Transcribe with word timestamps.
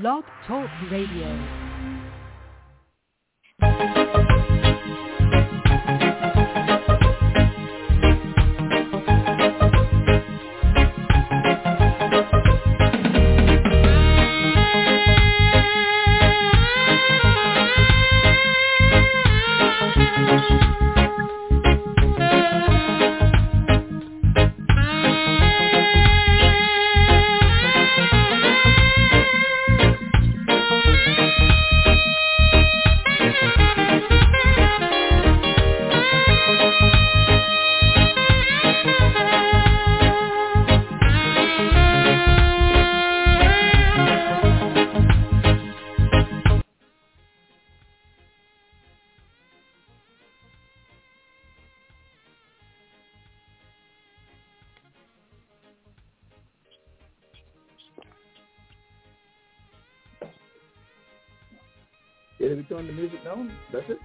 Blog 0.00 0.24
Talk 0.48 0.68
Radio. 0.90 1.28
Turn 62.74 62.88
the 62.88 62.92
music 62.92 63.22
down? 63.22 63.52
That's 63.72 63.84
it? 63.88 63.98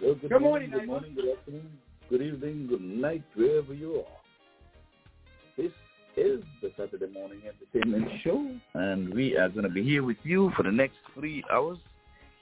Well, 0.00 0.14
good, 0.14 0.30
Good 0.30 0.40
morning, 0.40 0.70
morning, 0.70 0.70
good 0.70 0.86
morning, 0.86 1.14
good 1.16 1.36
afternoon, 1.36 1.78
good 2.10 2.22
evening, 2.22 2.66
good 2.68 2.80
night, 2.80 3.24
wherever 3.34 3.74
you 3.74 4.04
are. 4.06 5.56
This 5.56 5.72
is 6.16 6.40
the 6.62 6.70
Saturday 6.76 7.12
Morning 7.12 7.40
Entertainment 7.44 8.08
Show, 8.22 8.54
and 8.74 9.12
we 9.12 9.36
are 9.36 9.48
going 9.48 9.64
to 9.64 9.68
be 9.68 9.82
here 9.82 10.04
with 10.04 10.18
you 10.22 10.52
for 10.56 10.62
the 10.62 10.70
next 10.70 10.98
three 11.14 11.42
hours. 11.52 11.78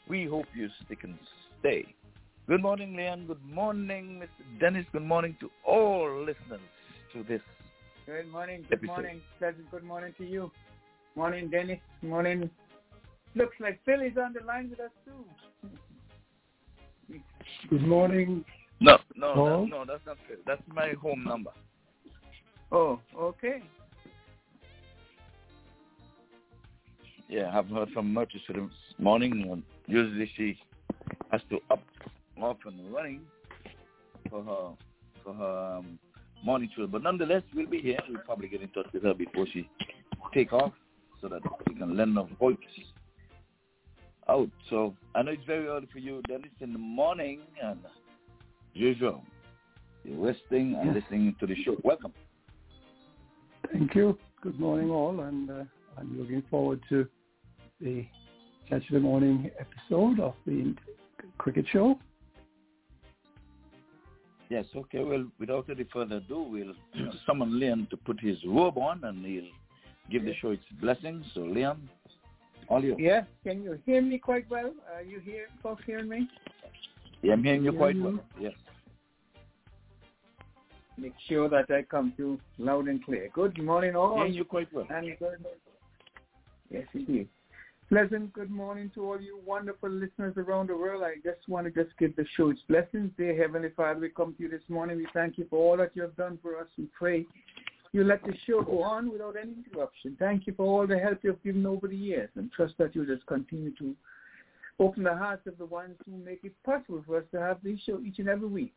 We 0.06 0.26
hope 0.26 0.44
you 0.54 0.68
stick 0.84 0.98
and 1.04 1.18
stay. 1.60 1.86
Good 2.48 2.62
morning, 2.62 2.96
Leon. 2.96 3.26
Good 3.26 3.44
morning, 3.44 4.22
Mr. 4.22 4.58
Dennis. 4.58 4.86
Good 4.90 5.02
morning 5.02 5.36
to 5.40 5.50
all 5.66 6.20
listeners 6.20 6.62
to 7.12 7.22
this. 7.24 7.42
Good 8.06 8.32
morning. 8.32 8.62
Good 8.70 8.78
Episode. 8.78 8.86
morning. 8.86 9.20
Pleasant 9.38 9.70
good 9.70 9.84
morning 9.84 10.14
to 10.16 10.24
you. 10.24 10.50
Morning, 11.14 11.50
Dennis. 11.50 11.78
Morning. 12.00 12.48
Looks 13.34 13.54
like 13.60 13.78
Philly's 13.84 14.16
on 14.16 14.32
the 14.32 14.40
line 14.46 14.70
with 14.70 14.80
us 14.80 14.90
too. 15.04 15.26
Good 17.68 17.86
morning. 17.86 18.46
No, 18.80 18.96
no, 19.14 19.34
Paul? 19.34 19.60
that, 19.64 19.70
no, 19.70 19.84
that's 19.86 20.06
not 20.06 20.16
fair. 20.26 20.38
That's 20.46 20.62
my 20.72 20.94
home 21.02 21.24
number. 21.24 21.50
Oh, 22.72 22.98
okay. 23.14 23.62
Yeah, 27.28 27.50
I've 27.52 27.68
heard 27.68 27.90
from 27.90 28.14
Murtis 28.14 28.40
this 28.48 28.70
morning. 28.98 29.32
and 29.50 29.62
Usually 29.86 30.30
she 30.34 30.56
has 31.30 31.42
to 31.50 31.58
up 31.70 31.82
off 32.42 32.58
and 32.66 32.92
running 32.92 33.22
for 34.30 34.42
her 34.42 34.70
for 35.24 35.34
her 35.34 35.76
um, 35.78 35.98
morning 36.44 36.70
show. 36.76 36.86
But 36.86 37.02
nonetheless, 37.02 37.42
we'll 37.54 37.66
be 37.66 37.80
here. 37.80 37.98
We'll 38.08 38.20
probably 38.20 38.48
get 38.48 38.62
in 38.62 38.68
touch 38.68 38.86
with 38.92 39.02
her 39.02 39.14
before 39.14 39.46
she 39.52 39.68
take 40.32 40.52
off 40.52 40.72
so 41.20 41.28
that 41.28 41.40
we 41.66 41.74
can 41.74 41.96
lend 41.96 42.16
her 42.16 42.26
voice 42.38 42.56
out. 44.28 44.50
So 44.70 44.94
I 45.14 45.22
know 45.22 45.32
it's 45.32 45.44
very 45.46 45.66
early 45.66 45.88
for 45.92 45.98
you, 45.98 46.22
Dennis, 46.28 46.50
in 46.60 46.72
the 46.72 46.78
morning, 46.78 47.40
and 47.62 47.80
usual, 48.74 49.22
you're 50.04 50.18
resting 50.18 50.76
and 50.80 50.94
listening 50.94 51.34
to 51.40 51.46
the 51.46 51.56
show. 51.64 51.76
Welcome. 51.82 52.12
Thank 53.72 53.94
you. 53.94 54.18
Good 54.40 54.58
morning, 54.60 54.90
all, 54.90 55.20
and 55.20 55.50
uh, 55.50 55.64
I'm 55.98 56.18
looking 56.18 56.42
forward 56.48 56.80
to 56.90 57.08
the 57.80 58.06
Saturday 58.70 58.98
morning 58.98 59.50
episode 59.58 60.20
of 60.20 60.34
the 60.46 60.74
cricket 61.38 61.64
show. 61.72 61.98
Yes, 64.48 64.64
okay. 64.74 65.02
Well, 65.02 65.26
without 65.38 65.68
any 65.68 65.84
further 65.92 66.16
ado, 66.16 66.42
we'll 66.42 66.74
summon 67.26 67.50
Liam 67.52 67.88
to 67.90 67.96
put 67.96 68.18
his 68.20 68.38
robe 68.46 68.78
on 68.78 69.04
and 69.04 69.24
he'll 69.24 69.42
give 70.10 70.24
the 70.24 70.34
show 70.40 70.50
its 70.50 70.62
blessings. 70.80 71.24
So, 71.34 71.40
Liam, 71.40 71.76
all 72.68 72.82
you. 72.82 72.96
Yeah. 72.98 73.24
Can 73.44 73.62
you 73.62 73.78
hear 73.84 74.00
me 74.00 74.18
quite 74.18 74.48
well? 74.50 74.72
Are 74.94 75.02
you 75.02 75.20
here, 75.20 75.48
folks 75.62 75.82
hearing 75.86 76.08
me? 76.08 76.28
Yeah, 77.22 77.34
I'm 77.34 77.44
hearing 77.44 77.64
you 77.64 77.72
quite 77.72 78.00
well. 78.00 78.18
Yes. 78.40 78.52
Make 80.96 81.14
sure 81.28 81.48
that 81.48 81.70
I 81.70 81.82
come 81.82 82.12
through 82.16 82.40
loud 82.58 82.88
and 82.88 83.04
clear. 83.04 83.28
Good 83.32 83.62
morning, 83.62 83.94
all. 83.94 84.16
Hearing 84.16 84.34
you 84.34 84.44
quite 84.44 84.72
well. 84.72 84.86
And 84.90 85.16
good. 85.18 85.44
Yes, 86.70 86.84
indeed. 86.94 87.28
Pleasant 87.88 88.30
good 88.34 88.50
morning 88.50 88.90
to 88.94 89.02
all 89.02 89.18
you 89.18 89.40
wonderful 89.46 89.88
listeners 89.88 90.34
around 90.36 90.68
the 90.68 90.76
world. 90.76 91.02
I 91.02 91.14
just 91.24 91.48
want 91.48 91.64
to 91.72 91.84
just 91.84 91.96
give 91.96 92.14
the 92.16 92.26
show 92.36 92.50
its 92.50 92.60
blessings. 92.68 93.10
Dear 93.16 93.34
Heavenly 93.34 93.70
Father, 93.74 93.98
we 93.98 94.10
come 94.10 94.34
to 94.34 94.42
you 94.42 94.50
this 94.50 94.60
morning. 94.68 94.98
We 94.98 95.06
thank 95.14 95.38
you 95.38 95.46
for 95.48 95.56
all 95.56 95.78
that 95.78 95.92
you 95.94 96.02
have 96.02 96.14
done 96.14 96.38
for 96.42 96.60
us. 96.60 96.66
We 96.76 96.86
pray 96.98 97.24
you 97.92 98.04
let 98.04 98.22
the 98.24 98.34
show 98.46 98.60
go 98.60 98.82
on 98.82 99.10
without 99.10 99.36
any 99.40 99.54
interruption. 99.54 100.16
Thank 100.18 100.46
you 100.46 100.52
for 100.54 100.66
all 100.66 100.86
the 100.86 100.98
help 100.98 101.20
you 101.22 101.30
have 101.30 101.42
given 101.42 101.64
over 101.64 101.88
the 101.88 101.96
years 101.96 102.28
and 102.36 102.52
trust 102.52 102.74
that 102.76 102.94
you 102.94 103.06
just 103.06 103.26
continue 103.26 103.74
to 103.76 103.96
open 104.78 105.02
the 105.02 105.16
hearts 105.16 105.46
of 105.46 105.56
the 105.56 105.64
ones 105.64 105.96
who 106.04 106.18
make 106.18 106.40
it 106.44 106.52
possible 106.66 107.02
for 107.06 107.16
us 107.16 107.24
to 107.32 107.40
have 107.40 107.56
this 107.62 107.78
show 107.86 108.00
each 108.00 108.18
and 108.18 108.28
every 108.28 108.48
week 108.48 108.74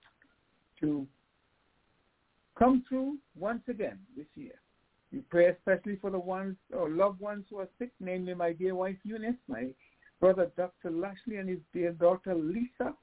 to 0.80 1.06
come 2.58 2.86
through 2.88 3.18
once 3.38 3.64
again 3.68 4.00
this 4.16 4.28
year. 4.36 4.54
We 5.14 5.22
pray 5.30 5.48
especially 5.48 5.98
for 5.98 6.10
the 6.10 6.20
ones 6.20 6.56
or 6.74 6.90
loved 6.90 7.20
ones 7.20 7.44
who 7.50 7.60
are 7.60 7.68
sick, 7.78 7.90
namely 8.00 8.34
my 8.34 8.54
dear 8.54 8.76
wife 8.76 8.96
Eunice, 9.04 9.36
my 9.48 9.74
brother 10.20 10.50
Dr. 10.56 10.90
Lashley 10.90 11.38
and 11.38 11.50
his 11.50 11.60
dear 11.74 11.92
daughter 11.92 12.34
Lisa, 12.34 12.94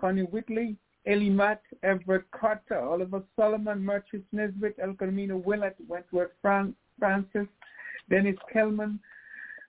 Connie 0.00 0.22
Whitley, 0.22 0.76
Ellie 1.06 1.28
Matt, 1.28 1.60
Everett 1.82 2.22
Carter, 2.30 2.78
Oliver 2.78 3.22
Solomon, 3.36 3.80
Murchis 3.80 4.22
Nesbitt, 4.32 4.74
El 4.80 4.94
Camino 4.94 5.36
Willett, 5.36 5.74
Wentworth 5.88 6.30
Fran- 6.40 6.74
Francis, 6.98 7.46
Dennis 8.08 8.36
Kelman, 8.52 8.98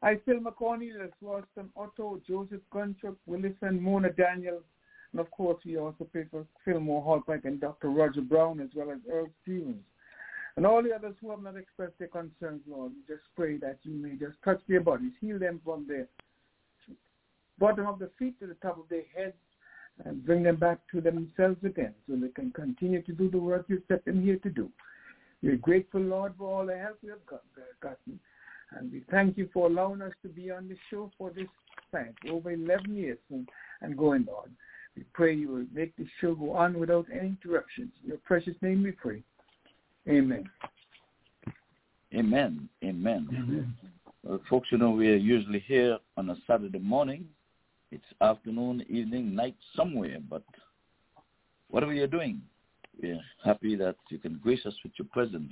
Isil 0.03 0.39
McCorney, 0.41 0.91
Ralston 1.21 1.69
Otto, 1.75 2.19
Joseph 2.27 2.61
Guntrup, 2.73 3.15
Willison, 3.25 3.81
Mona 3.81 4.09
Daniel, 4.09 4.61
and 5.11 5.19
of 5.19 5.29
course 5.31 5.57
we 5.65 5.77
also 5.77 6.07
pray 6.11 6.25
for 6.29 6.45
Fillmore 6.63 7.03
Hallpike 7.03 7.45
and 7.45 7.59
Dr. 7.59 7.89
Roger 7.89 8.21
Brown 8.21 8.59
as 8.59 8.69
well 8.75 8.91
as 8.91 9.00
Earl 9.11 9.27
Stevens. 9.41 9.83
And 10.56 10.66
all 10.66 10.84
the 10.84 10.94
others 10.94 11.16
who 11.19 11.31
have 11.31 11.41
not 11.41 11.58
expressed 11.58 11.97
their 11.97 12.09
concerns, 12.09 12.62
Lord, 12.68 12.91
we 12.91 13.16
just 13.16 13.25
pray 13.36 13.58
that 13.58 13.80
you 13.84 13.94
may 13.94 14.16
just 14.16 14.41
touch 14.44 14.62
their 14.68 14.81
bodies, 14.81 15.14
heal 15.19 15.40
them 15.40 15.59
from 15.66 15.88
the 15.88 16.08
bottom 17.58 17.88
of 17.88 18.00
the 18.00 18.12
feet 18.19 18.40
to 18.40 18.47
the 18.47 18.53
top 18.56 18.78
of 18.78 18.88
their 18.90 19.03
heads, 19.16 19.36
and 20.06 20.25
bring 20.25 20.44
them 20.44 20.56
back 20.56 20.80
to 20.92 21.02
themselves 21.02 21.63
again 21.63 21.94
so 22.08 22.16
they 22.16 22.30
can 22.30 22.52
continue 22.52 23.02
to 23.03 23.13
do 23.13 23.30
the 23.30 23.38
work 23.38 23.66
you 23.68 23.81
set 23.88 24.03
them 24.06 24.24
here 24.24 24.38
to 24.38 24.50
do. 24.50 24.69
We're 25.42 25.58
grateful, 25.58 26.02
Lord, 26.02 26.34
for 26.38 26.52
all 26.52 26.66
the 26.66 26.78
help 26.78 26.97
we 27.03 27.09
have 27.09 27.19
uh, 27.31 27.38
gotten. 27.81 28.19
And 28.72 28.92
we 28.92 29.03
thank 29.12 29.38
you 29.38 29.50
for 29.53 29.68
allowing 29.68 30.02
us 30.02 30.13
to 30.24 30.30
be 30.30 30.50
on 30.50 30.68
the 30.68 30.78
show 30.90 31.12
for 31.18 31.30
this 31.31 31.47
time, 31.92 32.16
over 32.30 32.52
11 32.52 32.96
years 32.96 33.19
and, 33.30 33.47
and 33.81 33.97
going, 33.97 34.25
Lord. 34.28 34.52
We 34.96 35.03
pray 35.13 35.34
you 35.36 35.50
will 35.50 35.66
make 35.74 35.96
the 35.96 36.06
show 36.22 36.36
go 36.36 36.53
on 36.53 36.80
without 36.80 37.08
any 37.12 37.30
interruptions. 37.30 37.92
In 38.04 38.10
your 38.10 38.19
precious 38.19 38.56
name 38.62 38.83
we 38.83 38.92
pray. 38.92 39.24
Amen. 40.07 40.50
Amen. 42.13 42.69
Amen. 42.83 43.27
Amen. 43.31 43.73
Well, 44.23 44.39
folks, 44.50 44.67
you 44.71 44.77
know, 44.77 44.91
we're 44.91 45.15
usually 45.15 45.59
here 45.59 45.97
on 46.17 46.29
a 46.29 46.35
Saturday 46.45 46.79
morning. 46.79 47.25
It's 47.91 48.03
afternoon, 48.21 48.85
evening, 48.89 49.33
night, 49.33 49.55
somewhere. 49.75 50.17
But 50.29 50.44
whatever 51.69 51.94
you're 51.94 52.07
doing, 52.07 52.41
we're 53.01 53.21
happy 53.44 53.75
that 53.77 53.95
you 54.09 54.19
can 54.19 54.39
grace 54.44 54.65
us 54.65 54.73
with 54.83 54.94
your 54.97 55.07
presence. 55.11 55.51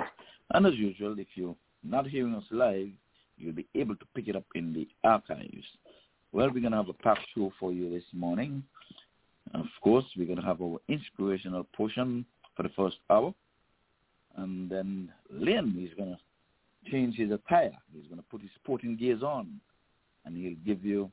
And 0.53 0.65
as 0.65 0.75
usual, 0.75 1.15
if 1.17 1.27
you're 1.35 1.55
not 1.83 2.07
hearing 2.07 2.35
us 2.35 2.43
live, 2.51 2.89
you'll 3.37 3.53
be 3.53 3.67
able 3.75 3.95
to 3.95 4.05
pick 4.15 4.27
it 4.27 4.35
up 4.35 4.45
in 4.55 4.73
the 4.73 4.87
archives. 5.03 5.65
Well, 6.33 6.47
we're 6.47 6.61
going 6.61 6.71
to 6.71 6.77
have 6.77 6.89
a 6.89 6.93
packed 6.93 7.25
show 7.35 7.51
for 7.59 7.71
you 7.71 7.89
this 7.89 8.03
morning. 8.13 8.63
Of 9.53 9.65
course, 9.81 10.05
we're 10.17 10.27
going 10.27 10.39
to 10.39 10.45
have 10.45 10.61
our 10.61 10.77
inspirational 10.87 11.65
portion 11.75 12.25
for 12.55 12.63
the 12.63 12.69
first 12.69 12.97
hour. 13.09 13.33
And 14.37 14.69
then 14.69 15.11
Lynn 15.29 15.75
is 15.79 15.93
going 15.97 16.15
to 16.15 16.91
change 16.91 17.15
his 17.15 17.31
attire. 17.31 17.77
He's 17.93 18.07
going 18.07 18.17
to 18.17 18.25
put 18.29 18.41
his 18.41 18.51
sporting 18.55 18.95
gears 18.95 19.23
on. 19.23 19.59
And 20.25 20.37
he'll 20.37 20.55
give 20.65 20.85
you 20.85 21.11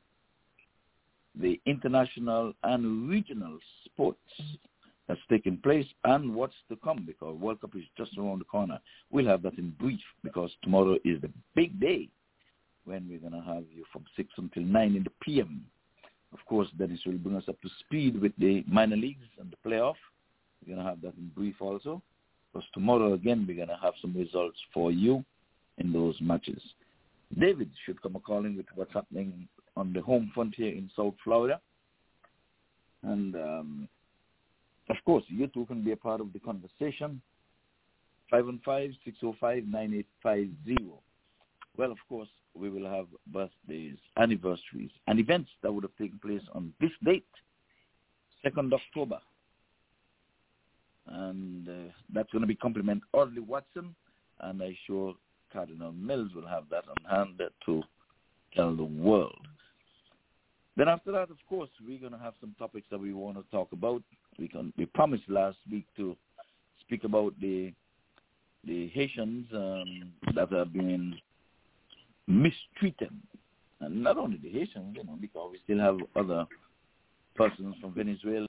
the 1.40 1.60
international 1.66 2.52
and 2.62 3.08
regional 3.08 3.58
sports 3.84 4.18
that's 5.06 5.20
taking 5.30 5.56
place 5.56 5.86
and 6.04 6.34
what's 6.34 6.54
to 6.68 6.76
come 6.84 7.04
because 7.06 7.38
World 7.38 7.60
Cup 7.60 7.74
is 7.74 7.84
just 7.96 8.16
around 8.18 8.40
the 8.40 8.44
corner. 8.44 8.78
We'll 9.10 9.26
have 9.26 9.42
that 9.42 9.58
in 9.58 9.70
brief 9.70 10.00
because 10.22 10.50
tomorrow 10.62 10.96
is 11.04 11.20
the 11.22 11.30
big 11.54 11.80
day 11.80 12.08
when 12.84 13.08
we're 13.08 13.18
going 13.18 13.40
to 13.40 13.48
have 13.48 13.64
you 13.74 13.84
from 13.92 14.04
6 14.16 14.28
until 14.36 14.62
9 14.62 14.96
in 14.96 15.04
the 15.04 15.10
PM. 15.22 15.64
Of 16.32 16.44
course, 16.46 16.68
Dennis 16.78 17.00
will 17.06 17.18
bring 17.18 17.36
us 17.36 17.48
up 17.48 17.60
to 17.62 17.68
speed 17.80 18.20
with 18.20 18.32
the 18.38 18.64
minor 18.68 18.96
leagues 18.96 19.26
and 19.40 19.50
the 19.50 19.68
playoff. 19.68 19.94
We're 20.60 20.74
going 20.74 20.84
to 20.84 20.90
have 20.90 21.00
that 21.02 21.14
in 21.16 21.30
brief 21.34 21.56
also. 21.60 22.02
Because 22.58 22.70
tomorrow, 22.74 23.12
again, 23.12 23.44
we're 23.46 23.54
going 23.54 23.68
to 23.68 23.78
have 23.80 23.94
some 24.02 24.12
results 24.16 24.58
for 24.74 24.90
you 24.90 25.24
in 25.76 25.92
those 25.92 26.16
matches. 26.20 26.60
David 27.38 27.70
should 27.86 28.02
come 28.02 28.16
a 28.16 28.18
calling 28.18 28.56
with 28.56 28.66
what's 28.74 28.92
happening 28.92 29.46
on 29.76 29.92
the 29.92 30.00
home 30.00 30.32
front 30.34 30.56
here 30.56 30.72
in 30.72 30.90
South 30.96 31.14
Florida. 31.22 31.60
And, 33.04 33.36
um, 33.36 33.88
of 34.90 34.96
course, 35.04 35.22
you 35.28 35.46
too 35.46 35.66
can 35.66 35.84
be 35.84 35.92
a 35.92 35.96
part 35.96 36.20
of 36.20 36.32
the 36.32 36.40
conversation. 36.40 37.22
515-605-9850. 38.32 40.04
Well, 41.76 41.92
of 41.92 41.98
course, 42.08 42.28
we 42.56 42.70
will 42.70 42.90
have 42.90 43.06
birthdays, 43.28 43.98
anniversaries, 44.16 44.90
and 45.06 45.20
events 45.20 45.50
that 45.62 45.72
would 45.72 45.84
have 45.84 45.96
taken 45.96 46.18
place 46.18 46.42
on 46.56 46.72
this 46.80 46.90
date, 47.04 47.24
2nd 48.44 48.72
October. 48.72 49.20
And 51.10 51.68
uh, 51.68 51.92
that's 52.12 52.30
going 52.32 52.42
to 52.42 52.46
be 52.46 52.54
compliment 52.54 53.02
Audley 53.12 53.40
Watson, 53.40 53.94
and 54.40 54.62
I'm 54.62 54.76
sure 54.86 55.14
Cardinal 55.52 55.92
Mills 55.92 56.30
will 56.34 56.46
have 56.46 56.64
that 56.70 56.84
on 56.88 57.10
hand 57.10 57.40
to 57.66 57.82
tell 58.54 58.76
the 58.76 58.84
world. 58.84 59.46
Then 60.76 60.88
after 60.88 61.10
that, 61.12 61.30
of 61.30 61.38
course, 61.48 61.70
we're 61.84 61.98
going 61.98 62.12
to 62.12 62.18
have 62.18 62.34
some 62.40 62.54
topics 62.58 62.86
that 62.90 63.00
we 63.00 63.12
want 63.12 63.36
to 63.36 63.44
talk 63.50 63.72
about. 63.72 64.02
We 64.38 64.48
can 64.48 64.72
we 64.76 64.86
promised 64.86 65.24
last 65.28 65.56
week 65.70 65.86
to 65.96 66.16
speak 66.80 67.04
about 67.04 67.34
the 67.40 67.72
the 68.64 68.88
Haitians 68.88 69.46
um, 69.52 70.12
that 70.34 70.52
have 70.52 70.72
been 70.72 71.16
mistreated, 72.26 73.12
and 73.80 74.02
not 74.02 74.18
only 74.18 74.36
the 74.36 74.50
Haitians, 74.50 74.96
you 74.96 75.04
know, 75.04 75.16
because 75.20 75.50
we 75.52 75.58
still 75.64 75.80
have 75.80 75.96
other 76.14 76.46
persons 77.34 77.74
from 77.80 77.92
Venezuela, 77.94 78.46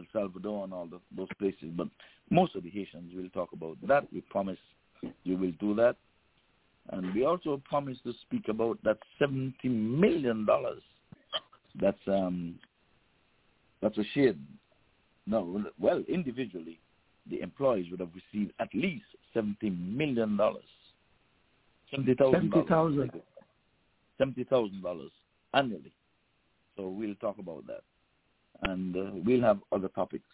El 0.00 0.06
Salvador, 0.12 0.64
and 0.64 0.72
all 0.72 0.86
the, 0.86 0.98
those 1.16 1.28
places. 1.38 1.70
But 1.76 1.88
most 2.30 2.56
of 2.56 2.62
the 2.62 2.70
Haitians 2.70 3.12
will 3.14 3.28
talk 3.30 3.52
about 3.52 3.76
that. 3.86 4.06
We 4.12 4.22
promise 4.22 4.58
you 5.24 5.36
will 5.36 5.52
do 5.60 5.74
that, 5.76 5.96
and 6.90 7.14
we 7.14 7.24
also 7.24 7.60
promise 7.68 7.98
to 8.04 8.12
speak 8.22 8.48
about 8.48 8.78
that 8.84 8.98
seventy 9.18 9.68
million 9.68 10.44
dollars. 10.44 10.82
That's 11.80 11.98
um, 12.06 12.56
that's 13.80 13.98
a 13.98 14.04
shade. 14.14 14.38
No, 15.26 15.64
well, 15.78 16.02
individually, 16.08 16.80
the 17.28 17.40
employees 17.40 17.86
would 17.90 18.00
have 18.00 18.10
received 18.14 18.52
at 18.58 18.68
least 18.74 19.04
seventy 19.32 19.70
million 19.70 20.36
dollars 20.36 20.64
Seventy 21.90 22.14
thousand. 22.14 22.50
Seventy 22.52 22.68
thousand. 22.68 23.10
Seventy 24.18 24.44
thousand 24.44 24.82
dollars 24.82 25.10
annually. 25.54 25.92
So 26.76 26.88
we'll 26.88 27.14
talk 27.16 27.38
about 27.38 27.66
that, 27.66 27.82
and 28.62 28.96
uh, 28.96 29.10
we'll 29.24 29.42
have 29.42 29.58
other 29.72 29.88
topics 29.88 30.28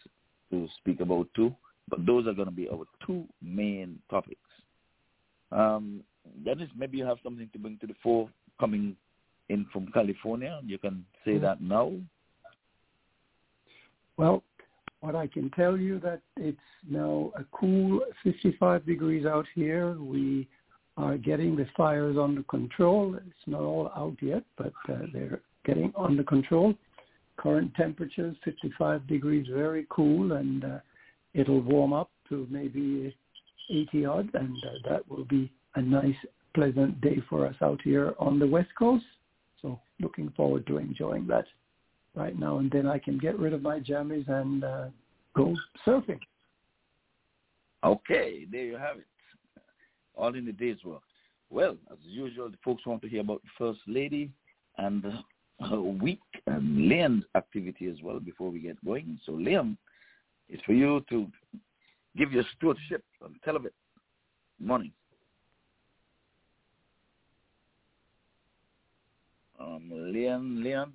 to 0.51 0.67
speak 0.77 0.99
about 0.99 1.27
too. 1.35 1.55
But 1.89 2.05
those 2.05 2.27
are 2.27 2.33
going 2.33 2.49
to 2.49 2.53
be 2.53 2.69
our 2.69 2.85
two 3.05 3.25
main 3.41 3.99
topics. 4.09 4.39
Um, 5.51 6.03
Dennis, 6.43 6.69
maybe 6.77 6.97
you 6.97 7.05
have 7.05 7.17
something 7.23 7.49
to 7.53 7.59
bring 7.59 7.77
to 7.79 7.87
the 7.87 7.95
fore 8.03 8.29
coming 8.59 8.95
in 9.49 9.65
from 9.71 9.87
California. 9.93 10.59
You 10.65 10.77
can 10.77 11.05
say 11.23 11.31
mm-hmm. 11.31 11.43
that 11.43 11.61
now. 11.61 11.93
Well, 14.17 14.43
what 14.99 15.15
I 15.15 15.27
can 15.27 15.49
tell 15.51 15.77
you 15.77 15.99
that 15.99 16.21
it's 16.35 16.57
now 16.89 17.31
a 17.35 17.45
cool 17.51 18.01
55 18.23 18.85
degrees 18.85 19.25
out 19.25 19.45
here. 19.55 19.95
We 19.99 20.47
are 20.97 21.17
getting 21.17 21.55
the 21.55 21.67
fires 21.77 22.17
under 22.19 22.43
control. 22.43 23.15
It's 23.15 23.47
not 23.47 23.61
all 23.61 23.91
out 23.95 24.17
yet, 24.21 24.43
but 24.57 24.73
uh, 24.89 25.05
they're 25.13 25.41
getting 25.65 25.93
under 25.97 26.23
control. 26.23 26.73
Current 27.37 27.73
temperatures 27.75 28.35
55 28.43 29.07
degrees, 29.07 29.47
very 29.51 29.85
cool, 29.89 30.33
and 30.33 30.63
uh, 30.65 30.79
it'll 31.33 31.61
warm 31.61 31.93
up 31.93 32.09
to 32.29 32.47
maybe 32.49 33.15
80 33.69 34.05
odd, 34.05 34.29
and 34.33 34.57
uh, 34.65 34.89
that 34.89 35.07
will 35.09 35.25
be 35.25 35.51
a 35.75 35.81
nice, 35.81 36.15
pleasant 36.53 36.99
day 37.01 37.21
for 37.29 37.45
us 37.45 37.55
out 37.61 37.79
here 37.83 38.13
on 38.19 38.39
the 38.39 38.47
west 38.47 38.69
coast. 38.77 39.05
So 39.61 39.79
looking 39.99 40.33
forward 40.35 40.65
to 40.67 40.77
enjoying 40.77 41.27
that 41.27 41.45
right 42.15 42.37
now, 42.37 42.57
and 42.57 42.71
then 42.71 42.87
I 42.87 42.97
can 42.97 43.17
get 43.19 43.37
rid 43.37 43.53
of 43.53 43.61
my 43.61 43.79
jammies 43.79 44.27
and 44.27 44.63
uh, 44.63 44.85
go 45.35 45.55
surfing. 45.85 46.19
Okay, 47.83 48.45
there 48.51 48.65
you 48.65 48.77
have 48.77 48.97
it 48.97 49.05
all 50.17 50.35
in 50.35 50.45
the 50.45 50.51
day's 50.51 50.83
work. 50.83 51.03
Well, 51.49 51.77
as 51.91 51.97
usual, 52.01 52.49
the 52.49 52.57
folks 52.63 52.85
want 52.85 53.01
to 53.03 53.09
hear 53.09 53.21
about 53.21 53.41
the 53.43 53.49
First 53.57 53.79
Lady 53.87 54.31
and 54.77 55.03
her 55.03 55.19
week 56.01 56.19
and 56.45 56.89
Leon's 56.89 57.23
activity 57.35 57.87
as 57.87 57.97
well 58.03 58.19
before 58.19 58.49
we 58.49 58.59
get 58.59 58.83
going. 58.85 59.19
So, 59.25 59.33
Liam, 59.33 59.77
it's 60.49 60.63
for 60.63 60.73
you 60.73 61.03
to 61.09 61.27
give 62.15 62.31
your 62.31 62.43
stewardship 62.55 63.03
of 63.21 63.65
it. 63.65 63.73
Morning. 64.59 64.91
Um, 69.59 69.89
Leon, 69.91 70.63
Leon. 70.63 70.93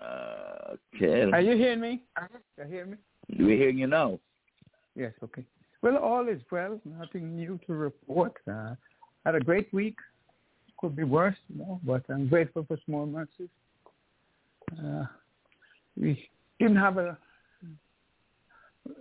Uh, 0.00 0.76
okay. 0.96 1.30
Are 1.30 1.40
you 1.40 1.56
hearing 1.56 1.80
me? 1.80 2.02
Are 2.16 2.30
you 2.58 2.64
hearing 2.64 2.90
me? 2.92 2.96
We're 3.38 3.56
hearing 3.56 3.78
you 3.78 3.86
now. 3.86 4.18
Yes, 4.96 5.12
okay. 5.22 5.44
Well, 5.82 5.96
all 5.96 6.28
is 6.28 6.40
well. 6.50 6.80
Nothing 6.84 7.36
new 7.36 7.58
to 7.66 7.72
report. 7.74 8.32
Uh, 8.50 8.74
had 9.24 9.34
a 9.34 9.40
great 9.40 9.72
week. 9.72 9.96
Could 10.78 10.96
be 10.96 11.04
worse, 11.04 11.36
you 11.48 11.58
know, 11.58 11.80
but 11.84 12.02
I'm 12.08 12.28
grateful 12.28 12.64
for 12.66 12.78
small 12.86 13.06
mercies. 13.06 13.48
Uh, 14.78 15.04
we 15.96 16.28
didn't 16.58 16.76
have 16.76 16.98
a 16.98 17.16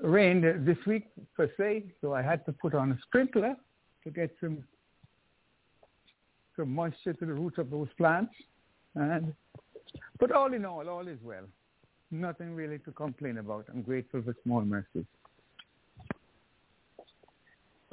rain 0.02 0.42
this 0.66 0.78
week 0.86 1.08
per 1.36 1.50
se, 1.58 1.86
so 2.02 2.14
I 2.14 2.22
had 2.22 2.46
to 2.46 2.52
put 2.52 2.74
on 2.74 2.92
a 2.92 2.98
sprinkler 3.04 3.56
to 4.04 4.10
get 4.10 4.36
some 4.40 4.64
some 6.56 6.74
moisture 6.74 7.14
to 7.14 7.26
the 7.26 7.34
roots 7.34 7.58
of 7.58 7.70
those 7.70 7.88
plants. 7.98 8.34
And 8.96 9.34
but 10.20 10.32
all 10.32 10.54
in 10.54 10.66
all, 10.66 10.88
all 10.90 11.08
is 11.08 11.20
well. 11.24 11.46
Nothing 12.12 12.56
really 12.56 12.80
to 12.80 12.92
complain 12.92 13.38
about. 13.38 13.66
I'm 13.70 13.82
grateful 13.82 14.22
for 14.22 14.36
small 14.44 14.62
mercies. 14.62 15.06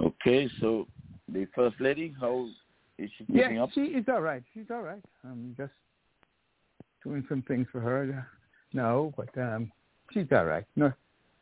Okay, 0.01 0.49
so 0.61 0.87
the 1.29 1.47
first 1.55 1.77
lady, 1.81 2.15
how 2.21 2.49
is 2.99 3.11
she 3.17 3.25
keeping 3.25 3.57
yeah, 3.57 3.63
up? 3.63 3.71
she 3.73 3.83
is 3.83 4.05
all 4.09 4.21
right. 4.21 4.43
She's 4.53 4.67
all 4.71 4.83
right. 4.83 5.03
I'm 5.25 5.55
just 5.57 5.73
doing 7.07 7.25
some 7.29 7.43
things 7.43 7.67
for 7.71 7.81
her 7.81 8.27
No, 8.73 9.13
but 9.17 9.29
um, 9.41 9.71
she's 10.13 10.27
all 10.33 10.45
right. 10.45 10.65
No, 10.75 10.93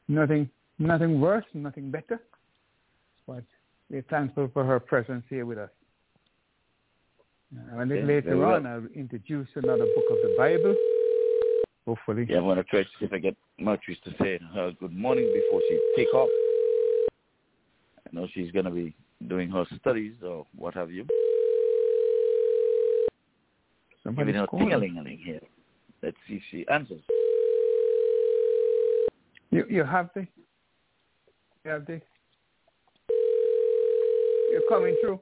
nothing, 0.09 0.49
nothing 0.79 1.21
worse, 1.21 1.45
nothing 1.55 1.91
better. 1.91 2.21
But 3.27 3.45
we're 3.91 4.03
thankful 4.03 4.51
for 4.53 4.65
her 4.65 4.79
presence 4.79 5.25
here 5.31 5.47
with 5.47 5.59
us. 5.59 5.71
Uh, 7.57 7.83
a 7.83 7.87
little 7.87 8.05
later 8.05 8.45
on, 8.45 8.67
I'll 8.67 8.87
introduce 8.95 9.49
another 9.55 9.87
book 9.87 10.05
of 10.11 10.17
the 10.23 10.35
Bible. 10.37 10.75
Hopefully. 11.87 12.27
Yeah, 12.29 12.39
I'm 12.39 12.45
going 12.45 12.57
to 12.57 12.65
try 12.65 12.83
to 12.83 12.89
see 12.99 13.05
if 13.05 13.13
I 13.13 13.19
get 13.19 13.37
Martris 13.61 14.01
to 14.05 14.11
say 14.21 14.39
her 14.55 14.73
good 14.81 14.95
morning 14.95 15.31
before 15.33 15.61
she 15.69 15.81
take 15.97 16.13
off 16.15 16.29
I 18.07 18.15
know 18.15 18.27
she's 18.33 18.51
going 18.53 18.65
to 18.65 18.71
be 18.71 18.95
doing 19.29 19.51
her 19.51 19.65
studies 19.81 20.15
or 20.25 20.47
what 20.57 20.75
have 20.75 20.91
you. 20.91 21.07
Somebody's 24.03 24.35
Giving 24.35 24.41
her 24.41 24.59
ting-a-ling-a-ling 24.59 25.21
here. 25.25 25.41
Let's 26.05 26.17
see 26.29 26.35
if 26.35 26.43
she 26.51 26.67
answers. 26.69 27.01
You 29.51 29.65
you 29.71 29.85
have 29.85 30.11
the 30.15 30.27
you 31.65 31.71
have 31.71 31.87
the 31.87 31.99
you're 34.51 34.69
coming 34.69 34.97
through. 35.01 35.19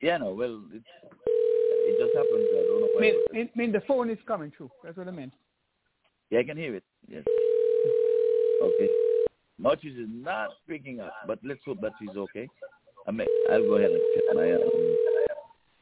Yeah, 0.00 0.18
no, 0.18 0.34
well, 0.34 0.62
it 0.72 0.82
it 1.26 1.98
just 1.98 2.14
happens. 2.14 2.46
I 2.52 2.62
don't 2.62 2.80
know 2.80 2.88
why. 2.94 3.00
Mean, 3.00 3.14
it 3.32 3.56
mean 3.56 3.72
the 3.72 3.82
phone 3.88 4.08
is 4.08 4.18
coming 4.24 4.52
through. 4.56 4.70
That's 4.84 4.96
what 4.96 5.08
I 5.08 5.10
mean. 5.10 5.32
Yeah, 6.30 6.38
I 6.38 6.44
can 6.44 6.56
hear 6.56 6.76
it. 6.76 6.84
Yes. 7.08 7.24
Okay. 8.62 8.88
Marchis 9.58 9.96
is 9.96 10.08
not 10.08 10.50
picking 10.68 11.00
up, 11.00 11.12
but 11.26 11.40
let's 11.42 11.60
hope 11.64 11.80
that 11.80 11.92
she's 11.98 12.16
okay. 12.16 12.48
I 13.08 13.10
may, 13.10 13.26
I'll 13.50 13.62
go 13.62 13.74
ahead 13.74 13.90
and 13.90 14.00
check 14.14 14.24
my 14.34 14.52
um, 14.52 14.96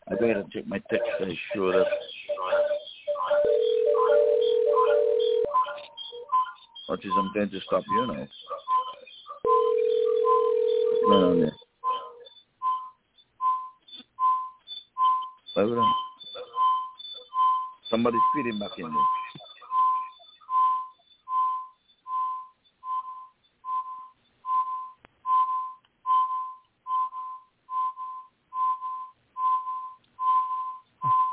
I'll 0.09 0.17
go 0.17 0.25
ahead 0.25 0.37
and 0.39 0.51
check 0.53 0.67
my 0.67 0.79
text 0.91 1.07
to 1.19 1.25
ensure 1.25 1.73
that 1.73 1.87
Autism 6.89 7.33
to 7.51 7.61
Stop 7.67 7.83
You 7.89 8.07
now? 8.07 8.29
What's 10.91 11.07
going 11.09 11.25
on 11.25 11.41
there? 11.41 11.53
Over. 15.57 15.83
Somebody's 17.89 18.21
feeding 18.35 18.59
back 18.59 18.71
in 18.77 18.85
there. 18.85 18.93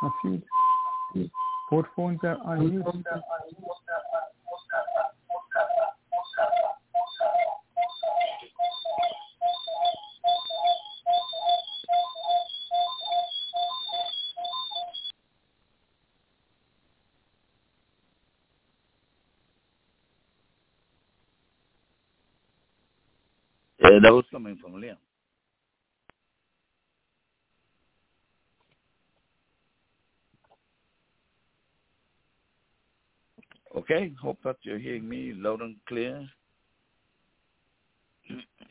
I 0.03 0.09
see 0.23 0.41
both 1.69 1.85
phones 1.95 2.19
are 2.23 2.37
unused. 2.53 2.85
Okay, 33.91 34.13
hope 34.21 34.39
that 34.45 34.55
you're 34.61 34.79
hearing 34.79 35.07
me 35.07 35.33
loud 35.35 35.59
and 35.59 35.75
clear. 35.85 36.25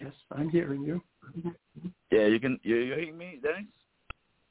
Yes, 0.00 0.12
I'm 0.32 0.48
hearing 0.48 0.82
you. 0.82 1.02
Yeah, 2.10 2.26
you 2.26 2.40
can. 2.40 2.58
You're, 2.62 2.82
you're 2.82 2.98
hearing 2.98 3.18
me, 3.18 3.38
Dennis? 3.42 3.66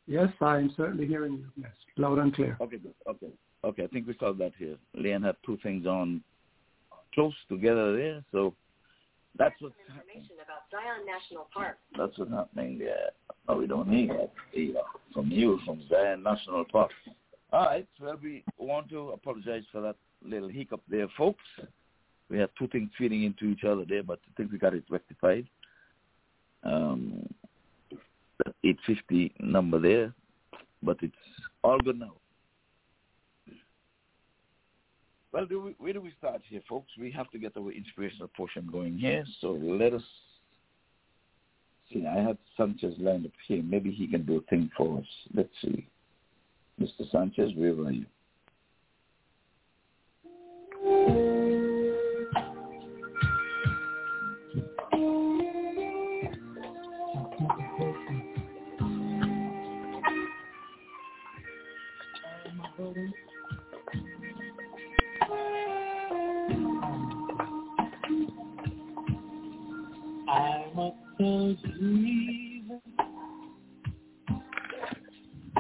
Yes, 0.06 0.30
I'm 0.42 0.72
certainly 0.78 1.08
hearing 1.08 1.34
you. 1.34 1.48
Yes, 1.58 1.72
loud 1.98 2.20
and 2.20 2.36
clear. 2.36 2.56
Okay, 2.62 2.78
good. 2.78 2.94
Okay, 3.10 3.32
okay. 3.64 3.84
I 3.86 3.88
think 3.88 4.06
we 4.06 4.16
solved 4.20 4.40
that 4.42 4.52
here. 4.60 4.76
Leanne 4.96 5.26
had 5.26 5.38
two 5.44 5.58
things 5.64 5.88
on 5.88 6.22
close 7.16 7.34
together 7.50 7.98
there, 7.98 8.24
so 8.32 8.54
that's 9.40 9.56
what's 9.62 9.74
happening. 9.88 10.24
about 10.36 10.70
Zion 10.70 11.04
National 11.04 11.48
Park. 11.52 11.80
That's 11.98 12.16
what's 12.20 12.32
happening 12.32 12.78
there. 12.78 13.10
No, 13.48 13.56
we 13.56 13.66
don't 13.66 13.88
need 13.88 14.12
that 14.12 14.32
either 14.54 14.80
uh, 14.80 14.84
from 15.16 15.32
you, 15.32 15.60
from 15.66 15.82
Zion 15.90 16.22
National 16.22 16.64
Park. 16.66 16.92
All 17.52 17.66
right. 17.66 17.88
Well, 18.00 18.20
we 18.22 18.44
want 18.60 18.90
to 18.90 19.10
apologize 19.10 19.64
for 19.72 19.82
that 19.82 19.96
little 20.26 20.50
hiccup 20.50 20.82
there, 20.90 21.08
folks. 21.18 21.44
We 22.30 22.38
had 22.38 22.50
two 22.58 22.68
things 22.68 22.90
feeding 22.98 23.24
into 23.24 23.46
each 23.46 23.64
other 23.64 23.86
there, 23.88 24.04
but 24.04 24.20
I 24.28 24.32
think 24.38 24.52
we 24.52 24.58
got 24.58 24.74
it 24.74 24.84
rectified. 24.90 25.48
Um, 26.64 27.28
that 28.46 28.54
850 28.64 29.34
number 29.40 29.80
there, 29.80 30.14
but 30.84 30.98
it's 31.02 31.16
all 31.64 31.80
good 31.80 32.00
now. 32.00 32.14
Well, 35.32 35.46
do 35.46 35.62
we, 35.62 35.76
where 35.78 35.94
do 35.94 36.02
we 36.02 36.12
start 36.18 36.42
here, 36.48 36.62
folks? 36.68 36.92
We 37.00 37.12
have 37.12 37.30
to 37.32 37.38
get 37.38 37.56
our 37.58 37.72
inspirational 37.72 38.30
portion 38.30 38.68
going 38.72 38.98
here, 38.98 39.26
so 39.42 39.52
let 39.52 39.94
us 39.94 40.02
see. 41.92 42.06
I 42.06 42.20
have 42.20 42.38
Sanchez 42.58 42.96
lined 42.98 43.26
up 43.26 43.32
here. 43.48 43.62
Maybe 43.64 43.92
he 43.92 44.08
can 44.08 44.26
do 44.26 44.38
a 44.38 44.42
thing 44.50 44.72
for 44.76 44.98
us. 44.98 45.06
Let's 45.34 45.50
see. 45.62 45.88
Mr. 46.82 47.10
Sanchez, 47.12 47.52
where 47.56 47.72
are 47.72 47.92
you? 47.92 48.06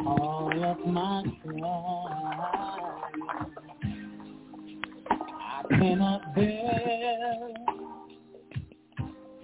All 0.05 0.63
of 0.63 0.88
my 0.88 1.24
trials. 1.45 2.19
Cannot 5.70 6.36
bear 6.36 7.50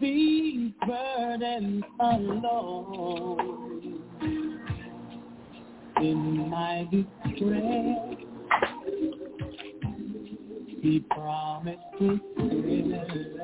these 0.01 0.71
burdens 0.87 1.83
alone. 1.99 4.01
In 6.01 6.49
my 6.49 6.87
distress, 6.91 8.17
He 10.81 10.99
promised 11.09 11.79
to 11.99 12.19
care. 12.37 13.34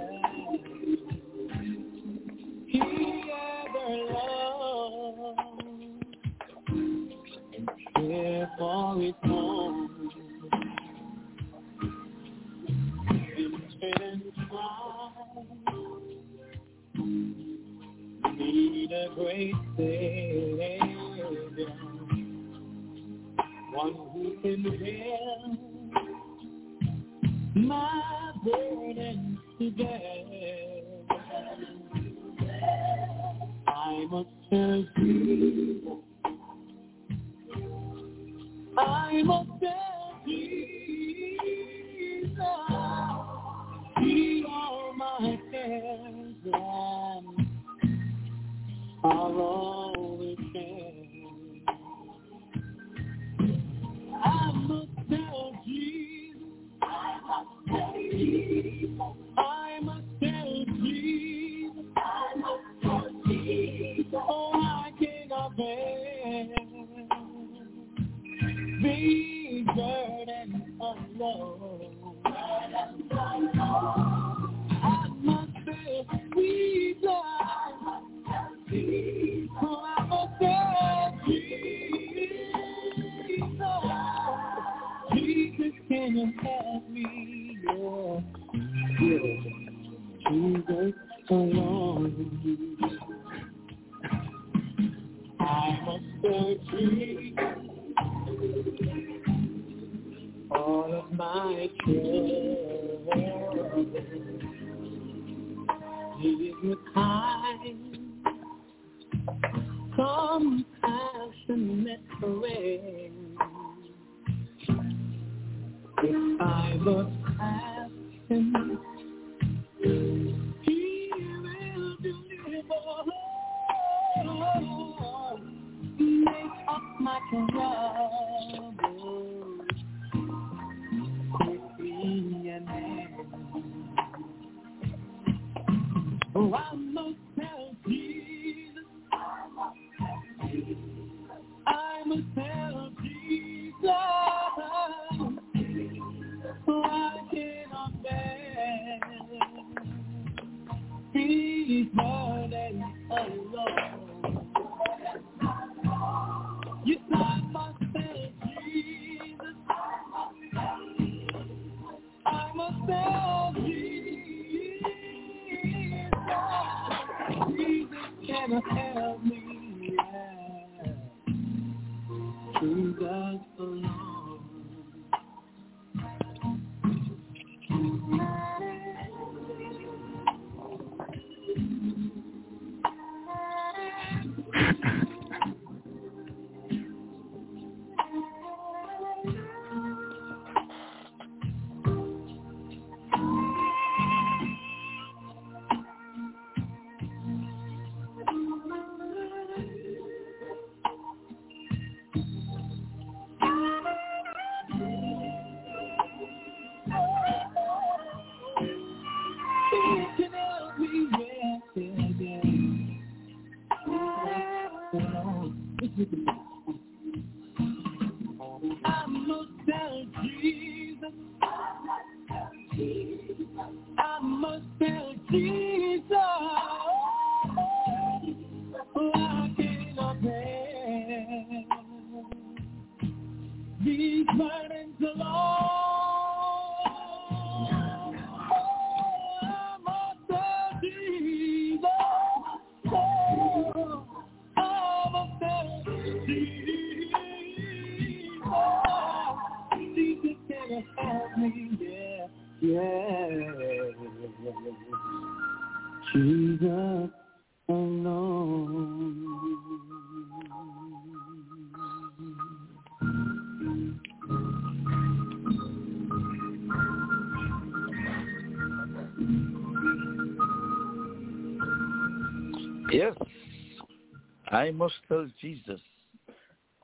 I 274.61 274.69
must 274.69 274.93
tell 275.07 275.27
Jesus. 275.41 275.79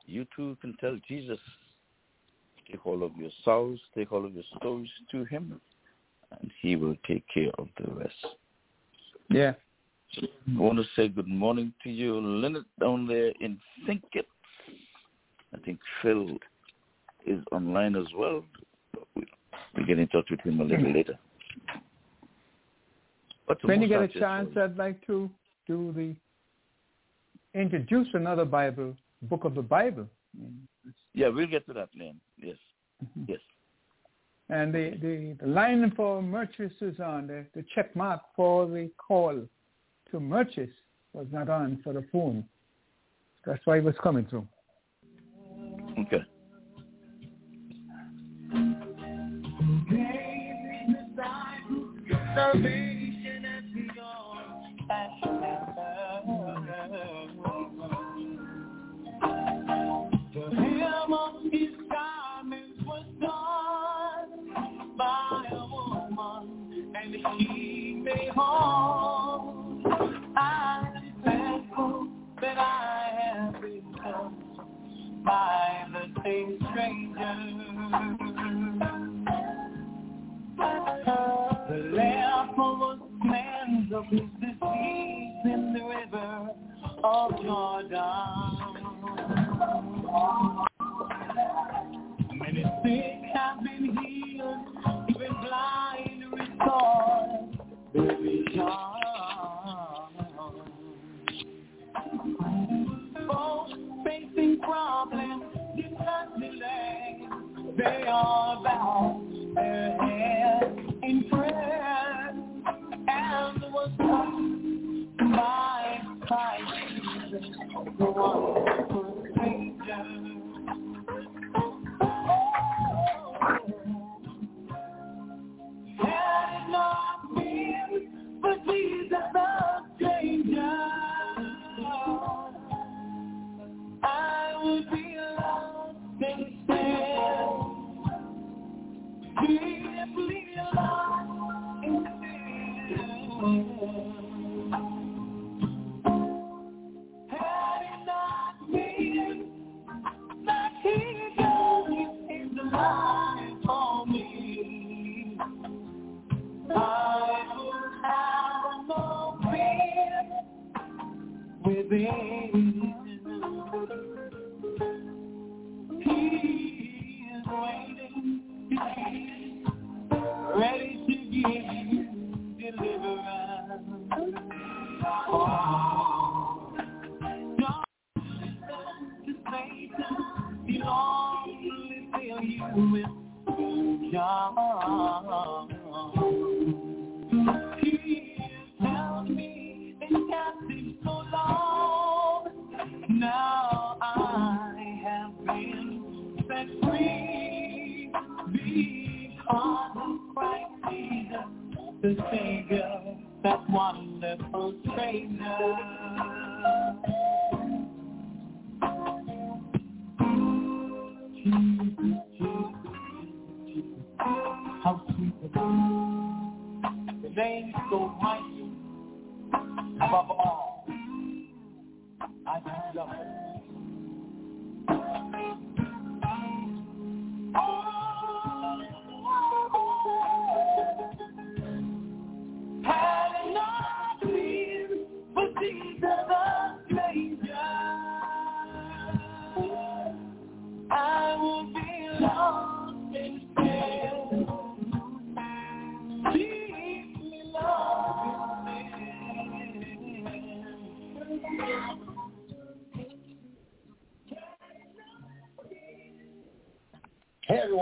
You 0.04 0.26
too 0.34 0.56
can 0.60 0.74
tell 0.80 0.98
Jesus. 1.06 1.38
Take 2.68 2.84
all 2.84 3.04
of 3.04 3.16
your 3.16 3.30
sorrows, 3.44 3.78
take 3.96 4.10
all 4.12 4.24
of 4.24 4.34
your 4.34 4.44
stories 4.56 4.90
to 5.12 5.24
him, 5.24 5.60
and 6.32 6.50
he 6.60 6.74
will 6.74 6.96
take 7.06 7.24
care 7.32 7.52
of 7.56 7.68
the 7.78 7.92
rest. 7.94 8.26
Yeah. 9.30 9.52
I 10.20 10.26
want 10.58 10.78
to 10.78 10.84
say 10.96 11.06
good 11.08 11.28
morning 11.28 11.72
to 11.84 11.90
you, 11.90 12.18
Leonard, 12.20 12.64
down 12.80 13.06
there 13.06 13.32
in 13.40 13.60
Thinkit. 13.86 14.26
I 15.54 15.58
think 15.64 15.78
Phil 16.02 16.36
is 17.26 17.44
online 17.52 17.94
as 17.94 18.06
well. 18.16 18.44
We- 19.14 19.26
We'll 19.76 19.86
get 19.86 19.98
in 19.98 20.08
touch 20.08 20.28
with 20.30 20.40
him 20.40 20.60
a 20.60 20.64
little 20.64 20.92
later. 20.92 21.18
When 23.62 23.82
you 23.82 23.88
get 23.88 24.02
a 24.02 24.08
chance, 24.08 24.56
I'd 24.56 24.76
like 24.76 25.06
to 25.06 25.30
do 25.66 25.92
the 25.92 26.16
introduce 27.54 28.08
another 28.14 28.44
Bible 28.44 28.94
book 29.22 29.44
of 29.44 29.54
the 29.54 29.62
Bible. 29.62 30.06
Yeah, 31.14 31.28
we'll 31.28 31.46
get 31.46 31.66
to 31.66 31.72
that, 31.74 31.88
Len. 31.98 32.20
Yes, 32.38 32.56
mm-hmm. 33.04 33.24
yes. 33.28 33.40
And 34.50 34.72
the, 34.72 34.96
the, 35.02 35.36
the 35.40 35.46
line 35.46 35.92
for 35.94 36.22
Murchis 36.22 36.70
is 36.80 37.00
on. 37.00 37.26
The, 37.26 37.44
the 37.54 37.64
check 37.74 37.94
mark 37.94 38.22
for 38.34 38.66
the 38.66 38.90
call 38.96 39.34
to 40.10 40.16
Murchis 40.16 40.70
was 41.12 41.26
not 41.32 41.50
on 41.50 41.80
for 41.84 41.92
the 41.92 42.04
phone. 42.10 42.44
That's 43.44 43.60
why 43.64 43.78
it 43.78 43.84
was 43.84 43.94
coming 44.02 44.26
through. 44.26 44.46
Okay. 45.98 46.22
Salvation 52.34 52.87
he 68.38 68.77
They 107.88 108.06
are 108.06 108.47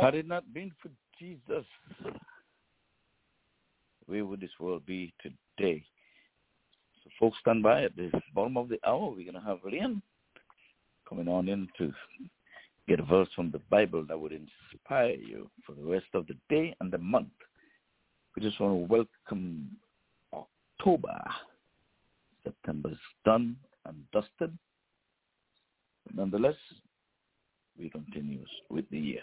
Had 0.06 0.14
it 0.14 0.28
not 0.28 0.54
been 0.54 0.70
for 0.80 0.88
Jesus, 1.18 1.64
where 4.06 4.24
would 4.24 4.40
this 4.40 4.52
world 4.60 4.86
be 4.86 5.12
today? 5.20 5.84
So 7.02 7.10
folks, 7.18 7.38
stand 7.40 7.64
by 7.64 7.82
at 7.82 7.96
the 7.96 8.12
bottom 8.32 8.56
of 8.56 8.68
the 8.68 8.78
hour. 8.86 9.10
We're 9.10 9.28
going 9.28 9.34
to 9.34 9.40
have 9.40 9.58
Liam 9.62 10.00
coming 11.08 11.26
on 11.26 11.48
in 11.48 11.66
to 11.78 11.92
get 12.86 13.00
a 13.00 13.02
verse 13.02 13.26
from 13.34 13.50
the 13.50 13.58
Bible 13.68 14.04
that 14.06 14.16
would 14.16 14.30
inspire 14.30 15.10
you 15.10 15.50
for 15.66 15.72
the 15.72 15.82
rest 15.82 16.06
of 16.14 16.28
the 16.28 16.36
day 16.48 16.76
and 16.78 16.92
the 16.92 16.98
month. 16.98 17.26
We 18.36 18.42
just 18.42 18.60
want 18.60 18.74
to 18.74 18.86
welcome 18.86 19.68
October. 20.32 21.20
September's 22.44 22.96
done 23.24 23.56
and 23.84 23.96
dusted. 24.12 24.56
Nonetheless, 26.14 26.54
we 27.76 27.90
continue 27.90 28.44
with 28.70 28.88
the 28.90 28.98
year. 29.00 29.22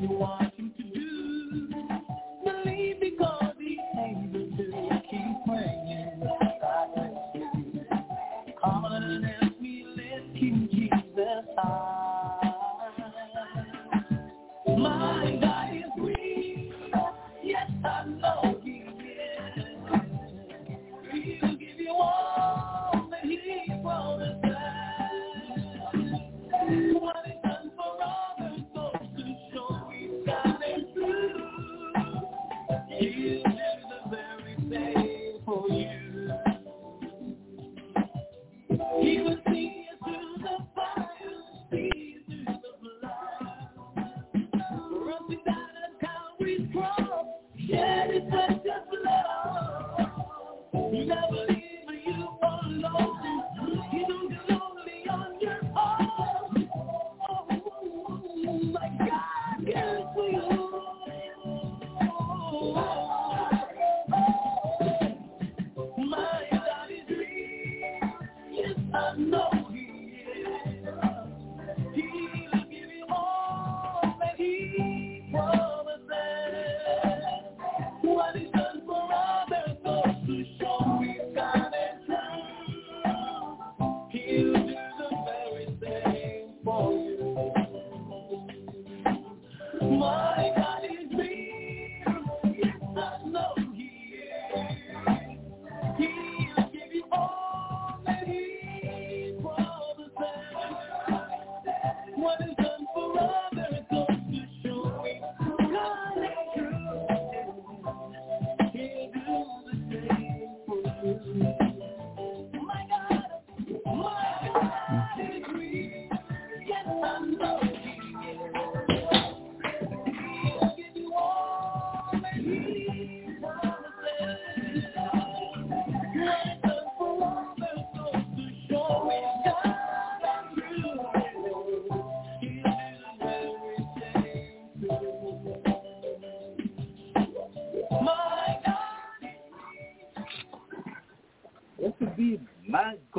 you 0.00 0.10
want. 0.10 0.61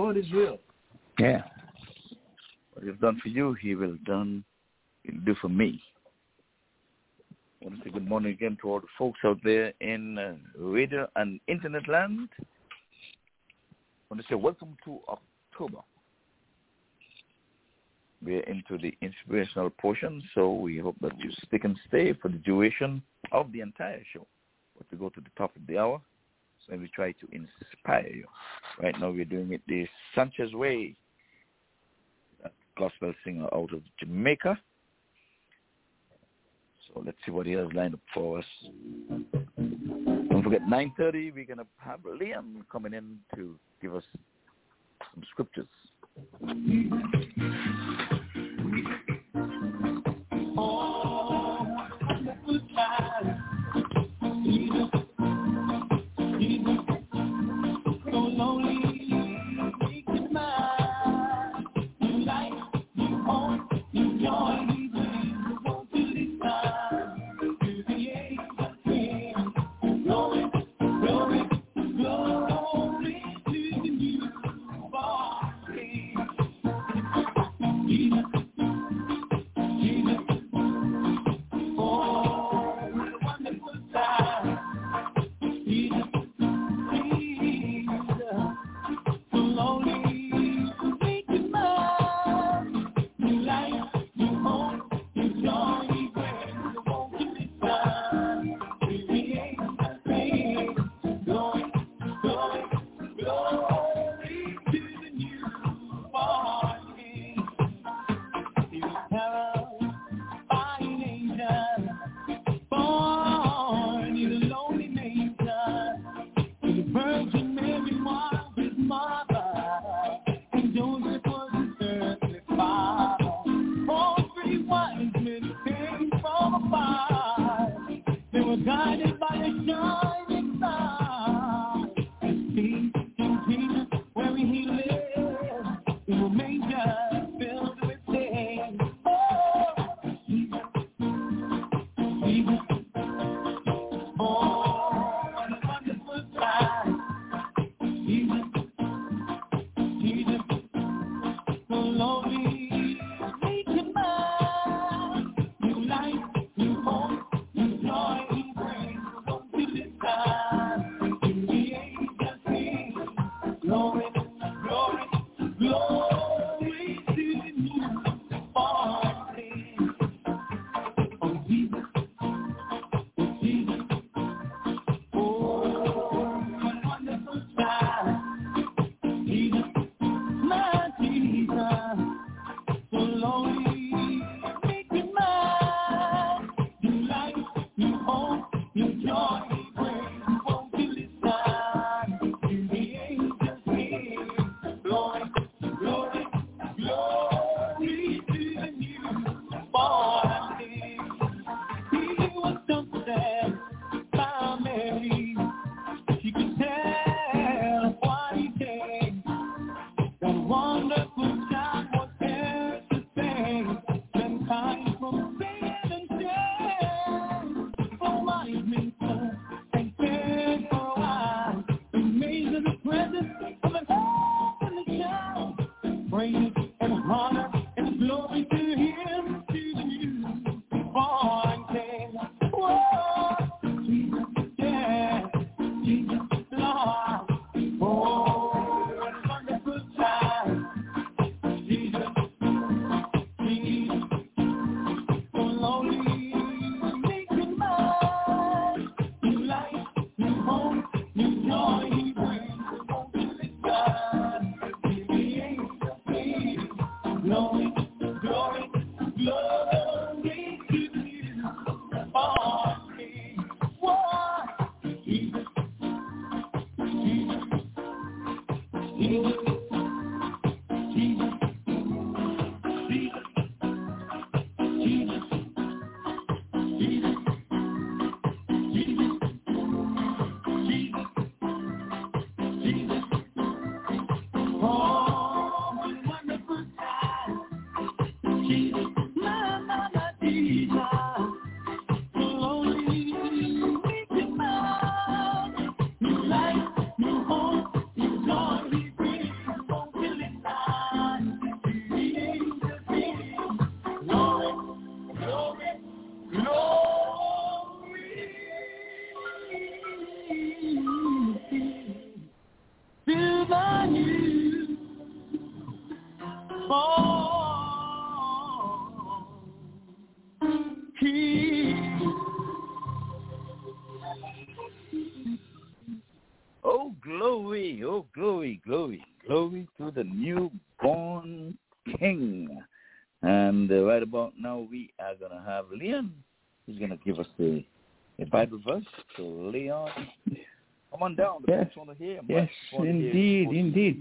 God 0.04 0.18
is 0.18 0.30
real. 0.34 0.60
Yeah. 1.18 1.44
What 2.74 2.86
He's 2.86 3.00
done 3.00 3.22
for 3.24 3.30
you, 3.30 3.54
He 3.54 3.74
will 3.74 3.96
done. 4.06 4.44
He'll 5.04 5.22
do 5.22 5.34
for 5.40 5.48
me. 5.48 5.82
I 7.62 7.68
want 7.68 7.78
to 7.78 7.86
say 7.86 7.94
good 7.94 8.10
morning 8.10 8.34
again 8.34 8.58
to 8.62 8.70
all 8.70 8.82
the 8.82 8.88
folks 9.00 9.22
out 9.24 9.40
there 9.46 9.72
in 9.80 10.18
uh, 10.18 10.36
radio 10.58 11.08
and 11.16 11.40
internet 11.48 11.88
land. 11.88 12.28
I 12.42 12.44
want 14.10 14.22
to 14.22 14.28
say 14.30 14.36
welcome 14.36 14.76
to 14.84 15.00
October. 15.08 15.80
We're 18.22 18.42
into 18.42 18.78
the 18.78 18.94
inspirational 19.02 19.70
portion, 19.70 20.22
so 20.36 20.52
we 20.52 20.80
hope 20.80 20.98
that 21.00 21.18
you 21.18 21.32
stick 21.48 21.64
and 21.64 21.80
stay 21.88 22.12
for 22.12 22.28
the 22.28 22.40
duration 22.40 23.02
of 23.32 23.54
the 23.54 23.62
entire 23.62 24.04
show. 24.12 24.28
But 24.78 24.86
we 24.92 24.98
go 24.98 25.08
to 25.08 25.22
the 25.22 25.32
top 25.38 25.56
of 25.56 25.66
the 25.66 25.78
hour, 25.78 26.02
and 26.70 26.82
we 26.82 26.88
try 26.90 27.12
to 27.12 27.28
inspire 27.32 28.08
you. 28.08 28.26
Right 28.82 29.00
now 29.00 29.12
we're 29.12 29.26
doing 29.26 29.54
it 29.54 29.62
the 29.68 29.88
Sanchez 30.16 30.54
Way, 30.54 30.96
gospel 32.78 33.14
singer 33.24 33.48
out 33.54 33.74
of 33.74 33.82
Jamaica. 34.00 34.58
So 36.88 37.02
let's 37.06 37.18
see 37.26 37.32
what 37.32 37.46
he 37.46 37.54
has 37.54 37.68
lined 37.74 37.94
up 37.96 38.00
for 38.14 38.40
us. 38.40 38.46
Don't 39.58 40.44
forget, 40.44 40.62
9.30, 40.64 41.34
we're 41.34 41.46
going 41.46 41.58
to 41.58 41.66
have 41.78 42.02
Liam 42.02 42.66
coming 42.72 42.94
in 42.94 43.18
to 43.36 43.56
give 43.82 43.96
us 43.96 44.04
some 45.14 45.24
scriptures. 45.32 45.68
Oh, 50.56 50.94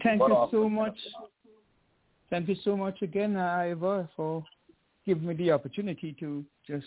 Thank 0.03 0.21
what 0.21 0.31
you 0.31 0.49
so 0.51 0.69
much. 0.69 0.97
Thank 2.31 2.49
you 2.49 2.57
so 2.65 2.77
much 2.77 3.03
again, 3.03 3.37
Ivor, 3.37 4.09
for 4.17 4.45
giving 5.07 5.27
me 5.27 5.35
the 5.35 5.53
opportunity 5.53 6.17
to 6.19 6.45
just 6.67 6.87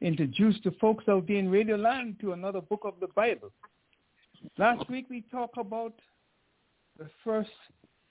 introduce 0.00 0.56
the 0.64 0.72
folks 0.80 1.04
out 1.08 1.26
there 1.26 1.36
in 1.36 1.50
Radio 1.50 1.76
Land 1.76 2.16
to 2.20 2.32
another 2.32 2.60
book 2.60 2.82
of 2.84 2.94
the 3.00 3.08
Bible. 3.14 3.50
Last 4.58 4.88
week 4.90 5.06
we 5.08 5.22
talked 5.30 5.56
about 5.56 5.94
the 6.98 7.08
first 7.24 7.50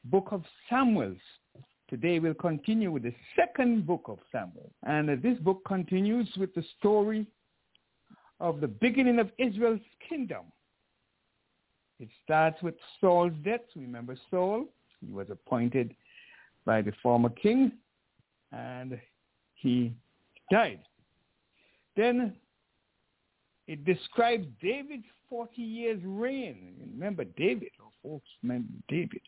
book 0.06 0.30
of 0.32 0.44
Samuel's. 0.70 1.18
Today 1.90 2.18
we'll 2.20 2.34
continue 2.34 2.92
with 2.92 3.04
the 3.04 3.14
second 3.36 3.86
book 3.86 4.06
of 4.08 4.18
Samuel. 4.32 4.72
And 4.84 5.10
uh, 5.10 5.16
this 5.22 5.38
book 5.40 5.62
continues 5.68 6.28
with 6.38 6.54
the 6.56 6.64
story 6.80 7.28
of 8.40 8.62
the 8.62 8.68
beginning 8.68 9.20
of 9.20 9.30
Israel's 9.38 9.80
kingdom. 10.10 10.46
It 12.04 12.10
starts 12.26 12.62
with 12.62 12.76
Saul's 13.00 13.32
death. 13.46 13.62
Remember 13.78 14.18
Saul? 14.30 14.66
He 15.00 15.10
was 15.10 15.28
appointed 15.30 15.96
by 16.66 16.82
the 16.82 16.92
former 17.02 17.30
king 17.30 17.72
and 18.52 19.00
he 19.56 19.94
died. 20.52 20.82
Then 21.96 22.36
it 23.68 23.86
describes 23.86 24.46
David's 24.62 25.06
40 25.30 25.62
years 25.62 26.02
reign. 26.04 26.74
Remember 26.92 27.24
David, 27.24 27.70
oh 27.82 27.92
folks, 28.04 28.28
remember 28.42 28.74
David. 28.90 29.22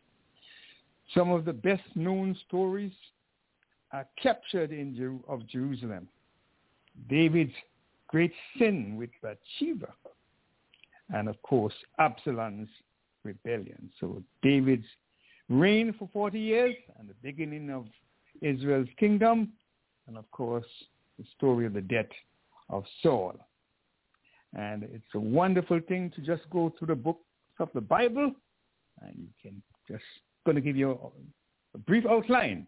Some 1.13 1.31
of 1.31 1.45
the 1.45 1.53
best 1.53 1.95
known 1.95 2.35
stories 2.45 2.91
are 3.93 4.05
captured 4.21 4.73
in 4.73 4.97
Jer- 4.97 5.31
of 5.31 5.47
Jerusalem. 5.47 6.09
David's 7.07 7.55
great 8.09 8.33
sin 8.57 8.97
with 8.97 9.11
Bathsheba 9.21 9.93
and 11.13 11.27
of 11.27 11.41
course 11.41 11.73
Absalom's 11.99 12.69
rebellion. 13.23 13.89
So 13.99 14.23
David's 14.41 14.85
reign 15.49 15.93
for 15.97 16.09
40 16.13 16.39
years 16.39 16.75
and 16.99 17.09
the 17.09 17.15
beginning 17.21 17.69
of 17.69 17.85
Israel's 18.41 18.87
kingdom 18.99 19.51
and 20.07 20.17
of 20.17 20.29
course 20.31 20.65
the 21.17 21.25
story 21.37 21.65
of 21.65 21.73
the 21.73 21.81
death 21.81 22.05
of 22.69 22.83
Saul. 23.01 23.35
And 24.53 24.83
it's 24.83 25.13
a 25.13 25.19
wonderful 25.19 25.79
thing 25.87 26.11
to 26.15 26.21
just 26.21 26.49
go 26.49 26.73
through 26.77 26.87
the 26.87 26.95
books 26.95 27.25
of 27.59 27.69
the 27.73 27.81
Bible 27.81 28.31
and 29.01 29.15
you 29.17 29.27
can 29.41 29.61
just 29.89 30.03
going 30.45 30.55
to 30.55 30.61
give 30.61 30.75
you 30.75 30.91
a, 31.73 31.77
brief 31.77 32.05
outline. 32.09 32.65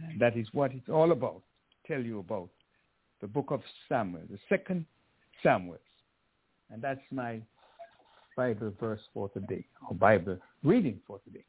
And 0.00 0.20
that 0.20 0.36
is 0.36 0.46
what 0.52 0.72
it's 0.72 0.88
all 0.90 1.12
about. 1.12 1.40
Tell 1.86 2.00
you 2.00 2.18
about 2.18 2.50
the 3.22 3.26
book 3.26 3.46
of 3.48 3.62
Samuel, 3.88 4.22
the 4.30 4.38
second 4.50 4.84
Samuel. 5.42 5.78
And 6.70 6.82
that's 6.82 7.00
my 7.10 7.40
Bible 8.36 8.72
verse 8.80 9.00
for 9.12 9.28
today, 9.30 9.64
or 9.88 9.94
Bible 9.94 10.38
reading 10.62 11.00
for 11.06 11.20
today. 11.24 11.44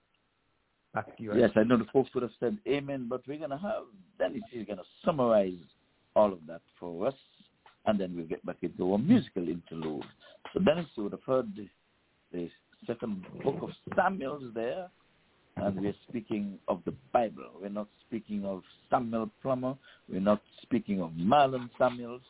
Back 0.94 1.18
to 1.18 1.24
you. 1.24 1.36
Yes, 1.36 1.52
I 1.56 1.64
know 1.64 1.78
the 1.78 1.86
folks 1.92 2.10
would 2.14 2.24
have 2.24 2.32
said 2.40 2.58
amen, 2.68 3.08
but 3.10 3.22
we're 3.28 3.38
going 3.38 3.50
to 3.50 3.58
have, 3.58 3.84
Dennis 4.18 4.44
is 4.54 4.66
going 4.66 4.78
to 4.78 4.86
summarize 5.04 5.54
all 6.16 6.32
of 6.32 6.40
that 6.48 6.62
for 6.80 7.08
us, 7.08 7.16
and 7.86 8.00
then 8.00 8.16
we'll 8.16 8.26
get 8.26 8.46
back 8.46 8.58
into 8.62 8.94
our 8.94 8.98
musical 8.98 9.48
interlude. 9.48 10.06
So 10.54 10.60
Dennis, 10.60 10.86
you 10.96 11.04
would 11.04 11.12
have 11.12 11.24
heard 11.24 11.54
the, 11.56 11.68
the 12.32 12.50
second 12.88 13.26
book 13.44 13.58
of 13.62 13.72
Samuel's 13.96 14.54
there, 14.54 14.88
and 15.58 15.82
we're 15.82 15.94
speaking 16.08 16.60
of 16.68 16.82
the 16.86 16.94
Bible. 17.12 17.50
We're 17.62 17.70
not 17.70 17.88
speaking 18.08 18.46
of 18.46 18.64
Samuel 18.90 19.30
Plummer. 19.42 19.76
We're 20.10 20.22
not 20.22 20.42
speaking 20.62 21.02
of 21.02 21.12
Marlon 21.12 21.70
Samuels. 21.78 22.22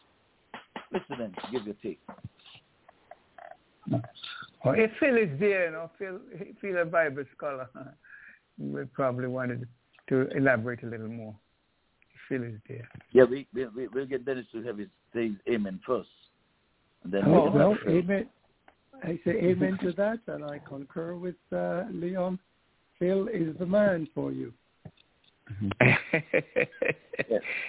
Listen 0.91 1.15
then, 1.19 1.35
give 1.51 1.65
your 1.65 1.75
take. 1.83 1.99
Well, 3.89 4.75
if 4.77 4.91
Phil 4.99 5.17
is 5.17 5.39
there, 5.39 5.65
you 5.65 5.71
know, 5.71 5.91
Phil, 5.97 6.19
Phil 6.59 6.77
a 6.81 6.85
Bible 6.85 7.23
scholar, 7.35 7.69
we 8.57 8.85
probably 8.85 9.27
wanted 9.27 9.67
to 10.09 10.27
elaborate 10.35 10.83
a 10.83 10.87
little 10.87 11.07
more. 11.07 11.35
Phil 12.27 12.43
is 12.43 12.59
there. 12.67 12.87
Yeah, 13.11 13.23
we, 13.23 13.47
we, 13.53 13.67
we, 13.67 13.87
we'll 13.87 14.07
get 14.07 14.25
Dennis 14.25 14.45
to 14.53 14.63
have 14.63 14.77
his 14.77 14.87
say 15.13 15.31
amen 15.49 15.79
first. 15.85 16.09
And 17.03 17.13
then 17.13 17.23
Oh, 17.25 17.49
we'll 17.49 17.51
well, 17.51 17.77
amen. 17.87 18.27
I 19.03 19.19
say 19.23 19.31
amen 19.31 19.77
to 19.83 19.91
that, 19.93 20.19
and 20.27 20.43
I 20.43 20.59
concur 20.59 21.15
with 21.15 21.35
uh, 21.51 21.83
Leon. 21.91 22.39
Phil 22.97 23.27
is 23.27 23.55
the 23.59 23.65
man 23.65 24.07
for 24.15 24.31
you. 24.31 24.53
Yes. 25.81 25.99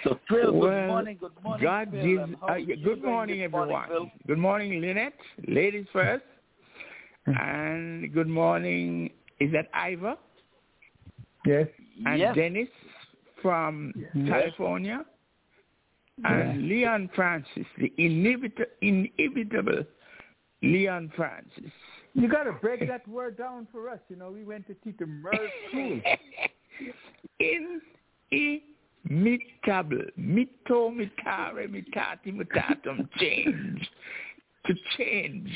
So, 0.03 0.19
Phil, 0.29 0.51
good 0.51 0.53
Well, 0.59 0.87
morning, 0.87 1.17
good 1.19 1.31
morning. 1.43 1.63
God 1.65 1.89
Phil, 1.91 2.03
gives. 2.03 2.33
Uh, 2.41 2.55
good 2.55 2.67
morning, 2.67 2.83
this 2.83 3.03
morning, 3.03 3.41
everyone. 3.43 3.87
Phil? 3.87 4.11
good 4.27 4.37
morning, 4.37 4.81
Lynette. 4.81 5.13
Ladies 5.47 5.85
first. 5.93 6.23
and 7.27 8.11
good 8.13 8.27
morning. 8.27 9.09
Is 9.39 9.51
that 9.53 9.69
Ivor 9.73 10.15
Yes. 11.45 11.67
and 12.05 12.19
Yes. 12.19 12.35
Dennis 12.35 12.67
from 13.41 13.93
California? 14.27 15.05
And 16.25 16.67
Leon 16.67 17.09
Francis, 17.15 17.65
the 17.77 17.93
inevitable, 17.97 18.65
inevitable 18.81 19.83
Leon 20.63 21.09
Francis. 21.15 21.71
You 22.15 22.27
got 22.27 22.43
to 22.43 22.53
break 22.53 22.85
that 22.87 23.07
word 23.07 23.37
down 23.37 23.67
for 23.71 23.87
us. 23.89 23.99
You 24.09 24.15
know, 24.15 24.31
we 24.31 24.43
went 24.43 24.65
to 24.67 24.73
teach 24.83 24.97
the 24.97 25.05
Merle 25.05 25.37
School. 25.69 26.01
Inimitable. 27.39 28.61
Mito 30.17 30.89
mitare 30.91 31.67
mitati 31.67 32.31
mutatum. 32.31 33.07
Change. 33.17 33.89
To 34.65 34.73
change. 34.97 35.51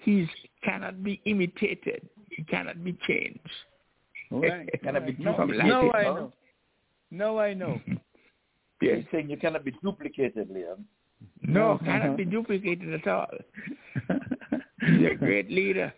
He 0.00 0.28
cannot 0.64 1.02
be 1.02 1.20
imitated. 1.24 2.08
He 2.30 2.44
cannot 2.44 2.84
be 2.84 2.96
changed. 3.06 3.40
Right. 4.30 4.68
Cannot 4.82 5.06
be 5.06 5.12
right. 5.12 5.20
No, 5.20 5.36
duplicated, 5.36 5.68
no, 5.68 5.92
I 5.92 6.02
know. 6.02 6.32
No, 7.10 7.38
I 7.38 7.54
know. 7.54 7.80
Yes. 8.80 8.98
He's 8.98 9.06
saying 9.10 9.28
you 9.30 9.36
cannot 9.36 9.64
be 9.64 9.72
duplicated, 9.82 10.50
Liam. 10.50 10.84
No, 11.42 11.80
cannot 11.84 12.16
be 12.16 12.24
duplicated 12.24 12.94
at 12.94 13.08
all. 13.08 13.26
He's 14.80 15.10
a 15.10 15.16
great 15.16 15.50
leader. 15.50 15.92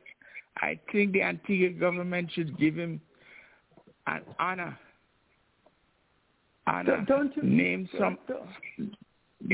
I 0.56 0.80
think 0.90 1.12
the 1.12 1.22
Antigua 1.22 1.78
government 1.78 2.30
should 2.32 2.58
give 2.58 2.76
him 2.76 3.02
an 4.06 4.22
honor. 4.38 4.78
Honor. 6.74 6.96
Don't- 6.96 7.06
don't 7.06 7.36
you- 7.36 7.42
name 7.42 7.88
some? 7.98 8.18
Don't- 8.28 8.96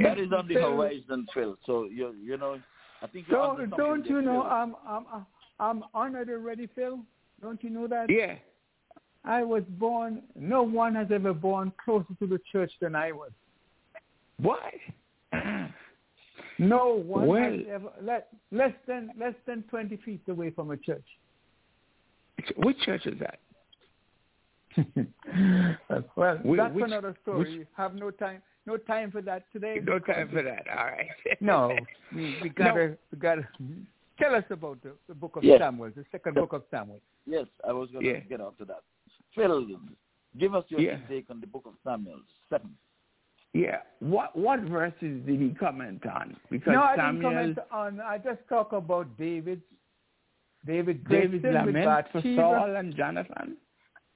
That 0.02 0.18
is 0.18 0.32
on 0.32 0.48
the 0.48 0.54
Phil- 0.54 0.76
horizon, 0.76 1.26
Phil. 1.32 1.56
So, 1.64 1.84
you 1.84 2.12
you 2.20 2.36
know, 2.36 2.60
I 3.02 3.06
think 3.06 3.28
you're 3.28 3.38
onto 3.40 3.62
Don't, 3.66 3.70
something 3.70 3.84
don't 3.86 4.06
you 4.06 4.14
there, 4.16 4.22
know 4.22 4.42
Phil. 4.42 4.50
I'm, 4.50 4.76
I'm, 4.86 5.26
I'm 5.60 5.84
honored 5.94 6.28
already, 6.30 6.66
Phil? 6.74 7.00
Don't 7.40 7.62
you 7.62 7.70
know 7.70 7.86
that? 7.86 8.10
Yeah. 8.10 8.34
I 9.24 9.42
was 9.42 9.62
born, 9.78 10.22
no 10.34 10.62
one 10.62 10.94
has 10.94 11.08
ever 11.12 11.32
born 11.32 11.72
closer 11.84 12.14
to 12.20 12.26
the 12.26 12.40
church 12.50 12.72
than 12.80 12.94
I 12.94 13.12
was. 13.12 13.30
What? 14.38 14.72
No 16.58 16.94
one 16.94 17.26
Well- 17.26 17.42
has 17.52 17.60
ever, 17.70 17.92
le, 18.02 18.22
less 18.50 18.72
than, 18.86 19.10
less 19.18 19.34
than 19.46 19.62
20 19.64 19.96
feet 19.98 20.22
away 20.28 20.50
from 20.50 20.70
a 20.70 20.76
church. 20.76 21.04
Which 22.56 22.78
church 22.80 23.06
is 23.06 23.18
that? 23.20 23.38
well, 26.16 26.37
Whi- 26.43 26.57
that's 26.57 26.74
which- 26.74 26.85
another 26.85 27.16
story. 27.22 27.59
which- 27.59 27.68
have 27.77 27.95
no 27.95 28.11
time, 28.11 28.43
no 28.66 28.77
time 28.77 29.11
for 29.11 29.22
that 29.22 29.45
today. 29.53 29.81
No 29.85 29.99
time 29.99 30.29
for 30.33 30.43
that. 30.43 30.64
All 30.77 30.85
right. 30.87 31.09
No, 31.41 31.77
we, 32.14 32.37
we 32.43 32.49
gotta, 32.51 32.97
we 33.12 33.18
gotta. 33.18 33.47
Tell 34.18 34.35
us 34.35 34.45
about 34.51 34.83
the, 34.83 34.93
the 35.09 35.14
book 35.14 35.37
of 35.37 35.45
Yes. 35.45 35.61
Samuel, 35.61 35.91
the 35.95 36.05
second 36.11 36.35
book 36.35 36.53
of 36.55 36.62
Samuel. 36.70 37.01
Yes, 37.27 37.47
I 37.68 37.72
was 37.72 37.91
going 37.91 38.05
to 38.05 38.11
Yeah. 38.12 38.20
get 38.20 38.41
after 38.41 38.64
that. 38.64 38.83
Phil, 39.35 39.66
give 40.39 40.55
us 40.55 40.64
your 40.68 40.81
Yeah. 40.81 40.97
take 41.09 41.29
on 41.31 41.41
the 41.41 41.47
book 41.47 41.64
of 41.66 41.74
Samuel. 41.85 42.20
Seven. 42.49 42.70
Yeah. 43.53 43.79
What 44.01 44.35
what 44.37 44.61
verses 44.61 45.24
did 45.27 45.41
he 45.41 45.55
comment 45.59 46.05
on? 46.07 46.37
Because 46.51 46.72
no, 46.72 46.83
I 46.83 46.97
Samuel, 46.97 47.31
didn't 47.31 47.55
comment 47.55 47.59
on. 47.70 48.01
I 48.01 48.18
just 48.18 48.41
talk 48.49 48.72
about 48.72 49.07
David. 49.18 49.61
David, 50.66 51.05
great 51.05 51.22
David's 51.31 51.45
sin 51.45 51.53
with 51.66 51.74
lament 51.74 52.07
for 52.11 52.20
Bathsheba. 52.22 52.37
Saul 52.43 52.77
and 52.77 52.97
Jonathan. 52.97 53.57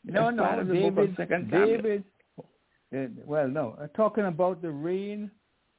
No, 0.04 0.30
no, 0.30 0.44
of 0.44 0.68
the 0.68 0.90
book 0.90 1.18
of 1.18 1.28
David. 1.50 1.50
David. 1.50 2.04
uh, 2.94 3.22
well, 3.26 3.48
no, 3.48 3.76
uh, 3.80 3.86
talking 3.96 4.24
about 4.24 4.62
the 4.62 4.70
reign, 4.70 5.30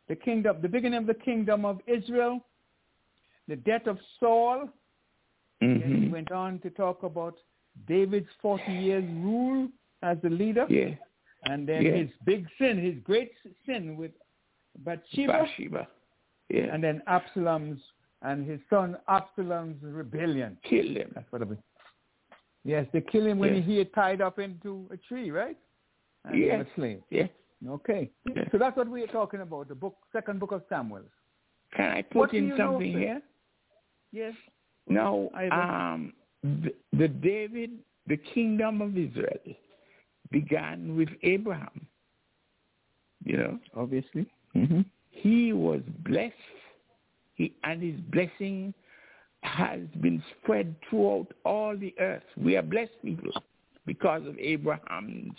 the 0.07 0.15
kingdom, 0.15 0.57
the 0.61 0.69
beginning 0.69 0.99
of 0.99 1.07
the 1.07 1.13
kingdom 1.13 1.65
of 1.65 1.79
Israel, 1.87 2.39
the 3.47 3.55
death 3.55 3.87
of 3.87 3.97
Saul. 4.19 4.69
Then 5.59 6.01
he 6.03 6.09
went 6.09 6.31
on 6.31 6.59
to 6.59 6.69
talk 6.71 7.03
about 7.03 7.35
David's 7.87 8.29
forty 8.41 8.71
years 8.73 9.03
rule 9.21 9.67
as 10.01 10.17
the 10.23 10.29
leader, 10.29 10.65
Yeah. 10.69 10.95
and 11.45 11.67
then 11.67 11.83
Yeah. 11.83 11.91
his 11.97 12.09
big 12.25 12.47
sin, 12.57 12.77
his 12.79 12.95
great 13.03 13.31
sin 13.65 13.95
with 13.97 14.11
Bathsheba, 14.79 15.33
Bathsheba. 15.33 15.87
Yeah. 16.49 16.73
and 16.73 16.83
then 16.83 17.01
Absalom's 17.07 17.79
and 18.23 18.47
his 18.47 18.59
son 18.69 18.97
Absalom's 19.07 19.81
rebellion. 19.83 20.57
Killed 20.63 20.95
him. 20.97 21.11
That's 21.15 21.31
what 21.31 21.41
it 21.43 21.47
was. 21.47 21.57
Yes, 22.63 22.85
they 22.93 23.01
kill 23.01 23.25
him 23.25 23.39
when 23.39 23.55
Yes. 23.55 23.65
he 23.65 23.77
had 23.77 23.93
tied 23.93 24.21
up 24.21 24.39
into 24.39 24.87
a 24.91 24.97
tree, 24.97 25.31
right? 25.31 25.57
And 26.25 26.37
Yes. 26.39 26.65
slain. 26.75 27.03
Yeah. 27.09 27.27
Okay. 27.67 28.11
Yes. 28.35 28.47
So 28.51 28.57
that's 28.57 28.77
what 28.77 28.87
we 28.87 29.03
are 29.03 29.07
talking 29.07 29.41
about, 29.41 29.67
the 29.67 29.75
book, 29.75 29.95
second 30.11 30.39
book 30.39 30.51
of 30.51 30.63
Samuel. 30.69 31.03
Can 31.73 31.91
I 31.91 32.01
put 32.01 32.31
do 32.31 32.37
in 32.37 32.57
something 32.57 32.91
here? 32.97 33.21
Yes. 34.11 34.33
No, 34.87 35.31
um, 35.51 36.13
the, 36.43 36.73
the 36.93 37.07
David, 37.07 37.71
the 38.07 38.17
kingdom 38.17 38.81
of 38.81 38.97
Israel, 38.97 39.55
began 40.31 40.95
with 40.95 41.09
Abraham. 41.23 41.87
You 43.23 43.37
know, 43.37 43.59
Obviously. 43.75 44.25
Mm-hmm. 44.55 44.81
he 45.11 45.53
was 45.53 45.81
blessed, 45.99 46.33
he 47.35 47.53
and 47.63 47.81
his 47.81 47.95
blessing 48.11 48.73
has 49.43 49.81
been 50.01 50.23
spread 50.37 50.75
throughout 50.89 51.27
all 51.43 51.75
the 51.77 51.93
earth. 51.99 52.23
We 52.37 52.57
are 52.57 52.61
blessed 52.61 53.01
people 53.03 53.31
because 53.85 54.25
of 54.27 54.37
Abraham's 54.37 55.33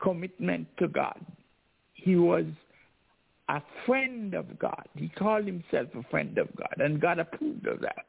commitment 0.00 0.66
to 0.78 0.88
God. 0.88 1.18
He 1.94 2.16
was 2.16 2.44
a 3.48 3.62
friend 3.84 4.34
of 4.34 4.58
God. 4.58 4.84
He 4.94 5.08
called 5.08 5.46
himself 5.46 5.88
a 5.94 6.02
friend 6.10 6.36
of 6.38 6.48
God, 6.56 6.74
and 6.78 7.00
God 7.00 7.18
approved 7.18 7.66
of 7.66 7.80
that. 7.80 8.06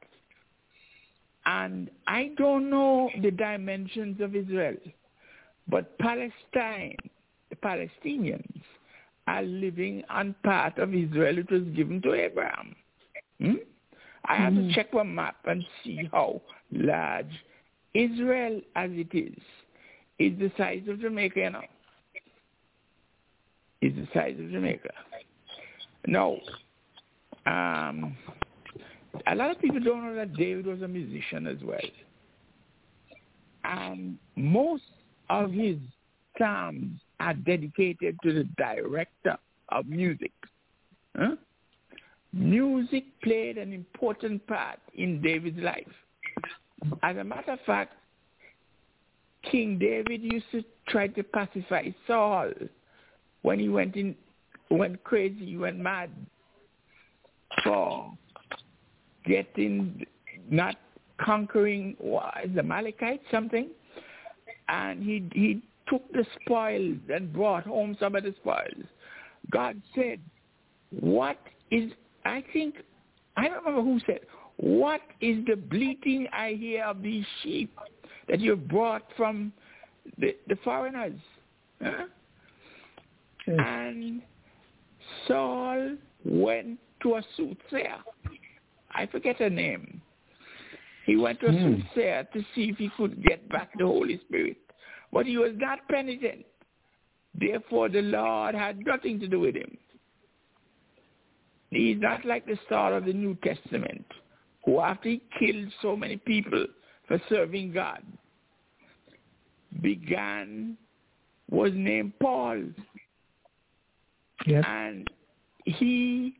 And 1.45 1.89
I 2.07 2.31
don't 2.37 2.69
know 2.69 3.09
the 3.21 3.31
dimensions 3.31 4.19
of 4.19 4.35
Israel, 4.35 4.75
but 5.69 5.97
Palestine, 5.99 6.97
the 7.49 7.55
Palestinians, 7.63 8.61
are 9.27 9.43
living 9.43 10.03
on 10.09 10.35
part 10.43 10.77
of 10.77 10.93
Israel 10.93 11.37
which 11.37 11.49
was 11.49 11.63
given 11.75 12.01
to 12.01 12.13
Abraham. 12.13 12.75
Hmm? 13.39 13.55
I 14.27 14.35
have 14.35 14.53
to 14.53 14.73
check 14.73 14.93
my 14.93 15.03
map 15.03 15.37
and 15.45 15.63
see 15.83 16.09
how 16.11 16.41
large 16.71 17.31
Israel 17.93 18.61
as 18.75 18.89
it 18.93 19.15
is 19.17 19.37
is 20.19 20.37
the 20.39 20.51
size 20.57 20.83
of 20.89 20.99
Jamaica, 20.99 21.39
you 21.39 21.49
know. 21.49 21.61
Is 23.81 23.93
the 23.95 24.07
size 24.13 24.35
of 24.39 24.51
Jamaica. 24.51 24.89
Now, 26.07 26.37
um, 27.45 28.17
a 29.27 29.35
lot 29.35 29.51
of 29.51 29.59
people 29.59 29.79
don't 29.79 30.03
know 30.03 30.15
that 30.15 30.35
David 30.35 30.65
was 30.65 30.81
a 30.81 30.87
musician 30.87 31.47
as 31.47 31.57
well. 31.63 31.79
And 33.63 34.17
most 34.35 34.83
of 35.29 35.51
his 35.51 35.77
psalms 36.37 36.99
are 37.19 37.33
dedicated 37.33 38.17
to 38.23 38.33
the 38.33 38.43
director 38.57 39.37
of 39.69 39.87
music. 39.87 40.31
Huh? 41.15 41.35
Music 42.33 43.05
played 43.23 43.57
an 43.57 43.73
important 43.73 44.45
part 44.47 44.79
in 44.95 45.21
David's 45.21 45.59
life. 45.59 45.87
As 47.03 47.17
a 47.17 47.23
matter 47.23 47.53
of 47.53 47.59
fact, 47.65 47.93
King 49.49 49.79
David 49.79 50.21
used 50.21 50.45
to 50.51 50.63
try 50.87 51.07
to 51.07 51.23
pacify 51.23 51.89
Saul 52.05 52.51
when 53.41 53.59
he 53.59 53.69
went 53.69 53.95
in, 53.95 54.15
went 54.69 55.03
crazy, 55.03 55.45
he 55.45 55.57
went 55.57 55.77
mad 55.77 56.09
for 57.63 58.11
getting, 59.25 60.05
not 60.49 60.75
conquering 61.19 61.95
what, 61.99 62.33
the 62.53 62.59
Amalekites, 62.59 63.23
something, 63.31 63.69
and 64.67 65.01
he 65.01 65.23
he 65.33 65.61
took 65.87 66.11
the 66.11 66.25
spoils 66.41 66.97
and 67.09 67.31
brought 67.31 67.63
home 67.63 67.95
some 67.99 68.15
of 68.15 68.23
the 68.23 68.33
spoils. 68.41 68.85
God 69.49 69.81
said, 69.95 70.19
"What 70.91 71.37
is?" 71.71 71.91
I 72.27 72.43
think 72.53 72.75
I 73.35 73.47
don't 73.47 73.65
remember 73.65 73.81
who 73.81 73.99
said, 74.05 74.21
"What 74.57 75.01
is 75.21 75.45
the 75.45 75.55
bleating 75.55 76.27
I 76.33 76.53
hear 76.53 76.83
of 76.83 77.01
these 77.01 77.25
sheep 77.41 77.71
that 78.27 78.39
you've 78.39 78.67
brought 78.67 79.03
from 79.15 79.53
the 80.17 80.35
the 80.47 80.57
foreigners?" 80.57 81.19
Huh? 81.81 82.07
And 83.47 84.21
Saul 85.27 85.95
went 86.25 86.79
to 87.01 87.15
a 87.15 87.23
soothsayer. 87.35 87.99
I 88.91 89.05
forget 89.05 89.37
her 89.37 89.49
name. 89.49 90.01
He 91.05 91.15
went 91.15 91.39
to 91.39 91.47
a 91.47 91.53
Hmm. 91.53 91.63
soothsayer 91.63 92.27
to 92.33 92.43
see 92.53 92.69
if 92.69 92.77
he 92.77 92.89
could 92.89 93.23
get 93.23 93.47
back 93.47 93.69
the 93.77 93.85
Holy 93.85 94.17
Spirit. 94.27 94.57
But 95.13 95.25
he 95.25 95.37
was 95.37 95.53
not 95.55 95.87
penitent. 95.87 96.45
Therefore, 97.33 97.87
the 97.87 98.01
Lord 98.01 98.55
had 98.55 98.85
nothing 98.85 99.19
to 99.21 99.27
do 99.27 99.39
with 99.39 99.55
him. 99.55 99.77
He's 101.69 101.99
not 101.99 102.23
like 102.23 102.45
the 102.45 102.57
Saul 102.69 102.95
of 102.95 103.05
the 103.05 103.13
New 103.13 103.37
Testament, 103.43 104.05
who 104.63 104.79
after 104.79 105.09
he 105.09 105.21
killed 105.37 105.71
so 105.81 105.95
many 105.95 106.17
people 106.17 106.65
for 107.07 107.21
serving 107.29 107.73
God, 107.73 108.01
began, 109.81 110.77
was 111.49 111.71
named 111.73 112.13
Paul. 112.19 112.63
Yes. 114.45 114.63
And 114.67 115.07
he 115.65 116.35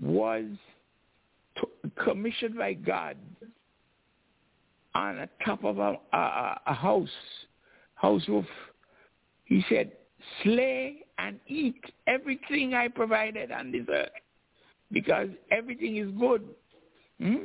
was 0.00 0.44
t- 1.56 1.90
commissioned 2.04 2.56
by 2.56 2.74
God 2.74 3.16
on 4.94 5.16
the 5.16 5.28
top 5.44 5.64
of 5.64 5.78
a, 5.78 5.96
a, 6.12 6.60
a 6.66 6.74
house, 6.74 7.08
house 7.94 8.22
roof. 8.28 8.44
He 9.44 9.64
said, 9.70 9.92
slay 10.42 11.04
and 11.18 11.40
eat 11.46 11.82
everything 12.06 12.74
I 12.74 12.88
provided 12.88 13.50
on 13.50 13.72
this 13.72 13.86
earth 13.90 14.10
because 14.92 15.28
everything 15.50 15.96
is 15.96 16.08
good. 16.18 16.42
Hmm? 17.20 17.44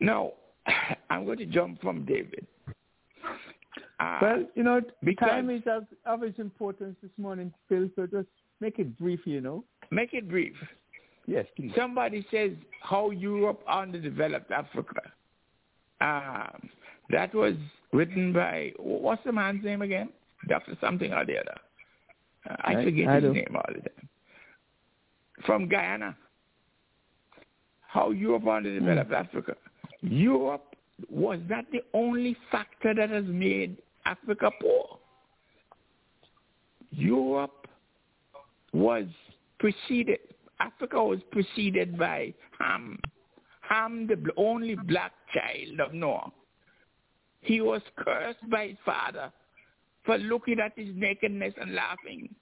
Now, 0.00 0.32
I'm 1.10 1.24
going 1.24 1.38
to 1.38 1.46
jump 1.46 1.80
from 1.80 2.04
David. 2.04 2.46
Uh, 4.00 4.18
Well, 4.20 4.44
you 4.54 4.62
know, 4.62 4.80
time 5.20 5.50
is 5.50 5.62
of, 5.66 5.84
of 6.04 6.22
its 6.22 6.38
importance 6.38 6.96
this 7.02 7.12
morning, 7.16 7.52
Phil, 7.68 7.88
so 7.96 8.06
just 8.06 8.28
make 8.60 8.78
it 8.78 8.98
brief, 8.98 9.20
you 9.24 9.40
know. 9.40 9.64
make 9.90 10.12
it 10.14 10.28
brief. 10.28 10.54
Yes, 11.26 11.46
please. 11.56 11.72
Somebody 11.76 12.26
says 12.30 12.50
how 12.82 13.10
Europe 13.10 13.60
underdeveloped 13.68 14.50
Africa. 14.50 15.00
Um, 16.00 16.68
that 17.10 17.34
was 17.34 17.54
written 17.92 18.32
by 18.32 18.72
what's 18.78 19.22
the 19.24 19.32
man's 19.32 19.64
name 19.64 19.80
again? 19.80 20.10
Doctor 20.48 20.76
something 20.82 21.12
or 21.12 21.24
the 21.24 21.38
other. 21.38 21.54
Uh, 22.50 22.56
I 22.64 22.74
I- 22.76 22.84
forget 22.84 23.08
I 23.08 23.14
his 23.20 23.32
name 23.32 23.54
all 23.54 23.64
the 23.68 23.80
time. 23.80 24.08
From 25.46 25.68
Guyana. 25.68 26.16
How 27.86 28.10
Europe 28.10 28.48
underdeveloped 28.48 29.08
hmm. 29.08 29.14
Africa. 29.14 29.56
Europe 30.00 30.74
was 31.08 31.38
not 31.48 31.64
the 31.72 31.82
only 31.92 32.36
factor 32.50 32.94
that 32.94 33.10
has 33.10 33.24
made 33.26 33.76
Africa 34.06 34.50
poor. 34.60 34.98
Europe 36.90 37.66
was 38.72 39.06
preceded, 39.58 40.18
Africa 40.60 41.02
was 41.02 41.20
preceded 41.30 41.98
by 41.98 42.32
Ham. 42.58 42.98
Ham, 43.62 44.06
the 44.06 44.30
only 44.36 44.74
black 44.74 45.12
child 45.32 45.80
of 45.80 45.94
Noah. 45.94 46.30
He 47.40 47.60
was 47.60 47.82
cursed 47.96 48.48
by 48.50 48.68
his 48.68 48.76
father 48.84 49.32
for 50.04 50.18
looking 50.18 50.60
at 50.60 50.72
his 50.76 50.94
nakedness 50.94 51.54
and 51.60 51.74
laughing. 51.74 52.34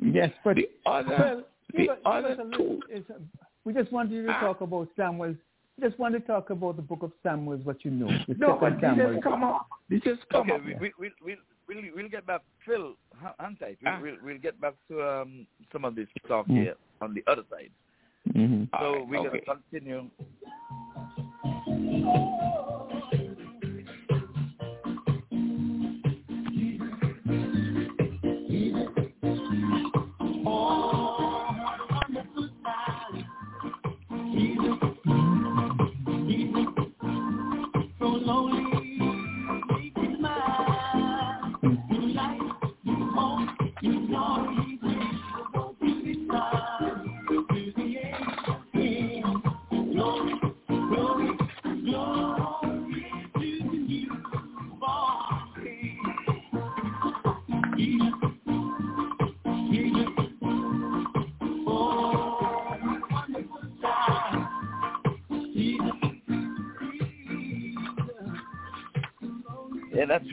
Huh? 0.00 0.10
Yes, 0.12 0.30
but 0.44 0.56
The 0.56 0.68
other, 0.86 1.08
well, 1.18 1.44
the 1.72 1.78
give 1.78 1.88
us- 1.90 1.96
give 1.98 2.06
other 2.06 2.36
two, 2.56 2.80
it's 2.88 3.10
a- 3.10 3.20
we 3.64 3.72
just 3.72 3.90
wanted 3.92 4.12
you 4.12 4.26
to 4.26 4.32
Ah. 4.32 4.40
talk 4.40 4.60
about 4.60 4.88
Samuel. 4.96 5.34
We 5.76 5.82
just 5.88 5.98
want 5.98 6.14
to 6.14 6.20
talk 6.20 6.50
about 6.50 6.76
the 6.76 6.82
book 6.82 7.02
of 7.02 7.12
Samuel, 7.22 7.58
what 7.58 7.84
you 7.84 7.90
know. 7.90 8.08
No, 8.28 8.56
but 8.58 8.74
second 8.80 8.98
this 8.98 9.06
Samuel. 9.06 9.22
come 9.22 9.42
on. 9.44 9.60
This 9.88 10.02
has 10.04 10.18
come 10.30 10.50
Okay, 10.50 10.54
up. 10.54 10.64
we, 10.64 10.74
we, 10.74 10.92
we'll, 10.98 11.10
we'll, 11.22 11.36
we'll, 11.68 11.82
we'll 11.96 12.08
get 12.08 12.24
back. 12.26 12.42
Phil, 12.64 12.94
ha- 13.20 13.34
hang 13.40 13.56
tight. 13.56 13.78
We'll, 13.82 13.92
Ah. 13.92 14.00
we'll, 14.00 14.16
we'll 14.22 14.38
get 14.38 14.60
back 14.60 14.74
to 14.88 15.02
um, 15.02 15.46
some 15.72 15.84
of 15.84 15.94
this 15.94 16.08
talk 16.28 16.46
Mm. 16.46 16.62
here 16.62 16.74
on 17.02 17.12
the 17.14 17.22
other 17.26 17.42
side. 17.50 17.70
Mm-hmm. 18.32 18.64
So 18.80 18.92
right, 18.94 19.08
we're 19.08 19.18
okay. 19.28 19.28
going 19.44 19.60
to 19.60 19.62
continue. 19.80 20.10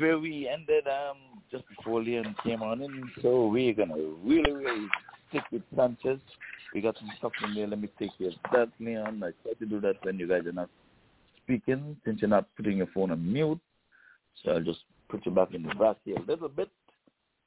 Where 0.04 0.20
we 0.20 0.50
ended 0.50 0.86
um, 0.86 1.18
just 1.50 1.64
before 1.70 2.04
Leon 2.04 2.36
came 2.44 2.62
on 2.62 2.82
in. 2.82 3.10
So 3.22 3.48
we're 3.48 3.74
gonna 3.74 3.96
really, 4.22 4.52
really 4.52 4.88
stick 5.30 5.44
with 5.50 5.62
Sanchez. 5.74 6.20
We 6.74 6.82
got 6.82 6.98
some 6.98 7.10
stuff 7.20 7.32
in 7.46 7.56
there. 7.56 7.68
Let 7.68 7.80
me 7.80 7.88
take 7.98 8.18
care 8.18 8.28
of 8.28 8.34
that, 8.52 8.70
Leon. 8.82 9.24
I 9.24 9.32
try 9.44 9.54
to 9.58 9.66
do 9.66 9.80
that 9.80 10.04
when 10.04 10.20
you 10.20 10.28
guys 10.28 10.46
are 10.46 10.52
not 10.52 10.70
speaking, 11.42 11.96
since 12.04 12.20
you're 12.20 12.30
not 12.30 12.48
putting 12.58 12.78
your 12.78 12.88
phone 12.94 13.12
on 13.12 13.32
mute. 13.32 13.62
So 14.44 14.52
I'll 14.52 14.62
just 14.62 14.82
put 15.08 15.26
you 15.26 15.32
back 15.32 15.54
in 15.54 15.64
the 15.64 15.74
back 15.76 15.98
here 16.04 16.18
a 16.18 16.22
little 16.30 16.50
bit 16.50 16.70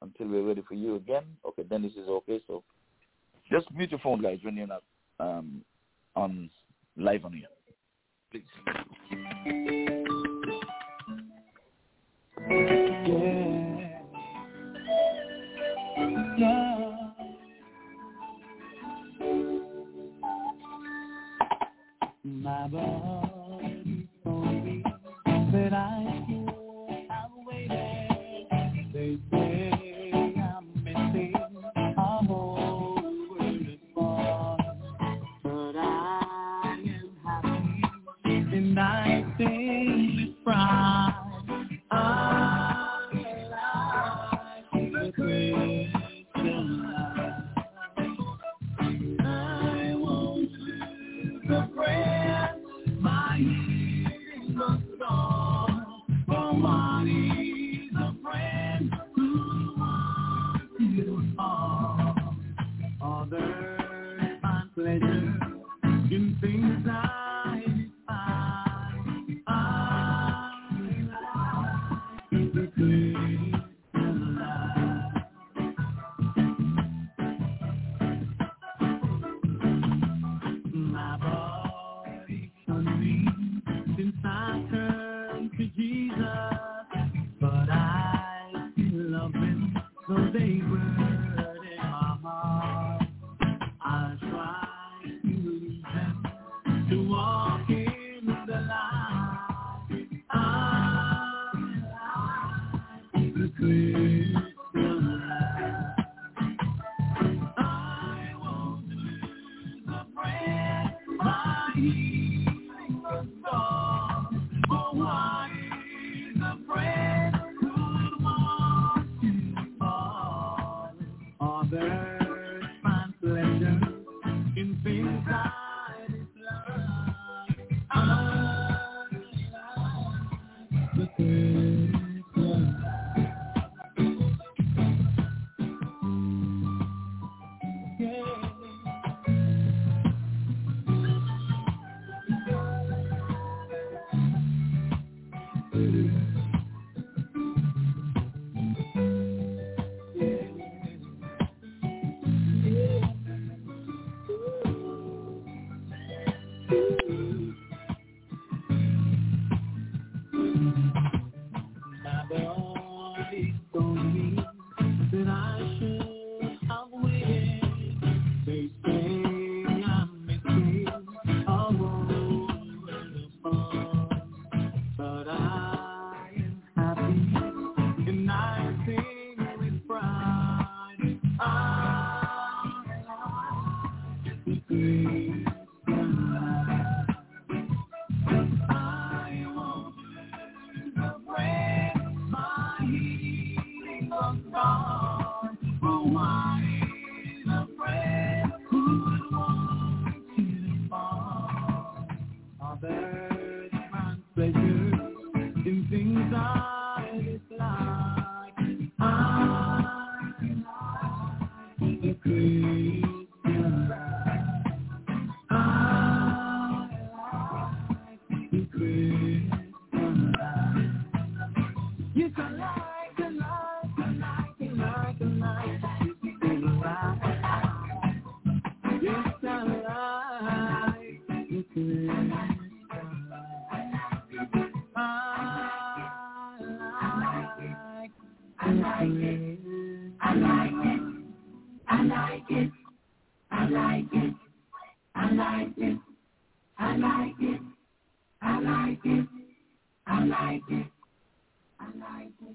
until 0.01 0.27
we're 0.27 0.47
ready 0.47 0.63
for 0.67 0.73
you 0.73 0.95
again. 0.95 1.25
Okay, 1.45 1.63
then 1.69 1.83
this 1.83 1.91
is 1.91 2.09
okay. 2.09 2.41
So 2.47 2.63
just 3.51 3.71
mute 3.71 3.91
your 3.91 3.99
phone, 3.99 4.23
guys, 4.23 4.39
when 4.41 4.57
you're 4.57 4.65
not 4.65 4.83
um, 5.19 5.61
on 6.15 6.49
live 6.95 7.23
on 7.23 7.33
here. 7.33 7.45
Please. 8.31 9.86
my 22.47 22.67
bones. 22.69 23.26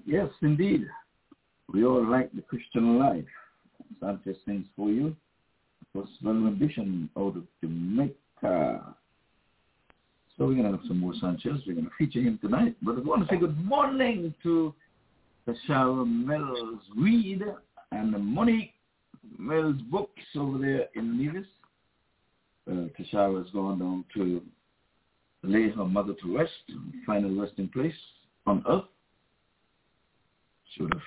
Yes, 0.05 0.29
indeed. 0.41 0.87
We 1.73 1.85
all 1.85 2.05
like 2.05 2.31
the 2.33 2.41
Christian 2.41 2.99
life. 2.99 3.25
Sanchez 3.99 4.37
sings 4.45 4.65
for 4.75 4.89
you. 4.89 5.15
Was 5.93 6.07
well 6.23 6.47
edition 6.47 7.09
out 7.17 7.37
of 7.37 7.43
Jamaica. 7.61 8.95
So 10.37 10.47
we're 10.47 10.55
gonna 10.55 10.71
have 10.71 10.87
some 10.87 10.99
more 10.99 11.13
Sanchez. 11.21 11.61
We're 11.67 11.75
gonna 11.75 11.89
feature 11.97 12.19
him 12.19 12.39
tonight. 12.41 12.75
But 12.81 12.97
I 12.97 13.01
want 13.01 13.27
to 13.27 13.33
say 13.33 13.39
good 13.39 13.57
morning 13.63 14.33
to 14.43 14.73
Tashara 15.47 16.05
Mills 16.05 16.81
Reed 16.97 17.43
and 17.91 18.11
Monique 18.25 18.73
Mills 19.37 19.79
Books 19.91 20.23
over 20.35 20.57
there 20.57 20.87
in 20.95 21.23
Nevis. 21.23 21.47
Uh, 22.69 22.87
Tashara 22.99 23.43
has 23.43 23.51
gone 23.51 23.79
down 23.79 24.05
to 24.15 24.41
lay 25.43 25.69
her 25.69 25.85
mother 25.85 26.13
to 26.21 26.37
rest, 26.37 26.51
final 27.05 27.39
resting 27.39 27.69
place 27.69 27.93
on 28.47 28.63
earth 28.67 28.85
sort 30.77 30.93
of 30.93 31.01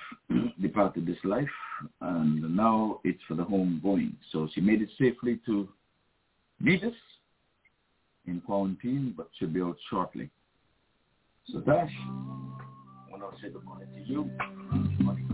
departed 0.61 1.05
this 1.05 1.17
life, 1.23 1.47
and 2.01 2.55
now 2.55 2.99
it's 3.03 3.21
for 3.27 3.35
the 3.35 3.43
home 3.43 3.79
going. 3.83 4.15
So 4.31 4.49
she 4.53 4.61
made 4.61 4.81
it 4.81 4.89
safely 4.99 5.39
to 5.45 5.67
meet 6.59 6.83
us 6.83 6.93
in 8.25 8.41
quarantine, 8.41 9.13
but 9.15 9.29
she'll 9.37 9.49
be 9.49 9.61
out 9.61 9.77
shortly. 9.89 10.29
So 11.51 11.59
Dash, 11.61 11.91
when 13.09 13.21
I 13.21 13.29
say 13.41 13.49
good 13.49 13.63
morning 13.63 13.87
to 13.95 14.11
you. 14.11 14.29
Good 14.71 15.01
morning. 15.01 15.27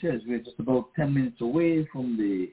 says 0.00 0.20
we're 0.26 0.38
just 0.38 0.58
about 0.58 0.88
10 0.96 1.12
minutes 1.12 1.40
away 1.40 1.86
from 1.92 2.16
the 2.16 2.52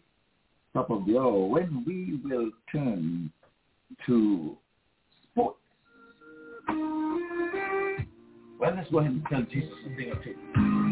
top 0.74 0.89
of 0.89 1.06
the 1.06 1.18
hour 1.18 1.46
when 1.48 1.84
we 1.86 2.20
will 2.24 2.52
turn 2.72 3.32
to 4.06 4.58
sports. 5.32 5.60
Well, 8.60 8.76
let's 8.76 8.89
go 8.89 9.00
ahead 9.00 9.12
and 9.12 9.26
tell 9.30 9.41
Jesus 9.44 9.72
something 9.84 10.12
or 10.12 10.24
two. 10.24 10.82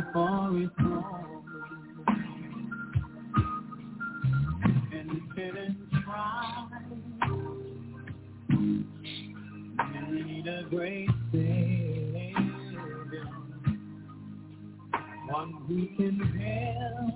before 0.00 0.50
it's 0.56 0.76
gone. 0.78 1.42
And 4.92 5.10
it 5.10 5.22
didn't. 5.36 5.76
You 9.94 10.24
need 10.24 10.46
a 10.46 10.64
great 10.70 11.10
Savior, 11.32 12.34
one 15.28 15.52
who 15.66 15.86
can 15.96 16.18
help. 16.40 17.09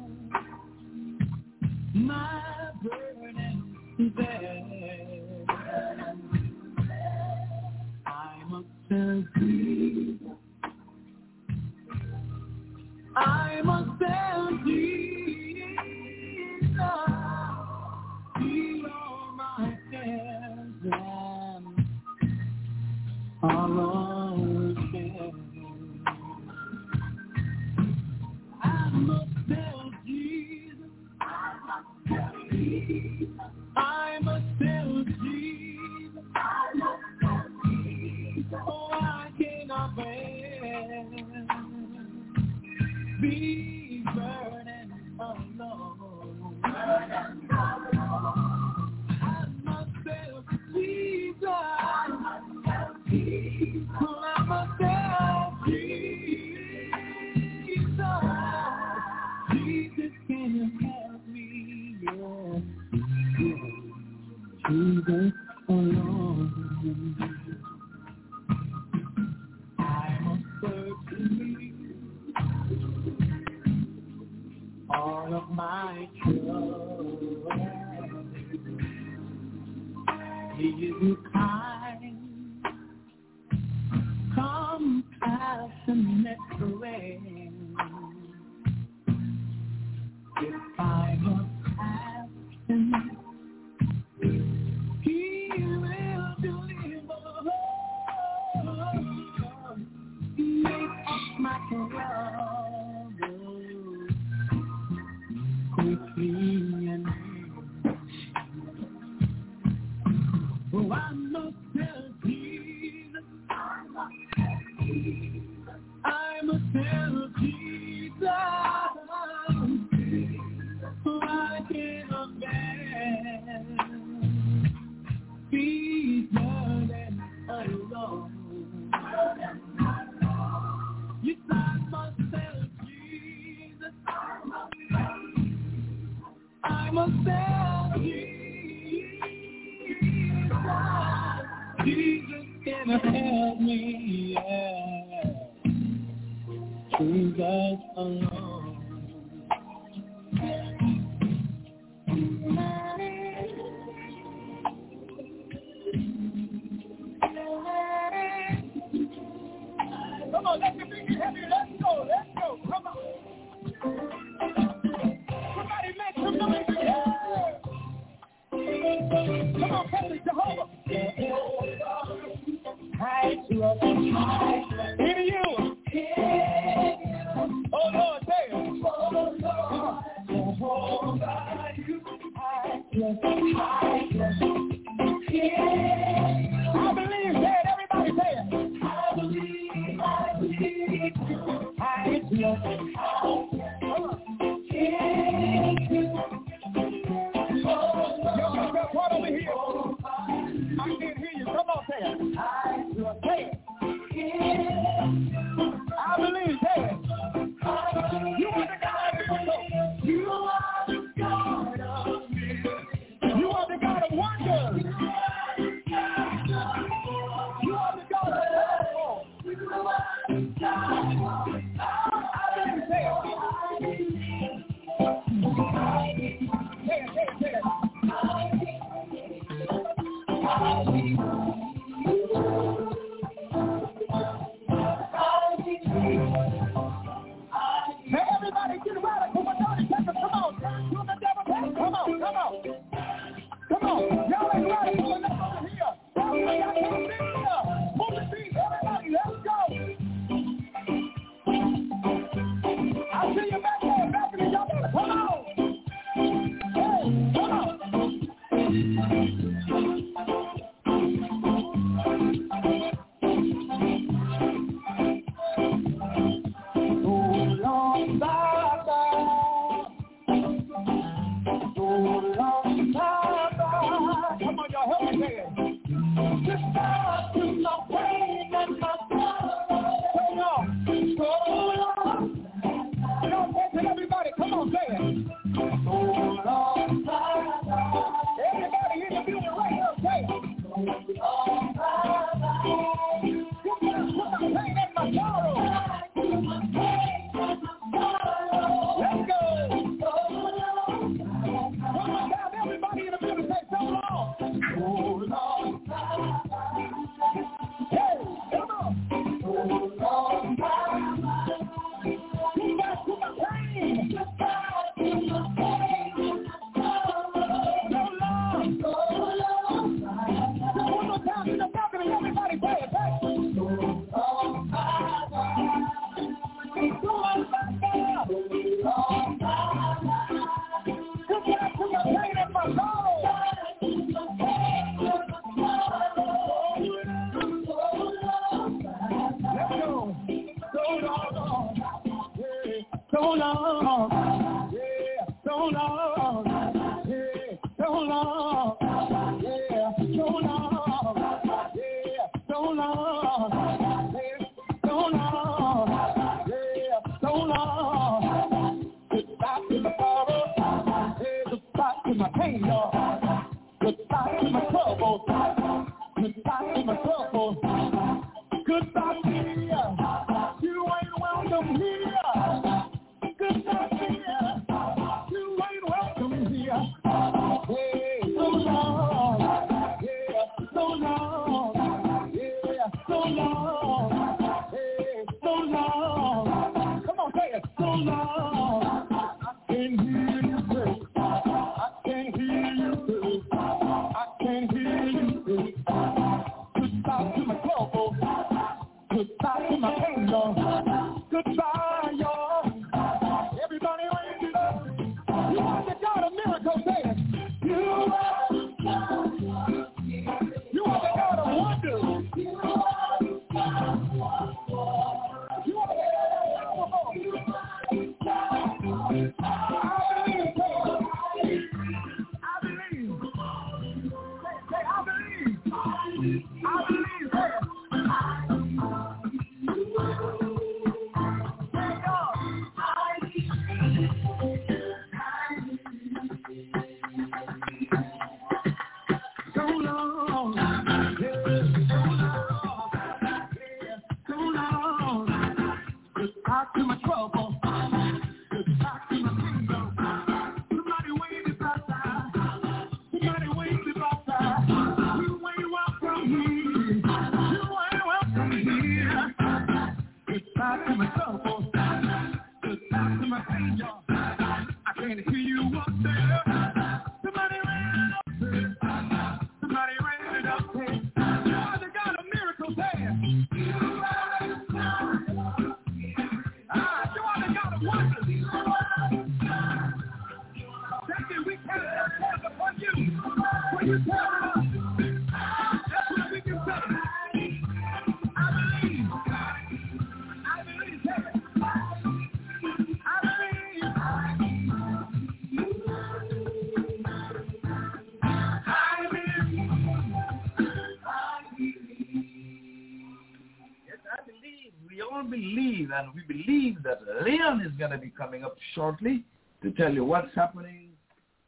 coming 508.34 508.44
up 508.44 508.56
shortly 508.74 509.22
to 509.62 509.70
tell 509.72 509.92
you 509.94 510.04
what's 510.04 510.34
happening 510.34 510.88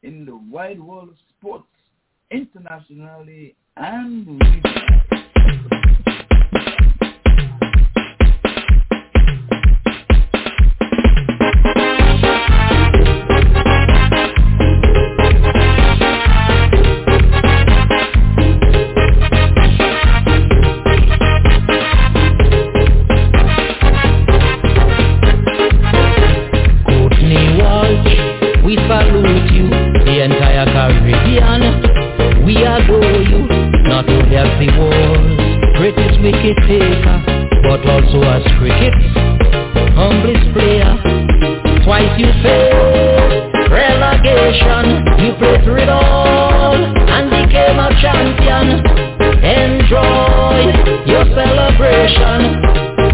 in 0.03 0.25
the 0.25 0.37
wide 0.49 0.79
world 0.79 1.09
of 1.09 1.15
sports 1.37 1.67
internationally 2.31 3.55
and 3.75 4.25
regionally. 4.25 4.97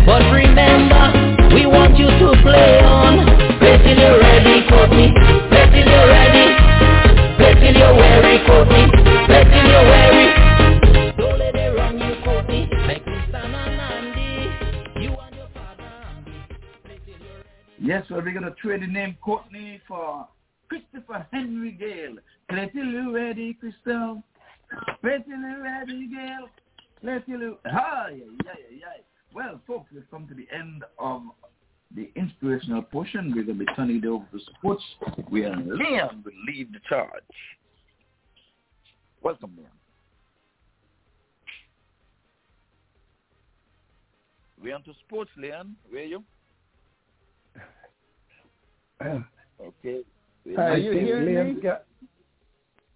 But 0.05 0.24
remember, 0.32 1.55
we 1.55 1.65
want 1.65 1.97
you 1.97 2.07
to 2.07 2.41
play 2.41 2.80
on 2.80 3.26
you're 3.86 4.19
ready, 4.19 4.67
Courtney 4.69 5.13
you're 5.88 6.07
ready 6.07 6.45
you're 7.76 7.95
weary, 7.95 8.39
Courtney 8.45 8.91
you're 9.69 9.86
weary 9.88 10.28
Don't 11.17 11.39
let 11.39 11.55
run 11.76 11.99
you, 11.99 12.15
Courtney 12.24 12.69
Make 12.88 13.03
stand 13.30 13.55
You 15.01 15.15
and 15.15 15.36
your 15.36 15.49
father, 15.53 16.24
Yes, 17.80 18.05
well, 18.09 18.21
we're 18.21 18.32
going 18.32 18.43
to 18.43 18.55
trade 18.61 18.82
the 18.82 18.88
name 18.88 19.17
Courtney 19.21 19.82
for 19.88 20.28
Christopher 20.69 21.28
Henry 21.32 21.71
Gayle. 21.71 22.15
Let 22.51 22.74
you're 22.74 23.11
ready, 23.11 23.53
Christopher. 23.53 24.21
Play 25.01 25.24
you're 25.28 25.61
ready, 25.61 26.07
Gayle. 26.07 26.49
Let's 27.03 27.28
you 27.28 27.38
lose. 27.38 27.57
Hi, 27.65 28.11
yeah, 28.15 28.26
yeah, 28.45 28.78
yeah. 28.80 29.12
Well, 29.34 29.59
folks, 29.65 29.89
we've 29.93 30.09
come 30.11 30.27
to 30.27 30.36
the 30.36 30.47
end 30.55 30.84
of 30.99 31.23
the 31.95 32.11
inspirational 32.15 32.84
portion. 32.84 33.34
We're 33.36 33.43
going 33.43 33.59
to 33.59 33.65
be 33.65 33.73
turning 33.75 33.97
it 33.97 34.05
over 34.05 34.25
to 34.31 34.39
sports 34.57 34.84
where 35.29 35.55
Leon 35.55 36.23
will 36.23 36.31
lead 36.47 36.71
the 36.71 36.79
charge. 36.88 37.23
Welcome, 39.23 39.57
Liam. 39.59 39.65
We're 44.61 44.75
on 44.75 44.84
to 44.84 44.93
sports, 45.05 45.31
Liam. 45.38 45.71
Where 45.89 46.03
are 46.03 46.05
you? 46.05 46.23
Okay. 49.61 50.01
Are 50.57 50.77
you 50.77 50.91
hearing 50.91 51.55
me? 51.55 51.69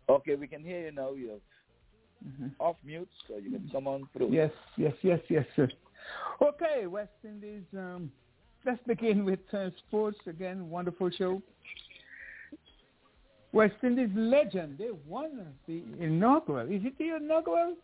Okay, 0.09 0.35
we 0.35 0.47
can 0.47 0.63
hear 0.63 0.85
you 0.85 0.91
now. 0.91 1.11
You're 1.13 1.35
mm-hmm. 2.25 2.47
off 2.59 2.75
mute, 2.85 3.09
so 3.27 3.37
you 3.37 3.51
can 3.51 3.69
come 3.71 3.87
on 3.87 4.07
through. 4.13 4.31
Yes, 4.31 4.51
yes, 4.77 4.93
yes, 5.01 5.19
yes, 5.29 5.45
sir. 5.55 5.67
Okay, 6.41 6.85
West 6.85 7.09
Indies. 7.23 7.63
Um, 7.75 8.11
let's 8.65 8.81
begin 8.85 9.25
with 9.25 9.39
uh, 9.53 9.69
sports 9.87 10.19
again. 10.27 10.69
Wonderful 10.69 11.09
show. 11.17 11.41
West 13.51 13.75
Indies 13.81 14.09
legend. 14.15 14.77
They 14.77 14.89
won 15.07 15.47
the 15.67 15.81
inaugural. 15.99 16.67
Is 16.67 16.81
it 16.83 16.97
the 16.97 17.15
inaugural 17.15 17.75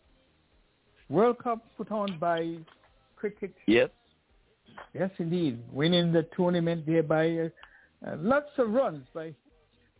World 1.08 1.38
Cup 1.38 1.64
put 1.76 1.90
on 1.90 2.16
by 2.18 2.56
cricket? 3.16 3.52
Yes. 3.66 3.90
Yes, 4.92 5.10
indeed. 5.18 5.62
Winning 5.72 6.12
the 6.12 6.26
tournament 6.36 6.86
there 6.86 7.02
by 7.02 7.30
uh, 7.30 7.48
uh, 8.06 8.16
lots 8.18 8.50
of 8.58 8.70
runs 8.70 9.04
by. 9.14 9.34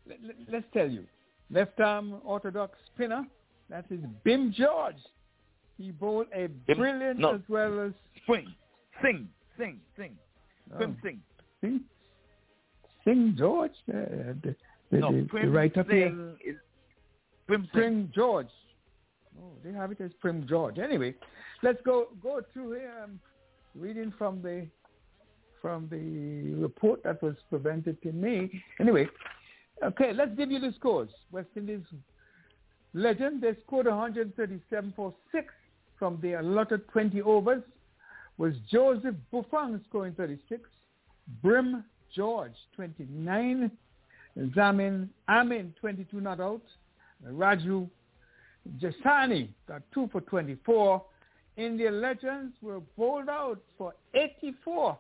Let, 0.06 0.18
let, 0.22 0.36
let's 0.50 0.66
tell 0.72 0.88
you, 0.88 1.04
left 1.50 1.80
arm 1.80 2.20
orthodox 2.24 2.78
spinner. 2.94 3.26
That 3.70 3.86
is 3.90 4.00
Bim 4.22 4.52
George. 4.56 4.96
He 5.78 5.90
bowled 5.90 6.26
a 6.34 6.46
brilliant 6.46 7.18
no. 7.18 7.34
as 7.34 7.40
well 7.48 7.80
as 7.80 7.92
Swing. 8.26 8.54
Sing. 9.02 9.28
Sing. 9.58 9.80
Sing. 9.96 10.16
Prim 10.76 10.96
Oh. 10.98 11.02
Sing. 11.02 11.20
Sing, 11.60 11.80
Sing 13.04 13.34
George. 13.38 13.72
Uh, 13.88 14.32
the, 14.42 14.56
the, 14.90 14.98
No, 14.98 15.12
the, 15.12 15.28
the 15.32 15.48
right 15.48 15.76
up 15.76 15.90
here. 15.90 16.08
Sing 16.08 16.36
is 16.44 16.56
Prim 17.46 17.62
Sing. 17.62 17.70
Prim 17.72 18.12
George. 18.14 18.48
Oh, 19.38 19.52
they 19.64 19.72
have 19.72 19.92
it 19.92 20.00
as 20.00 20.12
Prim 20.20 20.46
George. 20.48 20.78
Anyway, 20.78 21.14
let's 21.62 21.80
go 21.84 22.08
go 22.22 22.40
through 22.52 22.72
here. 22.74 22.92
Um, 23.02 23.18
reading 23.74 24.12
from 24.16 24.40
the 24.40 24.66
from 25.60 25.88
the 25.90 26.54
report 26.60 27.02
that 27.04 27.22
was 27.22 27.34
presented 27.50 28.00
to 28.02 28.12
me. 28.12 28.62
Anyway, 28.80 29.08
okay, 29.82 30.12
let's 30.12 30.34
give 30.36 30.50
you 30.50 30.60
the 30.60 30.72
scores. 30.76 31.08
West 31.32 31.48
Indies 31.56 31.80
legend, 32.92 33.42
they 33.42 33.54
scored 33.66 33.86
137 33.86 34.92
for 34.94 35.14
six 35.32 35.52
from 35.98 36.18
the 36.22 36.34
allotted 36.34 36.86
20 36.88 37.22
overs. 37.22 37.62
Was 38.38 38.54
Joseph 38.70 39.14
Buffon 39.30 39.80
scoring 39.88 40.14
36, 40.14 40.68
Brim 41.42 41.84
George 42.14 42.54
29, 42.74 43.70
Zamin 44.56 45.08
Amin 45.28 45.72
22 45.80 46.20
not 46.20 46.40
out, 46.40 46.62
Raju 47.24 47.88
Jasani 48.78 49.48
got 49.68 49.82
two 49.92 50.08
for 50.10 50.20
24. 50.22 51.02
India 51.56 51.90
Legends 51.90 52.54
were 52.60 52.80
bowled 52.96 53.28
out 53.28 53.60
for 53.78 53.94
84, 54.14 54.98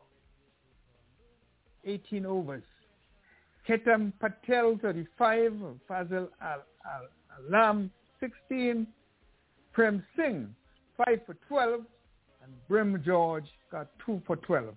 18 1.84 2.26
overs. 2.26 2.62
Ketam 3.68 4.12
Patel 4.20 4.78
35, 4.80 5.52
Fazil 5.88 6.28
Al 6.40 6.62
Alam 7.48 7.90
16, 8.20 8.86
Prem 9.72 10.04
Singh 10.16 10.54
5 11.04 11.20
for 11.26 11.36
12, 11.48 11.80
and 12.44 12.52
Brim 12.68 13.02
George 13.04 13.46
got 13.72 13.88
2 14.04 14.22
for 14.26 14.36
12. 14.36 14.74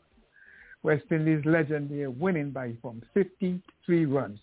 West 0.83 1.03
Indies 1.11 1.43
legend 1.45 1.89
here 1.89 2.09
winning 2.09 2.51
by 2.51 2.73
from 2.81 3.01
53 3.13 4.05
runs. 4.05 4.39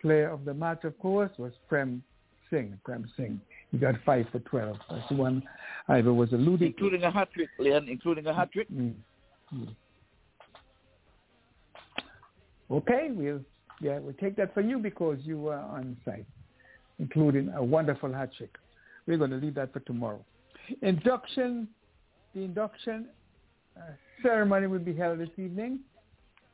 Player 0.00 0.30
of 0.30 0.44
the 0.44 0.54
match, 0.54 0.84
of 0.84 0.98
course, 0.98 1.30
was 1.38 1.52
Prem 1.68 2.02
Singh. 2.50 2.78
Prem 2.84 3.06
Singh. 3.16 3.40
He 3.70 3.78
got 3.78 3.94
5 4.04 4.26
for 4.32 4.38
12. 4.40 4.76
That's 4.90 5.08
the 5.10 5.16
one 5.16 5.42
Ivor 5.88 6.14
was 6.14 6.32
alluding 6.32 6.58
to. 6.58 6.64
Including 6.66 7.02
a 7.02 7.10
hat 7.10 7.28
trick, 7.32 7.48
Leon, 7.58 7.88
including 7.88 8.26
a 8.26 8.34
hat 8.34 8.52
trick. 8.52 8.70
Mm. 8.70 8.94
Mm. 9.54 9.74
Okay, 12.70 13.08
we'll 13.12 13.40
yeah 13.80 13.98
we'll 14.00 14.14
take 14.14 14.34
that 14.36 14.52
for 14.54 14.60
you 14.60 14.78
because 14.78 15.18
you 15.22 15.38
were 15.38 15.58
on 15.58 15.96
site, 16.04 16.26
including 16.98 17.48
a 17.54 17.62
wonderful 17.62 18.12
hat 18.12 18.30
trick. 18.36 18.56
We're 19.06 19.18
going 19.18 19.30
to 19.30 19.36
leave 19.36 19.54
that 19.54 19.72
for 19.72 19.80
tomorrow. 19.80 20.24
Induction, 20.82 21.68
the 22.36 22.42
induction 22.42 23.06
uh, 23.76 23.80
ceremony 24.22 24.66
will 24.66 24.78
be 24.78 24.94
held 24.94 25.18
this 25.18 25.30
evening, 25.38 25.80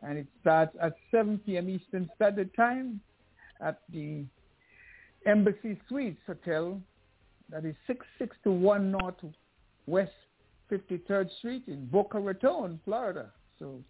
and 0.01 0.17
it 0.17 0.27
starts 0.41 0.75
at 0.81 0.95
7 1.11 1.41
p.m. 1.45 1.69
Eastern 1.69 2.09
Standard 2.15 2.55
Time 2.55 3.01
at 3.61 3.81
the 3.93 4.25
Embassy 5.27 5.79
Suites 5.89 6.21
Hotel. 6.27 6.81
That 7.51 7.65
is 7.65 7.75
661 7.89 8.93
North 8.93 9.17
West 9.87 10.13
53rd 10.71 11.29
Street 11.39 11.65
in 11.67 11.87
Boca 11.87 12.19
Raton, 12.19 12.81
Florida. 12.85 13.31
So 13.59 13.81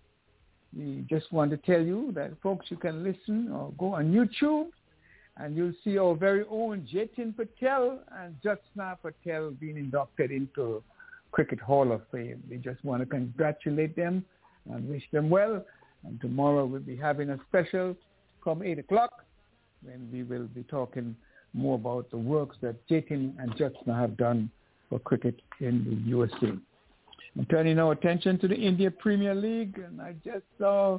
we 0.76 1.04
just 1.08 1.30
want 1.30 1.50
to 1.50 1.58
tell 1.58 1.82
you 1.82 2.10
that, 2.14 2.32
folks, 2.42 2.66
you 2.70 2.78
can 2.78 3.04
listen 3.04 3.52
or 3.52 3.72
go 3.78 3.94
on 3.94 4.12
YouTube 4.12 4.68
and 5.36 5.56
you'll 5.56 5.74
see 5.84 5.98
our 5.98 6.14
very 6.14 6.44
own 6.50 6.88
Jatin 6.92 7.36
Patel 7.36 8.00
and 8.18 8.34
Jyotsna 8.42 8.96
Patel 9.00 9.50
being 9.50 9.76
inducted 9.76 10.30
into 10.30 10.82
Cricket 11.32 11.60
Hall 11.60 11.90
of 11.92 12.02
Fame. 12.12 12.42
We 12.48 12.58
just 12.58 12.84
want 12.84 13.00
to 13.00 13.06
congratulate 13.06 13.96
them 13.96 14.24
and 14.70 14.88
wish 14.88 15.02
them 15.12 15.28
well. 15.28 15.64
And 16.04 16.20
tomorrow 16.20 16.64
we'll 16.64 16.80
be 16.80 16.96
having 16.96 17.30
a 17.30 17.38
special 17.48 17.96
come 18.44 18.62
8 18.62 18.78
o'clock 18.78 19.24
when 19.82 20.08
we 20.12 20.22
will 20.22 20.46
be 20.46 20.62
talking 20.64 21.16
more 21.54 21.74
about 21.74 22.10
the 22.10 22.16
works 22.16 22.56
that 22.62 22.86
Jatin 22.88 23.34
and 23.38 23.54
Jyotsna 23.56 23.98
have 23.98 24.16
done 24.16 24.50
for 24.88 24.98
cricket 24.98 25.40
in 25.60 25.84
the 25.84 26.10
USA. 26.10 26.52
I'm 27.36 27.46
turning 27.46 27.78
our 27.78 27.92
attention 27.92 28.38
to 28.40 28.48
the 28.48 28.54
India 28.54 28.90
Premier 28.90 29.34
League, 29.34 29.78
and 29.78 30.00
I 30.00 30.14
just 30.24 30.44
saw 30.58 30.98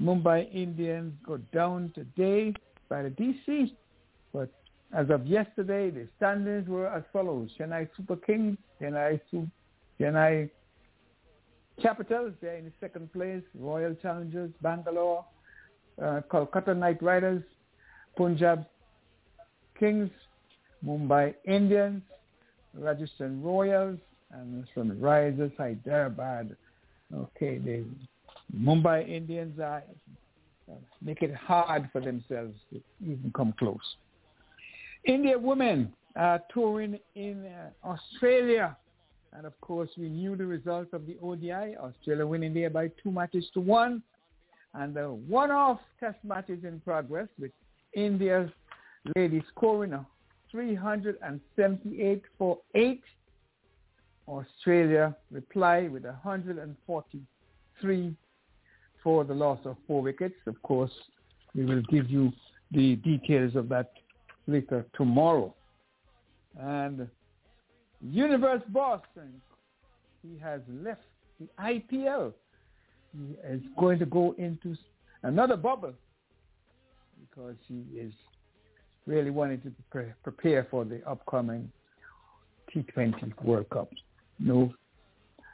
Mumbai 0.00 0.52
Indians 0.54 1.14
go 1.26 1.38
down 1.52 1.92
today 1.94 2.52
by 2.88 3.02
the 3.02 3.10
DC. 3.10 3.72
But 4.32 4.50
as 4.94 5.10
of 5.10 5.26
yesterday, 5.26 5.90
the 5.90 6.06
standings 6.16 6.68
were 6.68 6.86
as 6.86 7.02
follows. 7.12 7.50
Chennai 7.58 7.88
Super 7.96 8.16
Kings, 8.16 8.56
Chennai, 8.80 9.20
Su- 9.30 9.50
Chennai 10.00 10.48
Capitals, 11.82 12.32
they're 12.40 12.56
in 12.56 12.72
second 12.80 13.12
place. 13.12 13.42
Royal 13.58 13.94
Challengers, 13.96 14.52
Bangalore, 14.62 15.24
uh, 16.00 16.20
Kolkata 16.30 16.76
Knight 16.76 17.02
Riders, 17.02 17.42
Punjab 18.16 18.64
Kings, 19.78 20.10
Mumbai 20.86 21.34
Indians, 21.44 22.02
Rajasthan 22.74 23.42
Royals, 23.42 23.98
and 24.30 24.64
Sunrisers 24.76 25.56
Hyderabad. 25.56 26.56
Okay, 27.12 27.58
the 27.58 27.84
Mumbai 28.56 29.08
Indians 29.08 29.58
are 29.58 29.82
uh, 30.70 30.74
make 31.02 31.22
it 31.22 31.34
hard 31.34 31.88
for 31.92 32.00
themselves 32.00 32.54
to 32.72 32.80
even 33.02 33.32
come 33.34 33.52
close. 33.58 33.96
India 35.06 35.38
women 35.38 35.92
are 36.16 36.42
touring 36.52 36.98
in 37.14 37.46
uh, 37.46 37.70
Australia. 37.86 38.76
And 39.32 39.46
of 39.46 39.60
course, 39.60 39.90
we 39.98 40.08
knew 40.08 40.34
the 40.36 40.46
results 40.46 40.92
of 40.92 41.06
the 41.06 41.16
ODI. 41.22 41.76
Australia 41.76 42.26
winning 42.26 42.54
there 42.54 42.70
by 42.70 42.88
two 43.02 43.10
matches 43.10 43.44
to 43.54 43.60
one. 43.60 44.02
And 44.74 44.94
the 44.94 45.10
one-off 45.10 45.80
test 46.00 46.18
matches 46.24 46.64
in 46.64 46.80
progress 46.80 47.28
with 47.38 47.52
India's 47.94 48.50
ladies 49.16 49.42
scoring 49.50 49.92
a 49.92 50.06
378 50.50 52.22
for 52.38 52.58
8. 52.74 53.02
Australia 54.26 55.14
reply 55.30 55.88
with 55.88 56.04
143 56.04 58.16
for 59.02 59.24
the 59.24 59.34
loss 59.34 59.58
of 59.64 59.76
four 59.86 60.00
wickets. 60.00 60.36
Of 60.46 60.62
course, 60.62 60.92
we 61.54 61.66
will 61.66 61.82
give 61.90 62.08
you 62.08 62.32
the 62.72 62.96
details 62.96 63.54
of 63.54 63.68
that 63.68 63.92
later 64.46 64.86
tomorrow. 64.94 65.54
And 66.58 67.08
Universe 68.00 68.62
Boss, 68.68 69.00
he 70.22 70.38
has 70.38 70.60
left 70.68 71.02
the 71.40 71.48
IPL. 71.60 72.32
He 73.12 73.36
is 73.48 73.60
going 73.78 73.98
to 73.98 74.06
go 74.06 74.34
into 74.38 74.76
another 75.22 75.56
bubble 75.56 75.94
because 77.20 77.56
he 77.66 77.84
is 77.98 78.12
really 79.06 79.30
wanting 79.30 79.60
to 79.62 79.72
pre- 79.90 80.12
prepare 80.22 80.66
for 80.70 80.84
the 80.84 81.00
upcoming 81.08 81.70
T20 82.74 83.42
World 83.42 83.68
Cup. 83.70 83.90
No, 84.38 84.72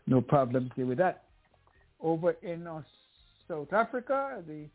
no 0.06 0.20
problems 0.20 0.70
here 0.76 0.86
with 0.86 0.98
that. 0.98 1.24
Over 2.00 2.36
in 2.42 2.66
uh, 2.66 2.82
South 3.46 3.72
Africa, 3.72 4.42
the 4.46 4.66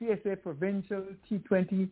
CSA 0.00 0.42
Provincial 0.42 1.04
T20 1.30 1.88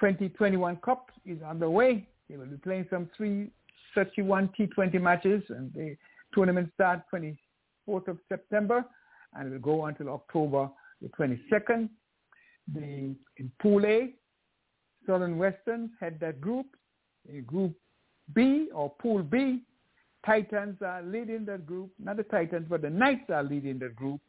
2021 0.00 0.76
Cup 0.76 1.10
is 1.26 1.42
underway. 1.42 2.06
They 2.28 2.36
will 2.36 2.46
be 2.46 2.56
playing 2.56 2.86
some 2.90 3.08
331 3.16 4.50
T20 4.58 5.00
matches, 5.00 5.42
and 5.48 5.72
the 5.74 5.96
tournament 6.32 6.70
starts 6.74 7.02
24th 7.12 8.08
of 8.08 8.18
September, 8.28 8.84
and 9.34 9.50
will 9.50 9.58
go 9.58 9.86
until 9.86 10.10
October 10.10 10.68
the 11.02 11.08
22nd. 11.08 11.88
The 12.74 13.14
in 13.38 13.50
Pool 13.60 13.86
A, 13.86 14.14
Southern 15.06 15.38
Western 15.38 15.90
head 16.00 16.18
that 16.20 16.40
group. 16.40 16.66
In 17.28 17.42
Group 17.44 17.74
B 18.34 18.68
or 18.74 18.90
Pool 19.00 19.22
B, 19.22 19.62
Titans 20.24 20.76
are 20.82 21.02
leading 21.02 21.44
that 21.46 21.66
group. 21.66 21.90
Not 21.98 22.18
the 22.18 22.22
Titans, 22.24 22.66
but 22.68 22.82
the 22.82 22.90
Knights 22.90 23.30
are 23.30 23.42
leading 23.42 23.78
that 23.80 23.96
group. 23.96 24.20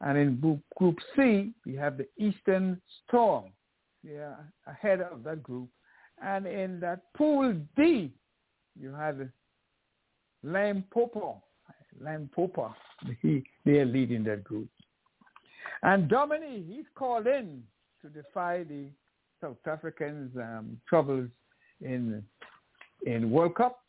And 0.00 0.18
in 0.18 0.58
group 0.76 0.98
C, 1.16 1.52
we 1.64 1.74
have 1.76 1.98
the 1.98 2.06
Eastern 2.16 2.80
Storm. 3.06 3.44
Are 4.08 4.50
ahead 4.66 5.00
of 5.00 5.24
that 5.24 5.42
group. 5.42 5.68
And 6.22 6.46
in 6.46 6.80
that 6.80 7.12
Pool 7.14 7.54
D, 7.76 8.12
you 8.78 8.92
have 8.92 9.18
Limpopo. 10.42 11.42
Lime 12.00 12.28
Popa. 12.34 12.74
He, 13.22 13.44
they 13.64 13.78
are 13.78 13.84
leading 13.84 14.24
that 14.24 14.44
group. 14.44 14.68
And 15.82 16.08
Dominic, 16.08 16.64
he's 16.66 16.86
called 16.94 17.26
in 17.26 17.62
to 18.02 18.08
defy 18.08 18.64
the 18.64 18.86
South 19.40 19.56
Africans' 19.66 20.36
um, 20.36 20.80
troubles 20.88 21.28
in 21.80 22.22
in 23.06 23.30
World 23.30 23.56
Cup, 23.56 23.80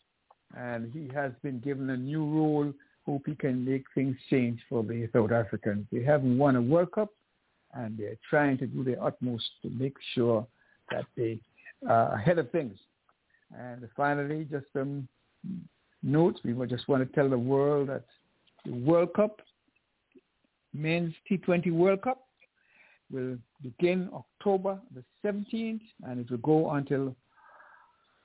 and 0.57 0.91
he 0.91 1.09
has 1.13 1.31
been 1.41 1.59
given 1.59 1.89
a 1.89 1.97
new 1.97 2.25
role. 2.25 2.73
Hope 3.05 3.23
he 3.25 3.35
can 3.35 3.63
make 3.63 3.85
things 3.93 4.17
change 4.29 4.59
for 4.67 4.83
the 4.83 5.07
South 5.13 5.31
Africans. 5.31 5.85
They 5.91 6.03
haven't 6.03 6.37
won 6.37 6.55
a 6.57 6.61
World 6.61 6.91
Cup, 6.91 7.09
and 7.75 7.97
they're 7.97 8.17
trying 8.29 8.57
to 8.57 8.67
do 8.67 8.83
their 8.83 9.03
utmost 9.03 9.45
to 9.61 9.69
make 9.69 9.95
sure 10.13 10.47
that 10.91 11.05
they 11.15 11.39
are 11.87 12.15
ahead 12.15 12.39
of 12.39 12.49
things. 12.51 12.77
And 13.57 13.87
finally, 13.95 14.47
just 14.49 14.65
some 14.73 15.07
notes. 16.01 16.39
We 16.43 16.53
just 16.67 16.87
want 16.87 17.07
to 17.07 17.15
tell 17.15 17.29
the 17.29 17.37
world 17.37 17.89
that 17.89 18.05
the 18.65 18.73
World 18.73 19.13
Cup, 19.13 19.41
men's 20.73 21.13
T20 21.29 21.71
World 21.71 22.01
Cup, 22.01 22.25
will 23.11 23.37
begin 23.61 24.09
October 24.13 24.79
the 24.93 25.03
17th, 25.23 25.81
and 26.05 26.19
it 26.19 26.31
will 26.31 26.37
go 26.39 26.71
until 26.71 27.15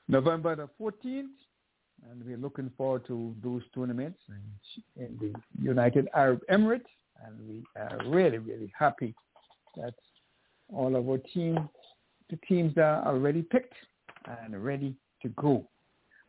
November 0.08 0.56
the 0.56 0.68
14th. 0.80 1.26
And 2.10 2.24
we're 2.24 2.38
looking 2.38 2.70
forward 2.78 3.06
to 3.08 3.34
those 3.44 3.62
tournaments 3.74 4.18
in, 4.96 5.18
the 5.20 5.34
United 5.62 6.08
Arab 6.14 6.40
Emirates. 6.50 6.86
And 7.22 7.36
we 7.46 7.62
are 7.76 7.98
really, 8.08 8.38
really 8.38 8.72
happy 8.78 9.14
that 9.76 9.94
all 10.72 10.96
of 10.96 11.08
our 11.08 11.18
team, 11.18 11.68
the 12.28 12.38
teams 12.48 12.76
are 12.76 13.06
already 13.06 13.42
picked 13.42 13.74
and 14.26 14.62
ready 14.62 14.94
to 15.22 15.28
go. 15.30 15.66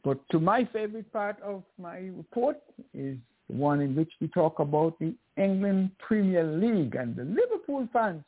But 0.03 0.18
to 0.31 0.39
my 0.39 0.68
favorite 0.73 1.11
part 1.13 1.38
of 1.41 1.63
my 1.77 1.97
report 1.97 2.57
is 2.93 3.18
the 3.49 3.55
one 3.55 3.81
in 3.81 3.95
which 3.95 4.11
we 4.19 4.27
talk 4.30 4.59
about 4.59 4.97
the 4.99 5.13
England 5.38 5.91
Premier 5.99 6.43
League 6.43 6.95
and 6.95 7.15
the 7.15 7.23
Liverpool 7.23 7.88
fans 7.93 8.23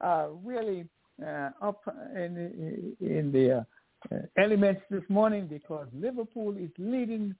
are 0.00 0.30
really 0.44 0.86
uh, 1.22 1.50
up 1.60 1.82
in, 2.14 2.96
in 3.00 3.30
the 3.32 3.64
uh, 4.10 4.16
elements 4.38 4.80
this 4.90 5.02
morning 5.08 5.46
because 5.46 5.86
Liverpool 5.92 6.56
is 6.56 6.70
leading 6.78 7.34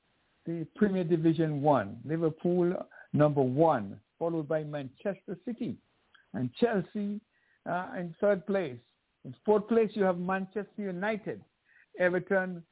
the 0.46 0.66
Premier 0.76 1.04
Division 1.04 1.62
One. 1.62 1.96
Liverpool 2.04 2.74
number 3.12 3.42
one, 3.42 3.98
followed 4.18 4.48
by 4.48 4.62
Manchester 4.64 5.38
City 5.46 5.76
and 6.34 6.50
Chelsea 6.54 7.20
uh, 7.68 7.86
in 7.98 8.14
third 8.20 8.46
place. 8.46 8.78
In 9.24 9.34
fourth 9.44 9.68
place, 9.68 9.90
you 9.94 10.04
have 10.04 10.18
Manchester 10.18 10.68
United, 10.78 11.42
Everton, 11.98 12.62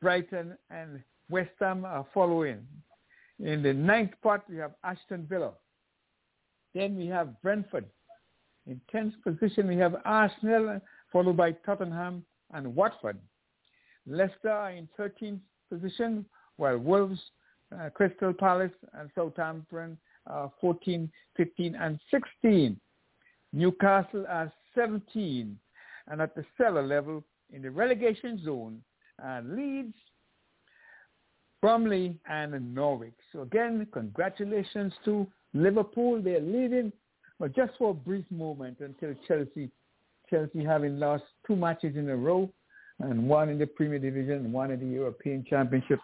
Brighton, 0.00 0.56
and 0.70 1.02
West 1.28 1.50
Ham 1.60 1.84
are 1.84 2.06
following. 2.14 2.66
In 3.40 3.62
the 3.62 3.72
ninth 3.72 4.12
spot, 4.18 4.44
we 4.48 4.56
have 4.56 4.72
Aston 4.82 5.26
Villa. 5.28 5.52
Then 6.74 6.96
we 6.96 7.06
have 7.06 7.40
Brentford. 7.42 7.86
In 8.66 8.80
tenth 8.90 9.14
position, 9.22 9.66
we 9.68 9.76
have 9.76 9.96
Arsenal, 10.04 10.80
followed 11.12 11.36
by 11.36 11.52
Tottenham 11.52 12.24
and 12.52 12.74
Watford. 12.74 13.18
Leicester 14.06 14.50
are 14.50 14.70
in 14.72 14.88
13th 14.98 15.40
position, 15.70 16.24
while 16.56 16.78
Wolves, 16.78 17.20
uh, 17.78 17.90
Crystal 17.90 18.32
Palace, 18.32 18.72
and 18.94 19.10
Southampton 19.14 19.98
are 20.28 20.52
14, 20.60 21.10
15, 21.36 21.74
and 21.74 21.98
16. 22.10 22.78
Newcastle 23.52 24.24
are 24.28 24.52
17. 24.74 25.58
And 26.08 26.22
at 26.22 26.34
the 26.34 26.44
cellar 26.56 26.86
level, 26.86 27.24
in 27.52 27.62
the 27.62 27.70
relegation 27.70 28.42
zone, 28.44 28.82
uh, 29.24 29.40
Leeds, 29.44 29.94
Burnley, 31.60 32.16
and 32.28 32.74
Norwich. 32.74 33.14
So 33.32 33.42
again, 33.42 33.86
congratulations 33.92 34.92
to 35.04 35.26
Liverpool. 35.54 36.22
They're 36.22 36.40
leading, 36.40 36.92
but 37.40 37.54
just 37.54 37.72
for 37.78 37.90
a 37.90 37.94
brief 37.94 38.24
moment 38.30 38.78
until 38.80 39.14
Chelsea, 39.26 39.70
Chelsea 40.30 40.64
having 40.64 40.98
lost 40.98 41.24
two 41.46 41.56
matches 41.56 41.96
in 41.96 42.08
a 42.10 42.16
row, 42.16 42.50
and 43.00 43.28
one 43.28 43.48
in 43.48 43.58
the 43.58 43.66
Premier 43.66 43.98
Division, 43.98 44.44
and 44.44 44.52
one 44.52 44.70
in 44.70 44.80
the 44.80 44.86
European 44.86 45.44
Championship. 45.48 46.00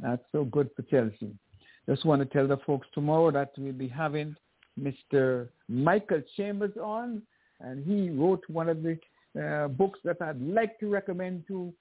That's 0.00 0.22
so 0.32 0.44
good 0.44 0.70
for 0.74 0.82
Chelsea. 0.82 1.34
Just 1.88 2.04
want 2.04 2.20
to 2.22 2.26
tell 2.26 2.48
the 2.48 2.56
folks 2.58 2.86
tomorrow 2.94 3.30
that 3.30 3.52
we'll 3.58 3.72
be 3.72 3.88
having 3.88 4.34
Mr. 4.80 5.48
Michael 5.68 6.22
Chambers 6.36 6.76
on, 6.82 7.22
and 7.60 7.84
he 7.84 8.10
wrote 8.10 8.42
one 8.48 8.68
of 8.68 8.82
the 8.82 8.98
uh, 9.40 9.68
books 9.68 9.98
that 10.04 10.16
I'd 10.20 10.40
like 10.40 10.78
to 10.80 10.88
recommend 10.88 11.44
to 11.48 11.72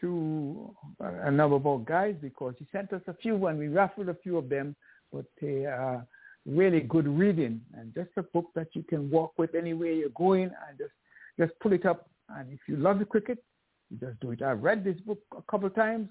to 0.00 0.72
a 1.00 1.30
number 1.30 1.56
of 1.56 1.66
our 1.66 1.78
guys 1.78 2.14
because 2.20 2.54
he 2.56 2.66
sent 2.70 2.92
us 2.92 3.02
a 3.08 3.14
few 3.14 3.46
and 3.46 3.58
we 3.58 3.66
raffled 3.66 4.08
a 4.08 4.14
few 4.14 4.36
of 4.38 4.48
them, 4.48 4.76
but 5.12 5.24
they 5.40 5.66
are 5.66 6.06
really 6.46 6.80
good 6.80 7.08
reading 7.08 7.60
and 7.74 7.92
just 7.94 8.10
a 8.16 8.22
book 8.22 8.46
that 8.54 8.68
you 8.74 8.84
can 8.84 9.10
walk 9.10 9.32
with 9.38 9.54
anywhere 9.56 9.90
you're 9.90 10.08
going 10.10 10.44
and 10.44 10.78
just 10.78 10.92
just 11.38 11.52
pull 11.60 11.72
it 11.72 11.84
up. 11.84 12.08
And 12.30 12.52
if 12.52 12.60
you 12.68 12.76
love 12.76 12.98
the 12.98 13.04
cricket, 13.04 13.42
you 13.90 13.96
just 13.98 14.20
do 14.20 14.30
it. 14.32 14.42
I've 14.42 14.62
read 14.62 14.84
this 14.84 15.00
book 15.00 15.18
a 15.36 15.42
couple 15.50 15.66
of 15.66 15.74
times 15.74 16.08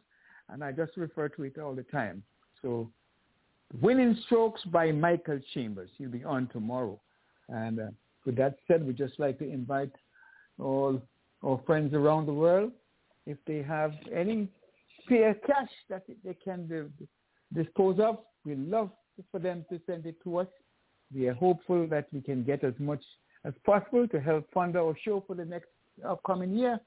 and 0.49 0.63
I 0.63 0.71
just 0.71 0.97
refer 0.97 1.29
to 1.29 1.43
it 1.43 1.57
all 1.57 1.73
the 1.73 1.83
time. 1.83 2.23
So 2.61 2.89
Winning 3.81 4.17
Strokes 4.25 4.61
by 4.65 4.91
Michael 4.91 5.39
Chambers. 5.53 5.89
He'll 5.97 6.09
be 6.09 6.23
on 6.23 6.47
tomorrow. 6.47 6.99
And 7.49 7.79
uh, 7.79 7.87
with 8.25 8.35
that 8.37 8.57
said, 8.67 8.85
we'd 8.85 8.97
just 8.97 9.19
like 9.19 9.39
to 9.39 9.49
invite 9.49 9.91
all 10.59 11.01
our 11.43 11.61
friends 11.65 11.93
around 11.93 12.25
the 12.25 12.33
world 12.33 12.71
if 13.27 13.37
they 13.45 13.61
have 13.61 13.93
any 14.13 14.47
spare 15.03 15.35
cash 15.45 15.69
that 15.89 16.03
they 16.23 16.33
can 16.33 16.91
dispose 17.53 17.99
of, 17.99 18.19
we'd 18.45 18.57
love 18.57 18.89
for 19.31 19.39
them 19.39 19.65
to 19.69 19.79
send 19.85 20.05
it 20.05 20.15
to 20.23 20.37
us. 20.37 20.47
We 21.13 21.27
are 21.27 21.33
hopeful 21.33 21.87
that 21.87 22.07
we 22.11 22.21
can 22.21 22.43
get 22.43 22.63
as 22.63 22.73
much 22.79 23.03
as 23.43 23.53
possible 23.65 24.07
to 24.07 24.19
help 24.19 24.51
fund 24.53 24.75
our 24.75 24.95
show 25.03 25.23
for 25.27 25.35
the 25.35 25.45
next 25.45 25.69
upcoming 26.05 26.53
year. 26.53 26.79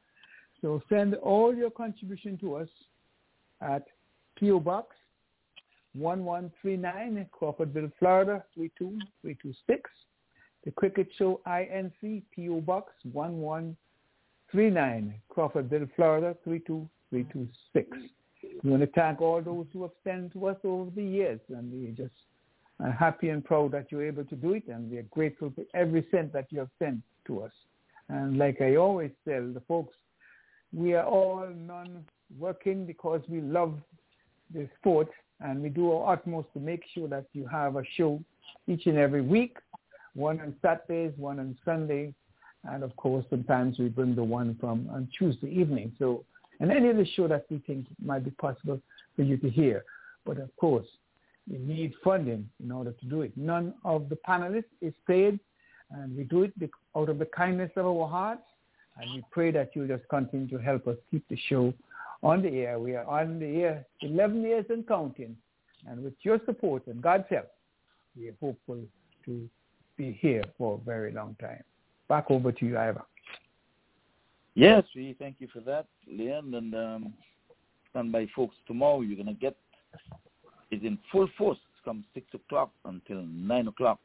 So 0.62 0.82
send 0.88 1.14
all 1.14 1.54
your 1.54 1.70
contribution 1.70 2.38
to 2.38 2.56
us 2.56 2.68
at 3.60 3.84
PO 4.38 4.60
Box 4.60 4.96
1139 5.94 7.26
Crawfordville, 7.32 7.90
Florida 7.98 8.44
32326. 8.54 9.90
The 10.64 10.70
Cricket 10.72 11.08
Show 11.16 11.40
INC 11.46 12.22
PO 12.36 12.60
Box 12.60 12.92
1139 13.12 15.14
Crawfordville, 15.34 15.88
Florida 15.96 16.36
32326. 16.44 17.96
We 18.62 18.70
want 18.70 18.82
to 18.82 18.86
thank 18.88 19.20
all 19.20 19.42
those 19.42 19.66
who 19.72 19.82
have 19.82 19.90
sent 20.04 20.32
to 20.34 20.46
us 20.46 20.56
over 20.64 20.90
the 20.94 21.02
years, 21.02 21.40
and 21.48 21.72
we're 21.72 21.92
just 21.92 22.14
uh, 22.82 22.92
happy 22.92 23.30
and 23.30 23.44
proud 23.44 23.72
that 23.72 23.90
you're 23.90 24.06
able 24.06 24.24
to 24.24 24.36
do 24.36 24.54
it, 24.54 24.68
and 24.68 24.90
we're 24.90 25.02
grateful 25.04 25.52
for 25.54 25.64
every 25.74 26.06
cent 26.10 26.32
that 26.32 26.46
you 26.50 26.60
have 26.60 26.70
sent 26.78 27.00
to 27.26 27.42
us. 27.42 27.52
And 28.08 28.38
like 28.38 28.60
I 28.60 28.76
always 28.76 29.10
tell 29.26 29.52
the 29.52 29.62
folks, 29.68 29.94
we 30.72 30.94
are 30.94 31.04
all 31.04 31.48
non-working 31.48 32.86
because 32.86 33.22
we 33.28 33.40
love 33.40 33.78
the 34.52 34.68
sport, 34.78 35.08
and 35.40 35.62
we 35.62 35.68
do 35.68 35.92
our 35.92 36.12
utmost 36.12 36.48
to 36.54 36.60
make 36.60 36.82
sure 36.94 37.08
that 37.08 37.26
you 37.32 37.46
have 37.46 37.76
a 37.76 37.82
show 37.96 38.20
each 38.66 38.86
and 38.86 38.98
every 38.98 39.22
week, 39.22 39.56
one 40.14 40.40
on 40.40 40.54
Saturdays, 40.60 41.12
one 41.16 41.38
on 41.38 41.56
Sundays, 41.64 42.12
and 42.64 42.82
of 42.82 42.94
course 42.96 43.24
sometimes 43.30 43.78
we 43.78 43.88
bring 43.88 44.14
the 44.14 44.24
one 44.24 44.56
from 44.60 44.88
on 44.92 45.08
Tuesday 45.16 45.48
evening. 45.48 45.92
So, 45.98 46.24
and 46.60 46.70
any 46.70 46.90
other 46.90 47.06
show 47.16 47.26
that 47.28 47.46
we 47.50 47.58
think 47.66 47.86
might 48.04 48.24
be 48.24 48.32
possible 48.32 48.80
for 49.16 49.22
you 49.22 49.36
to 49.38 49.48
hear. 49.48 49.84
But 50.26 50.38
of 50.38 50.54
course, 50.56 50.86
we 51.50 51.58
need 51.58 51.94
funding 52.04 52.48
in 52.62 52.70
order 52.70 52.92
to 52.92 53.06
do 53.06 53.22
it. 53.22 53.32
None 53.36 53.74
of 53.84 54.08
the 54.08 54.18
panelists 54.28 54.64
is 54.82 54.92
paid, 55.06 55.40
and 55.90 56.16
we 56.16 56.24
do 56.24 56.42
it 56.42 56.52
out 56.96 57.08
of 57.08 57.18
the 57.18 57.26
kindness 57.26 57.70
of 57.76 57.86
our 57.86 58.08
hearts. 58.08 58.42
And 59.00 59.14
we 59.14 59.24
pray 59.30 59.50
that 59.52 59.70
you'll 59.74 59.88
just 59.88 60.06
continue 60.10 60.48
to 60.48 60.58
help 60.58 60.86
us 60.86 60.96
keep 61.10 61.26
the 61.28 61.38
show 61.48 61.72
on 62.22 62.42
the 62.42 62.48
air. 62.48 62.78
We 62.78 62.94
are 62.96 63.04
on 63.04 63.38
the 63.38 63.62
air 63.62 63.86
11 64.02 64.42
years 64.42 64.66
and 64.68 64.86
counting. 64.86 65.36
And 65.86 66.02
with 66.02 66.14
your 66.22 66.40
support 66.44 66.86
and 66.86 67.00
God's 67.00 67.24
help, 67.30 67.50
we 68.16 68.28
are 68.28 68.36
hopeful 68.40 68.80
to 69.24 69.48
be 69.96 70.18
here 70.20 70.44
for 70.58 70.74
a 70.74 70.84
very 70.84 71.12
long 71.12 71.36
time. 71.40 71.62
Back 72.08 72.26
over 72.30 72.52
to 72.52 72.66
you, 72.66 72.76
Ivor. 72.76 73.04
Yes, 74.54 74.84
we 74.94 75.14
thank 75.18 75.36
you 75.38 75.48
for 75.52 75.60
that, 75.60 75.86
Leon. 76.10 76.52
And 76.54 76.74
um, 76.74 77.14
stand 77.90 78.12
by, 78.12 78.26
folks. 78.34 78.56
Tomorrow 78.66 79.02
you're 79.02 79.16
gonna 79.16 79.34
get 79.34 79.56
is 80.70 80.82
in 80.82 80.98
full 81.10 81.28
force 81.36 81.58
from 81.82 82.04
six 82.14 82.26
o'clock 82.34 82.70
until 82.84 83.22
nine 83.22 83.68
o'clock. 83.68 83.98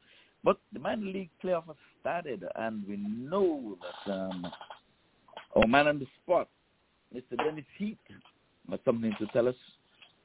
But 0.44 0.58
the 0.74 0.80
minor 0.80 1.06
league 1.06 1.30
playoff 1.44 1.66
has 1.68 1.76
started, 2.02 2.44
and 2.56 2.88
we 2.88 2.98
know 2.98 3.78
that 4.06 4.14
um, 4.14 4.48
our 5.56 5.68
man 5.68 5.88
on 5.88 6.00
the 6.00 6.08
spot, 6.24 6.48
Mr. 7.16 7.38
Dennis 7.38 7.66
Heat, 7.78 7.98
has 8.70 8.80
something 8.86 9.14
to 9.20 9.26
tell 9.28 9.48
us 9.48 9.56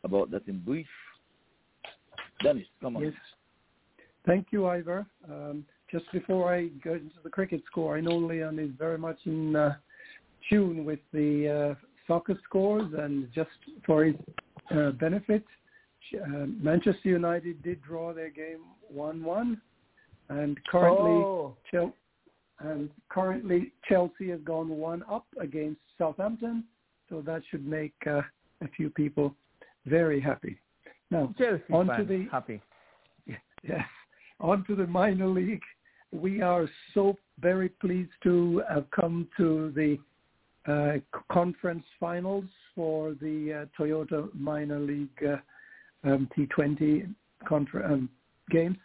about 0.04 0.30
that 0.30 0.46
in 0.48 0.58
brief. 0.60 0.86
Dennis, 2.42 2.66
come 2.80 2.96
on. 2.96 3.04
Yes. 3.04 3.12
Thank 4.26 4.48
you, 4.50 4.66
Ivor. 4.66 5.06
Um, 5.30 5.64
just 5.90 6.10
before 6.12 6.52
I 6.54 6.68
go 6.84 6.94
into 6.94 7.16
the 7.22 7.30
cricket 7.30 7.62
score, 7.70 7.96
I 7.96 8.00
know 8.00 8.16
Leon 8.16 8.58
is 8.58 8.70
very 8.78 8.98
much 8.98 9.18
in 9.24 9.56
uh, 9.56 9.76
tune 10.48 10.84
with 10.84 11.00
the 11.12 11.76
uh, 11.78 11.86
soccer 12.06 12.38
scores, 12.44 12.92
and 12.98 13.28
just 13.34 13.50
for 13.86 14.04
his 14.04 14.14
uh, 14.74 14.90
benefit, 14.92 15.44
uh, 16.22 16.46
Manchester 16.60 17.08
United 17.08 17.62
did 17.62 17.82
draw 17.82 18.12
their 18.12 18.30
game 18.30 18.60
1-1, 18.94 19.58
and 20.28 20.58
currently, 20.70 21.10
Oh. 21.10 21.56
Chel- 21.70 21.94
and 22.60 22.90
currently 23.08 23.72
Chelsea 23.88 24.28
has 24.28 24.40
gone 24.44 24.68
one 24.68 25.02
up 25.10 25.26
against 25.40 25.80
Southampton, 25.96 26.64
so 27.10 27.20
that 27.20 27.42
should 27.50 27.66
make 27.66 27.94
uh, 28.06 28.22
a 28.62 28.68
few 28.76 28.88
people 28.88 29.34
very 29.86 30.20
happy. 30.20 30.58
Now, 31.10 31.34
Chelsea 31.36 31.62
on 31.72 31.86
to 31.98 32.04
the 32.04 32.26
happy. 32.30 32.62
Yes. 33.62 33.84
On 34.40 34.64
to 34.64 34.74
the 34.74 34.86
minor 34.86 35.26
league. 35.26 35.60
We 36.12 36.40
are 36.40 36.66
so 36.94 37.18
very 37.40 37.68
pleased 37.68 38.12
to 38.22 38.62
have 38.70 38.90
come 38.90 39.28
to 39.36 39.70
the 39.76 39.98
uh, 40.66 40.98
conference 41.30 41.84
finals 41.98 42.46
for 42.74 43.12
the 43.20 43.66
uh, 43.68 43.82
Toyota 43.82 44.34
minor 44.34 44.78
league 44.78 45.10
uh, 45.26 45.36
um, 46.08 46.26
T20 46.34 47.14
confer- 47.46 47.84
um, 47.84 48.08
games. 48.50 48.78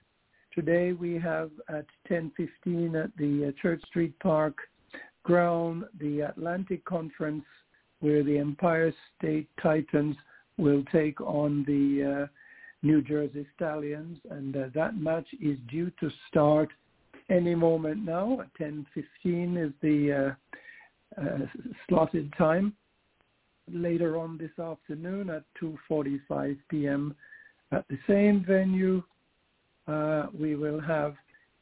Today 0.54 0.92
we 0.92 1.14
have 1.20 1.52
at 1.70 1.86
10:15 2.10 3.02
at 3.02 3.16
the 3.18 3.48
uh, 3.48 3.62
Church 3.62 3.82
Street 3.88 4.18
Park 4.20 4.58
ground 5.24 5.84
the 6.00 6.22
Atlantic 6.22 6.86
Conference, 6.86 7.44
where 8.06 8.23
the 8.23 8.38
Empire 8.38 8.94
State 9.18 9.49
Titans 9.60 10.15
will 10.60 10.84
take 10.91 11.19
on 11.22 11.64
the 11.65 12.26
uh, 12.26 12.27
New 12.84 13.02
Jersey 13.02 13.48
Stallions, 13.56 14.19
and 14.30 14.56
uh, 14.56 14.65
that 14.76 14.95
match 14.95 15.26
is 15.41 15.57
due 15.72 15.91
to 15.99 16.11
start 16.27 16.69
any 17.32 17.56
moment 17.56 18.06
now. 18.06 18.41
At 18.41 18.53
10:15 18.60 19.57
is 19.57 19.73
the 19.82 20.36
uh, 21.18 21.19
uh, 21.19 21.48
slotted 21.88 22.32
time. 22.38 22.76
Later 23.73 24.18
on 24.18 24.38
this 24.38 24.64
afternoon 24.64 25.32
at 25.32 25.44
2:45 25.60 26.57
p.m. 26.69 27.15
at 27.72 27.88
the 27.88 27.98
same 28.06 28.45
venue, 28.45 29.02
uh, 29.88 30.27
we 30.40 30.56
will 30.56 30.80
have 30.80 31.15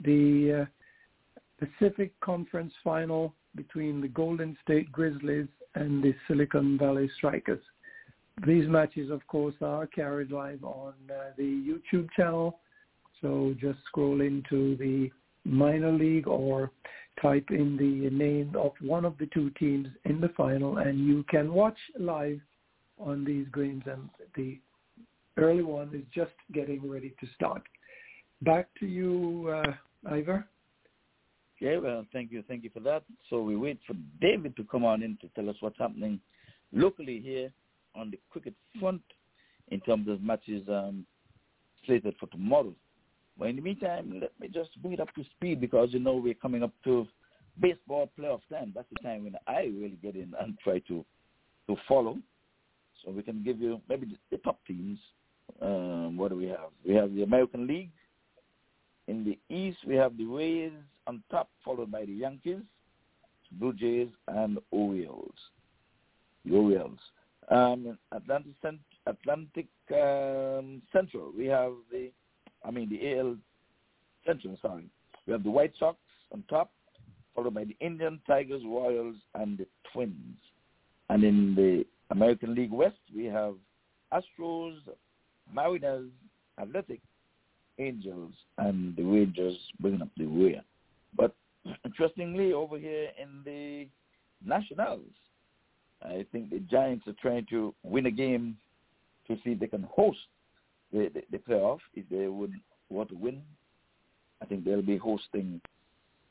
the 0.03 0.67
uh, 0.67 1.65
Pacific 1.65 2.11
Conference 2.19 2.73
final 2.83 3.33
between 3.55 4.01
the 4.01 4.09
Golden 4.09 4.57
State 4.61 4.91
Grizzlies 4.91 5.47
and 5.75 6.03
the 6.03 6.13
Silicon 6.27 6.77
Valley 6.77 7.09
Strikers. 7.17 7.61
These 8.45 8.67
matches, 8.67 9.11
of 9.11 9.25
course, 9.27 9.55
are 9.61 9.87
carried 9.87 10.31
live 10.31 10.63
on 10.63 10.93
uh, 11.09 11.31
the 11.37 11.43
YouTube 11.43 12.09
channel. 12.15 12.59
So 13.21 13.55
just 13.59 13.79
scroll 13.85 14.21
into 14.21 14.75
the 14.77 15.11
minor 15.45 15.91
league 15.91 16.27
or 16.27 16.71
type 17.21 17.45
in 17.51 17.77
the 17.77 18.09
name 18.09 18.55
of 18.57 18.71
one 18.81 19.05
of 19.05 19.17
the 19.17 19.27
two 19.27 19.49
teams 19.51 19.87
in 20.05 20.19
the 20.19 20.29
final, 20.29 20.77
and 20.77 21.05
you 21.05 21.23
can 21.29 21.53
watch 21.53 21.77
live 21.99 22.39
on 22.99 23.23
these 23.23 23.45
games. 23.53 23.83
And 23.85 24.09
the 24.35 24.59
early 25.37 25.63
one 25.63 25.93
is 25.93 26.03
just 26.13 26.33
getting 26.53 26.89
ready 26.89 27.13
to 27.19 27.27
start. 27.35 27.61
Back 28.41 28.67
to 28.79 28.85
you, 28.85 29.53
uh, 29.63 30.11
Ivor. 30.11 30.45
Okay, 31.64 31.77
well, 31.77 32.06
thank 32.11 32.30
you, 32.30 32.44
thank 32.45 32.65
you 32.65 32.69
for 32.73 32.81
that. 32.81 33.03
So 33.30 33.41
we 33.41 33.56
wait 33.56 33.80
for 33.88 33.95
David 34.19 34.53
to 34.57 34.65
come 34.65 34.84
on 34.84 35.02
in 35.02 35.18
to 35.22 35.30
tell 35.30 35.49
us 35.49 35.56
what's 35.61 35.80
happening 35.80 36.19
locally 36.73 37.22
here 37.23 37.53
on 37.95 38.11
the 38.11 38.19
cricket 38.30 38.53
front 38.81 39.02
in 39.69 39.80
terms 39.80 40.10
of 40.10 40.22
matches 40.22 40.68
um, 40.68 41.06
slated 41.85 42.15
for 42.19 42.27
tomorrow. 42.27 42.73
But 43.40 43.48
in 43.48 43.56
the 43.56 43.61
meantime, 43.61 44.19
let 44.22 44.38
me 44.41 44.49
just 44.53 44.72
bring 44.81 44.94
it 44.94 44.99
up 44.99 45.15
to 45.15 45.23
speed 45.38 45.61
because 45.61 45.94
you 45.94 45.99
know 45.99 46.15
we're 46.15 46.34
coming 46.34 46.64
up 46.64 46.73
to 46.84 47.07
baseball 47.61 48.11
playoff 48.19 48.41
time. 48.52 48.73
That's 48.76 48.90
the 48.94 48.99
time 48.99 49.23
when 49.23 49.38
I 49.48 49.61
really 49.61 49.98
get 50.03 50.15
in 50.15 50.34
and 50.41 50.57
try 50.61 50.80
to 50.80 51.06
to 51.68 51.77
follow. 51.88 52.18
So 53.06 53.11
we 53.11 53.23
can 53.23 53.41
give 53.41 53.61
you 53.61 53.80
maybe 53.88 54.07
the, 54.07 54.18
the 54.31 54.38
top 54.44 54.60
teams. 54.68 54.99
Um, 55.61 56.18
what 56.18 56.31
do 56.31 56.35
we 56.35 56.48
have? 56.48 56.72
We 56.85 56.94
have 56.95 57.15
the 57.15 57.23
American 57.23 57.68
League. 57.68 57.91
In 59.07 59.23
the 59.23 59.40
East, 59.53 59.77
we 59.88 59.95
have 59.95 60.18
the 60.18 60.26
Rays 60.26 60.73
on 61.07 61.23
top, 61.31 61.49
followed 61.63 61.91
by 61.91 62.05
the 62.05 62.13
Yankees, 62.13 62.61
Blue 63.53 63.73
Jays, 63.73 64.09
and 64.27 64.57
Orioles. 64.71 65.35
The 66.45 66.55
Orioles. 66.55 66.99
Um, 67.49 67.97
Atlantic, 68.11 68.53
Atlantic 69.05 69.67
um, 69.91 70.81
Central, 70.91 71.31
we 71.38 71.45
have 71.47 71.73
the, 71.91 72.09
I 72.65 72.71
mean 72.71 72.89
the 72.89 73.17
AL 73.19 73.35
Central, 74.25 74.57
sorry. 74.61 74.85
We 75.27 75.34
have 75.34 75.43
the 75.43 75.51
White 75.51 75.73
Sox 75.77 75.97
on 76.31 76.43
top, 76.49 76.71
followed 77.35 77.53
by 77.53 77.65
the 77.65 77.75
Indian 77.80 78.19
Tigers, 78.25 78.61
Royals, 78.65 79.15
and 79.35 79.57
the 79.57 79.67
Twins. 79.91 80.38
And 81.09 81.23
in 81.23 81.53
the 81.55 81.85
American 82.11 82.55
League 82.55 82.71
West, 82.71 82.97
we 83.13 83.25
have 83.25 83.55
Astros, 84.13 84.77
Mariners, 85.53 86.09
Athletic, 86.61 87.01
Angels, 87.80 88.34
and 88.57 88.95
the 88.95 89.03
Rangers 89.03 89.57
bringing 89.80 90.01
up 90.01 90.09
the 90.17 90.25
rear. 90.25 90.61
But 91.15 91.35
interestingly, 91.85 92.53
over 92.53 92.77
here 92.77 93.10
in 93.22 93.41
the 93.45 93.88
Nationals, 94.45 95.02
I 96.02 96.26
think 96.31 96.49
the 96.49 96.60
Giants 96.60 97.07
are 97.07 97.15
trying 97.22 97.45
to 97.49 97.73
win 97.84 98.06
a 98.07 98.11
game 98.11 98.57
to 99.27 99.35
see 99.44 99.52
if 99.52 99.60
they 99.60 99.68
can 99.68 99.84
host 99.84 100.18
the, 100.91 101.10
the, 101.14 101.22
the 101.31 101.38
playoff. 101.38 101.80
If 101.94 102.07
they 102.10 102.27
would 102.27 102.53
want 102.90 103.10
to 103.10 103.15
win, 103.15 103.41
I 104.41 104.45
think 104.45 104.65
they'll 104.65 104.81
be 104.81 104.98
hosting 104.98 105.61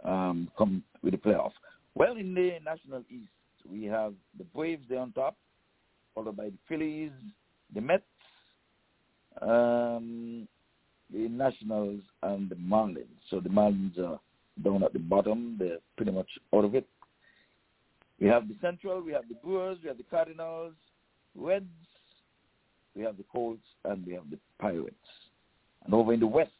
um, 0.04 0.50
come 0.58 0.82
with 1.02 1.12
the 1.12 1.18
playoff. 1.18 1.52
Well, 1.94 2.16
in 2.16 2.34
the 2.34 2.58
National 2.64 3.02
East, 3.10 3.30
we 3.70 3.84
have 3.84 4.14
the 4.38 4.44
Braves 4.44 4.84
there 4.88 5.00
on 5.00 5.12
top, 5.12 5.36
followed 6.14 6.36
by 6.36 6.44
the 6.44 6.58
Phillies, 6.68 7.12
the 7.74 7.80
Mets, 7.80 8.02
um, 9.40 10.48
the 11.12 11.28
Nationals, 11.28 12.00
and 12.22 12.48
the 12.48 12.56
Marlins. 12.56 13.06
So 13.30 13.40
the 13.40 13.48
Marlins 13.48 13.98
are 13.98 14.18
down 14.62 14.82
at 14.82 14.92
the 14.92 14.98
bottom. 14.98 15.56
They're 15.58 15.78
pretty 15.96 16.12
much 16.12 16.28
out 16.54 16.64
of 16.64 16.74
it. 16.74 16.86
We 18.20 18.28
have 18.28 18.46
the 18.48 18.56
Central, 18.60 19.00
we 19.02 19.12
have 19.12 19.26
the 19.28 19.34
Brewers, 19.34 19.78
we 19.82 19.88
have 19.88 19.96
the 19.96 20.04
Cardinals, 20.04 20.74
Reds, 21.34 21.66
we 22.94 23.02
have 23.02 23.16
the 23.16 23.24
Colts, 23.32 23.62
and 23.84 24.06
we 24.06 24.12
have 24.12 24.30
the 24.30 24.38
Pirates. 24.60 24.94
And 25.84 25.92
over 25.94 26.12
in 26.12 26.20
the 26.20 26.26
West, 26.26 26.50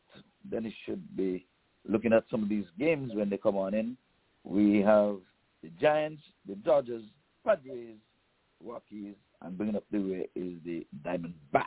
then 0.51 0.63
Dennis 0.63 0.75
should 0.85 1.17
be 1.17 1.47
looking 1.89 2.13
at 2.13 2.25
some 2.31 2.43
of 2.43 2.49
these 2.49 2.65
games 2.79 3.13
when 3.15 3.31
they 3.31 3.37
come 3.37 3.57
on 3.57 3.75
in. 3.75 3.97
We 4.45 4.81
have 4.81 5.19
the 5.63 5.69
Giants, 5.81 6.23
the 6.49 6.57
Dodgers, 6.57 7.05
Padres, 7.45 7.97
Rockies, 8.65 9.15
and 9.43 9.57
bringing 9.57 9.77
up 9.77 9.85
the 9.93 9.99
rear 9.99 10.25
is 10.35 10.55
the 10.65 10.85
Diamondbacks. 11.05 11.67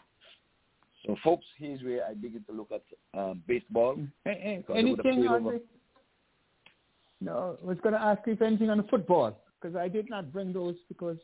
So, 1.06 1.16
folks, 1.24 1.46
here's 1.58 1.82
where 1.84 2.06
I 2.06 2.16
begin 2.16 2.44
to 2.48 2.52
look 2.52 2.72
at 2.74 2.82
um, 3.18 3.44
baseball. 3.48 3.96
Hey, 4.26 4.40
hey, 4.42 4.58
Because 4.58 4.76
they 4.76 4.84
would 4.90 4.98
have 5.00 5.06
anything 5.06 5.28
played 5.28 5.36
on 5.36 5.42
over- 5.46 5.58
the? 5.60 5.62
No, 7.22 7.58
I 7.62 7.66
was 7.66 7.78
going 7.82 7.94
to 7.94 8.02
ask 8.02 8.22
if 8.28 8.42
anything 8.42 8.70
on 8.70 8.78
the 8.78 8.84
football 8.84 9.40
because 9.60 9.76
I 9.76 9.88
did 9.88 10.10
not 10.10 10.32
bring 10.32 10.54
those 10.54 10.76
because 10.88 11.18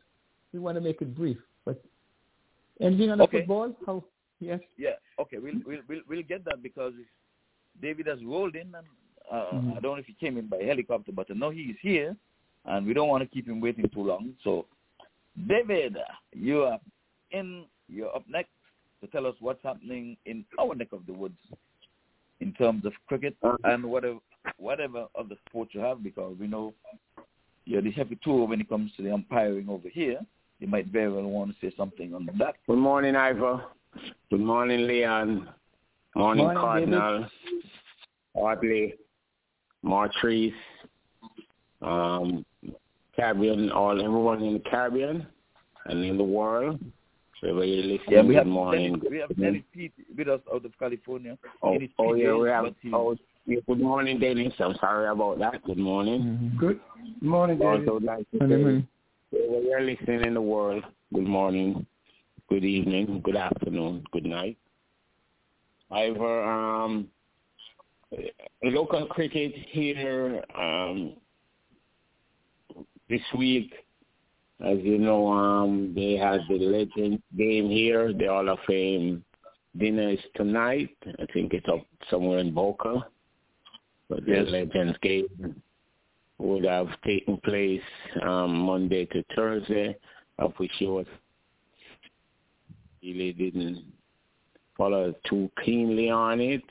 we 0.52 0.58
want 0.58 0.76
to 0.76 0.80
make 0.80 1.00
it 1.02 1.14
brief. 1.14 1.38
But 1.64 1.82
anything 2.80 3.10
on 3.10 3.18
the 3.18 3.24
Okay. 3.24 3.40
football? 3.40 3.76
How? 3.86 4.04
Yes. 4.40 4.60
Yeah, 4.76 4.94
okay, 5.20 5.38
we'll 5.38 5.54
we'll 5.64 5.82
we'll, 5.88 6.00
we'll 6.08 6.22
get 6.22 6.44
that 6.46 6.62
because 6.62 6.94
David 7.80 8.08
has 8.08 8.18
rolled 8.24 8.56
in, 8.56 8.74
and 8.74 8.86
uh, 9.30 9.52
Mhm. 9.52 9.76
I 9.76 9.80
don't 9.80 9.94
know 9.94 9.94
if 9.94 10.06
he 10.06 10.14
came 10.14 10.36
in 10.36 10.48
by 10.48 10.62
helicopter, 10.62 11.12
but 11.12 11.30
I 11.30 11.34
know 11.34 11.50
is 11.50 11.76
here, 11.80 12.16
and 12.64 12.86
we 12.86 12.92
don't 12.92 13.08
want 13.08 13.22
to 13.22 13.28
keep 13.28 13.46
him 13.46 13.60
waiting 13.60 13.88
too 13.88 14.02
long. 14.02 14.34
So, 14.42 14.66
David, 15.46 15.96
you 16.32 16.64
are 16.64 16.80
in. 17.30 17.66
You're 17.88 18.14
up 18.16 18.24
next 18.28 18.50
to 19.02 19.06
tell 19.08 19.26
us 19.26 19.34
what's 19.40 19.62
happening 19.62 20.16
in 20.24 20.44
our 20.58 20.74
neck 20.74 20.92
of 20.92 21.06
the 21.06 21.12
woods 21.12 21.38
in 22.40 22.52
terms 22.54 22.84
of 22.84 22.92
cricket 23.06 23.36
and 23.64 23.84
whatever 23.84 24.18
whatever 24.58 25.06
other 25.18 25.36
sport 25.48 25.68
you 25.72 25.80
have, 25.80 26.02
because 26.02 26.36
we 26.38 26.46
know 26.46 26.74
you're 27.64 27.82
the 27.82 27.90
heavy 27.90 28.18
tool 28.24 28.46
when 28.46 28.60
it 28.60 28.68
comes 28.68 28.92
to 28.96 29.02
the 29.02 29.12
umpiring 29.12 29.68
over 29.68 29.88
here. 29.88 30.18
You 30.58 30.68
might 30.68 30.86
very 30.86 31.10
well 31.10 31.24
want 31.24 31.50
to 31.50 31.66
say 31.66 31.74
something 31.76 32.14
on 32.14 32.28
that. 32.38 32.54
Good 32.66 32.78
morning, 32.78 33.16
Ivor. 33.16 33.64
Good 34.30 34.40
morning, 34.40 34.86
Leon. 34.86 35.48
Morning, 36.14 36.44
Morning, 36.44 36.62
Cardinal. 36.62 37.26
Audley. 38.34 38.94
Martrice, 39.84 40.52
um, 41.80 42.44
Caribbean, 43.16 43.70
all 43.70 44.00
everyone 44.00 44.42
in 44.42 44.54
the 44.54 44.60
Caribbean 44.60 45.26
and 45.86 46.04
in 46.04 46.16
the 46.16 46.24
world. 46.24 46.78
Wherever 47.40 47.64
you're 47.64 47.82
listening, 47.82 48.00
Yeah, 48.08 48.22
we 48.22 48.28
good 48.28 48.36
have 48.36 48.46
morning. 48.46 48.92
Dennis, 48.92 49.10
we 49.10 49.18
have 49.18 49.36
Dennis 49.36 49.62
Pete 49.74 49.92
with 50.16 50.28
us 50.28 50.40
out 50.54 50.64
of 50.64 50.78
California. 50.78 51.36
Oh, 51.60 51.76
oh 51.98 52.14
yeah, 52.14 52.36
we 52.36 52.48
have. 52.48 52.66
Oh, 52.92 53.16
yeah, 53.46 53.58
good 53.66 53.80
morning, 53.80 54.18
Dennis. 54.18 54.52
I'm 54.58 54.74
sorry 54.80 55.08
about 55.08 55.38
that. 55.40 55.62
Good 55.64 55.78
morning. 55.78 56.52
Good 56.58 56.80
morning, 57.20 57.58
David. 57.58 57.88
Also, 57.88 58.04
like 58.04 58.30
to 58.30 58.38
Morning, 58.38 58.58
say, 58.58 58.62
morning. 58.62 58.88
wherever 59.30 59.62
you're 59.62 59.80
listening 59.80 60.24
in 60.24 60.34
the 60.34 60.40
world, 60.40 60.84
good 61.12 61.26
morning, 61.26 61.86
good 62.48 62.64
evening, 62.64 63.20
good 63.24 63.36
afternoon, 63.36 64.04
good 64.12 64.26
night. 64.26 64.56
However, 65.90 66.42
um, 66.44 67.08
local 68.62 69.06
cricket 69.06 69.52
here 69.70 70.42
um, 70.58 71.14
this 73.08 73.20
week, 73.36 73.72
as 74.64 74.78
you 74.82 74.98
know, 74.98 75.26
um, 75.30 75.92
they 75.94 76.12
had 76.16 76.40
the 76.48 76.54
Legends 76.54 77.22
game 77.36 77.68
here. 77.68 78.12
The 78.12 78.26
Hall 78.26 78.48
of 78.48 78.58
Fame 78.66 79.24
dinner 79.76 80.10
is 80.10 80.20
tonight. 80.36 80.96
I 81.18 81.26
think 81.32 81.52
it's 81.52 81.68
up 81.68 81.84
somewhere 82.08 82.38
in 82.38 82.54
Boca. 82.54 83.06
But 84.12 84.28
Yes. 84.28 84.44
the 84.44 84.50
Legends 84.50 84.98
game 84.98 85.62
would 86.36 86.64
have 86.64 86.88
taken 87.00 87.38
place 87.38 87.80
um, 88.20 88.54
Monday 88.58 89.06
to 89.06 89.24
Thursday, 89.34 89.96
of 90.38 90.52
which 90.58 90.72
he 90.78 90.86
was 90.86 91.06
really 93.02 93.32
didn't 93.32 93.82
follow 94.76 95.14
too 95.24 95.50
keenly 95.64 96.10
on 96.10 96.42
it. 96.42 96.62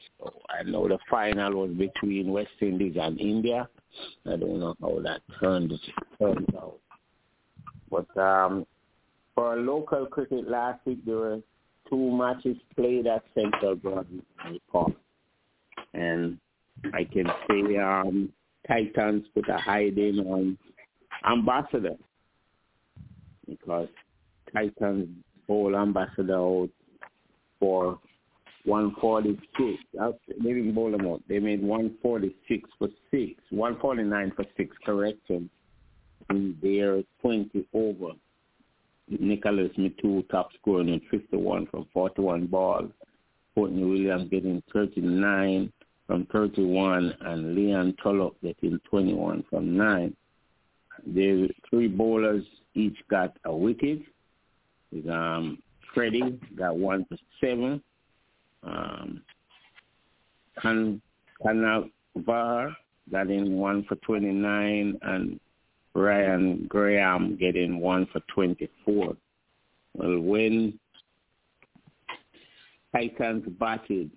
I 0.49 0.61
know 0.63 0.88
the 0.88 0.99
final 1.09 1.53
was 1.53 1.72
between 1.72 2.31
West 2.31 2.51
Indies 2.61 2.97
and 3.01 3.19
India. 3.19 3.68
I 4.27 4.35
don't 4.35 4.59
know 4.59 4.76
how 4.80 4.99
that 5.01 5.22
turned 5.39 5.73
turned 6.19 6.55
out. 6.55 6.77
But 7.89 8.18
um, 8.22 8.68
for 9.34 9.55
local 9.55 10.05
cricket 10.05 10.47
last 10.47 10.85
week, 10.85 11.03
there 11.05 11.15
were 11.15 11.39
two 11.89 12.15
matches 12.15 12.57
played 12.76 13.07
at 13.07 13.23
Central 13.34 13.76
Garden 13.77 14.22
Park, 14.72 14.93
and 15.95 16.38
I 16.94 17.03
can 17.03 17.28
say 17.48 17.78
um, 17.78 18.32
Titans 18.68 19.26
put 19.34 19.49
a 19.49 19.58
hiding 19.58 20.20
on 20.20 20.58
Ambassador 21.30 21.95
because 23.48 23.88
Titans 24.53 25.08
bowl 25.48 25.76
Ambassador 25.76 26.36
out 26.36 26.70
for 27.60 27.99
146. 28.66 29.84
That's, 29.94 30.14
they 30.28 30.53
didn't 30.53 30.74
bowl 30.74 30.91
them 30.91 31.08
out. 31.08 31.22
They 31.28 31.40
made 31.40 31.62
146 31.62 32.70
for 32.78 32.90
6, 33.12 33.34
149 33.49 34.34
for 34.36 34.45
6 34.58 34.76
correction 34.86 35.49
in 36.30 36.58
their 36.62 37.02
20 37.22 37.68
over. 37.74 38.14
Nicholas 39.20 39.72
Mitu 39.78 40.28
top 40.30 40.49
scoring 40.60 40.88
in 40.88 41.02
51 41.12 41.68
from 41.68 41.86
41 41.94 42.48
balls. 42.48 42.91
Courtney 43.53 43.84
Williams 43.84 44.30
getting 44.30 44.64
39 44.72 45.72
from 46.12 46.28
31 46.34 47.16
and 47.22 47.56
Leon 47.56 47.96
Tullock 48.04 48.36
getting 48.44 48.78
21 48.90 49.46
from 49.50 49.78
9. 49.78 50.14
The 51.08 51.50
three 51.70 51.88
bowlers 51.88 52.44
each 52.76 52.98
got 53.10 53.38
a 53.46 53.56
wicket. 53.56 54.02
Um, 55.10 55.60
Freddie 55.94 56.38
got 56.58 56.76
one 56.76 57.06
for 57.06 57.16
seven. 57.40 57.82
Um, 58.62 59.22
Kan 60.62 61.02
Kanavar 61.46 62.76
got 63.10 63.30
in 63.30 63.56
one 63.56 63.86
for 63.86 63.96
29 63.96 65.00
and 65.04 65.40
Ryan 65.94 66.66
Graham 66.68 67.38
getting 67.38 67.80
one 67.80 68.06
for 68.12 68.20
24. 68.36 69.16
Well, 69.94 70.20
when 70.20 70.78
Titans 72.92 73.46
batted, 73.58 74.12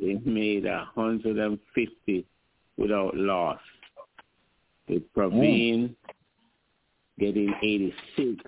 they 0.00 0.14
made 0.24 0.66
a 0.66 0.88
150 0.94 2.26
without 2.76 3.16
loss. 3.16 3.60
With 4.88 5.02
Praveen 5.14 5.94
getting 7.18 7.52
86 7.62 8.42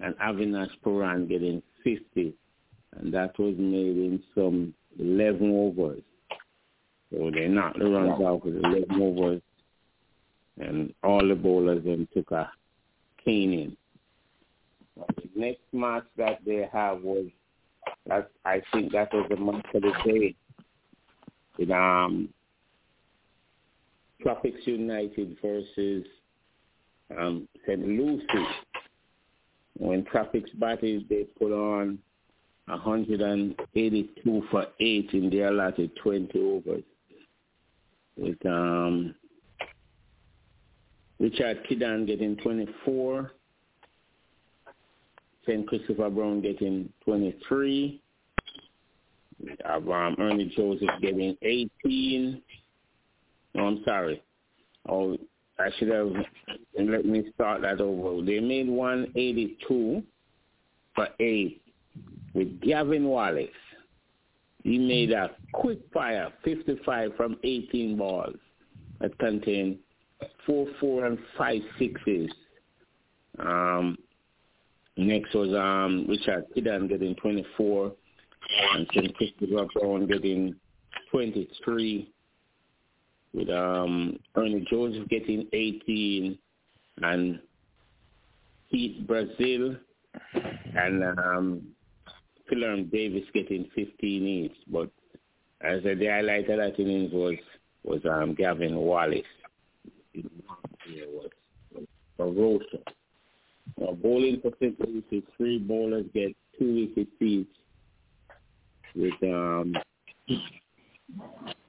and 0.00 0.14
Avinash 0.16 0.70
Puran 0.82 1.26
getting 1.28 1.62
50. 1.84 2.34
And 2.96 3.14
that 3.14 3.38
was 3.38 3.54
made 3.56 3.96
in 3.96 4.22
some 4.34 4.74
11 4.98 5.50
overs. 5.50 6.02
So 7.10 7.30
they 7.32 7.48
knocked 7.48 7.78
the 7.78 7.86
runs 7.86 8.20
out 8.22 8.44
with 8.44 8.56
11 8.56 9.00
overs. 9.00 9.42
And 10.58 10.92
all 11.02 11.26
the 11.26 11.34
bowlers 11.34 11.82
then 11.84 12.06
took 12.12 12.30
a 12.32 12.50
caning. 13.24 13.76
The 14.96 15.30
next 15.34 15.62
match 15.72 16.04
that 16.18 16.40
they 16.44 16.68
have 16.70 17.02
was, 17.02 17.26
that 18.06 18.30
I 18.44 18.62
think 18.72 18.92
that 18.92 19.12
was 19.12 19.26
the 19.28 19.36
match 19.36 19.66
of 19.74 19.82
the 19.82 19.92
day. 20.04 20.34
With 21.58 21.70
um, 21.70 22.28
Tropics 24.22 24.60
United 24.64 25.36
versus 25.42 26.04
um, 27.16 27.48
St. 27.66 27.86
Lucie. 27.86 28.46
When 29.78 30.04
Tropics 30.04 30.50
batted, 30.58 31.08
they 31.08 31.24
put 31.38 31.52
on 31.52 31.98
182 32.66 34.42
for 34.50 34.66
8 34.78 35.10
in 35.12 35.30
their 35.30 35.48
allotted 35.48 35.90
20 36.02 36.38
overs. 36.38 36.82
With 38.16 38.44
um, 38.46 39.14
Richard 41.18 41.64
Kidan 41.68 42.06
getting 42.06 42.36
24, 42.36 43.32
St. 45.46 45.66
Christopher 45.66 46.10
Brown 46.10 46.40
getting 46.40 46.90
23, 47.04 48.00
we 49.42 49.56
have 49.64 49.88
um, 49.88 50.16
Ernie 50.18 50.52
Joseph 50.54 50.88
getting 51.00 51.36
18. 51.42 52.42
No, 53.54 53.66
I'm 53.66 53.82
sorry. 53.84 54.22
Oh, 54.88 55.16
I 55.58 55.70
should 55.78 55.88
have 55.88 56.12
let 56.78 57.04
me 57.04 57.30
start 57.34 57.62
that 57.62 57.80
over. 57.80 58.24
They 58.24 58.40
made 58.40 58.68
182 58.68 60.02
for 60.94 61.08
8 61.18 61.62
with 62.34 62.60
Gavin 62.60 63.04
Wallace. 63.04 63.48
He 64.62 64.78
made 64.78 65.12
a 65.12 65.30
quick 65.52 65.78
fire 65.92 66.32
55 66.44 67.12
from 67.16 67.36
18 67.44 67.96
balls 67.96 68.36
that 69.00 69.18
contained 69.18 69.78
four, 70.46 70.66
four, 70.78 71.06
and 71.06 71.18
five 71.36 71.62
sixes. 71.78 72.30
Um, 73.38 73.96
next 74.96 75.34
was 75.34 75.50
um, 75.54 76.06
Richard 76.08 76.44
Kidan 76.56 76.88
getting 76.88 77.14
24 77.16 77.92
and 78.74 78.86
St. 78.94 79.14
Christopher 79.16 79.66
Brown 79.74 80.06
getting 80.06 80.56
23 81.10 82.12
with 83.32 83.48
um, 83.50 84.18
Ernie 84.34 84.66
Joseph 84.70 85.08
getting 85.08 85.46
18 85.52 86.38
and 87.02 87.40
Pete 88.70 89.06
Brazil 89.06 89.76
and 90.76 91.04
um, 91.18 91.62
Philip 92.48 92.90
Davis 92.90 93.24
getting 93.32 93.68
15 93.74 94.26
each. 94.26 94.56
But 94.68 94.90
as 95.60 95.82
the 95.82 96.06
highlight 96.06 96.50
of 96.50 96.58
that 96.58 96.78
innings 96.78 97.12
was 97.12 97.36
was 97.82 98.00
um, 98.04 98.34
Gavin 98.34 98.76
Wallace. 98.76 99.22
It 100.12 100.26
was 101.08 101.30
ferocious. 102.16 102.82
Now, 103.78 103.92
bowling 103.92 104.40
percentage 104.40 105.04
is 105.10 105.22
three 105.36 105.58
bowlers 105.58 106.06
get 106.14 106.34
two 106.58 106.88
wickets 106.96 107.10
each 107.20 107.46
with 108.94 109.14
um, 109.22 109.74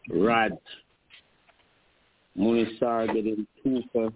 Raj 0.09 0.51
Munisar 2.37 3.13
getting 3.13 3.45
two 3.63 3.81
for 3.91 4.09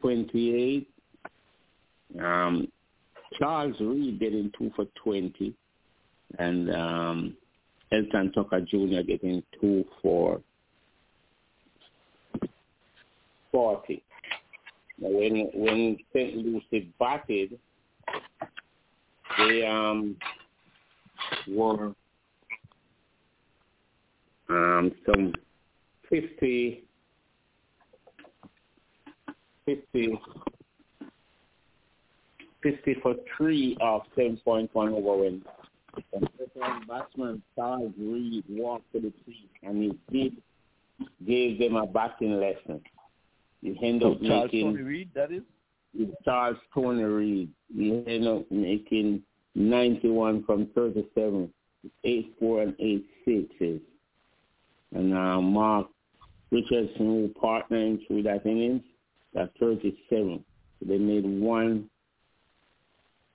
28. 0.00 0.88
Um, 2.20 2.68
Charles 3.38 3.76
Reed 3.80 4.20
getting 4.20 4.50
two 4.58 4.70
for 4.76 4.86
20. 5.02 5.54
And 6.38 6.74
um, 6.74 7.36
Elton 7.92 8.32
Tucker 8.32 8.60
Jr. 8.60 9.02
getting 9.06 9.42
two 9.60 9.84
for 10.00 10.40
40. 13.50 14.02
When 15.02 15.50
when 15.52 15.96
St. 16.12 16.36
Lucie 16.36 16.92
batted, 16.98 17.58
they 19.38 19.66
um 19.66 20.16
were 21.48 21.92
um 24.48 24.92
some 25.06 25.34
50 26.08 26.84
50 29.66 30.20
50 32.62 32.94
for 33.02 33.14
three 33.36 33.76
of 33.80 34.02
10.1 34.16 34.70
over 34.76 35.22
when 35.22 35.42
veteran 36.12 36.86
batsman 36.86 37.42
Charles 37.56 37.92
Reed 37.98 38.44
walked 38.48 38.92
to 38.92 39.00
the 39.00 39.12
crease 39.24 39.36
and 39.64 39.82
he 39.82 39.98
did 40.12 40.36
gave 41.26 41.58
them 41.58 41.76
a 41.76 41.86
batting 41.86 42.38
lesson. 42.38 42.80
Ended 43.64 44.02
Oh, 44.02 44.12
up 44.12 44.22
Charles 44.22 44.44
making 44.52 44.72
Tony 44.72 44.82
Reed, 44.82 45.10
that 45.14 45.30
is? 45.32 45.42
Charles 46.24 46.56
Tony 46.74 47.02
Reed. 47.04 47.50
He 47.74 47.90
ended 47.92 48.26
up 48.26 48.50
making 48.50 49.22
91 49.54 50.44
from 50.44 50.66
37, 50.74 51.52
8-4 52.04 52.62
and 52.62 52.76
8 52.78 53.06
sixes. 53.24 53.80
And 54.94 55.14
uh, 55.14 55.40
Mark 55.40 55.88
Richardson, 56.50 57.06
who 57.06 57.34
partnered 57.40 58.00
through 58.06 58.24
that 58.24 58.44
innings, 58.46 58.82
got 59.34 59.50
37. 59.58 60.44
So 60.80 60.86
they 60.86 60.98
made 60.98 61.24
one 61.24 61.88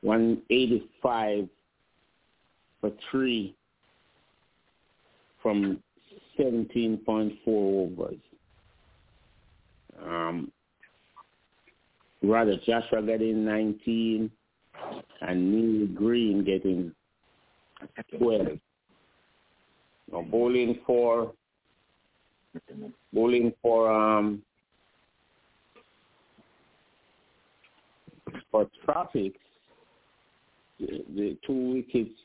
185 0.02 1.50
for 2.80 2.92
three 3.10 3.56
from 5.42 5.82
17.4 6.40 7.38
overs. 7.48 8.16
Um, 10.06 10.52
rather, 12.22 12.58
Joshua 12.66 13.02
getting 13.02 13.46
19 13.46 14.32
and 15.22 15.52
Neil 15.52 15.88
Green 15.88 16.44
getting 16.44 16.94
12. 18.18 18.60
Now, 20.12 20.22
bowling 20.22 20.80
for 20.86 21.34
bowling 23.14 23.54
for 23.62 23.92
um 23.92 24.42
for 28.50 28.68
tropics 28.86 29.40
the, 30.80 31.04
the 31.16 31.38
two 31.46 31.74
wickets 31.74 32.18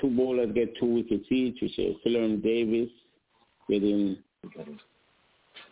two 0.00 0.10
bowlers 0.10 0.52
get 0.54 0.76
two 0.78 0.86
wickets 0.86 1.24
each, 1.30 1.60
which 1.60 1.78
is 1.78 1.96
Philan 2.04 2.42
Davis 2.42 2.90
getting 3.68 4.18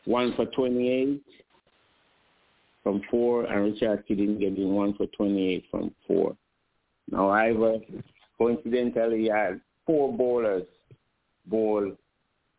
one 0.06 0.34
for 0.34 0.46
28 0.46 1.22
from 2.82 3.02
four, 3.10 3.44
and 3.44 3.64
Richard 3.64 4.04
Kidding 4.06 4.38
getting 4.38 4.72
one 4.72 4.94
for 4.94 5.06
28 5.06 5.64
from 5.70 5.92
four. 6.06 6.36
Now, 7.10 7.30
Ivor 7.30 7.78
coincidentally 8.38 9.28
had 9.28 9.60
four 9.84 10.16
bowlers 10.16 10.64
bowl 11.46 11.92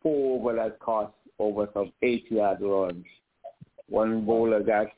four 0.02 0.40
over 0.40 0.56
that 0.56 0.78
cost 0.80 1.12
over 1.38 1.68
some 1.74 1.92
80 2.02 2.26
yard 2.30 2.58
runs. 2.60 3.04
One 3.88 4.24
bowler 4.24 4.62
got 4.62 4.88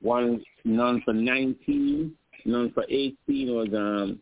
one 0.00 0.42
none 0.64 1.02
for 1.04 1.12
19, 1.12 2.12
none 2.44 2.72
for 2.72 2.84
18 2.88 3.16
was 3.28 3.68
um 3.74 4.20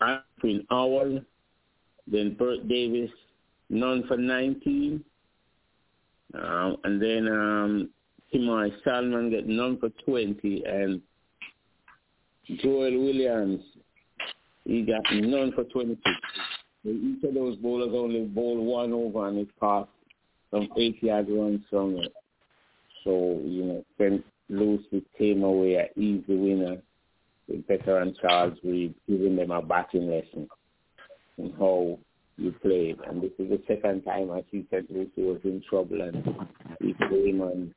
Alfred 0.00 0.66
Owl, 0.70 1.20
then 2.06 2.34
Bert 2.38 2.66
Davis, 2.68 3.10
none 3.68 4.04
for 4.08 4.16
19, 4.16 5.04
um, 6.34 6.76
and 6.84 7.00
then 7.00 7.28
um, 7.28 7.90
Timothy 8.32 8.74
Salmon 8.84 9.30
get 9.30 9.46
none 9.46 9.78
for 9.78 9.90
20, 10.04 10.64
and 10.64 11.00
Joel 12.62 12.98
Williams, 12.98 13.62
he 14.64 14.82
got 14.82 15.02
none 15.12 15.52
for 15.52 15.64
26. 15.64 16.00
Each 16.84 17.24
of 17.24 17.34
those 17.34 17.56
bowlers 17.56 17.92
only 17.94 18.24
bowled 18.24 18.64
one 18.64 18.92
over 18.92 19.28
and 19.28 19.38
it 19.38 19.48
passed 19.60 19.88
some 20.50 20.68
80 20.76 20.98
yard 21.02 21.26
runs 21.28 21.60
from 21.68 21.96
it. 21.96 22.12
So, 23.04 23.40
you 23.44 23.64
know, 23.64 23.84
St. 23.98 24.24
Lucie 24.48 25.04
came 25.16 25.42
away 25.42 25.76
an 25.76 26.02
easy 26.02 26.36
winner 26.36 26.78
with 27.48 27.66
Becker 27.66 28.00
and 28.00 28.16
Charles 28.20 28.58
Reed 28.64 28.94
giving 29.08 29.36
them 29.36 29.50
a 29.50 29.62
batting 29.62 30.10
lesson 30.10 30.48
in 31.38 31.52
how 31.58 31.98
you 32.40 32.52
played. 32.62 32.98
And 33.06 33.22
this 33.22 33.32
is 33.38 33.50
the 33.50 33.62
second 33.68 34.02
time 34.02 34.30
I 34.30 34.44
see 34.50 34.66
St. 34.70 34.90
Lucie 34.90 35.22
was 35.22 35.40
in 35.44 35.62
trouble 35.68 36.00
and 36.00 36.24
he 36.80 36.94
came 37.08 37.42
and, 37.42 37.74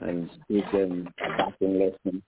and 0.00 0.30
gave 0.48 0.64
them 0.72 1.08
a 1.24 1.36
batting 1.38 1.78
lesson 1.78 2.22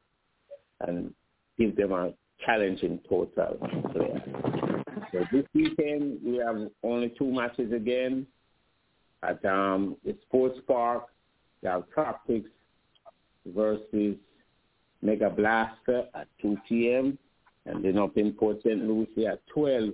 and 0.80 1.14
give 1.58 1.76
them 1.76 1.92
a 1.92 2.12
challenging 2.44 3.00
total 3.08 3.58
player. 3.92 4.22
So 5.12 5.24
this 5.32 5.44
weekend 5.54 6.20
we 6.24 6.36
have 6.36 6.70
only 6.82 7.12
two 7.18 7.30
matches 7.30 7.72
again 7.72 8.26
at 9.22 9.44
um, 9.44 9.96
the 10.04 10.16
Sports 10.26 10.58
Park. 10.66 11.06
We 11.62 11.68
have 11.68 11.84
Tropics 11.92 12.50
versus 13.46 14.16
Mega 15.02 15.30
Blaster 15.30 16.04
at 16.14 16.28
2 16.42 16.56
p.m. 16.68 17.18
And 17.66 17.84
then 17.84 17.98
up 17.98 18.16
in 18.16 18.32
Port 18.32 18.58
St. 18.62 18.82
Lucie 18.84 19.26
at 19.26 19.46
12 19.48 19.90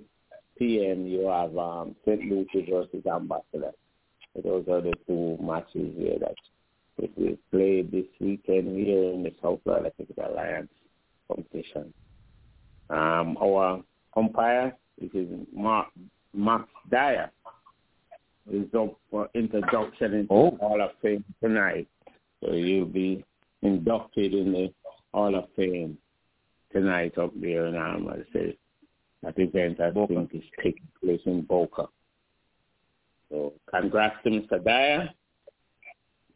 p.m. 0.61 1.07
you 1.07 1.27
have 1.27 1.57
um, 1.59 1.97
St. 2.05 2.21
Lucie 2.31 2.69
versus 2.71 3.05
Ambassador. 3.07 3.73
Those 4.41 4.69
are 4.69 4.81
the 4.81 4.93
two 5.09 5.37
matches 5.43 5.93
here 5.97 6.19
that 6.21 6.35
if 6.99 7.11
we 7.17 7.37
play 7.51 7.83
this 7.83 8.07
weekend 8.21 8.77
here 8.77 9.13
in 9.13 9.25
the 9.25 9.33
South 9.43 9.59
Florida 9.65 9.91
Cricket 9.97 10.19
Alliance 10.25 10.69
competition. 11.27 11.93
Um, 12.91 13.37
our 13.43 13.83
umpire, 14.17 14.77
which 14.99 15.15
is 15.15 15.29
Mark, 15.53 15.89
Max 16.35 16.65
Dyer, 16.91 17.31
is 18.51 18.67
up 18.77 18.97
for 19.11 19.29
introduction 19.35 20.15
into 20.15 20.33
Oh. 20.33 20.51
the 20.51 20.57
Hall 20.59 20.83
of 20.83 20.91
Fame 21.03 21.25
tonight. 21.43 21.89
So 22.45 22.53
you'll 22.53 22.87
be 22.87 23.25
inducted 23.63 24.35
in 24.35 24.53
the 24.53 24.73
Hall 25.15 25.35
of 25.35 25.49
Fame 25.57 25.97
tonight 26.73 27.17
up 27.19 27.33
there 27.41 27.67
in 27.67 27.77
I 27.77 27.97
say 28.33 28.57
that 29.23 29.39
event 29.39 29.81
I 29.81 29.91
Boca. 29.91 30.15
think 30.15 30.35
is 30.35 30.43
taking 30.63 30.89
place 31.03 31.21
in 31.27 31.43
Boca. 31.43 31.87
So 33.31 33.53
congrats 33.71 34.17
to 34.25 34.31
Mr. 34.31 34.63
Dyer. 34.63 35.11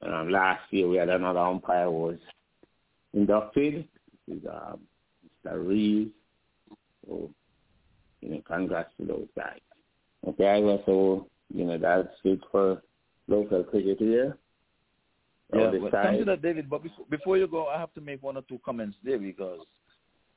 Um, 0.03 0.31
last 0.31 0.63
year 0.71 0.87
we 0.89 0.97
had 0.97 1.09
another 1.09 1.41
umpire 1.41 1.87
who 1.87 1.93
was 1.93 2.19
inducted. 3.15 3.89
This 4.29 4.39
is 4.39 4.45
um, 4.47 4.81
Mr. 5.45 5.67
Reeves. 5.67 6.11
So, 7.07 7.31
you 8.21 8.31
know, 8.31 8.43
congrats 8.47 8.91
to 8.99 9.07
those 9.07 9.27
guys. 9.37 9.61
Okay, 10.27 10.47
Ira, 10.47 10.79
so, 10.87 11.27
you 11.53 11.65
know, 11.65 11.79
that's 11.79 12.09
it 12.25 12.41
for 12.51 12.83
local 13.29 13.63
cricket 13.65 13.99
here. 13.99 14.37
Yeah, 15.53 15.67
On 15.67 15.73
the 15.73 15.81
well, 15.81 15.91
come 15.91 16.19
to 16.19 16.25
that, 16.25 16.43
David. 16.43 16.71
But 16.71 16.83
before, 16.83 17.05
before 17.11 17.39
you 17.39 17.47
go, 17.47 17.67
I 17.69 17.79
have 17.79 17.93
to 17.95 18.01
make 18.01 18.23
one 18.23 18.37
or 18.37 18.43
two 18.43 18.61
comments 18.65 18.97
there 19.05 19.19
because 19.19 19.61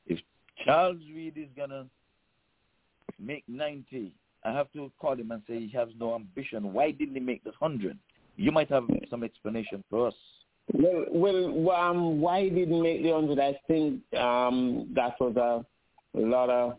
if 0.05 0.19
Charles 0.65 0.97
Reed 1.13 1.37
is 1.37 1.47
gonna 1.55 1.85
make 3.19 3.43
ninety, 3.47 4.13
I 4.43 4.51
have 4.51 4.71
to 4.73 4.91
call 4.99 5.13
him 5.13 5.31
and 5.31 5.41
say 5.47 5.59
he 5.59 5.69
has 5.77 5.89
no 5.99 6.15
ambition. 6.15 6.73
Why 6.73 6.91
didn't 6.91 7.15
he 7.15 7.19
make 7.19 7.43
the 7.43 7.51
hundred? 7.59 7.97
You 8.35 8.51
might 8.51 8.69
have 8.69 8.83
some 9.09 9.23
explanation 9.23 9.83
for 9.89 10.07
us. 10.07 10.13
Well, 10.73 11.05
well, 11.09 11.71
um, 11.71 12.21
why 12.21 12.43
he 12.43 12.49
didn't 12.49 12.81
make 12.81 13.01
the 13.03 13.11
hundred? 13.11 13.39
I 13.39 13.59
think 13.67 14.01
um, 14.15 14.89
that 14.95 15.15
was 15.19 15.35
a, 15.35 15.65
a 16.17 16.21
lot 16.21 16.49
of, 16.49 16.77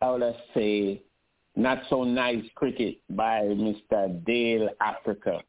how 0.00 0.16
let's 0.16 0.38
say, 0.54 1.02
not 1.56 1.82
so 1.88 2.04
nice 2.04 2.44
cricket 2.54 2.98
by 3.10 3.40
Mr. 3.40 4.24
Dale 4.24 4.68
Africa. 4.80 5.40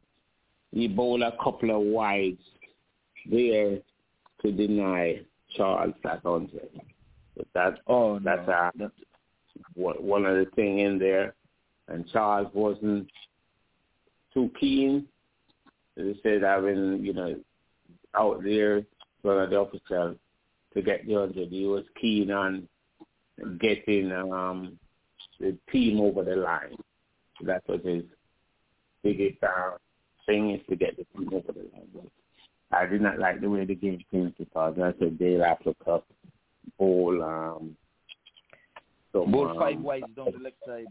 He 0.71 0.87
bowled 0.87 1.21
a 1.21 1.33
couple 1.43 1.75
of 1.75 1.81
wides 1.81 2.41
there 3.29 3.77
to 4.41 4.51
deny 4.51 5.21
Charles 5.55 5.93
that 6.03 6.21
hundred. 6.23 6.69
But 7.35 7.47
that 7.53 7.79
Oh, 7.87 8.19
that's 8.19 8.47
no. 8.47 8.71
That- 8.77 8.91
one 9.75 10.25
of 10.25 10.35
thing 10.55 10.79
in 10.79 10.99
there, 10.99 11.33
and 11.87 12.07
Charles 12.11 12.51
wasn't 12.53 13.07
too 14.33 14.49
keen. 14.59 15.07
They 15.95 16.15
said 16.21 16.43
having 16.43 17.03
you 17.03 17.13
know 17.13 17.35
out 18.15 18.43
there 18.43 18.83
one 19.21 19.39
of 19.39 19.49
the 19.49 19.57
officers 19.57 20.17
to 20.73 20.81
get 20.81 21.07
the 21.07 21.15
hundred. 21.15 21.49
He 21.49 21.65
was 21.65 21.85
keen 21.99 22.31
on 22.31 22.67
getting 23.59 24.11
um 24.11 24.77
the 25.39 25.57
team 25.71 25.99
over 25.99 26.23
the 26.23 26.35
line. 26.35 26.75
That 27.43 27.63
was 27.67 27.81
his 27.83 28.03
biggest 29.03 29.41
uh, 29.43 29.77
thing 30.25 30.51
is 30.51 30.61
to 30.69 30.75
get 30.75 30.97
the 30.97 31.05
team 31.17 31.29
over 31.33 31.51
the 31.51 31.59
line. 31.59 31.87
But 31.93 32.77
I 32.77 32.85
did 32.85 33.01
not 33.01 33.19
like 33.19 33.41
the 33.41 33.49
way 33.49 33.65
the 33.65 33.75
game 33.75 34.03
came 34.11 34.33
because 34.37 34.77
I 34.81 34.93
said 34.99 35.19
Dale 35.19 35.43
Africa 35.43 36.01
bowl 36.77 37.23
um 37.23 37.77
some, 39.23 39.31
Both 39.31 39.51
um, 39.51 39.59
five 39.59 39.79
wides 39.79 40.07
down 40.15 40.31
the 40.31 40.39
left 40.39 40.55
side. 40.65 40.87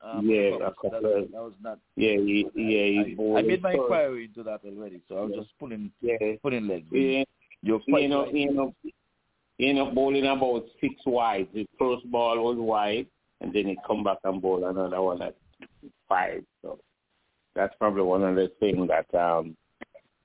Um, 0.00 0.28
Yeah, 0.28 0.50
that, 0.58 0.66
a 0.66 0.74
couple 0.74 0.90
that, 0.90 1.30
was 1.32 1.52
not. 1.62 1.78
Yeah, 1.96 2.16
he, 2.16 2.46
yeah, 2.54 2.62
he 2.62 3.12
I, 3.12 3.14
bowled 3.16 3.38
I 3.38 3.42
made 3.42 3.62
my 3.62 3.72
inquiry 3.72 4.24
into 4.24 4.42
that 4.42 4.60
already, 4.64 5.00
so 5.08 5.18
I 5.18 5.20
was 5.22 5.32
Yeah. 5.34 5.42
just 5.42 5.58
pulling 5.58 5.92
Yeah, 6.00 6.16
pulling 6.42 6.68
legs. 6.68 6.86
he, 6.90 7.26
You're 7.62 7.80
he 7.86 7.92
quite 7.92 8.04
ended 8.04 8.18
up, 8.18 8.24
right. 8.26 8.34
he 8.34 8.42
ended 8.42 8.58
up, 8.58 8.74
he 9.58 9.68
ended 9.68 9.86
up 9.86 9.94
bowling 9.94 10.26
about 10.26 10.64
six 10.80 10.94
wides. 11.06 11.48
His 11.54 11.66
first 11.78 12.10
ball 12.10 12.42
was 12.42 12.56
wide, 12.58 13.06
and 13.40 13.52
then 13.52 13.66
he 13.66 13.78
come 13.86 14.02
back 14.02 14.18
and 14.24 14.42
bowl 14.42 14.64
another 14.64 15.00
one 15.00 15.22
at 15.22 15.36
five. 16.08 16.44
So 16.62 16.80
that's 17.54 17.74
probably 17.78 18.02
one 18.02 18.24
of 18.24 18.34
the 18.34 18.50
things 18.58 18.88
that 18.88 19.14
um, 19.18 19.56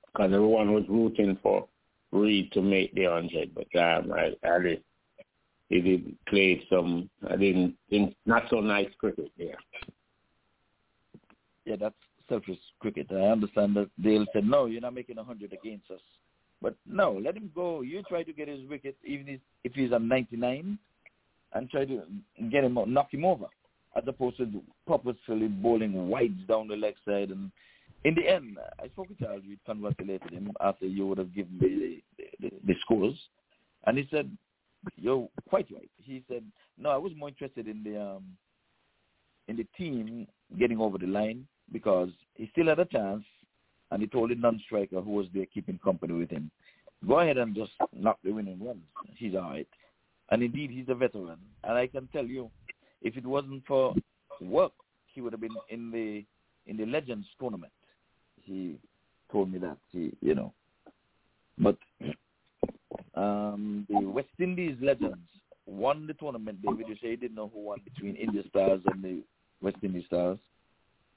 because 0.05 0.33
everyone 0.33 0.73
was 0.73 0.85
rooting 0.89 1.37
for 1.43 1.67
Reed 2.11 2.51
to 2.53 2.61
make 2.61 2.95
the 2.95 3.05
hundred, 3.05 3.53
but 3.53 3.67
um, 3.79 4.11
I, 4.13 4.31
I 4.43 4.77
he 5.69 5.81
did 5.81 6.15
play 6.27 6.63
some, 6.69 7.09
I 7.29 7.35
didn't, 7.35 7.75
not 8.25 8.43
so 8.49 8.59
nice 8.59 8.89
cricket 8.99 9.31
there. 9.37 9.57
yeah, 11.65 11.75
that's 11.79 11.95
selfish 12.29 12.57
cricket. 12.79 13.07
I 13.11 13.31
understand 13.31 13.75
that 13.75 13.89
they'll 13.97 14.25
said, 14.33 14.45
no, 14.45 14.65
you're 14.65 14.81
not 14.81 14.93
making 14.93 15.17
a 15.17 15.23
100 15.23 15.53
against 15.53 15.91
us. 15.91 15.99
But 16.61 16.75
no, 16.87 17.19
let 17.23 17.37
him 17.37 17.51
go. 17.53 17.81
You 17.81 18.01
try 18.03 18.23
to 18.23 18.33
get 18.33 18.47
his 18.47 18.67
wicket, 18.67 18.95
even 19.05 19.39
if, 19.63 19.73
he's 19.73 19.91
at 19.91 20.01
99, 20.01 20.79
and 21.53 21.69
try 21.69 21.85
to 21.85 22.01
get 22.51 22.63
him, 22.63 22.79
knock 22.87 23.13
him 23.13 23.25
over, 23.25 23.45
as 23.95 24.03
opposed 24.07 24.37
to 24.37 24.61
purposefully 24.87 25.47
bowling 25.47 26.09
wides 26.09 26.39
down 26.47 26.67
the 26.67 26.75
leg 26.75 26.95
side. 27.05 27.29
And 27.29 27.51
in 28.05 28.15
the 28.15 28.27
end, 28.27 28.57
I 28.81 28.87
spoke 28.87 29.09
to 29.09 29.23
Charles. 29.23 29.43
We 29.47 29.59
congratulated 29.65 30.31
him 30.31 30.51
after 30.59 30.85
you 30.87 31.05
would 31.07 31.19
have 31.19 31.33
given 31.35 31.57
me 31.59 32.03
the, 32.17 32.25
the, 32.39 32.51
the 32.65 32.73
scores, 32.81 33.15
and 33.85 33.97
he 33.97 34.07
said, 34.09 34.29
"You're 34.95 35.29
quite 35.49 35.67
right." 35.71 35.89
He 35.97 36.23
said, 36.27 36.43
"No, 36.77 36.89
I 36.89 36.97
was 36.97 37.13
more 37.15 37.29
interested 37.29 37.67
in 37.67 37.83
the 37.83 38.01
um, 38.01 38.37
in 39.47 39.57
the 39.57 39.67
team 39.77 40.27
getting 40.57 40.79
over 40.79 40.97
the 40.97 41.07
line 41.07 41.47
because 41.71 42.09
he 42.35 42.49
still 42.51 42.67
had 42.67 42.79
a 42.79 42.85
chance 42.85 43.23
and 43.91 44.01
he 44.01 44.07
told 44.07 44.31
the 44.31 44.35
non-striker 44.35 45.01
who 45.01 45.11
was 45.11 45.27
there 45.33 45.45
keeping 45.45 45.79
company 45.83 46.13
with 46.13 46.29
him, 46.29 46.51
go 47.07 47.19
ahead 47.19 47.37
and 47.37 47.55
just 47.55 47.71
knock 47.93 48.17
the 48.23 48.31
winning 48.31 48.63
runs. 48.63 48.83
He's 49.15 49.35
all 49.35 49.41
right. 49.41 49.67
And 50.29 50.43
indeed, 50.43 50.71
he's 50.71 50.89
a 50.89 50.95
veteran. 50.95 51.37
And 51.63 51.77
I 51.77 51.87
can 51.87 52.07
tell 52.07 52.25
you, 52.25 52.49
if 53.01 53.15
it 53.15 53.25
wasn't 53.25 53.63
for 53.65 53.95
work, 54.41 54.73
he 55.13 55.21
would 55.21 55.33
have 55.33 55.41
been 55.41 55.55
in 55.69 55.91
the 55.91 56.25
in 56.69 56.75
the 56.75 56.85
Legends 56.85 57.27
tournament. 57.39 57.71
He 58.43 58.77
told 59.31 59.51
me 59.51 59.57
that. 59.59 59.77
He, 59.91 60.11
you 60.21 60.35
know, 60.35 60.53
but 61.57 61.77
um, 63.17 63.85
the 63.89 63.99
West 64.07 64.27
Indies 64.39 64.77
Legends 64.81 65.17
won 65.65 66.07
the 66.07 66.13
tournament. 66.13 66.61
David, 66.61 66.85
you 66.87 66.95
say 67.01 67.09
you 67.09 67.17
didn't 67.17 67.35
know 67.35 67.51
who 67.53 67.61
won 67.61 67.79
between 67.83 68.15
India 68.15 68.43
Stars 68.49 68.81
and 68.85 69.03
the 69.03 69.23
West 69.61 69.77
Indies 69.81 70.05
Stars. 70.05 70.37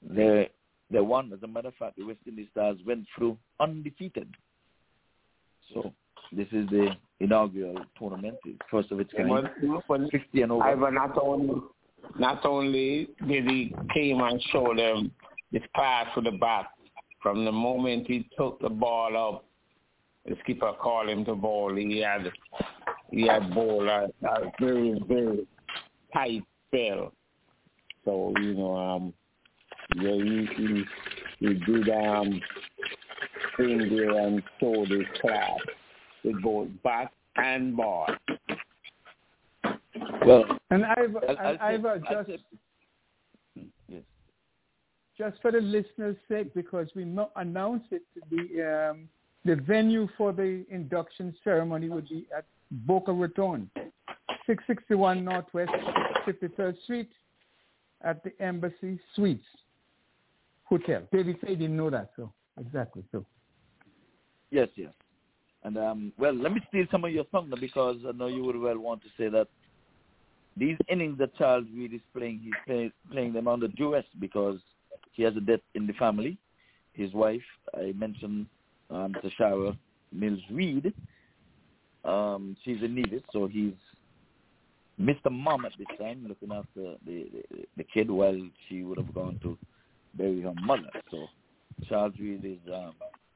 They 0.01 0.49
they 0.89 0.99
won. 0.99 1.31
As 1.31 1.43
a 1.43 1.47
matter 1.47 1.69
of 1.69 1.75
fact, 1.75 1.97
the 1.97 2.05
West 2.05 2.19
Indies 2.27 2.47
Stars 2.51 2.77
went 2.85 3.05
through 3.15 3.37
undefeated. 3.59 4.27
So 5.73 5.93
this 6.31 6.47
is 6.51 6.67
the 6.69 6.89
inaugural 7.19 7.77
tournament, 7.97 8.35
first 8.69 8.91
of 8.91 8.99
its 8.99 9.11
kind. 9.13 9.49
50 10.11 10.41
and 10.41 10.51
over. 10.51 10.63
Ivan, 10.63 10.95
not 10.95 11.17
only, 11.21 11.61
not 12.17 12.45
only 12.45 13.09
did 13.27 13.45
he 13.45 13.75
came 13.93 14.21
and 14.21 14.41
show 14.51 14.73
them 14.75 15.11
his 15.51 15.61
pass 15.75 16.07
with 16.15 16.25
the 16.25 16.31
bat, 16.31 16.67
from 17.21 17.45
the 17.45 17.51
moment 17.51 18.07
he 18.07 18.27
took 18.35 18.59
the 18.59 18.69
ball 18.69 19.15
up, 19.15 19.45
the 20.25 20.35
skipper 20.43 20.73
called 20.79 21.09
him 21.09 21.25
to 21.25 21.35
bowl. 21.35 21.75
He 21.75 21.99
had 21.99 22.31
he 23.09 23.27
had 23.27 23.53
ball 23.53 23.87
a, 23.89 24.05
a 24.27 24.51
very 24.59 25.01
very 25.07 25.47
tight 26.13 26.43
spell. 26.67 27.11
So 28.05 28.33
you 28.39 28.53
know, 28.55 28.75
um, 28.75 29.13
yeah, 29.95 30.11
he 30.13 30.47
he, 30.57 30.83
he 31.39 31.53
did 31.53 31.89
um 31.89 32.41
bring 33.57 33.89
there 33.89 34.17
and 34.19 34.41
show 34.59 34.85
this 34.87 35.05
class 35.19 35.57
with 36.23 36.41
both 36.41 36.67
bat 36.83 37.11
and 37.35 37.75
ball. 37.75 38.07
Well, 40.25 40.45
And 40.69 40.85
I've, 40.85 41.15
I'll, 41.27 41.37
I'll 41.39 41.57
I've 41.61 41.81
say- 41.81 41.87
uh, 41.87 42.23
just 42.23 42.29
say- 42.29 43.65
yes. 43.87 44.01
just 45.17 45.41
for 45.41 45.51
the 45.51 45.59
listeners' 45.59 46.15
sake, 46.29 46.53
because 46.53 46.87
we 46.95 47.03
not 47.05 47.31
announced 47.35 47.87
it, 47.91 48.03
to 48.13 48.21
the 48.29 48.89
um, 48.91 49.09
the 49.45 49.55
venue 49.55 50.07
for 50.17 50.31
the 50.31 50.65
induction 50.69 51.33
ceremony 51.43 51.89
would 51.89 52.07
be 52.07 52.27
at 52.35 52.45
Boca 52.71 53.11
Raton, 53.11 53.69
661 54.45 55.25
Northwest 55.25 55.71
53rd 56.27 56.81
Street, 56.83 57.09
at 58.03 58.23
the 58.23 58.31
Embassy 58.39 58.99
Suites 59.15 59.45
Hotel. 60.63 61.03
David 61.11 61.37
said 61.39 61.49
he 61.49 61.55
didn't 61.55 61.77
know 61.77 61.89
that, 61.89 62.11
so 62.15 62.31
exactly 62.59 63.03
so. 63.11 63.25
Yes, 64.51 64.69
yes. 64.75 64.91
And 65.63 65.77
um, 65.77 66.13
well, 66.17 66.33
let 66.33 66.53
me 66.53 66.61
steal 66.69 66.85
some 66.91 67.05
of 67.05 67.11
your 67.11 67.25
thunder 67.25 67.55
because 67.59 67.97
I 68.07 68.11
know 68.13 68.27
you 68.27 68.43
would 68.43 68.57
well 68.57 68.79
want 68.79 69.01
to 69.03 69.09
say 69.17 69.29
that 69.29 69.47
these 70.57 70.77
innings 70.89 71.17
that 71.19 71.35
Charles 71.37 71.65
Reed 71.73 71.93
is 71.93 72.01
playing, 72.15 72.41
he's 72.43 72.53
play, 72.65 72.91
playing 73.11 73.33
them 73.33 73.47
under 73.47 73.67
duress 73.67 74.05
because 74.19 74.59
he 75.13 75.23
has 75.23 75.35
a 75.35 75.41
death 75.41 75.59
in 75.75 75.87
the 75.87 75.93
family. 75.93 76.37
His 76.93 77.13
wife, 77.13 77.41
I 77.73 77.93
mentioned, 77.95 78.47
um, 78.91 79.15
Tashara 79.23 79.77
Mills 80.11 80.41
Reed, 80.51 80.93
um, 82.03 82.57
she's 82.63 82.81
a 82.81 82.87
needed, 82.87 83.23
so 83.31 83.47
he's 83.47 83.73
Mr. 84.99 85.31
Mom 85.31 85.65
at 85.65 85.71
this 85.77 85.87
time, 85.99 86.25
looking 86.27 86.51
after 86.51 86.95
the, 87.05 87.27
the 87.31 87.65
the 87.77 87.83
kid 87.83 88.09
while 88.09 88.39
she 88.67 88.83
would 88.83 88.97
have 88.97 89.13
gone 89.13 89.39
to 89.41 89.57
bury 90.15 90.41
her 90.41 90.53
mother. 90.61 90.89
So 91.09 91.27
Charles 91.87 92.13
Reed 92.19 92.43
is 92.43 92.73
um, 92.73 92.93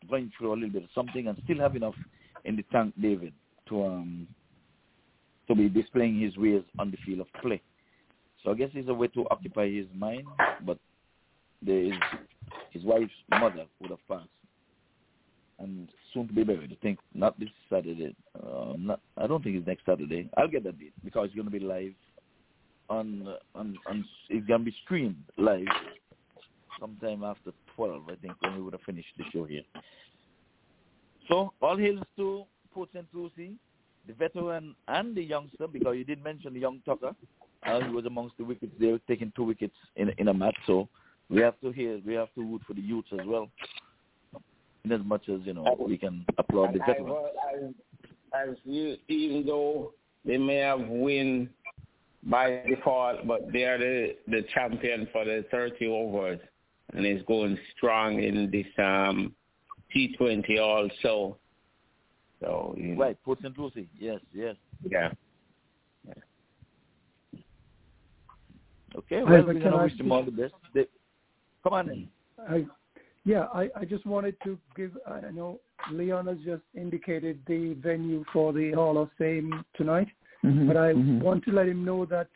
going 0.09 0.31
through 0.37 0.53
a 0.53 0.55
little 0.55 0.69
bit 0.69 0.83
of 0.83 0.89
something 0.93 1.27
and 1.27 1.37
still 1.43 1.59
have 1.59 1.75
enough 1.75 1.95
in 2.43 2.55
the 2.55 2.63
tank, 2.71 2.93
David, 3.01 3.33
to 3.69 3.85
um 3.85 4.27
to 5.47 5.55
be 5.55 5.69
displaying 5.69 6.19
his 6.19 6.35
ways 6.37 6.63
on 6.79 6.91
the 6.91 6.97
field 7.05 7.21
of 7.21 7.41
play. 7.41 7.61
So 8.43 8.51
I 8.51 8.55
guess 8.55 8.69
it's 8.73 8.89
a 8.89 8.93
way 8.93 9.07
to 9.09 9.27
occupy 9.29 9.69
his 9.69 9.87
mind, 9.95 10.25
but 10.65 10.77
there 11.61 11.83
is 11.83 11.93
his 12.71 12.83
wife's 12.83 13.11
mother 13.29 13.65
would 13.79 13.91
have 13.91 14.07
passed 14.07 14.29
and 15.59 15.89
soon 16.13 16.27
to 16.27 16.33
be 16.33 16.43
buried. 16.43 16.71
I 16.71 16.77
think 16.81 16.99
not 17.13 17.39
this 17.39 17.49
Saturday. 17.69 18.15
Uh, 18.35 18.73
not, 18.77 18.99
I 19.17 19.27
don't 19.27 19.43
think 19.43 19.57
it's 19.57 19.67
next 19.67 19.85
Saturday. 19.85 20.29
I'll 20.37 20.47
get 20.47 20.63
that 20.63 20.79
date 20.79 20.93
because 21.03 21.27
it's 21.27 21.35
going 21.35 21.45
to 21.45 21.51
be 21.51 21.59
live 21.59 21.93
on 22.89 23.27
on 23.53 23.77
on. 23.87 24.05
It's 24.29 24.45
going 24.47 24.61
to 24.61 24.65
be 24.65 24.75
streamed 24.83 25.23
live 25.37 25.65
sometime 26.79 27.23
after 27.23 27.51
twelve. 27.75 28.03
I 28.09 28.15
think 28.15 28.33
when 28.41 28.55
we 28.55 28.61
would 28.61 28.73
have 28.73 28.81
finished 28.81 29.09
the 29.17 29.23
show 29.31 29.45
here. 29.45 29.63
So 31.29 31.53
all 31.61 31.77
hails 31.77 32.03
to 32.17 32.43
Port 32.73 32.89
St. 32.93 33.07
Lucie, 33.13 33.55
the 34.07 34.13
veteran 34.13 34.75
and 34.87 35.15
the 35.15 35.23
youngster, 35.23 35.67
because 35.67 35.95
you 35.97 36.03
did 36.03 36.23
mention 36.23 36.53
the 36.53 36.59
young 36.59 36.81
Tucker. 36.85 37.15
Uh, 37.65 37.79
he 37.81 37.89
was 37.89 38.05
amongst 38.05 38.37
the 38.37 38.43
wickets 38.43 38.73
there, 38.79 38.99
taking 39.07 39.31
two 39.35 39.43
wickets 39.43 39.75
in 39.95 40.09
in 40.17 40.27
a 40.27 40.33
match. 40.33 40.57
So 40.67 40.87
we 41.29 41.41
have 41.41 41.59
to 41.61 41.71
hear, 41.71 41.99
we 42.05 42.13
have 42.13 42.33
to 42.35 42.41
root 42.41 42.61
for 42.67 42.73
the 42.73 42.81
youths 42.81 43.09
as 43.19 43.25
well. 43.25 43.49
In 44.85 44.91
as 44.91 45.01
much 45.03 45.27
as 45.29 45.39
you 45.45 45.53
know, 45.53 45.75
we 45.79 45.97
can 45.97 46.23
applaud 46.37 46.67
the 46.67 46.73
And 46.73 46.83
I 46.83 46.85
veterans. 46.85 47.75
as, 48.35 48.49
as 48.49 48.55
you, 48.63 48.97
even 49.07 49.43
though 49.45 49.93
they 50.23 50.37
may 50.37 50.57
have 50.57 50.81
win 50.81 51.49
by 52.23 52.61
default, 52.67 53.25
but 53.27 53.51
they 53.51 53.63
are 53.63 53.79
the, 53.79 54.15
the 54.27 54.43
champion 54.53 55.07
for 55.11 55.25
the 55.25 55.43
30 55.49 55.87
overs, 55.87 56.39
and 56.93 57.03
is 57.05 57.23
going 57.27 57.57
strong 57.75 58.21
in 58.21 58.51
this 58.51 58.67
um, 58.77 59.33
T20 59.95 60.59
also. 60.59 61.37
So 62.39 62.75
you 62.77 62.89
know, 62.89 63.01
Right, 63.01 63.17
Port 63.23 63.39
St. 63.41 63.57
Lucie. 63.57 63.89
Yes, 63.97 64.19
yes. 64.33 64.55
yeah. 64.87 65.11
Okay, 68.95 69.23
well, 69.23 69.25
but 69.25 69.47
we're 69.47 69.53
can 69.53 69.61
going 69.63 69.73
to 69.73 69.83
wish 69.83 69.97
them 69.97 70.11
all 70.11 70.23
the 70.23 70.31
best. 70.31 70.53
They, 70.73 70.85
come 71.63 71.73
on 71.73 71.89
in. 71.89 72.07
I, 72.47 72.65
yeah, 73.25 73.47
I, 73.53 73.69
I 73.75 73.85
just 73.85 74.05
wanted 74.05 74.35
to 74.43 74.57
give, 74.77 74.91
I 75.07 75.31
know 75.31 75.59
Leon 75.91 76.27
has 76.27 76.37
just 76.45 76.61
indicated 76.75 77.39
the 77.47 77.73
venue 77.81 78.23
for 78.31 78.53
the 78.53 78.71
Hall 78.73 78.99
of 78.99 79.09
Fame 79.17 79.65
tonight, 79.75 80.07
but 80.67 80.77
I 80.77 80.93
want 80.93 81.43
to 81.45 81.51
let 81.51 81.67
him 81.67 81.83
know 81.83 82.05
that 82.05 82.27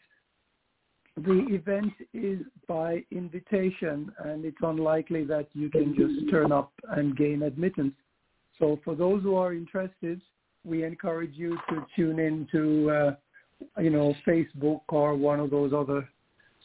the 1.15 1.45
event 1.49 1.93
is 2.13 2.39
by 2.67 3.03
invitation 3.11 4.11
and 4.25 4.45
it's 4.45 4.57
unlikely 4.63 5.25
that 5.25 5.47
you 5.53 5.69
can 5.69 5.95
just 5.95 6.31
turn 6.31 6.51
up 6.51 6.71
and 6.89 7.15
gain 7.15 7.43
admittance. 7.43 7.93
So 8.57 8.79
for 8.83 8.95
those 8.95 9.21
who 9.21 9.35
are 9.35 9.53
interested, 9.53 10.21
we 10.65 10.83
encourage 10.83 11.35
you 11.35 11.57
to 11.69 11.85
tune 11.95 12.19
in 12.19 12.47
to, 12.51 12.91
uh, 12.91 13.81
you 13.81 13.91
know, 13.91 14.15
Facebook 14.25 14.81
or 14.89 15.15
one 15.15 15.39
of 15.39 15.51
those 15.51 15.71
other 15.71 16.09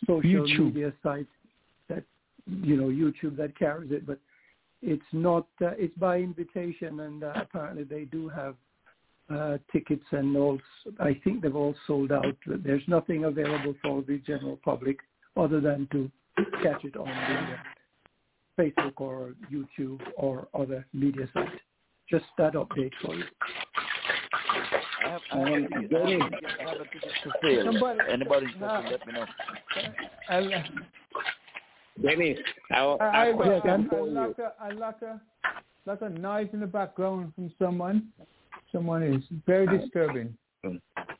social 0.07 0.47
YouTube. 0.47 0.67
media 0.67 0.93
sites 1.03 1.29
you 2.47 2.77
know, 2.77 2.89
YouTube 2.89 3.37
that 3.37 3.59
carries 3.59 3.91
it. 3.93 4.07
But 4.07 4.19
it's 4.83 5.03
not, 5.12 5.47
uh, 5.62 5.71
it's 5.79 5.97
by 5.97 6.19
invitation 6.19 7.01
and 7.01 7.25
uh, 7.25 7.33
apparently 7.37 7.85
they 7.85 8.05
do 8.05 8.29
have 8.29 8.55
uh, 9.35 9.57
tickets 9.73 10.05
and 10.11 10.37
all, 10.37 10.59
I 11.01 11.19
think 11.25 11.43
they've 11.43 11.57
all 11.57 11.75
sold 11.87 12.12
out. 12.12 12.37
There's 12.47 12.83
nothing 12.87 13.25
available 13.25 13.75
for 13.83 14.03
the 14.03 14.19
general 14.27 14.59
public 14.62 14.99
other 15.37 15.61
than 15.61 15.89
to 15.93 16.11
catch 16.62 16.85
it 16.85 16.97
on 16.97 17.07
the 17.07 17.12
uh, 17.12 17.57
Facebook 18.59 18.93
or 18.99 19.33
YouTube 19.53 20.01
or 20.16 20.49
other 20.55 20.87
media 20.93 21.27
site. 21.33 21.49
Just 22.11 22.27
that 22.37 22.53
update 22.53 22.93
for 23.03 23.15
you. 23.15 23.25
I 25.05 25.09
have, 25.11 25.21
I 25.33 25.39
have, 25.39 25.49
a 25.49 25.61
ticket, 25.61 25.95
I 25.95 26.11
have, 26.11 26.21
a 26.21 26.31
ticket, 26.31 26.51
I 26.61 26.71
have 26.71 26.81
a 26.81 26.85
ticket 26.85 27.11
for 27.23 27.33
sale. 27.43 27.65
Somebody- 27.65 28.01
Anybody 28.11 28.47
Nah. 28.61 28.81
let 28.91 29.07
me 29.07 29.12
know. 29.15 29.25
I'll, 30.29 30.51
Dennis, 32.03 32.39
I, 32.71 32.77
I, 32.79 32.81
I, 32.81 33.23
I, 33.23 33.27
have 33.27 33.35
a 33.35 33.39
question 33.39 33.89
I, 33.91 33.95
for 33.95 34.07
you. 34.07 34.15
like 34.15 34.39
a, 34.39 34.53
I 34.61 34.71
like 34.71 35.03
a, 35.03 35.21
like 35.87 36.03
a 36.03 36.09
noise 36.09 36.49
in 36.53 36.61
the 36.61 36.66
background 36.66 37.33
from 37.35 37.53
someone. 37.59 38.09
Someone 38.73 39.03
is 39.03 39.23
very 39.47 39.66
disturbing. 39.79 40.37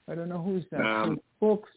I 0.09 0.15
don't 0.15 0.29
know 0.29 0.43
who's 0.43 0.65
that. 0.73 0.81
Um, 0.81 1.21
folks, 1.39 1.69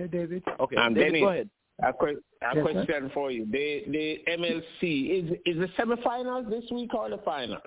Okay, 0.00 0.06
David? 0.06 0.44
Okay, 0.60 0.76
Um, 0.76 0.94
David, 0.94 1.12
Dennis. 1.12 1.20
go 1.20 1.28
ahead. 1.30 1.50
A, 1.82 1.92
que- 1.92 2.22
a 2.42 2.56
Yes, 2.56 2.66
question 2.72 3.10
for 3.14 3.30
you. 3.30 3.46
The 3.46 3.84
the 3.88 4.22
MLC 4.28 5.10
is 5.10 5.38
is 5.46 5.58
the 5.58 5.68
semifinals 5.76 6.48
this 6.50 6.64
week 6.72 6.92
or 6.94 7.08
the 7.08 7.18
finals? 7.18 7.62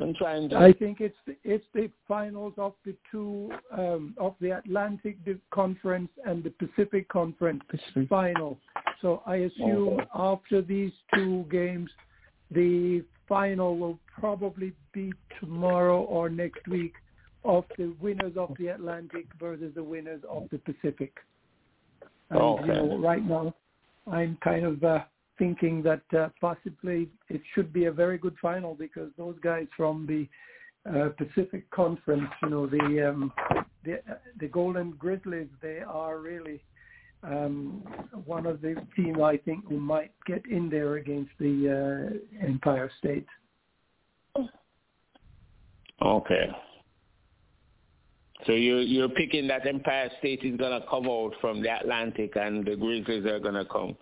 I'm 0.00 0.14
trying 0.14 0.48
to. 0.50 0.58
I 0.58 0.72
think 0.72 1.00
it's 1.00 1.16
the, 1.26 1.36
it's 1.44 1.64
the 1.72 1.88
finals 2.08 2.54
of 2.58 2.74
the 2.84 2.96
two 3.10 3.52
um, 3.70 4.14
of 4.18 4.34
the 4.40 4.50
Atlantic 4.50 5.18
Conference 5.50 6.08
and 6.26 6.42
the 6.42 6.50
Pacific 6.50 7.08
Conference 7.08 7.62
final. 8.08 8.58
So 9.00 9.22
I 9.26 9.36
assume 9.36 10.00
Okay. 10.00 10.06
after 10.14 10.62
these 10.62 10.92
two 11.14 11.44
games, 11.50 11.90
the 12.50 13.04
final 13.28 13.78
will 13.78 13.98
probably 14.18 14.72
be 14.92 15.12
tomorrow 15.38 16.02
or 16.02 16.28
next 16.28 16.66
week 16.68 16.94
of 17.44 17.64
the 17.78 17.94
winners 18.00 18.36
of 18.36 18.50
the 18.58 18.68
Atlantic 18.68 19.26
versus 19.38 19.72
the 19.74 19.84
winners 19.84 20.22
of 20.28 20.48
the 20.50 20.58
Pacific. 20.58 21.12
And 22.30 22.40
Okay. 22.40 22.66
you 22.66 22.72
know, 22.72 22.98
right 22.98 23.24
now, 23.24 23.54
I'm 24.10 24.36
kind 24.42 24.64
of 24.64 24.82
uh, 24.82 25.04
thinking 25.38 25.82
that 25.82 26.02
uh, 26.16 26.28
possibly 26.40 27.08
it 27.28 27.40
should 27.54 27.72
be 27.72 27.86
a 27.86 27.92
very 27.92 28.18
good 28.18 28.36
final 28.40 28.74
because 28.74 29.10
those 29.16 29.36
guys 29.42 29.66
from 29.76 30.06
the 30.06 30.28
uh, 30.90 31.08
Pacific 31.16 31.70
Conference, 31.70 32.28
you 32.42 32.50
know, 32.50 32.66
the 32.66 33.08
um, 33.08 33.32
the 33.84 34.00
the 34.38 34.48
Golden 34.48 34.92
Grizzlies, 34.92 35.48
they 35.62 35.80
are 35.80 36.18
really 36.18 36.62
um, 37.22 37.82
one 38.26 38.46
of 38.46 38.60
the 38.60 38.76
teams 38.94 39.18
I 39.22 39.38
think 39.38 39.66
who 39.66 39.80
might 39.80 40.12
get 40.26 40.44
in 40.46 40.68
there 40.68 40.96
against 40.96 41.30
the 41.38 42.18
uh, 42.42 42.46
Empire 42.46 42.90
State. 42.98 43.26
Okay. 46.02 46.48
So 48.46 48.52
you 48.52 48.78
you're 48.78 49.08
picking 49.08 49.48
that 49.48 49.66
Empire 49.66 50.10
State 50.18 50.40
is 50.42 50.56
gonna 50.58 50.84
come 50.90 51.06
out 51.06 51.32
from 51.40 51.62
the 51.62 51.74
Atlantic 51.74 52.36
and 52.36 52.64
the 52.64 52.76
Grizzlies 52.76 53.24
are 53.24 53.40
gonna 53.40 53.64
come 53.64 53.96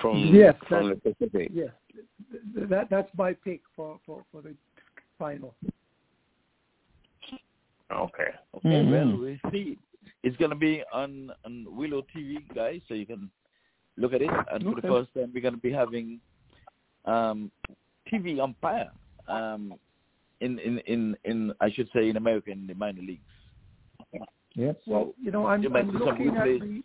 from 0.00 0.30
Yes, 0.34 0.54
from 0.68 0.88
the 0.90 0.96
Pacific. 0.96 1.50
Yes, 1.52 1.70
that 2.70 2.88
that's 2.90 3.10
my 3.16 3.32
pick 3.32 3.60
for 3.74 3.98
for, 4.06 4.24
for 4.32 4.42
the 4.42 4.54
final. 5.18 5.54
Okay. 7.92 8.30
Okay, 8.56 8.68
Mhm. 8.68 8.90
well, 8.90 9.16
we 9.18 9.40
see. 9.50 9.78
It's 10.22 10.36
going 10.38 10.50
to 10.50 10.56
be 10.56 10.82
on, 10.92 11.30
on 11.44 11.66
Willow 11.76 12.02
TV, 12.14 12.38
guys, 12.54 12.80
so 12.88 12.94
you 12.94 13.06
can 13.06 13.30
look 13.96 14.12
at 14.12 14.22
it. 14.22 14.30
And 14.52 14.64
for 14.64 14.74
the 14.80 14.88
first 14.88 15.14
time, 15.14 15.30
we're 15.32 15.40
going 15.40 15.54
to 15.54 15.60
be 15.60 15.70
having 15.72 16.20
um, 17.04 17.50
TV 18.12 18.40
umpire 18.40 18.90
um, 19.28 19.74
in, 20.40 20.58
in, 20.58 20.78
in, 20.80 21.16
in, 21.24 21.52
I 21.60 21.70
should 21.70 21.88
say, 21.94 22.08
in 22.08 22.16
America, 22.16 22.50
in 22.50 22.66
the 22.66 22.74
minor 22.74 23.02
leagues. 23.02 23.20
Yep. 24.54 24.80
Well, 24.86 25.14
you 25.22 25.30
know, 25.30 25.46
I'm, 25.46 25.62
You 25.62 25.74
I'm 25.74 25.90
looking 25.92 26.28
at 26.36 26.44
replays. 26.46 26.60
the, 26.60 26.82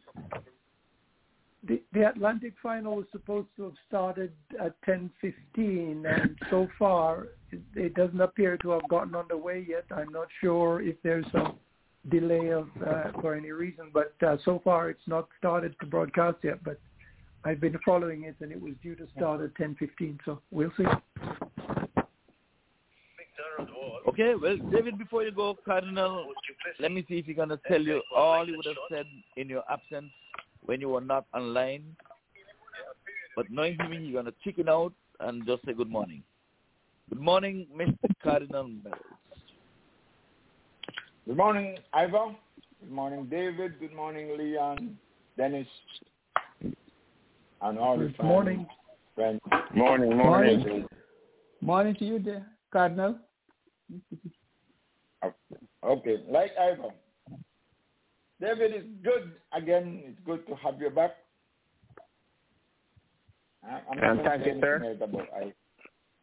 the 1.67 1.81
the 1.93 2.09
Atlantic 2.09 2.53
final 2.61 2.95
was 2.97 3.05
supposed 3.11 3.47
to 3.57 3.63
have 3.63 3.73
started 3.87 4.31
at 4.59 4.73
10:15, 4.81 6.05
and 6.05 6.37
so 6.49 6.67
far 6.77 7.27
it, 7.51 7.61
it 7.75 7.93
doesn't 7.93 8.21
appear 8.21 8.57
to 8.57 8.71
have 8.71 8.87
gotten 8.89 9.15
underway 9.15 9.65
yet. 9.67 9.85
I'm 9.91 10.11
not 10.11 10.27
sure 10.39 10.81
if 10.81 10.95
there's 11.03 11.25
some 11.31 11.57
delay 12.09 12.49
of 12.49 12.67
uh, 12.85 13.11
for 13.21 13.35
any 13.35 13.51
reason, 13.51 13.91
but 13.93 14.13
uh, 14.25 14.37
so 14.43 14.59
far 14.63 14.89
it's 14.89 15.07
not 15.07 15.27
started 15.37 15.75
to 15.79 15.85
broadcast 15.85 16.37
yet. 16.43 16.63
But 16.63 16.79
I've 17.43 17.61
been 17.61 17.77
following 17.85 18.23
it, 18.23 18.35
and 18.39 18.51
it 18.51 18.61
was 18.61 18.73
due 18.81 18.95
to 18.95 19.07
start 19.15 19.41
at 19.41 19.53
10:15. 19.55 20.19
So 20.25 20.41
we'll 20.51 20.71
see. 20.77 20.85
Okay, 24.07 24.33
well, 24.35 24.57
David, 24.71 24.97
before 24.97 25.23
you 25.23 25.31
go, 25.31 25.57
Cardinal, 25.63 26.25
let 26.79 26.91
me 26.91 27.05
see 27.07 27.23
if 27.25 27.35
going 27.35 27.49
to 27.49 27.59
tell 27.67 27.81
you 27.81 28.01
all 28.13 28.45
he 28.45 28.51
would 28.51 28.65
have 28.65 28.75
said 28.89 29.05
in 29.37 29.47
your 29.47 29.63
absence 29.71 30.11
when 30.71 30.79
you 30.79 30.87
were 30.87 31.01
not 31.01 31.25
online. 31.33 31.83
But 33.35 33.51
knowing 33.51 33.77
him, 33.77 33.91
he's 33.91 34.13
going 34.13 34.23
to 34.23 34.33
chicken 34.41 34.69
out 34.69 34.93
and 35.19 35.45
just 35.45 35.65
say 35.65 35.73
good 35.73 35.89
morning. 35.89 36.23
Good 37.09 37.19
morning, 37.19 37.67
Mr. 37.77 38.09
Cardinal 38.23 38.69
Mills. 38.69 38.95
Good 41.27 41.35
morning, 41.35 41.75
Ivor. 41.91 42.27
Good 42.79 42.91
morning, 42.91 43.27
David. 43.29 43.81
Good 43.81 43.93
morning, 43.93 44.37
Leon, 44.37 44.97
Dennis, 45.35 45.67
and 46.61 47.77
all 47.77 47.97
the 47.97 48.05
Good 48.05 48.15
family, 48.15 48.31
morning. 48.31 48.67
friends. 49.13 49.41
Morning, 49.75 50.15
morning. 50.17 50.85
Morning 51.59 51.95
to 51.95 52.05
you, 52.05 52.19
there, 52.19 52.47
Cardinal. 52.71 53.17
Okay, 55.83 56.15
like 56.29 56.51
Ivor. 56.57 56.91
David, 58.41 58.71
it's 58.73 58.87
good 59.03 59.33
again. 59.53 60.01
It's 60.03 60.19
good 60.25 60.45
to 60.47 60.55
have 60.55 60.81
you 60.81 60.89
back. 60.89 61.11
I'm 63.63 63.99
And 63.99 64.17
not 64.17 64.25
thank 64.25 64.43
going 64.43 64.55
you, 64.55 64.55
to 64.55 64.57
say 64.57 64.61
sir. 64.61 64.75
anything 64.83 65.03
about 65.03 65.27
Ivor. 65.35 65.53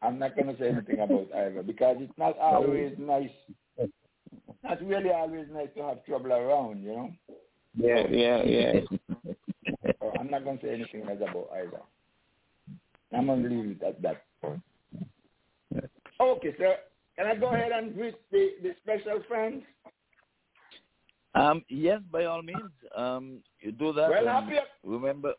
I'm 0.03 0.19
not 0.19 0.35
going 0.35 0.49
to 0.49 0.59
say 0.61 0.69
anything 0.71 0.99
about 1.01 1.29
Ivor 1.33 1.63
because 1.63 1.97
it's 2.01 2.19
not 2.19 2.37
always 2.39 2.93
nice. 2.99 3.31
Not 4.65 4.85
really 4.85 5.11
always 5.11 5.47
nice 5.53 5.69
to 5.77 5.83
have 5.85 6.05
trouble 6.05 6.33
around, 6.33 6.83
you 6.83 6.91
know. 6.91 7.13
Yeah, 7.77 8.07
yeah, 8.11 8.43
yeah. 8.43 8.81
So 10.01 10.13
I'm 10.19 10.31
not 10.31 10.43
going 10.43 10.59
to 10.59 10.67
say 10.67 10.75
anything 10.75 11.07
nice 11.07 11.19
about 11.19 11.51
Ivor. 11.55 11.83
I'm 13.17 13.27
going 13.27 13.45
to 13.45 13.49
leave 13.49 13.79
it 13.81 13.83
at 13.87 14.03
that. 14.03 14.25
Okay, 16.21 16.55
sir. 16.59 16.77
Can 17.17 17.27
I 17.27 17.37
go 17.37 17.55
ahead 17.55 17.71
and 17.73 17.95
greet 17.95 18.17
the, 18.33 18.51
the 18.63 18.75
special 18.83 19.23
friends? 19.29 19.63
Um, 21.39 21.65
yes, 21.69 22.01
by 22.11 22.25
all 22.25 22.43
means. 22.43 22.71
Um, 22.97 23.39
you 23.61 23.73
do 23.73 23.93
that. 23.93 24.11
Well, 24.11 24.27
happy. 24.27 24.57
remember, 24.83 25.35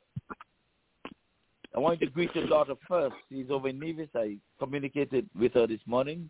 I 1.76 1.80
want 1.80 2.00
you 2.00 2.08
to 2.08 2.14
greet 2.14 2.34
your 2.34 2.48
daughter 2.48 2.76
first. 2.88 3.16
She's 3.30 3.48
over 3.50 3.68
in 3.68 3.80
Nevis. 3.80 4.10
I 4.16 4.38
communicated 4.60 5.30
with 5.38 5.54
her 5.54 5.68
this 5.68 5.82
morning, 5.86 6.30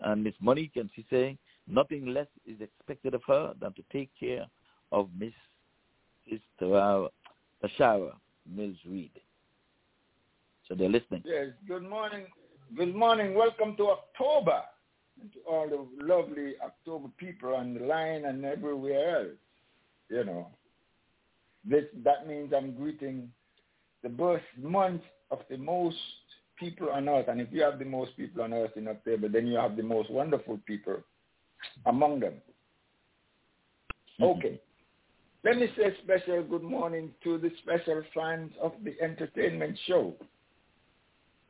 and 0.00 0.24
Miss 0.24 0.34
Monique, 0.40 0.76
and 0.76 0.90
she 0.96 1.06
saying 1.10 1.38
nothing 1.66 2.06
less 2.06 2.26
is 2.46 2.60
expected 2.60 3.14
of 3.14 3.22
her 3.26 3.54
than 3.60 3.72
to 3.74 3.84
take 3.92 4.10
care 4.18 4.46
of 4.90 5.08
Miss 5.16 5.32
Sister 6.24 7.08
Tashara 7.62 8.12
Mills 8.50 8.76
Reed. 8.86 9.12
So 10.68 10.74
they're 10.74 10.88
listening. 10.88 11.22
Yes, 11.24 11.48
good 11.68 11.88
morning. 11.88 12.26
Good 12.76 12.94
morning. 12.94 13.34
Welcome 13.34 13.76
to 13.76 13.90
October. 13.90 14.62
And 15.20 15.32
to 15.32 15.38
all 15.48 15.68
the 15.68 16.04
lovely 16.04 16.54
October 16.64 17.08
people 17.16 17.54
on 17.54 17.74
the 17.74 17.80
line 17.84 18.24
and 18.24 18.44
everywhere 18.44 19.18
else. 19.18 19.38
You 20.10 20.24
know. 20.24 20.48
This 21.64 21.84
that 22.04 22.26
means 22.26 22.52
I'm 22.54 22.74
greeting 22.74 23.30
the 24.02 24.08
birth 24.10 24.42
month 24.60 25.02
of 25.30 25.40
the 25.48 25.56
most 25.56 25.96
people 26.58 26.90
on 26.90 27.08
earth. 27.08 27.26
And 27.28 27.40
if 27.40 27.48
you 27.50 27.62
have 27.62 27.78
the 27.78 27.84
most 27.84 28.16
people 28.16 28.42
on 28.42 28.52
earth 28.52 28.76
in 28.76 28.86
October, 28.86 29.28
then 29.28 29.46
you 29.46 29.56
have 29.56 29.76
the 29.76 29.82
most 29.82 30.10
wonderful 30.10 30.58
people 30.66 30.98
among 31.86 32.20
them. 32.20 32.34
Mm-hmm. 34.20 34.38
Okay. 34.38 34.60
Let 35.42 35.58
me 35.58 35.68
say 35.76 35.94
special 36.02 36.42
good 36.42 36.62
morning 36.62 37.10
to 37.22 37.38
the 37.38 37.50
special 37.62 38.02
fans 38.14 38.52
of 38.62 38.72
the 38.82 38.94
entertainment 39.02 39.78
show. 39.86 40.14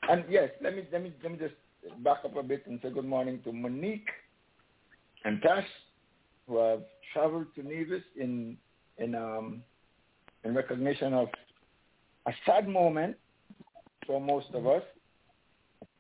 And 0.09 0.25
yes, 0.29 0.51
let 0.61 0.75
me 0.75 0.83
let 0.93 1.03
me 1.03 1.13
let 1.23 1.33
me 1.33 1.39
just 1.39 1.55
back 2.03 2.19
up 2.25 2.37
a 2.37 2.43
bit 2.43 2.67
and 2.67 2.81
say 2.83 2.91
good 2.91 3.05
morning 3.05 3.41
to 3.45 3.53
Monique 3.53 4.09
and 5.25 5.41
Tash, 5.43 5.67
who 6.47 6.59
have 6.59 6.83
traveled 7.13 7.47
to 7.55 7.63
Nevis 7.63 8.03
in 8.19 8.57
in 8.99 9.15
um 9.15 9.63
in 10.45 10.55
recognition 10.55 11.15
of 11.15 11.29
a 12.27 12.33
sad 12.47 12.69
moment 12.69 13.17
for 14.07 14.21
most 14.21 14.49
of 14.55 14.67
us. 14.67 14.83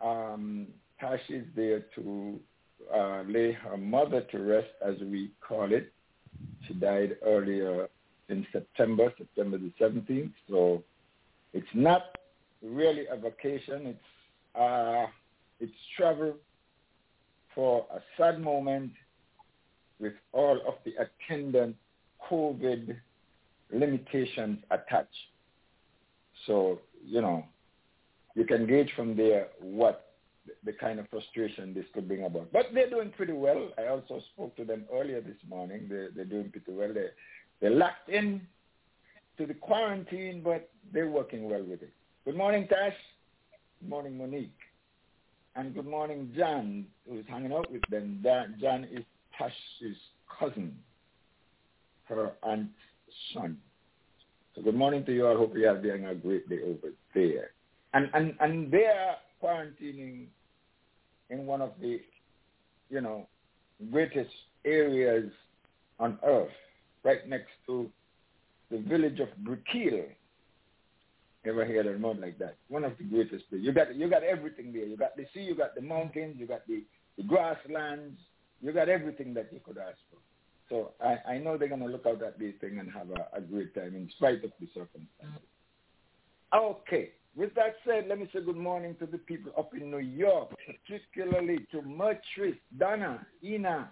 Um, 0.00 0.68
Tash 1.00 1.20
is 1.28 1.44
there 1.56 1.84
to 1.96 2.38
uh, 2.94 3.22
lay 3.26 3.52
her 3.52 3.76
mother 3.76 4.22
to 4.32 4.38
rest, 4.38 4.68
as 4.86 4.94
we 5.00 5.30
call 5.46 5.72
it. 5.72 5.92
She 6.66 6.74
died 6.74 7.16
earlier 7.24 7.88
in 8.28 8.46
September, 8.52 9.12
September 9.16 9.58
the 9.58 9.72
17th. 9.80 10.32
So 10.48 10.82
it's 11.52 11.66
not 11.74 12.16
really 12.62 13.06
a 13.10 13.16
vacation. 13.16 13.86
It's 13.86 14.58
uh, 14.58 15.06
it's 15.64 15.72
travel 15.96 16.34
for 17.54 17.86
a 17.94 18.00
sad 18.16 18.40
moment 18.40 18.92
with 19.98 20.14
all 20.32 20.60
of 20.66 20.74
the 20.84 20.92
attendant 21.04 21.76
COVID 22.30 22.96
limitations 23.72 24.58
attached. 24.70 25.08
So 26.46 26.80
you 27.04 27.20
know, 27.20 27.44
you 28.34 28.44
can 28.44 28.66
gauge 28.66 28.90
from 28.94 29.16
there 29.16 29.48
what 29.60 30.12
the 30.64 30.72
kind 30.72 30.98
of 31.00 31.08
frustration 31.08 31.72
this 31.72 31.86
could 31.94 32.06
bring 32.06 32.24
about. 32.24 32.52
But 32.52 32.66
they're 32.74 32.90
doing 32.90 33.10
pretty 33.16 33.32
well. 33.32 33.70
I 33.78 33.86
also 33.86 34.20
spoke 34.34 34.54
to 34.56 34.64
them 34.64 34.84
earlier 34.92 35.22
this 35.22 35.36
morning. 35.48 35.86
They're, 35.88 36.10
they're 36.14 36.24
doing 36.26 36.50
pretty 36.50 36.72
well. 36.72 36.92
They 36.92 37.06
they're 37.60 37.70
locked 37.70 38.10
in 38.10 38.42
to 39.38 39.46
the 39.46 39.54
quarantine, 39.54 40.42
but 40.44 40.70
they're 40.92 41.08
working 41.08 41.48
well 41.48 41.62
with 41.62 41.82
it. 41.82 41.92
Good 42.24 42.36
morning, 42.36 42.66
Tash. 42.68 42.94
Good 43.80 43.88
morning, 43.88 44.18
Monique. 44.18 44.63
And 45.56 45.72
good 45.72 45.86
morning, 45.86 46.32
John, 46.36 46.84
who's 47.08 47.24
hanging 47.28 47.52
out 47.52 47.70
with 47.70 47.82
them. 47.88 48.18
Dan, 48.24 48.56
John 48.60 48.88
is 48.90 49.04
Tash's 49.38 49.96
cousin, 50.38 50.76
her 52.04 52.32
aunt's 52.42 52.72
son. 53.32 53.58
So 54.54 54.62
good 54.62 54.74
morning 54.74 55.04
to 55.04 55.12
you 55.12 55.28
all. 55.28 55.36
Hope 55.36 55.56
you 55.56 55.68
are 55.68 55.76
having 55.76 56.06
a 56.06 56.14
great 56.14 56.48
day 56.48 56.58
over 56.64 56.92
there. 57.14 57.50
And 57.92 58.10
and 58.14 58.34
and 58.40 58.72
they 58.72 58.86
are 58.86 59.16
quarantining 59.40 60.26
in 61.30 61.46
one 61.46 61.60
of 61.60 61.70
the, 61.80 62.00
you 62.90 63.00
know, 63.00 63.28
greatest 63.92 64.30
areas 64.64 65.30
on 66.00 66.18
earth, 66.26 66.50
right 67.04 67.28
next 67.28 67.50
to 67.66 67.88
the 68.72 68.78
village 68.78 69.20
of 69.20 69.28
Brickell. 69.44 70.06
Ever 71.46 71.66
heard 71.66 71.86
a 71.86 71.98
mount 71.98 72.20
like 72.20 72.38
that? 72.38 72.56
One 72.68 72.84
of 72.84 72.96
the 72.96 73.04
greatest 73.04 73.48
places. 73.50 73.66
You 73.66 73.72
got 73.72 73.94
you 73.94 74.08
got 74.08 74.22
everything 74.22 74.72
there. 74.72 74.86
You 74.86 74.96
got 74.96 75.16
the 75.16 75.26
sea, 75.34 75.40
you 75.40 75.54
got 75.54 75.74
the 75.74 75.82
mountains, 75.82 76.36
you 76.38 76.46
got 76.46 76.66
the, 76.66 76.82
the 77.18 77.22
grasslands, 77.22 78.18
you 78.62 78.72
got 78.72 78.88
everything 78.88 79.34
that 79.34 79.50
you 79.52 79.60
could 79.64 79.76
ask 79.76 79.98
for. 80.10 80.18
So 80.70 80.92
I, 81.04 81.34
I 81.34 81.38
know 81.38 81.58
they're 81.58 81.68
gonna 81.68 81.86
look 81.86 82.06
out 82.06 82.22
at 82.22 82.38
this 82.38 82.54
thing 82.60 82.78
and 82.78 82.90
have 82.90 83.10
a, 83.10 83.36
a 83.36 83.40
great 83.42 83.74
time 83.74 83.94
in 83.94 84.08
spite 84.16 84.42
of 84.42 84.52
the 84.58 84.66
circumstances. 84.74 85.48
Okay. 86.54 87.10
With 87.36 87.54
that 87.56 87.74
said, 87.84 88.06
let 88.08 88.20
me 88.20 88.28
say 88.32 88.40
good 88.44 88.56
morning 88.56 88.94
to 89.00 89.06
the 89.06 89.18
people 89.18 89.52
up 89.58 89.74
in 89.74 89.90
New 89.90 89.98
York, 89.98 90.54
particularly 90.86 91.66
to 91.72 91.82
Mertrice, 91.82 92.56
Donna, 92.78 93.26
Ina, 93.42 93.90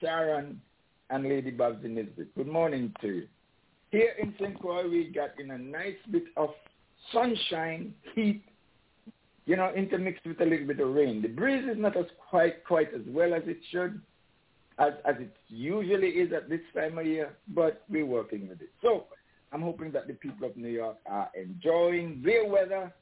Sharon, 0.00 0.60
and 1.10 1.24
Lady 1.24 1.50
Babsy. 1.50 2.08
Good 2.36 2.46
morning 2.46 2.94
to 3.00 3.08
you. 3.08 3.28
Here 3.90 4.12
in 4.20 4.34
St. 4.40 4.58
Croix, 4.60 4.88
we 4.88 5.10
got 5.10 5.38
in 5.40 5.50
a 5.50 5.58
nice 5.58 5.96
bit 6.10 6.24
of 6.36 6.50
sunshine, 7.12 7.94
heat, 8.14 8.42
you 9.46 9.56
know, 9.56 9.72
intermixed 9.74 10.26
with 10.26 10.40
a 10.40 10.44
little 10.44 10.66
bit 10.66 10.80
of 10.80 10.94
rain. 10.94 11.22
The 11.22 11.28
breeze 11.28 11.64
is 11.70 11.78
not 11.78 11.96
as 11.96 12.06
quite 12.28 12.64
quite 12.64 12.92
as 12.94 13.02
well 13.08 13.34
as 13.34 13.42
it 13.46 13.58
should, 13.70 14.00
as 14.78 14.92
as 15.04 15.16
it 15.18 15.36
usually 15.48 16.08
is 16.08 16.32
at 16.32 16.48
this 16.48 16.60
time 16.74 16.98
of 16.98 17.06
year, 17.06 17.36
but 17.48 17.84
we're 17.88 18.06
working 18.06 18.48
with 18.48 18.60
it. 18.60 18.70
So 18.82 19.04
I'm 19.52 19.62
hoping 19.62 19.92
that 19.92 20.06
the 20.06 20.14
people 20.14 20.48
of 20.48 20.56
New 20.56 20.68
York 20.68 20.96
are 21.06 21.30
enjoying 21.40 22.22
their 22.24 22.46
weather 22.48 22.92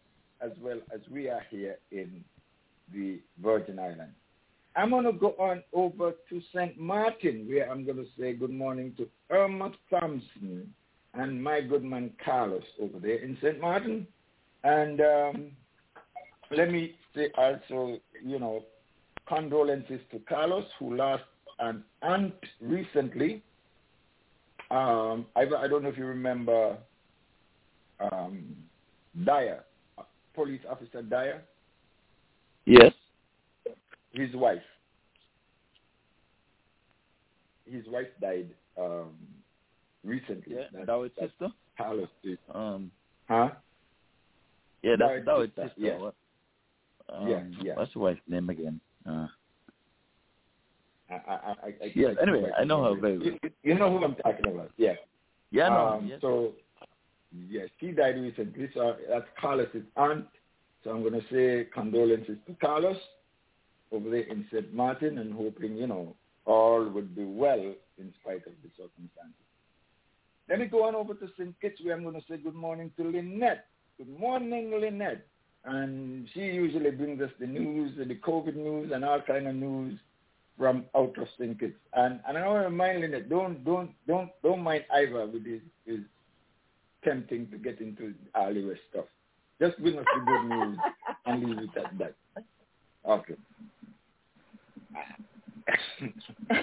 as 0.40 0.50
well 0.60 0.78
as 0.94 1.00
we 1.10 1.28
are 1.28 1.42
here 1.50 1.78
in 1.90 2.22
the 2.92 3.20
Virgin 3.42 3.78
Islands. 3.78 4.14
I'm 4.76 4.90
going 4.90 5.04
to 5.04 5.12
go 5.12 5.34
on 5.38 5.62
over 5.72 6.12
to 6.28 6.42
St. 6.52 6.78
Martin, 6.78 7.46
where 7.48 7.70
I'm 7.70 7.84
going 7.84 7.96
to 7.96 8.06
say 8.18 8.34
good 8.34 8.50
morning 8.50 8.92
to 8.98 9.08
Irma 9.30 9.70
Thompson 9.88 10.72
and 11.16 11.42
my 11.42 11.60
good 11.60 11.84
man 11.84 12.10
Carlos 12.24 12.64
over 12.80 12.98
there 12.98 13.16
in 13.16 13.36
St. 13.42 13.60
Martin. 13.60 14.06
And 14.64 15.00
um, 15.00 15.50
let 16.50 16.70
me 16.70 16.96
say 17.14 17.28
also, 17.36 17.98
you 18.22 18.38
know, 18.38 18.64
condolences 19.28 20.00
to 20.10 20.18
Carlos, 20.28 20.64
who 20.78 20.96
lost 20.96 21.24
an 21.58 21.84
aunt 22.02 22.34
recently. 22.60 23.42
Um, 24.70 25.26
I, 25.36 25.42
I 25.42 25.68
don't 25.68 25.82
know 25.82 25.88
if 25.88 25.98
you 25.98 26.06
remember 26.06 26.76
um, 28.00 28.56
Dyer, 29.24 29.64
police 30.34 30.60
officer 30.68 31.02
Dyer. 31.02 31.42
Yes. 32.64 32.92
His 34.12 34.34
wife. 34.34 34.62
His 37.70 37.84
wife 37.88 38.08
died 38.20 38.50
um, 38.78 39.10
recently. 40.04 40.54
Yeah, 40.56 40.64
That- 40.72 40.86
that 40.86 40.94
was 40.94 41.10
that 41.18 41.30
sister. 41.30 41.48
Carlos 41.76 42.08
did. 42.22 42.38
Um, 42.52 42.90
Huh? 43.28 43.50
yeah, 44.82 44.96
That 44.96 45.24
that 45.24 45.36
was 45.38 45.48
sister, 45.48 45.72
yes. 45.76 46.00
What? 46.00 46.14
Um, 47.08 47.28
Yeah, 47.28 47.44
yeah. 47.62 47.74
What's 47.76 47.92
the 47.92 47.98
wife's 47.98 48.20
name 48.28 48.48
again? 48.50 48.80
Uh, 49.06 49.26
I, 51.10 51.14
I, 51.14 51.34
I, 51.34 51.74
I, 51.84 51.92
Yeah, 51.94 52.08
I- 52.18 52.22
anyway, 52.22 52.50
I 52.56 52.64
know 52.64 52.82
her 52.84 53.00
very 53.00 53.18
well. 53.18 53.26
You, 53.26 53.38
you 53.62 53.74
know 53.74 53.90
who 53.98 54.04
I'm 54.04 54.14
talking 54.16 54.46
about. 54.46 54.70
Yeah. 54.76 54.94
yeah, 55.50 55.68
no, 55.68 55.86
Um, 55.88 56.06
yes. 56.06 56.20
So, 56.20 56.54
yes, 57.32 57.68
she 57.80 57.92
died 57.92 58.16
recently. 58.16 58.70
So 58.72 58.96
that's 59.08 59.26
Carlos's 59.38 59.84
aunt. 59.96 60.26
So 60.82 60.90
I'm 60.90 61.02
going 61.02 61.20
to 61.20 61.26
say 61.30 61.64
condolences 61.72 62.38
to 62.46 62.54
Carlos 62.54 62.96
over 63.92 64.10
there 64.10 64.20
in 64.22 64.46
St. 64.52 64.72
Martin 64.72 65.18
and 65.18 65.32
hoping, 65.32 65.76
you 65.76 65.86
know, 65.86 66.16
all 66.46 66.86
would 66.88 67.14
be 67.14 67.24
well 67.24 67.74
in 67.98 68.12
spite 68.20 68.46
of 68.46 68.52
the 68.62 68.68
circumstances. 68.76 69.34
Let 70.48 70.58
me 70.58 70.66
go 70.66 70.84
on 70.84 70.94
over 70.94 71.14
to 71.14 71.28
St. 71.38 71.54
Kitts 71.60 71.80
where 71.82 71.94
I'm 71.94 72.02
going 72.02 72.14
to 72.14 72.26
say 72.28 72.36
good 72.36 72.54
morning 72.54 72.90
to 72.96 73.04
Lynette. 73.04 73.66
Good 73.96 74.18
morning, 74.18 74.72
Lynette. 74.78 75.26
And 75.64 76.28
she 76.34 76.40
usually 76.40 76.90
brings 76.90 77.22
us 77.22 77.30
the 77.40 77.46
news, 77.46 77.96
the 77.96 78.14
COVID 78.16 78.54
news 78.54 78.92
and 78.92 79.04
all 79.04 79.22
kind 79.22 79.46
of 79.46 79.54
news 79.54 79.98
from 80.58 80.84
out 80.94 81.16
of 81.18 81.28
St. 81.38 81.58
Kitts. 81.58 81.74
And, 81.94 82.20
and 82.28 82.36
I 82.36 82.46
want 82.46 82.62
to 82.62 82.68
remind 82.68 83.00
Lynette, 83.00 83.30
don't, 83.30 83.64
don't, 83.64 83.90
don't, 84.06 84.30
don't 84.42 84.62
mind 84.62 84.84
Ivor 84.94 85.26
with 85.26 85.46
his, 85.46 85.62
his 85.86 86.00
tempting 87.02 87.50
to 87.50 87.56
get 87.56 87.80
into 87.80 88.12
early 88.36 88.64
West 88.64 88.80
stuff. 88.90 89.06
Just 89.60 89.78
bring 89.78 89.98
us 89.98 90.04
the 90.14 90.24
good 90.26 90.48
news 90.48 90.78
and 91.26 91.44
leave 91.44 91.58
it 91.58 91.78
at 91.78 91.98
that. 91.98 92.14
Okay. 93.08 93.34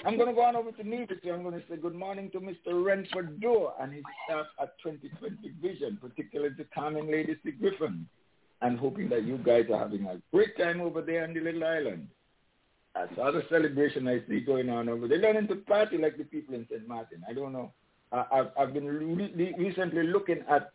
I'm 0.06 0.18
going 0.18 0.30
to 0.30 0.34
go 0.34 0.42
on 0.42 0.56
over 0.56 0.72
to 0.72 0.88
Nevis. 0.88 1.18
I'm 1.24 1.44
going 1.44 1.60
to 1.60 1.64
say 1.70 1.78
good 1.78 1.96
morning 1.96 2.30
to 2.32 2.40
Mr. 2.40 2.84
Renford 2.84 3.40
Doe 3.42 3.74
and 3.80 3.94
his 3.94 4.04
staff 4.26 4.46
at 4.62 4.78
2020 4.84 5.54
Vision, 5.62 5.98
particularly 6.00 6.56
to 6.56 6.64
Carmen 6.66 7.10
Lady 7.10 7.36
C. 7.44 7.52
Griffin, 7.52 8.08
and 8.62 8.78
hoping 8.78 9.10
that 9.10 9.24
you 9.24 9.38
guys 9.38 9.66
are 9.74 9.80
having 9.80 10.06
a 10.06 10.22
great 10.32 10.58
time 10.58 10.82
over 10.82 11.02
there 11.02 11.24
on 11.24 11.34
the 11.34 11.40
little 11.40 11.64
island. 11.64 12.08
Saw 13.16 13.32
the 13.32 13.44
celebration 13.50 14.08
I 14.08 14.22
see 14.28 14.42
going 14.42 14.70
on 14.70 14.90
over 14.90 15.08
there. 15.08 15.20
They're 15.20 15.34
learning 15.34 15.48
to 15.50 15.56
party 15.56 15.98
like 15.98 16.18
the 16.18 16.26
people 16.26 16.56
in 16.56 16.68
St. 16.70 16.88
Martin. 16.88 17.24
I 17.28 17.34
don't 17.34 17.54
know. 17.54 17.72
I, 18.12 18.26
I've, 18.32 18.48
I've 18.60 18.74
been 18.74 18.86
re- 18.86 19.56
recently 19.58 20.04
looking 20.04 20.44
at, 20.50 20.72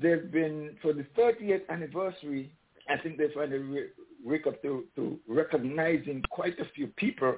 they've 0.00 0.30
been, 0.30 0.76
for 0.80 0.92
the 0.92 1.04
30th 1.18 1.68
anniversary, 1.68 2.52
I 2.88 2.96
think 2.98 3.18
they 3.18 3.26
finally 3.34 3.58
re- 3.58 3.88
wake 4.26 4.46
up 4.46 4.60
to, 4.62 4.84
recognizing 5.28 6.22
quite 6.30 6.58
a 6.58 6.64
few 6.74 6.88
people 6.88 7.36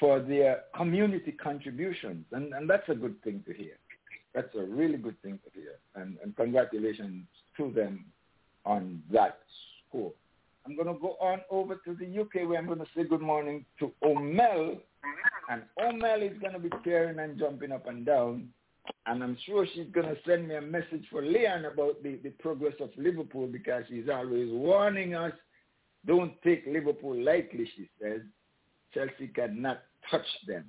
for 0.00 0.20
their 0.20 0.62
community 0.76 1.32
contributions. 1.32 2.24
And, 2.32 2.52
and 2.52 2.68
that's 2.68 2.88
a 2.88 2.94
good 2.94 3.22
thing 3.22 3.42
to 3.46 3.54
hear. 3.54 3.76
That's 4.34 4.54
a 4.54 4.62
really 4.62 4.98
good 4.98 5.20
thing 5.22 5.38
to 5.44 5.60
hear. 5.60 5.74
And, 5.94 6.16
and 6.22 6.36
congratulations 6.36 7.24
to 7.56 7.72
them 7.72 8.04
on 8.64 9.02
that 9.12 9.38
score. 9.88 10.12
I'm 10.66 10.76
going 10.76 10.88
to 10.88 11.00
go 11.00 11.16
on 11.20 11.40
over 11.50 11.76
to 11.76 11.94
the 11.94 12.20
UK 12.20 12.48
where 12.48 12.58
I'm 12.58 12.66
going 12.66 12.80
to 12.80 12.86
say 12.94 13.04
good 13.04 13.22
morning 13.22 13.64
to 13.78 13.90
Omel. 14.04 14.78
And 15.50 15.62
Omel 15.80 16.30
is 16.30 16.38
going 16.40 16.52
to 16.52 16.58
be 16.58 16.70
tearing 16.84 17.18
and 17.18 17.38
jumping 17.38 17.72
up 17.72 17.86
and 17.86 18.04
down. 18.04 18.48
And 19.06 19.22
I'm 19.22 19.36
sure 19.46 19.66
she's 19.74 19.86
going 19.92 20.06
to 20.06 20.16
send 20.26 20.48
me 20.48 20.56
a 20.56 20.60
message 20.60 21.04
for 21.10 21.22
Leon 21.22 21.64
about 21.64 22.02
the, 22.02 22.18
the 22.22 22.30
progress 22.30 22.74
of 22.80 22.90
Liverpool 22.96 23.46
because 23.46 23.84
she's 23.88 24.08
always 24.12 24.50
warning 24.52 25.14
us, 25.14 25.32
don't 26.08 26.32
take 26.42 26.64
Liverpool 26.66 27.22
lightly, 27.22 27.70
she 27.76 27.88
says. 28.02 28.22
Chelsea 28.92 29.28
cannot 29.28 29.82
touch 30.10 30.26
them. 30.48 30.64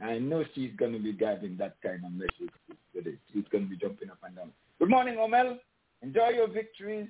I 0.00 0.18
know 0.18 0.44
she's 0.54 0.72
going 0.76 0.92
to 0.92 0.98
be 0.98 1.12
giving 1.12 1.56
that 1.58 1.76
kind 1.82 2.04
of 2.04 2.12
message 2.12 2.52
today. 2.94 3.16
She's 3.32 3.44
going 3.50 3.64
to 3.64 3.70
be 3.70 3.76
jumping 3.76 4.10
up 4.10 4.18
and 4.24 4.36
down. 4.36 4.52
Good 4.78 4.90
morning, 4.90 5.16
Omel. 5.16 5.58
Enjoy 6.02 6.28
your 6.30 6.48
victories 6.48 7.08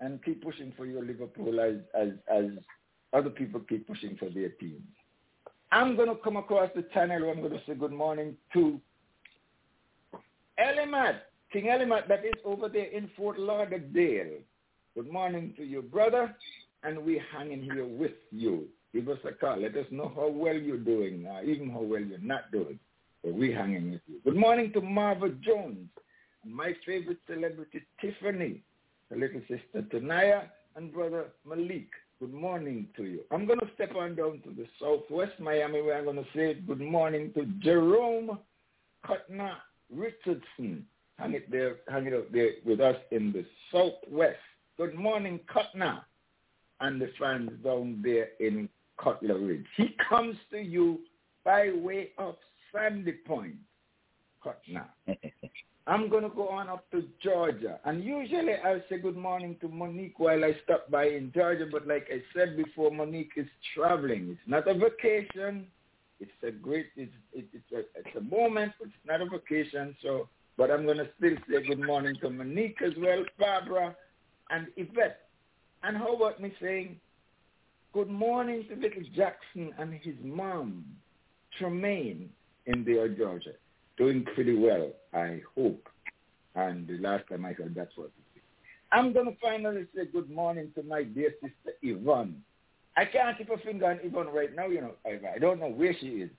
and 0.00 0.22
keep 0.24 0.42
pushing 0.42 0.72
for 0.76 0.86
your 0.86 1.04
Liverpool 1.04 1.60
as, 1.60 1.76
as, 1.98 2.10
as 2.32 2.44
other 3.12 3.30
people 3.30 3.60
keep 3.68 3.86
pushing 3.86 4.16
for 4.16 4.28
their 4.30 4.50
teams. 4.50 4.82
I'm 5.72 5.96
going 5.96 6.08
to 6.08 6.16
come 6.16 6.36
across 6.36 6.70
the 6.76 6.84
channel. 6.94 7.30
I'm 7.30 7.40
going 7.40 7.52
to 7.52 7.62
say 7.66 7.74
good 7.74 7.92
morning 7.92 8.36
to 8.52 8.80
Elimat, 10.58 11.16
King 11.52 11.64
Elimat, 11.64 12.06
that 12.08 12.24
is 12.24 12.34
over 12.44 12.68
there 12.68 12.86
in 12.86 13.10
Fort 13.16 13.38
Lauderdale. 13.38 14.38
Good 14.94 15.10
morning 15.10 15.54
to 15.56 15.64
you, 15.64 15.82
brother, 15.82 16.36
and 16.84 17.04
we're 17.04 17.22
hanging 17.32 17.62
here 17.62 17.86
with 17.86 18.12
you. 18.30 18.64
Give 18.92 19.08
us 19.08 19.18
a 19.24 19.32
call. 19.32 19.60
Let 19.60 19.76
us 19.76 19.86
know 19.90 20.12
how 20.14 20.28
well 20.28 20.56
you're 20.56 20.76
doing, 20.76 21.26
uh, 21.26 21.40
even 21.44 21.70
how 21.70 21.80
well 21.80 22.00
you're 22.00 22.18
not 22.18 22.52
doing. 22.52 22.78
But 23.22 23.34
we're 23.34 23.56
hanging 23.56 23.92
with 23.92 24.00
you. 24.06 24.20
Good 24.24 24.36
morning 24.36 24.72
to 24.74 24.80
Marva 24.80 25.30
Jones, 25.30 25.88
my 26.46 26.74
favorite 26.86 27.18
celebrity, 27.26 27.82
Tiffany, 28.00 28.62
the 29.10 29.16
little 29.16 29.40
sister 29.48 29.82
Tanaya, 29.90 30.42
and 30.76 30.92
brother 30.92 31.26
Malik. 31.48 31.88
Good 32.20 32.34
morning 32.34 32.86
to 32.96 33.04
you. 33.04 33.20
I'm 33.32 33.46
going 33.46 33.58
to 33.58 33.68
step 33.74 33.96
on 33.96 34.14
down 34.14 34.40
to 34.44 34.50
the 34.50 34.66
southwest 34.80 35.32
Miami 35.40 35.82
where 35.82 35.98
I'm 35.98 36.04
going 36.04 36.16
to 36.16 36.26
say 36.34 36.54
good 36.54 36.80
morning 36.80 37.32
to 37.34 37.46
Jerome 37.58 38.38
Cutner 39.04 39.54
Richardson. 39.92 40.86
Hang 41.18 41.34
it 41.34 41.50
there, 41.50 41.76
hang 41.88 42.06
it 42.06 42.14
out 42.14 42.32
there 42.32 42.50
with 42.64 42.80
us 42.80 42.96
in 43.10 43.32
the 43.32 43.44
southwest. 43.72 44.38
Good 44.76 44.94
morning, 44.94 45.40
Kutner, 45.52 46.00
and 46.80 47.00
the 47.00 47.10
fans 47.18 47.50
down 47.62 48.00
there 48.02 48.28
in 48.40 48.68
Cutler 49.02 49.38
Ridge. 49.38 49.66
He 49.76 49.96
comes 50.08 50.36
to 50.50 50.58
you 50.58 51.00
by 51.44 51.70
way 51.74 52.10
of 52.18 52.36
Sandy 52.72 53.12
Point, 53.12 53.56
Kutner. 54.44 54.86
I'm 55.86 56.08
going 56.08 56.22
to 56.22 56.30
go 56.30 56.48
on 56.48 56.68
up 56.68 56.90
to 56.92 57.04
Georgia. 57.22 57.78
And 57.84 58.02
usually 58.02 58.54
I'll 58.64 58.80
say 58.88 58.98
good 58.98 59.18
morning 59.18 59.56
to 59.60 59.68
Monique 59.68 60.18
while 60.18 60.42
I 60.42 60.56
stop 60.64 60.90
by 60.90 61.08
in 61.08 61.30
Georgia. 61.34 61.66
But 61.70 61.86
like 61.86 62.08
I 62.10 62.22
said 62.34 62.56
before, 62.56 62.90
Monique 62.90 63.32
is 63.36 63.46
traveling. 63.74 64.30
It's 64.30 64.40
not 64.46 64.66
a 64.66 64.72
vacation. 64.72 65.66
It's 66.20 66.32
a 66.42 66.50
great, 66.52 66.86
it's, 66.96 67.12
it, 67.34 67.46
it's, 67.52 67.72
a, 67.72 67.80
it's 67.98 68.16
a 68.16 68.22
moment. 68.22 68.72
But 68.78 68.88
it's 68.88 68.96
not 69.06 69.20
a 69.20 69.26
vacation. 69.28 69.94
So 70.02 70.28
but 70.56 70.70
I'm 70.70 70.84
going 70.84 70.98
to 70.98 71.08
still 71.18 71.36
say 71.48 71.66
good 71.66 71.84
morning 71.84 72.16
to 72.20 72.30
Monique 72.30 72.78
as 72.84 72.92
well, 72.98 73.24
Barbara, 73.38 73.96
and 74.50 74.68
Yvette. 74.76 75.23
And 75.86 75.98
how 75.98 76.14
about 76.14 76.40
me 76.40 76.50
saying 76.62 76.96
good 77.92 78.08
morning 78.08 78.64
to 78.70 78.74
little 78.74 79.02
Jackson 79.14 79.70
and 79.78 79.92
his 79.92 80.14
mom, 80.22 80.84
Tremaine, 81.58 82.30
in 82.66 82.84
there, 82.84 83.08
Georgia. 83.08 83.52
Doing 83.98 84.24
pretty 84.34 84.56
well, 84.56 84.92
I 85.12 85.42
hope. 85.54 85.86
And 86.54 86.88
the 86.88 86.96
last 86.98 87.24
time 87.28 87.44
I 87.44 87.52
heard 87.52 87.74
that 87.74 87.90
was. 87.98 88.08
I'm 88.92 89.12
going 89.12 89.26
to 89.26 89.36
finally 89.42 89.86
say 89.94 90.06
good 90.10 90.30
morning 90.30 90.70
to 90.74 90.82
my 90.82 91.02
dear 91.02 91.34
sister 91.42 91.76
Yvonne. 91.82 92.42
I 92.96 93.04
can't 93.04 93.36
keep 93.36 93.50
a 93.50 93.58
finger 93.58 93.86
on 93.86 93.98
Yvonne 94.02 94.28
right 94.28 94.54
now, 94.54 94.66
you 94.66 94.80
know. 94.80 94.94
I 95.04 95.38
don't 95.38 95.60
know 95.60 95.68
where 95.68 95.94
she 96.00 96.06
is. 96.06 96.30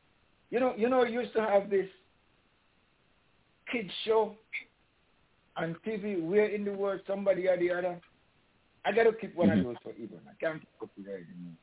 You 0.49 0.59
know, 0.59 0.73
you 0.75 0.89
know, 0.89 1.03
I 1.03 1.07
used 1.07 1.33
to 1.33 1.41
have 1.41 1.69
this 1.69 1.87
kid 3.71 3.91
show 4.05 4.35
on 5.55 5.75
TV 5.85 6.19
where 6.21 6.47
in 6.47 6.65
the 6.65 6.71
world 6.71 7.01
somebody 7.05 7.47
or 7.47 7.57
the 7.57 7.71
other. 7.71 8.01
I 8.85 8.91
got 8.91 9.03
to 9.03 9.13
keep 9.13 9.35
one 9.35 9.49
of 9.49 9.63
those 9.63 9.75
for 9.81 9.93
Yvonne. 9.97 10.21
I 10.29 10.35
can't 10.39 10.61
keep 10.61 10.69
up 10.81 10.89
with 10.95 11.07
her 11.07 11.15
anymore. 11.15 11.53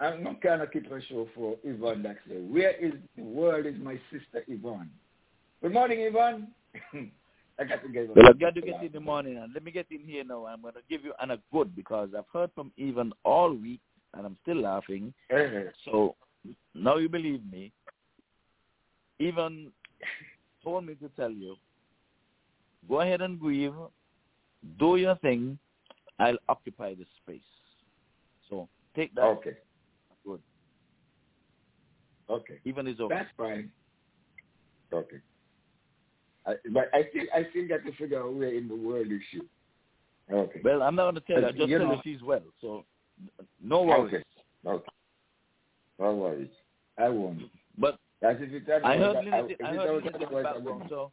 I'm 0.00 0.22
not 0.22 0.42
going 0.42 0.60
to 0.60 0.66
keep 0.66 0.90
a 0.90 1.00
show 1.02 1.28
for 1.34 1.56
Yvonne 1.64 2.02
that 2.04 2.16
say, 2.28 2.36
where 2.36 2.72
is 2.76 2.92
the 3.16 3.22
world 3.22 3.66
is 3.66 3.74
my 3.80 3.98
sister 4.10 4.44
Yvonne? 4.48 4.90
Good 5.62 5.72
morning, 5.72 6.00
Yvonne. 6.00 6.48
I 7.58 7.64
got 7.64 7.82
to 7.82 7.88
get 7.88 8.14
Well, 8.14 8.26
I've 8.28 8.40
got 8.40 8.54
to 8.54 8.60
get 8.60 8.82
in 8.82 8.92
the 8.92 9.00
morning, 9.00 9.36
and 9.36 9.52
let 9.52 9.62
me 9.62 9.70
get 9.70 9.86
in 9.90 10.00
here 10.06 10.24
now. 10.24 10.46
I'm 10.46 10.62
going 10.62 10.74
to 10.74 10.80
give 10.88 11.04
you 11.04 11.12
an 11.20 11.32
a 11.32 11.38
good 11.52 11.74
because 11.76 12.10
I've 12.16 12.24
heard 12.32 12.50
from 12.54 12.72
Yvonne 12.76 13.12
all 13.24 13.52
week, 13.52 13.80
and 14.14 14.26
I'm 14.26 14.36
still 14.42 14.62
laughing. 14.62 15.12
Uh-huh. 15.32 15.70
So 15.84 16.16
now 16.74 16.96
you 16.96 17.08
believe 17.08 17.42
me. 17.50 17.72
Yvonne 19.18 19.70
told 20.64 20.86
me 20.86 20.94
to 20.94 21.08
tell 21.10 21.30
you, 21.30 21.56
go 22.88 23.00
ahead 23.00 23.20
and 23.20 23.38
grieve, 23.38 23.74
do 24.78 24.96
your 24.96 25.16
thing. 25.16 25.58
I'll 26.22 26.38
occupy 26.48 26.94
the 26.94 27.04
space. 27.22 27.40
So 28.48 28.68
take 28.94 29.14
that. 29.16 29.22
Okay. 29.22 29.56
Good. 30.24 30.40
Okay. 32.30 32.58
Even 32.64 32.86
is 32.86 33.00
okay. 33.00 33.14
That's 33.14 33.30
fine. 33.36 33.70
Okay. 34.92 35.16
I, 36.46 36.54
but 36.72 36.90
I 36.92 37.02
still 37.10 37.24
I 37.34 37.46
still 37.50 37.68
got 37.68 37.84
to 37.84 37.92
figure 37.96 38.22
out 38.22 38.32
where 38.34 38.54
in 38.54 38.68
the 38.68 38.76
world 38.76 39.06
is 39.10 39.20
she. 39.30 39.40
Okay. 40.32 40.60
Well, 40.64 40.82
I'm 40.82 40.94
not 40.94 41.04
going 41.04 41.14
to 41.16 41.20
tell 41.22 41.42
her. 41.42 41.52
Just 41.52 41.68
You 41.68 41.78
tell 41.78 41.88
know- 41.88 42.00
she's 42.04 42.22
well. 42.22 42.42
So 42.60 42.84
no 43.62 43.82
worries. 43.82 44.14
Okay. 44.14 44.22
Okay. 44.68 44.92
No 45.98 46.14
worries. 46.14 46.50
I 46.98 47.08
won't. 47.08 47.42
But 47.78 47.98
if 48.22 48.38
I 48.84 48.96
heard 48.96 49.16
if 49.26 49.32
I 49.32 49.38
it's 49.38 49.60
heard 49.60 49.78
otherwise, 49.78 50.04
Lynette 50.04 50.14
in 50.14 50.20
the 50.20 50.42
background, 50.42 50.82
so 50.88 51.12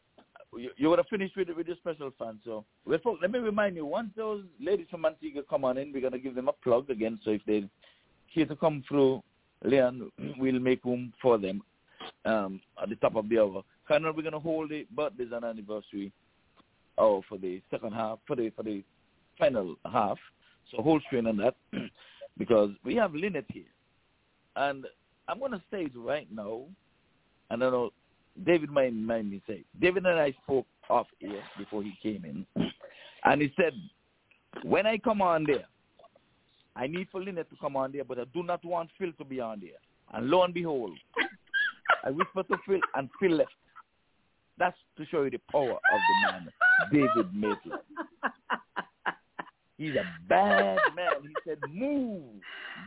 you, 0.58 0.70
you 0.78 0.90
would 0.90 1.00
have 1.00 1.08
finished 1.08 1.36
with, 1.36 1.50
with 1.56 1.68
the 1.68 1.76
special 1.76 2.12
fund. 2.18 2.40
So 2.44 2.66
let 2.86 3.32
me 3.32 3.40
remind 3.40 3.76
you, 3.76 3.86
once 3.86 4.10
those 4.16 4.44
ladies 4.60 4.88
from 4.90 5.06
Antigua 5.06 5.44
come 5.50 5.66
on 5.66 5.78
in, 5.78 5.92
we're 5.94 6.02
going 6.02 6.14
to 6.14 6.20
give 6.20 6.36
them 6.36 6.48
a 6.48 6.54
plug 6.54 6.90
again. 6.90 7.20
So 7.24 7.32
if 7.32 7.42
they 7.46 7.70
here 8.28 8.46
to 8.46 8.56
come 8.56 8.84
through, 8.88 9.22
Leon, 9.64 10.12
we'll 10.38 10.60
make 10.60 10.86
room 10.86 11.14
for 11.22 11.38
them 11.38 11.62
um, 12.26 12.62
at 12.82 12.90
the 12.90 12.96
top 12.96 13.16
of 13.16 13.30
the 13.30 13.40
hour. 13.40 13.64
Colonel, 13.88 14.14
we're 14.16 14.22
going 14.22 14.34
to 14.34 14.40
hold 14.40 14.70
the 14.70 14.86
birthdays 14.96 15.30
and 15.34 15.44
anniversary 15.44 16.12
oh, 16.98 17.24
for 17.28 17.38
the 17.38 17.62
second 17.72 17.94
half, 17.94 18.20
for 18.28 18.36
the 18.36 18.52
for 18.52 18.64
the 18.64 18.84
final 19.38 19.76
half. 19.92 20.18
So 20.72 20.82
hold 20.82 21.02
strain 21.08 21.26
on 21.28 21.38
that 21.38 21.56
because 22.38 22.72
we 22.84 22.96
have 22.96 23.16
Lynette 23.16 23.46
here. 23.52 23.64
And 24.56 24.86
I'm 25.28 25.40
going 25.40 25.52
to 25.54 25.62
say 25.72 25.84
it 25.84 25.92
right 25.96 26.28
now. 26.32 26.64
I 27.50 27.56
don't 27.56 27.72
know, 27.72 27.92
David 28.46 28.70
might 28.70 28.94
mind 28.94 29.30
me 29.32 29.42
say. 29.48 29.64
David 29.80 30.06
and 30.06 30.20
I 30.20 30.34
spoke 30.44 30.66
off 30.90 31.08
air 31.22 31.44
before 31.58 31.84
he 31.84 31.94
came 32.02 32.26
in. 32.26 32.46
And 33.26 33.42
he 33.42 33.52
said, 33.58 33.74
when 34.64 34.86
I 34.88 34.98
come 34.98 35.22
on 35.22 35.44
there, 35.46 35.66
I 36.74 36.88
need 36.88 37.10
for 37.12 37.22
Lynette 37.22 37.50
to 37.50 37.58
come 37.60 37.76
on 37.76 37.92
there, 37.92 38.06
but 38.06 38.18
I 38.18 38.24
do 38.34 38.44
not 38.44 38.64
want 38.64 38.90
Phil 38.98 39.12
to 39.18 39.26
be 39.26 39.42
on 39.42 39.60
there. 39.60 39.72
And 40.14 40.30
lo 40.30 40.44
and 40.44 40.54
behold, 40.54 40.98
I 42.06 42.12
whispered 42.12 42.48
to 42.48 42.58
Phil 42.66 42.80
and 42.96 43.10
Phil 43.20 43.32
left. 43.32 43.52
That's 44.58 44.78
to 44.98 45.06
show 45.08 45.24
you 45.24 45.32
the 45.32 45.42
power 45.52 45.72
of 45.74 45.80
the 46.08 46.32
man, 46.32 46.50
David 46.94 47.34
Maitland. 47.36 47.82
He's 49.78 49.96
a 49.96 50.04
bad 50.30 50.78
man. 50.96 51.12
He 51.24 51.36
said, 51.48 51.58
move. 51.74 52.22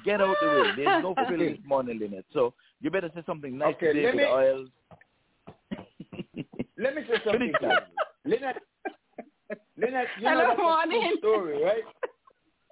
Get 0.04 0.20
out 0.22 0.34
the 0.42 0.48
way. 0.48 0.72
There's 0.76 1.02
no 1.02 1.14
Phil 1.28 1.38
this 1.38 1.58
morning, 1.66 1.98
Lynette. 1.98 2.24
So 2.32 2.54
you 2.80 2.90
better 2.90 3.10
say 3.14 3.22
something 3.26 3.56
nice 3.58 3.74
Okay, 3.76 3.88
to 3.88 3.92
David 3.92 4.16
me- 4.16 4.24
Oils. 4.24 4.68
Let 6.82 6.96
me 6.96 7.02
say 7.08 7.14
something 7.24 7.54
to 7.60 7.66
you. 7.66 7.78
Lynette, 8.24 8.56
Lynette, 9.76 10.06
you 10.20 10.28
Hello, 10.28 10.40
know 10.40 10.48
that's 10.48 10.58
a 10.58 10.62
morning. 10.62 11.00
true 11.00 11.18
story, 11.18 11.62
right? 11.62 11.84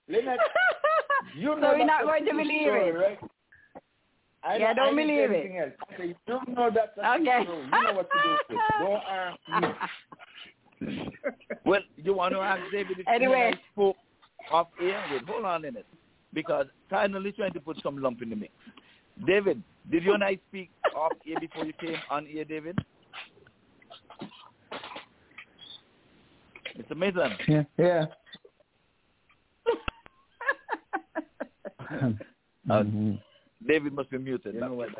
Lynette, 0.08 0.38
you 1.36 1.54
know 1.60 1.72
So 1.72 1.78
we're 1.78 1.84
not 1.86 2.02
a 2.02 2.06
going 2.06 2.24
to 2.24 2.30
believe 2.32 2.66
story, 2.66 2.90
it. 2.90 2.94
right? 2.94 3.18
I 4.42 4.56
Yeah, 4.56 4.72
don't 4.74 4.98
I 4.98 5.04
didn't 5.04 5.06
believe 5.08 5.30
it. 5.30 5.62
Else. 5.62 5.72
I 5.90 5.96
say, 5.96 6.06
you 6.26 6.54
know 6.54 6.70
that's 6.74 6.96
a 6.98 7.18
true 7.18 7.28
Okay. 7.28 7.44
story. 7.44 7.66
You 7.66 7.82
know 7.84 7.92
what 7.92 8.10
to 8.10 8.18
do 8.24 8.30
with 8.30 8.58
it. 8.58 8.58
Don't 8.80 9.02
ask 9.08 9.38
me. 10.82 11.10
Well, 11.66 11.80
you 11.96 12.14
want 12.14 12.34
to 12.34 12.40
ask 12.40 12.62
David 12.72 12.98
if 13.00 13.06
Anyway. 13.06 13.52
he 13.52 13.58
spoke 13.72 13.96
off 14.50 14.68
air? 14.80 15.04
Wait, 15.10 15.22
hold 15.28 15.44
on 15.44 15.56
a 15.56 15.60
minute. 15.60 15.86
Because 16.32 16.66
finally 16.88 17.32
trying 17.32 17.52
to 17.52 17.60
put 17.60 17.76
some 17.82 17.98
lump 17.98 18.22
in 18.22 18.30
the 18.30 18.36
mix. 18.36 18.52
David, 19.26 19.62
did 19.90 20.02
you 20.02 20.14
and 20.14 20.24
I 20.24 20.38
speak 20.48 20.70
off 20.94 21.12
air 21.28 21.36
before 21.38 21.66
you 21.66 21.74
came 21.74 22.00
on 22.08 22.26
air, 22.34 22.44
David? 22.44 22.78
Mr. 26.78 26.96
Maitland. 26.96 27.34
Yeah. 27.48 27.62
Yeah. 27.78 28.04
Uh, 32.70 32.84
David 33.66 33.92
must 33.92 34.08
be 34.10 34.18
muted. 34.18 34.54
You 34.54 34.60
know 34.60 34.74
what? 34.74 34.90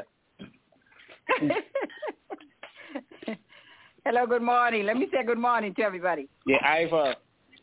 Hello, 4.04 4.26
good 4.26 4.42
morning. 4.42 4.86
Let 4.86 4.96
me 4.96 5.06
say 5.12 5.22
good 5.24 5.38
morning 5.38 5.72
to 5.76 5.82
everybody. 5.82 6.28
Yeah, 6.46 6.56
Ivor. 6.66 7.14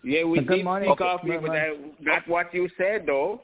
Yeah, 0.03 0.23
we 0.23 0.37
Good 0.39 0.47
did 0.57 0.63
morning. 0.63 0.87
speak 0.89 1.01
Okay. 1.01 1.09
off 1.09 1.21
here, 1.23 1.41
but 1.41 1.51
I, 1.51 1.71
not 1.99 2.25
what 2.27 2.53
you 2.53 2.69
said 2.77 3.05
though. 3.05 3.41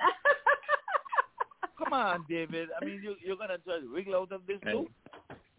Come 1.78 1.92
on, 1.92 2.24
David. 2.28 2.70
I 2.80 2.84
mean, 2.84 3.00
you, 3.04 3.14
you're 3.24 3.36
going 3.36 3.50
to 3.50 3.58
try 3.58 3.78
to 3.78 3.86
wriggle 3.88 4.16
out 4.16 4.32
of 4.32 4.40
this 4.48 4.58
too? 4.64 4.88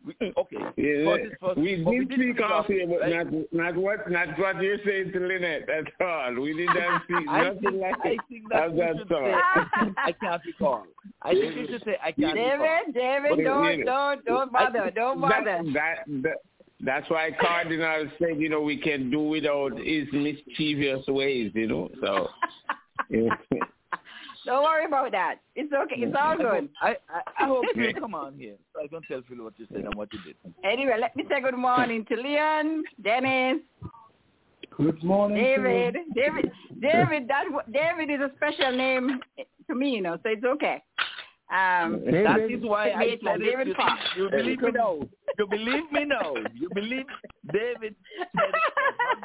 We, 0.06 0.14
okay. 0.38 0.58
Yeah, 0.78 1.06
First 1.06 1.26
is 1.26 1.32
first. 1.42 1.58
we 1.58 1.84
But 1.84 1.92
did 1.92 2.12
speak 2.14 2.42
off 2.42 2.68
here, 2.68 2.88
but 2.88 3.02
right? 3.02 3.32
not 3.32 3.54
not 3.54 3.76
what 3.76 4.12
not 4.12 4.38
what 4.38 4.62
you're 4.62 4.78
saying 4.86 5.12
to 5.14 5.20
Lynette 5.20 5.68
at 5.70 6.06
all. 6.06 6.40
We 6.40 6.54
didn't 6.54 7.02
speak 7.04 7.28
I 7.28 7.44
nothing 7.44 7.62
think, 7.62 7.82
like 7.82 7.96
I 8.04 8.18
think 8.30 8.50
that 8.52 8.70
of 8.70 8.76
that 8.76 8.96
should 8.98 9.96
I 9.98 10.12
can't 10.12 10.42
recall. 10.46 10.84
I 11.22 11.32
think 11.34 11.56
you 11.56 11.68
should 11.68 11.84
say, 11.86 11.98
I 12.04 12.12
can't 12.12 12.36
recall. 12.36 12.68
David, 12.94 13.36
David, 13.36 13.44
don't, 13.44 13.86
don't, 13.86 14.26
don't 14.26 14.52
bother, 14.52 14.92
don't 14.94 15.22
bother. 15.22 15.44
That, 15.44 15.74
that, 15.74 15.98
that, 16.24 16.38
that's 16.82 17.10
why 17.10 17.32
Cardinal 17.40 18.08
said, 18.20 18.38
you 18.38 18.50
know, 18.50 18.62
we 18.62 18.78
can 18.78 19.10
do 19.10 19.22
without 19.22 19.78
his 19.80 20.08
mischievous 20.12 21.06
ways, 21.08 21.52
you 21.56 21.68
know. 21.68 21.90
So, 22.02 22.30
yeah. 23.10 23.30
Don't 24.46 24.64
worry 24.64 24.86
about 24.86 25.12
that. 25.12 25.38
It's 25.56 25.74
okay. 25.74 25.96
It's 25.98 26.16
all 26.20 26.38
good. 26.38 26.70
I, 26.82 26.96
I, 27.10 27.22
I 27.40 27.48
hope 27.48 27.66
you 27.76 27.94
come 28.00 28.14
on 28.14 28.36
here 28.38 28.56
so 28.74 28.84
I 28.84 28.88
can 28.88 29.02
tell 29.10 29.22
Phil 29.28 29.44
what 29.44 29.54
you 29.58 29.66
said 29.74 29.86
and 29.86 29.96
what 29.96 30.10
you 30.14 30.20
did. 30.24 30.36
Anyway, 30.64 30.96
let 31.00 31.16
me 31.16 31.24
say 31.30 31.42
good 31.42 31.58
morning 31.58 32.06
to 32.06 32.16
Leon, 32.16 32.84
Dennis, 33.04 33.62
Good 34.78 35.04
morning. 35.04 35.38
to. 35.38 35.64
David. 35.64 35.96
David, 36.16 36.52
David, 36.82 37.28
that 37.30 37.46
David 37.72 38.14
is 38.14 38.20
a 38.20 38.32
special 38.36 38.76
name 38.76 39.20
to 39.68 39.76
me, 39.76 39.92
you 39.92 40.02
know, 40.02 40.18
so 40.24 40.30
it's 40.30 40.44
okay. 40.44 40.84
Um, 41.52 42.02
That 42.06 42.38
David, 42.38 42.64
is 42.64 42.70
why 42.70 42.90
I 42.92 43.18
said 43.24 43.40
it. 43.42 43.46
David 43.46 43.68
You, 43.68 43.74
Fox. 43.76 44.02
you 44.18 44.30
believe 44.32 44.62
me 44.62 44.72
now. 44.72 45.00
You 45.38 45.48
believe 45.48 45.92
me 45.92 46.06
now. 46.06 46.34
You 46.56 46.70
believe 46.74 47.06
David 47.54 47.96
said 48.18 48.28
her 48.36 48.52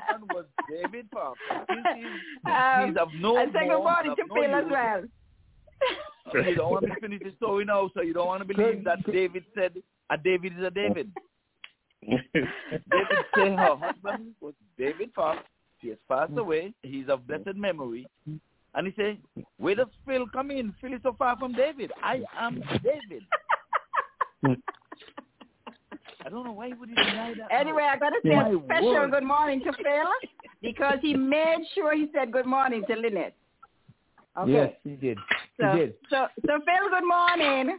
husband 0.07 0.31
was 0.35 0.45
David 0.71 1.07
Fox. 1.13 1.39
Since 1.69 1.87
he's, 1.97 2.53
Um, 2.53 2.89
he's 2.89 2.97
of 2.99 3.09
no 3.21 3.37
I 3.39 3.47
say 3.47 3.69
good 3.69 3.79
morning 3.79 4.07
and 4.09 4.17
to 4.17 4.23
of 4.23 4.29
no 4.29 4.35
Phil 4.35 4.55
as 4.55 4.65
use. 4.65 4.71
well. 4.73 6.45
You 6.47 6.55
don't 6.57 6.71
want 6.73 6.87
to 6.87 7.01
finish 7.01 7.21
the 7.25 7.33
story 7.37 7.65
now, 7.65 7.91
so 7.95 8.03
you 8.03 8.13
don't 8.13 8.27
want 8.27 8.47
to 8.47 8.55
believe 8.55 8.85
that 8.85 8.99
David 9.11 9.45
said 9.55 9.73
a 10.11 10.19
David 10.19 10.53
is 10.59 10.65
a 10.65 10.71
David. 10.71 11.11
David 12.07 13.19
said 13.35 13.57
her 13.59 13.77
husband 13.77 14.35
was 14.41 14.55
David 14.79 15.11
Fox. 15.15 15.39
He 15.79 15.89
has 15.89 15.99
passed 16.09 16.37
away. 16.37 16.75
He's 16.83 17.09
of 17.09 17.27
blessed 17.27 17.57
memory. 17.57 18.07
And 18.75 18.87
he 18.87 18.93
said, 18.97 19.19
where 19.59 19.75
does 19.75 19.89
Phil 20.07 20.27
come 20.33 20.51
in? 20.51 20.75
Phil 20.81 20.95
is 20.95 21.01
so 21.03 21.15
far 21.19 21.37
from 21.37 21.53
David. 21.53 21.91
I 22.03 22.23
am 22.39 22.63
David. 22.85 23.25
I 26.25 26.29
don't 26.29 26.45
know 26.45 26.53
why 26.53 26.69
would 26.79 26.89
he 26.89 26.95
deny 26.95 27.35
that. 27.39 27.53
Anyway, 27.53 27.83
I 27.83 27.97
got 27.99 28.11
to 28.11 28.21
say 28.23 28.31
a 28.31 28.61
special 28.67 28.93
word. 28.93 29.11
good 29.11 29.25
morning 29.25 29.61
to 29.61 29.73
Phil 29.73 30.31
because 30.63 30.99
he 31.03 31.15
made 31.15 31.65
sure 31.75 31.95
he 31.95 32.11
said 32.15 32.31
good 32.31 32.47
morning 32.47 32.85
to 32.89 32.95
Lynette. 32.95 33.35
Okay. 34.39 34.53
Yes, 34.53 34.73
he 34.85 34.91
did. 34.91 35.19
So, 35.61 35.73
he 35.73 35.79
did. 35.79 35.95
so, 36.09 36.27
so 36.47 36.53
Phil, 36.65 36.91
good 36.91 37.07
morning. 37.07 37.79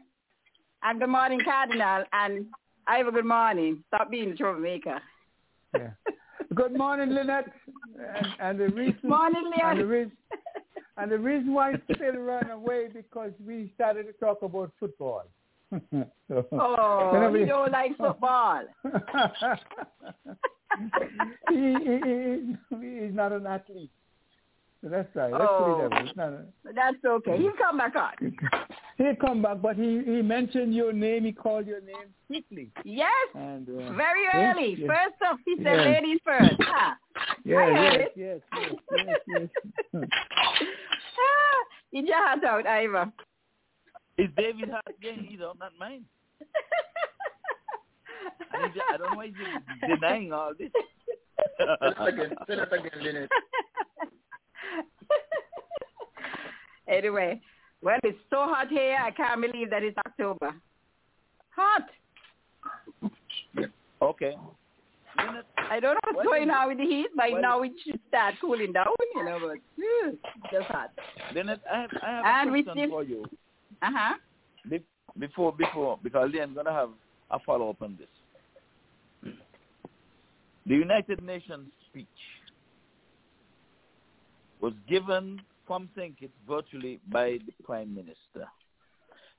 And 0.83 0.99
good 0.99 1.09
morning, 1.09 1.39
Cardinal. 1.45 2.03
And 2.11 2.47
I 2.87 2.97
have 2.97 3.07
a 3.07 3.11
good 3.11 3.25
morning. 3.25 3.83
Stop 3.87 4.09
being 4.09 4.31
a 4.31 4.35
troublemaker. 4.35 4.99
Yeah. 5.75 5.91
Good 6.55 6.75
morning, 6.75 7.11
Lynette. 7.11 7.51
And, 7.95 8.27
and 8.39 8.59
the 8.59 8.75
reason 8.75 8.99
Morning, 9.03 9.51
and 9.63 9.79
the 9.79 9.85
reason 9.85 10.11
and 11.01 11.11
the 11.11 11.17
reason 11.17 11.53
why 11.53 11.71
it 11.73 11.81
still 11.95 12.17
ran 12.17 12.51
away 12.51 12.87
because 12.93 13.31
we 13.45 13.71
started 13.73 14.03
to 14.03 14.13
talk 14.13 14.43
about 14.43 14.71
football. 14.79 15.23
so, 15.71 16.45
Oh, 16.51 17.33
you 17.33 17.45
don't 17.47 17.71
like 17.71 17.97
football. 17.97 18.61
he, 21.49 21.75
he, 21.79 21.99
he, 22.05 23.01
he's 23.01 23.13
not 23.13 23.31
an 23.31 23.47
athlete. 23.47 23.89
So 24.83 24.89
that's 24.89 25.15
right. 25.15 25.31
Let's 25.31 25.45
Oh. 25.47 25.63
put 25.63 25.85
it 25.85 25.89
that 25.89 25.91
way. 26.03 26.07
It's 26.09 26.17
not 26.17 26.33
a, 26.33 26.45
That's 26.73 27.05
okay. 27.05 27.37
He'll 27.37 27.53
come 27.53 27.77
back 27.77 27.95
on. 27.95 28.13
he'll 28.97 29.15
come 29.15 29.41
back, 29.43 29.61
but 29.61 29.75
he, 29.75 30.01
he 30.03 30.21
mentioned 30.23 30.73
your 30.73 30.91
name. 30.91 31.23
He 31.25 31.31
called 31.31 31.67
your 31.67 31.81
name 31.81 32.09
quickly. 32.27 32.71
Yes, 32.83 33.11
And 33.35 33.69
uh, 33.69 33.91
very 33.93 34.25
early. 34.33 34.75
yes. 34.79 34.87
First 34.87 35.21
up, 35.29 35.37
he 35.45 35.55
said 35.57 35.65
Yes. 35.65 35.85
ladies 35.85 36.19
first. 36.25 36.55
Ah, 36.67 36.97
Yeah, 37.45 37.57
I 37.57 37.65
heard 37.73 37.93
yes, 37.93 38.01
it. 38.07 38.13
yes, 38.15 38.39
yes, 38.97 39.19
yes, 39.27 39.49
yes. 39.93 40.03
ah, 41.19 41.59
you 41.91 42.01
just 42.01 42.13
hat 42.13 42.43
out, 42.43 42.65
Ivor. 42.65 43.11
It's 44.17 44.33
David 44.35 44.69
Hart 44.69 44.85
again, 44.97 45.27
you 45.29 45.37
know, 45.37 45.53
not 45.59 45.71
mine. 45.79 46.05
And 48.53 48.73
just, 48.73 48.85
I 48.93 48.97
don't 48.97 49.11
know 49.11 49.17
why 49.17 49.27
he's 49.27 49.35
denying 49.89 50.33
all 50.33 50.53
this. 50.57 50.69
Say 51.57 51.65
that 51.67 52.07
again. 52.07 52.35
Say 52.47 52.55
that 52.55 52.73
again, 52.73 52.91
Lynette. 53.03 53.29
Anyway, 56.87 57.41
well, 57.81 57.97
it's 58.03 58.17
so 58.29 58.37
hot 58.37 58.67
here. 58.69 58.97
I 59.01 59.11
can't 59.11 59.41
believe 59.41 59.69
that 59.69 59.83
it's 59.83 59.97
October. 59.97 60.53
Hot. 61.55 61.83
okay. 64.01 64.35
I 65.17 65.79
don't 65.79 65.93
know 65.95 65.99
what's 66.05 66.17
What 66.17 66.25
going 66.25 66.49
on 66.49 66.69
with 66.69 66.77
the 66.77 66.85
heat, 66.85 67.07
but 67.15 67.41
now 67.41 67.61
it 67.63 67.71
should 67.85 67.99
start 68.07 68.35
cooling 68.39 68.73
down, 68.73 68.87
you 69.15 69.25
know, 69.25 69.39
but 69.41 69.57
phew, 69.75 70.17
just 70.51 70.67
hot. 70.67 70.91
Leonard, 71.35 71.59
I 71.71 71.81
have, 71.81 71.89
I 72.01 72.07
have 72.07 72.47
And 72.47 72.55
a 72.55 72.63
question 72.63 72.89
for 72.89 73.03
you. 73.03 73.25
Uh-huh. 73.81 74.15
Be- 74.69 74.83
before, 75.19 75.53
before, 75.53 75.99
because 76.01 76.29
Leon's 76.31 76.53
going 76.53 76.65
to 76.65 76.71
have 76.71 76.89
a 77.31 77.39
follow-up 77.39 77.81
on 77.81 77.97
this. 77.99 79.33
The 80.67 80.75
United 80.75 81.23
Nations 81.23 81.67
speech 81.89 82.07
was 84.61 84.73
given 84.87 85.41
from. 85.71 85.89
Kitts 86.19 86.33
virtually 86.47 86.99
by 87.09 87.39
the 87.45 87.63
Prime 87.63 87.95
Minister. 87.95 88.49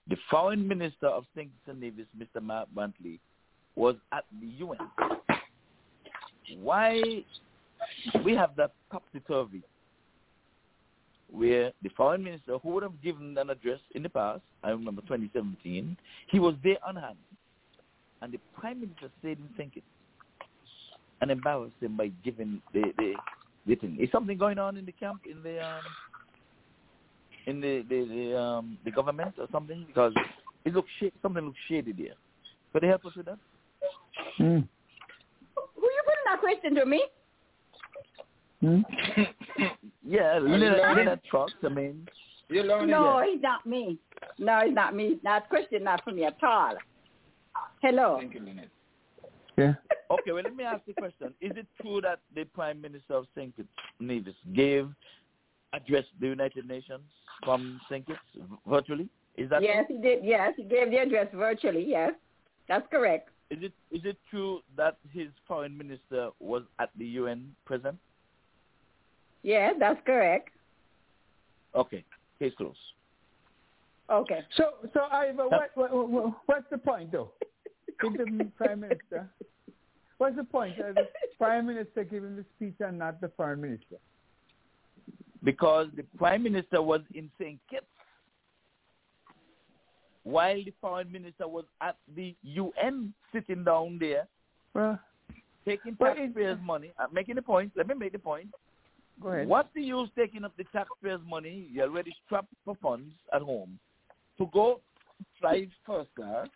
The 0.08 0.16
Foreign 0.30 0.66
Minister 0.66 1.08
of 1.08 1.24
St. 1.36 1.50
Kitts 1.66 1.78
Nevis, 1.78 2.06
Mr. 2.18 2.42
Mark 2.42 2.68
Brantley, 2.74 3.18
was 3.76 3.96
at 4.12 4.24
the 4.40 4.46
UN. 4.46 4.78
Why 6.58 7.02
we 8.24 8.34
have 8.34 8.56
that 8.56 8.72
topsy-turvy 8.90 9.62
where 11.30 11.72
the 11.82 11.88
foreign 11.96 12.22
minister 12.22 12.58
who 12.58 12.70
would 12.70 12.82
have 12.82 13.00
given 13.02 13.36
an 13.38 13.48
address 13.48 13.80
in 13.94 14.02
the 14.02 14.08
past, 14.08 14.42
I 14.62 14.70
remember 14.70 15.00
2017, 15.02 15.96
he 16.28 16.38
was 16.38 16.54
there 16.62 16.76
on 16.86 16.96
hand. 16.96 17.16
And 18.20 18.32
the 18.32 18.38
prime 18.58 18.80
minister 18.80 19.10
stayed 19.20 19.38
in 19.38 19.48
St. 19.56 19.72
Kitts 19.72 19.86
and 21.22 21.30
embarrassed 21.30 21.74
him 21.80 21.96
by 21.96 22.10
giving 22.22 22.60
the, 22.74 22.92
the, 22.98 23.14
the 23.66 23.74
thing. 23.76 23.96
Is 23.98 24.10
something 24.12 24.36
going 24.36 24.58
on 24.58 24.76
in 24.76 24.84
the 24.84 24.92
camp, 24.92 25.22
in 25.24 25.42
the 25.42 25.58
um, 25.58 25.80
in 27.46 27.60
the 27.60 27.84
the, 27.88 28.04
the 28.08 28.38
um 28.40 28.78
the 28.84 28.90
government 28.90 29.34
or 29.38 29.46
something? 29.52 29.84
Because 29.86 30.12
it 30.64 30.74
looks 30.74 30.88
sh- 31.00 31.14
something 31.22 31.44
looks 31.44 31.58
shady 31.68 31.92
there. 31.92 32.14
Could 32.72 32.82
they 32.82 32.88
help 32.88 33.04
us 33.04 33.16
with 33.16 33.26
that? 33.26 33.38
Hmm. 34.36 34.60
Who 35.54 35.82
you 35.82 36.02
putting 36.04 36.26
that 36.26 36.40
question 36.40 36.74
to 36.76 36.86
me? 36.86 37.04
Hmm? 38.60 38.80
Yeah, 40.04 40.38
Leonard, 40.42 40.78
Leonard 40.96 41.20
Trucks, 41.30 41.52
I 41.64 41.68
mean, 41.68 42.06
You 42.48 42.64
learning? 42.64 42.90
No, 42.90 43.22
he's 43.24 43.40
not 43.40 43.64
me. 43.64 43.98
No, 44.38 44.58
it's 44.58 44.74
not 44.74 44.94
me. 44.94 45.20
That 45.22 45.48
question 45.48 45.84
not 45.84 46.02
for 46.04 46.10
me 46.10 46.24
at 46.24 46.36
all. 46.42 46.74
Hello. 47.80 48.16
Thank 48.18 48.34
you, 48.34 48.40
Lynette. 48.40 48.68
Yeah. 49.56 49.74
Okay, 50.10 50.32
well, 50.32 50.42
let 50.42 50.56
me 50.56 50.64
ask 50.64 50.84
the 50.86 50.92
question. 50.94 51.34
Is 51.40 51.52
it 51.56 51.66
true 51.80 52.00
that 52.00 52.18
the 52.34 52.44
Prime 52.44 52.80
Minister 52.80 53.14
of 53.14 53.26
St. 53.36 53.56
Kitts 53.56 53.68
Nevis 54.00 54.34
gave 54.54 54.90
address 55.72 56.04
the 56.20 56.26
United 56.26 56.66
Nations 56.66 57.02
from 57.44 57.80
St. 57.88 58.06
Kitts 58.06 58.18
virtually? 58.66 59.08
Is 59.36 59.48
that 59.50 59.62
yes, 59.62 59.84
he 59.88 59.98
did. 59.98 60.24
Yes, 60.24 60.52
he 60.56 60.64
gave 60.64 60.90
the 60.90 60.98
address 60.98 61.28
virtually. 61.34 61.84
Yes, 61.86 62.12
that's 62.68 62.86
correct. 62.90 63.30
Is 63.50 63.58
it 63.62 63.72
is 63.90 64.02
it 64.04 64.16
true 64.30 64.60
that 64.76 64.96
his 65.10 65.28
foreign 65.48 65.76
minister 65.76 66.30
was 66.38 66.62
at 66.78 66.90
the 66.98 67.06
UN 67.06 67.54
present? 67.64 67.96
Yes, 69.42 69.74
that's 69.78 70.00
correct. 70.06 70.50
Okay, 71.74 72.04
case 72.38 72.52
closed. 72.56 72.78
Okay. 74.10 74.40
So, 74.56 74.64
so 74.92 75.00
Ivor, 75.10 75.48
what, 75.48 75.70
what, 75.74 76.08
what, 76.10 76.34
what's 76.46 76.66
the 76.70 76.78
point, 76.78 77.12
though? 77.12 77.30
If 78.04 78.38
the 78.38 78.50
prime 78.56 78.80
minister, 78.80 79.30
what's 80.18 80.34
the 80.34 80.42
point? 80.42 80.76
The 80.76 81.06
prime 81.38 81.66
minister 81.66 82.02
giving 82.02 82.34
the 82.34 82.44
speech 82.56 82.74
and 82.80 82.98
not 82.98 83.20
the 83.20 83.30
foreign 83.36 83.60
minister? 83.60 83.96
Because 85.44 85.88
the 85.96 86.04
Prime 86.16 86.42
Minister 86.42 86.80
was 86.80 87.00
in 87.14 87.30
St. 87.38 87.58
Kitts 87.68 87.86
while 90.24 90.56
the 90.56 90.72
foreign 90.80 91.10
minister 91.10 91.48
was 91.48 91.64
at 91.80 91.96
the 92.14 92.34
UN 92.42 93.12
sitting 93.32 93.64
down 93.64 93.98
there 93.98 94.28
Well, 94.74 94.98
taking 95.66 95.96
taxpayers' 95.96 96.58
money. 96.62 96.92
I'm 96.98 97.12
making 97.12 97.34
the 97.34 97.42
point. 97.42 97.72
Let 97.76 97.88
me 97.88 97.94
make 97.94 98.12
the 98.12 98.18
point. 98.18 98.48
go 99.20 99.28
ahead. 99.28 99.48
What's 99.48 99.68
the 99.74 99.82
use 99.82 100.08
taking 100.16 100.44
up 100.44 100.56
the 100.56 100.64
taxpayers' 100.72 101.20
money? 101.28 101.68
You're 101.72 101.88
already 101.88 102.14
strapped 102.24 102.52
for 102.64 102.76
funds 102.80 103.14
at 103.34 103.42
home 103.42 103.78
to 104.38 104.46
go 104.52 104.80
fly 105.40 105.66
first 105.86 106.14
class, 106.14 106.48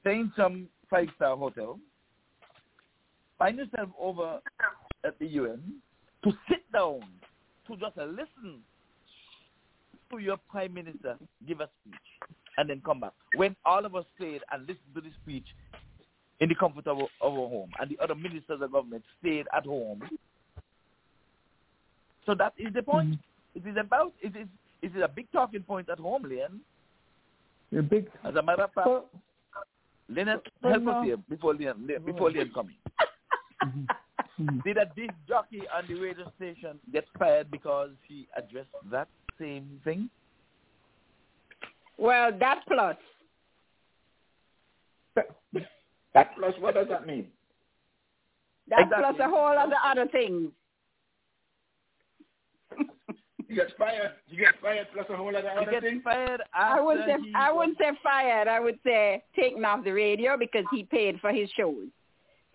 stay 0.00 0.14
in 0.14 0.32
some 0.36 0.68
five-star 0.90 1.36
hotel, 1.36 1.78
find 3.38 3.58
yourself 3.58 3.90
over 3.98 4.40
at 5.04 5.18
the 5.18 5.26
UN 5.26 5.74
to 6.24 6.32
sit 6.48 6.70
down 6.72 7.02
to 7.66 7.76
just 7.76 7.96
listen 7.96 8.60
to 10.10 10.18
your 10.18 10.36
prime 10.50 10.72
minister 10.72 11.16
give 11.46 11.60
a 11.60 11.68
speech 11.82 12.00
and 12.58 12.70
then 12.70 12.80
come 12.84 13.00
back. 13.00 13.12
When 13.34 13.56
all 13.64 13.84
of 13.84 13.94
us 13.94 14.04
stayed 14.16 14.42
and 14.52 14.62
listened 14.62 14.94
to 14.94 15.00
the 15.00 15.10
speech 15.22 15.46
in 16.40 16.48
the 16.48 16.54
comfort 16.54 16.86
of 16.86 16.98
our, 16.98 17.08
of 17.20 17.32
our 17.32 17.48
home 17.48 17.70
and 17.80 17.90
the 17.90 18.02
other 18.02 18.14
ministers 18.14 18.60
of 18.60 18.72
government 18.72 19.02
stayed 19.20 19.46
at 19.56 19.64
home 19.64 20.02
so 22.26 22.34
that 22.34 22.52
is 22.58 22.74
the 22.74 22.82
point. 22.82 23.10
Mm-hmm. 23.12 23.68
It 23.68 23.70
is 23.70 23.76
about 23.80 24.12
it 24.20 24.36
is 24.36 24.48
it 24.82 24.94
is 24.94 25.02
a 25.02 25.08
big 25.08 25.30
talking 25.32 25.62
point 25.62 25.88
at 25.88 25.98
home, 25.98 26.24
Leon. 26.24 26.60
The 27.72 27.82
big. 27.82 28.10
As 28.24 28.34
a 28.34 28.42
matter 28.42 28.64
of 28.64 28.72
fact, 28.72 28.86
Well, 28.86 29.08
Leonard, 30.08 30.40
help 30.62 30.86
us 30.88 31.04
here 31.04 31.16
before 31.28 31.54
Leon 31.54 31.86
Le- 31.88 32.00
before 32.00 32.30
Leon 32.30 32.50
coming. 32.54 32.74
Mm-hmm. 33.64 33.84
Mhm. 34.40 34.62
See 34.64 34.72
that 34.72 34.94
this 34.96 35.10
jockey 35.28 35.62
on 35.74 35.84
the 35.88 35.94
radio 35.94 36.30
station 36.36 36.78
get 36.92 37.04
fired 37.18 37.50
because 37.50 37.90
he 38.06 38.28
addressed 38.36 38.68
that 38.90 39.08
same 39.38 39.80
thing. 39.84 40.10
Well, 41.98 42.30
that 42.38 42.62
plus. 42.68 42.96
That 46.14 46.34
plus, 46.34 46.54
what 46.60 46.74
does 46.74 46.88
that 46.88 47.06
mean? 47.06 47.26
That 48.68 48.80
Exactly. 48.80 49.04
plus 49.16 49.20
a 49.20 49.30
whole 49.30 49.56
other 49.58 49.76
other 49.84 50.06
things. 50.08 50.50
You 53.48 53.54
get 53.54 53.76
fired. 53.78 54.12
You 54.28 54.38
get 54.38 54.54
fired 54.60 54.88
plus 54.92 55.06
a 55.08 55.16
whole 55.16 55.32
lot 55.32 55.44
of 55.44 55.56
other 55.56 55.70
gets 55.70 55.86
things. 55.86 56.02
fired 56.02 56.42
I 56.52 56.80
would 56.80 56.98
after 56.98 57.12
say 57.12 57.22
he 57.22 57.32
I 57.34 57.52
wouldn't 57.52 57.78
say 57.78 57.90
fired. 58.02 58.48
I 58.48 58.58
would 58.58 58.78
say 58.84 59.22
taken 59.38 59.64
off 59.64 59.84
the 59.84 59.92
radio 59.92 60.36
because 60.36 60.64
he 60.72 60.82
paid 60.82 61.20
for 61.20 61.30
his 61.32 61.48
shows, 61.50 61.86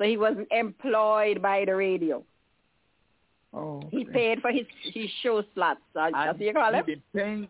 so 0.02 0.08
he 0.08 0.18
wasn't 0.18 0.48
employed 0.52 1.42
by 1.44 1.64
the 1.64 1.76
radio. 1.76 2.24
Oh, 3.54 3.84
He 3.92 4.04
paid 4.04 4.42
for 4.42 4.50
his 4.52 4.66
his 4.82 5.08
show 5.22 5.44
slots. 5.54 5.82
Uh, 5.96 6.10
That's 6.12 6.40
what 6.40 6.42
you 6.42 6.54
call 6.54 6.74
he 6.74 6.80
it. 6.80 6.86
been 6.88 7.02
paying. 7.14 7.48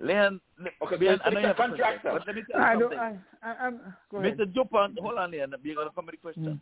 Leon, 0.00 0.40
Okay, 0.82 0.96
Leon, 0.98 1.18
so 1.18 1.24
I 1.24 1.30
know 1.30 1.40
you 1.40 1.46
have 1.46 1.56
contractor. 1.56 2.10
but 2.12 2.26
let 2.26 2.36
me 2.36 2.42
tell 2.50 2.60
I 2.60 2.74
you 2.74 2.80
don't. 2.80 2.92
something. 2.92 3.20
I, 3.42 3.48
I, 3.48 3.66
I'm. 3.66 3.80
Go 4.10 4.18
ahead. 4.18 4.36
Mr. 4.38 4.52
Dupont, 4.54 4.98
hold 4.98 5.16
on, 5.18 5.30
Leon. 5.30 5.54
You're 5.62 5.74
going 5.76 5.88
to 5.88 5.94
come 5.94 6.06
with 6.06 6.14
the 6.16 6.20
question. 6.20 6.60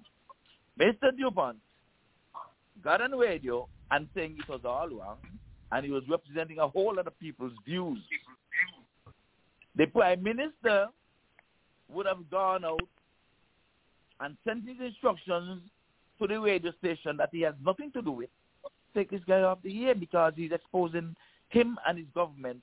Mr. 0.78 1.16
Dupont 1.16 1.56
got 2.84 3.00
on 3.02 3.12
radio 3.12 3.66
and 3.90 4.06
saying 4.14 4.36
it 4.38 4.48
was 4.48 4.60
all 4.64 4.88
wrong, 4.88 5.16
and 5.72 5.84
he 5.84 5.90
was 5.90 6.05
representing 6.09 6.59
a 6.60 6.68
whole 6.68 6.94
lot 6.94 7.06
of 7.09 7.18
people's 7.18 7.52
views. 7.64 7.98
The 9.76 9.86
Prime 9.86 10.22
Minister 10.22 10.86
would 11.88 12.06
have 12.06 12.28
gone 12.30 12.64
out 12.64 12.80
and 14.20 14.36
sent 14.47 14.69
his 14.69 14.77
instructions 14.81 15.62
to 16.20 16.27
the 16.27 16.40
radio 16.40 16.73
station 16.78 17.16
that 17.16 17.31
he 17.32 17.43
has 17.43 17.55
nothing 17.65 17.90
to 17.93 18.03
do 18.03 18.11
with. 18.11 18.31
Take 18.95 19.11
this 19.11 19.20
guy 19.27 19.43
off 19.43 19.59
the 19.62 19.86
air 19.86 19.95
because 19.95 20.32
he's 20.36 20.53
exposing 20.53 21.15
him 21.49 21.78
and 21.86 21.99
his 21.99 22.09
government. 22.15 22.61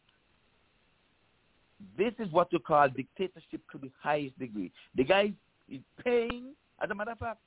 This 1.98 2.14
is 2.20 2.32
what 2.32 2.52
you 2.52 2.60
call 2.60 2.90
dictatorship 2.90 3.62
to 3.72 3.78
the 3.78 3.92
highest 4.02 4.38
degree. 4.40 4.72
The 4.96 5.04
guy 5.04 5.34
is 5.70 5.82
paying, 6.04 6.54
as 6.82 6.90
a 6.90 6.96
matter 6.96 7.12
of 7.12 7.20
fact, 7.20 7.40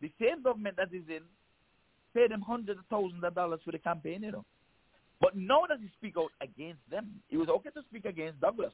the 0.00 0.10
same 0.20 0.42
government 0.42 0.76
that 0.76 0.92
is 0.92 1.02
in 1.08 1.22
paid 2.14 2.30
him 2.30 2.40
hundreds 2.40 2.78
of 2.78 2.86
thousands 2.86 3.22
of 3.22 3.34
dollars 3.34 3.60
for 3.64 3.72
the 3.72 3.78
campaign, 3.78 4.22
you 4.22 4.32
know. 4.32 4.44
But 5.20 5.36
now 5.36 5.62
that 5.68 5.78
he 5.80 5.88
speak 5.98 6.14
out 6.18 6.30
against 6.40 6.80
them, 6.90 7.10
it 7.30 7.36
was 7.36 7.48
okay 7.48 7.70
to 7.70 7.82
speak 7.88 8.04
against 8.04 8.40
Douglas 8.40 8.72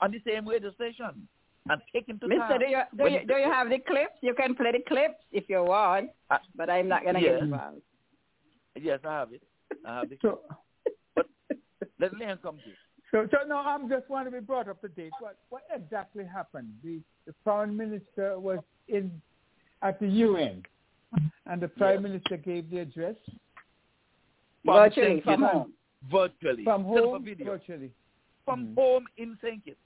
on 0.00 0.12
the 0.12 0.20
same 0.26 0.46
radio 0.46 0.72
station 0.72 1.28
and 1.68 1.80
take 1.92 2.08
him 2.08 2.18
to 2.20 2.28
Mister, 2.28 2.58
do 2.58 2.66
you 2.66 2.80
do 2.96 3.08
you, 3.10 3.26
do 3.26 3.34
you 3.34 3.44
have 3.50 3.68
the 3.68 3.78
clips? 3.78 4.16
You 4.22 4.34
can 4.34 4.54
play 4.54 4.72
the 4.72 4.82
clips 4.88 5.22
if 5.32 5.44
you 5.48 5.62
want, 5.62 6.10
Uh, 6.30 6.38
but 6.56 6.70
I'm 6.70 6.88
not 6.88 7.04
gonna 7.04 7.20
yeah. 7.20 7.32
get 7.32 7.42
involved. 7.42 7.82
Yes, 8.80 9.00
I 9.04 9.12
have 9.12 9.32
it. 9.32 9.42
I 9.86 9.98
have 10.00 10.12
it. 10.12 10.18
So, 10.22 10.40
Let 11.98 12.14
Leon 12.14 12.38
come 12.42 12.56
to 12.58 12.68
you. 12.68 12.74
so, 13.10 13.28
so 13.30 13.46
no, 13.46 13.58
I'm 13.58 13.88
just 13.88 14.08
want 14.08 14.26
to 14.26 14.30
be 14.30 14.40
brought 14.40 14.68
up 14.68 14.80
to 14.80 14.88
date. 14.88 15.12
What, 15.20 15.36
what 15.50 15.62
exactly 15.74 16.24
happened? 16.24 16.72
The, 16.82 17.00
the 17.26 17.34
foreign 17.44 17.76
minister 17.76 18.38
was 18.38 18.58
in 18.88 19.20
at 19.82 20.00
the 20.00 20.08
UN, 20.08 20.62
and 21.46 21.60
the 21.60 21.68
prime 21.68 22.02
minister 22.02 22.36
gave 22.36 22.70
the 22.70 22.78
address 22.78 23.16
Virtually 24.64 25.20
from 25.22 25.40
St. 25.40 25.40
Kitts. 25.40 25.52
home. 25.52 25.72
Virtually. 26.10 26.64
from 26.64 26.82
Set 26.84 26.98
up 26.98 27.04
a 27.04 27.08
home 27.08 27.24
virtually. 27.44 27.90
From 28.44 28.74
home 28.76 29.04
in 29.16 29.38
St. 29.42 29.64
Kitts. 29.64 29.76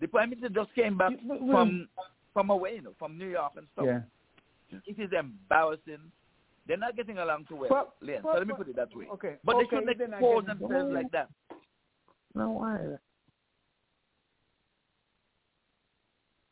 The 0.00 0.06
prime 0.06 0.30
minister 0.30 0.48
just 0.48 0.74
came 0.74 0.96
back 0.96 1.12
from 1.50 1.88
from 2.32 2.50
away, 2.50 2.76
you 2.76 2.82
know, 2.82 2.94
from 2.98 3.18
New 3.18 3.28
York 3.28 3.52
and 3.56 3.66
stuff. 3.72 3.86
Yeah. 3.86 4.00
It 4.86 4.98
is 5.00 5.10
embarrassing. 5.18 6.12
They're 6.66 6.76
not 6.76 6.94
getting 6.96 7.18
along 7.18 7.46
too 7.48 7.56
well, 7.56 7.68
But- 7.70 7.96
Leon. 8.06 8.20
but- 8.22 8.32
so 8.34 8.38
let 8.38 8.46
me 8.46 8.54
put 8.54 8.68
it 8.68 8.76
that 8.76 8.94
way. 8.94 9.06
Okay. 9.14 9.36
But 9.42 9.56
okay, 9.56 9.64
they 9.64 9.92
shouldn't 9.92 10.12
expose 10.12 10.44
themselves 10.46 10.92
like 10.92 11.10
that. 11.12 11.30
No, 12.34 12.50
why? 12.50 12.78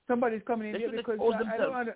Somebody's 0.08 0.42
coming 0.46 0.68
in 0.68 0.72
They 0.74 0.78
here 0.80 0.92
because 0.96 1.18
I, 1.20 1.24
I 1.24 1.28
don't 1.28 1.38
themselves. 1.38 1.72
want 1.72 1.88
to. 1.88 1.94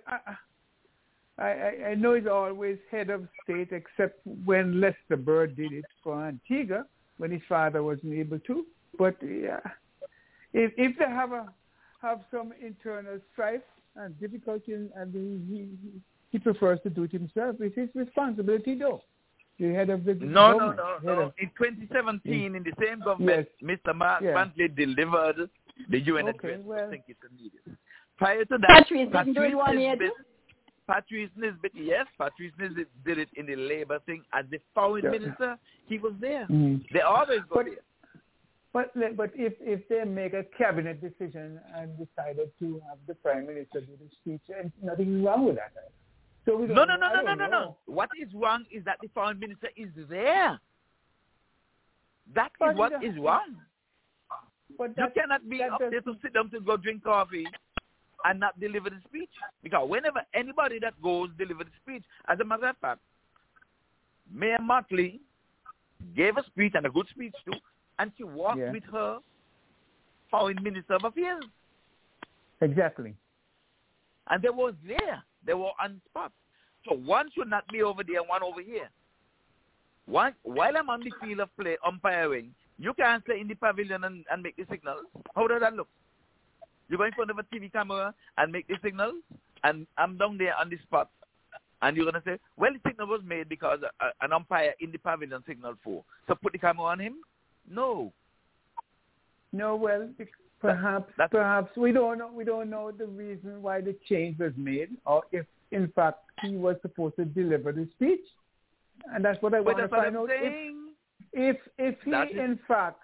I, 1.37 1.43
I, 1.43 1.85
I 1.91 1.95
know 1.95 2.13
he's 2.13 2.27
always 2.27 2.77
head 2.91 3.09
of 3.09 3.27
state, 3.43 3.69
except 3.71 4.19
when 4.45 4.79
Lester 4.79 5.17
Bird 5.17 5.55
did 5.55 5.71
it 5.71 5.85
for 6.03 6.23
Antigua 6.27 6.85
when 7.17 7.31
his 7.31 7.41
father 7.49 7.81
wasn't 7.83 8.13
able 8.13 8.39
to. 8.39 8.65
But 8.99 9.15
yeah, 9.23 9.59
if 10.53 10.71
if 10.77 10.97
they 10.97 11.05
have 11.05 11.31
a 11.31 11.51
have 12.01 12.21
some 12.31 12.51
internal 12.61 13.19
strife 13.31 13.61
and 13.95 14.19
difficulty, 14.19 14.73
and 14.73 15.13
he, 15.13 15.39
he 15.53 15.67
he 16.31 16.39
prefers 16.39 16.79
to 16.83 16.89
do 16.89 17.03
it 17.03 17.11
himself, 17.11 17.57
it's 17.59 17.75
his 17.75 17.89
responsibility, 17.93 18.75
though. 18.77 19.01
The 19.59 19.73
head 19.73 19.89
of 19.91 20.05
the 20.05 20.13
No, 20.15 20.53
no, 20.53 20.57
government, 20.59 20.77
no, 20.77 20.93
head 20.93 21.17
no. 21.19 21.21
of- 21.27 21.33
In 21.37 21.49
2017, 21.57 22.55
in 22.55 22.63
the 22.63 22.71
same 22.83 22.99
government, 23.01 23.47
Mr. 23.61 23.93
Mark 23.93 24.23
Yeah. 24.23 24.31
Brantley 24.33 24.75
delivered 24.75 25.49
the 25.89 25.99
UN 25.99 26.29
Okay, 26.29 26.37
address. 26.53 26.61
well- 26.65 26.87
I 26.87 26.89
think 26.89 27.03
it's 27.09 27.19
needed. 27.37 27.77
Prior 28.17 28.45
to 28.45 28.57
that, 28.57 28.87
Patrice 28.87 29.09
didn't 29.11 29.57
one 29.57 29.75
Nisbett, 29.75 30.09
Patrice 30.87 31.29
Nisbett, 31.37 31.71
yes, 31.75 32.07
Patrice 32.17 32.53
Nisbett 32.59 32.87
did 33.05 33.19
it 33.19 33.29
in 33.35 33.45
the 33.45 33.55
labor 33.55 33.99
thing 34.05 34.23
as 34.33 34.45
the 34.49 34.59
foreign 34.73 35.03
Yeah. 35.05 35.11
minister. 35.11 35.59
He 35.87 35.97
was 35.99 36.13
there. 36.19 36.47
Mhm. 36.47 36.87
They 36.91 37.01
always 37.01 37.41
go 37.41 37.55
But- 37.55 37.65
there. 37.65 37.75
But 38.73 38.91
but 39.17 39.31
if 39.35 39.53
if 39.59 39.87
they 39.89 40.03
make 40.05 40.33
a 40.33 40.45
cabinet 40.57 41.01
decision 41.01 41.59
and 41.75 41.91
decided 41.97 42.51
to 42.59 42.81
have 42.87 42.99
the 43.05 43.15
prime 43.15 43.45
minister 43.45 43.81
do 43.81 43.97
the 43.99 44.09
speech, 44.21 44.41
and 44.57 44.71
nothing 44.81 45.23
wrong 45.23 45.45
with 45.45 45.55
that. 45.55 45.73
So 46.45 46.57
we 46.57 46.67
No, 46.67 46.85
no, 46.85 46.95
no, 46.95 47.09
no, 47.13 47.21
no, 47.21 47.33
no, 47.35 47.47
no. 47.47 47.77
What 47.85 48.09
is 48.19 48.33
wrong 48.33 48.65
is 48.71 48.83
that 48.85 48.97
the 49.01 49.09
foreign 49.13 49.39
minister 49.39 49.67
is 49.75 49.89
there. 50.09 50.59
That 52.33 52.51
is 52.61 52.77
what 52.77 52.93
the- 53.01 53.19
wrong. 53.19 53.57
But 54.77 54.97
You 54.97 55.07
cannot 55.13 55.47
be 55.49 55.61
up 55.61 55.79
there 55.79 56.01
to 56.01 56.15
sit 56.21 56.33
down 56.33 56.49
to 56.51 56.61
go 56.61 56.77
drink 56.77 57.03
coffee 57.03 57.45
and 58.23 58.39
not 58.39 58.57
deliver 58.57 58.89
the 58.89 59.01
speech. 59.01 59.29
Because 59.61 59.89
whenever 59.89 60.21
anybody 60.33 60.79
that 60.79 60.99
goes 61.01 61.29
deliver 61.37 61.65
the 61.65 61.71
speech, 61.83 62.03
as 62.29 62.39
a 62.39 62.45
matter 62.45 62.67
of 62.67 62.77
fact, 62.77 63.01
Mia 64.33 64.57
Mottley 64.59 65.19
gave 66.15 66.37
a 66.37 66.43
speech 66.45 66.73
and 66.75 66.85
a 66.85 66.89
good 66.89 67.07
speech 67.09 67.35
too, 67.45 67.59
and 68.01 68.11
she 68.17 68.23
walked 68.23 68.59
Yeah. 68.59 68.71
with 68.71 68.83
her 68.91 69.19
foreign 70.31 70.61
minister 70.63 70.95
of 70.95 71.03
affairs. 71.05 71.43
exactly. 72.61 73.15
And 74.29 74.41
they 74.41 74.49
was 74.49 74.73
there. 74.87 75.23
They 75.45 75.53
were 75.53 75.71
on 75.83 75.99
spot. 76.09 76.31
So 76.87 76.95
one 76.95 77.29
should 77.35 77.49
not 77.49 77.67
be 77.67 77.81
over 77.83 78.03
there, 78.03 78.23
one 78.23 78.43
over 78.43 78.61
here. 78.61 78.89
One, 80.05 80.33
while 80.43 80.75
I'm 80.77 80.89
on 80.89 81.01
the 81.01 81.11
field 81.21 81.39
of 81.41 81.49
play 81.57 81.77
umpiring, 81.85 82.53
you 82.79 82.93
can't 82.93 83.23
stay 83.23 83.39
in 83.39 83.47
the 83.47 83.55
pavilion 83.55 84.03
and, 84.03 84.25
and 84.31 84.41
make 84.43 84.55
the 84.57 84.65
signals. 84.69 85.05
How 85.35 85.47
does 85.47 85.61
that 85.61 85.73
look? 85.73 85.87
You 86.89 86.97
go 86.97 87.03
in 87.03 87.11
front 87.13 87.31
of 87.31 87.37
a 87.39 87.43
TV 87.43 87.71
camera 87.71 88.13
and 88.37 88.51
make 88.51 88.67
the 88.67 88.77
signals, 88.83 89.15
and 89.63 89.85
I'm 89.97 90.17
down 90.17 90.37
there 90.37 90.55
on 90.57 90.69
the 90.69 90.77
spot. 90.79 91.09
And 91.83 91.97
you're 91.97 92.05
going 92.09 92.21
to 92.21 92.29
say, 92.29 92.37
well, 92.57 92.71
the 92.73 92.89
signal 92.89 93.07
was 93.07 93.21
made 93.25 93.49
because 93.49 93.79
a, 93.83 94.05
a- 94.05 94.13
an 94.25 94.33
umpire 94.33 94.73
in 94.79 94.91
the 94.91 94.97
pavilion 94.99 95.43
signaled 95.47 95.77
for. 95.83 96.03
So 96.27 96.35
put 96.35 96.53
the 96.53 96.59
camera 96.59 96.85
on 96.85 96.99
him? 96.99 97.15
No. 97.71 98.11
No, 99.53 99.75
well, 99.75 100.09
perhaps 100.59 101.11
perhaps 101.29 101.75
we 101.75 101.91
don't 101.91 102.17
know 102.19 102.31
we 102.33 102.43
don't 102.43 102.69
know 102.69 102.91
the 102.91 103.05
reason 103.05 103.61
why 103.61 103.81
the 103.81 103.95
change 104.07 104.39
was 104.39 104.53
made, 104.55 104.89
or 105.05 105.23
if 105.31 105.45
in 105.71 105.91
fact 105.95 106.19
he 106.41 106.55
was 106.55 106.77
supposed 106.81 107.15
to 107.17 107.25
deliver 107.25 107.71
the 107.71 107.87
speech, 107.95 108.21
and 109.13 109.25
that's 109.25 109.41
what 109.41 109.53
I 109.53 109.59
want 109.59 109.79
to 109.79 109.87
find 109.89 110.15
out. 110.15 110.29
If 110.31 110.75
if 111.33 111.57
if 111.77 111.95
he 112.05 112.11
That 112.11 112.31
in 112.31 112.59
fact 112.67 112.99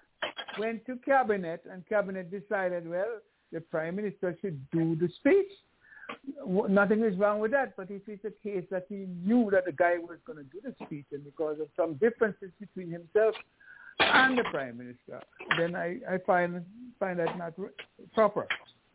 went 0.58 0.86
to 0.86 0.96
cabinet 1.04 1.64
and 1.70 1.86
cabinet 1.86 2.30
decided, 2.30 2.88
well, 2.88 3.20
the 3.52 3.60
prime 3.60 3.96
minister 3.96 4.36
should 4.40 4.58
do 4.70 4.96
the 4.96 5.08
speech, 5.16 5.50
nothing 6.46 7.04
is 7.04 7.16
wrong 7.18 7.40
with 7.40 7.50
that. 7.50 7.76
But 7.76 7.90
if 7.90 8.02
it's 8.06 8.24
a 8.24 8.30
case 8.42 8.64
that 8.70 8.86
he 8.88 9.06
knew 9.24 9.50
that 9.52 9.66
the 9.66 9.72
guy 9.72 9.98
was 9.98 10.18
going 10.26 10.38
to 10.38 10.44
do 10.44 10.60
the 10.62 10.74
speech, 10.86 11.06
and 11.12 11.24
because 11.24 11.60
of 11.60 11.68
some 11.76 11.94
differences 11.94 12.50
between 12.58 12.90
himself 12.90 13.34
and 14.00 14.38
the 14.38 14.44
prime 14.44 14.78
minister, 14.78 15.20
then 15.56 15.74
I, 15.74 15.98
I 16.08 16.18
find 16.26 16.64
find 16.98 17.18
that 17.18 17.36
not 17.38 17.54
proper. 18.14 18.46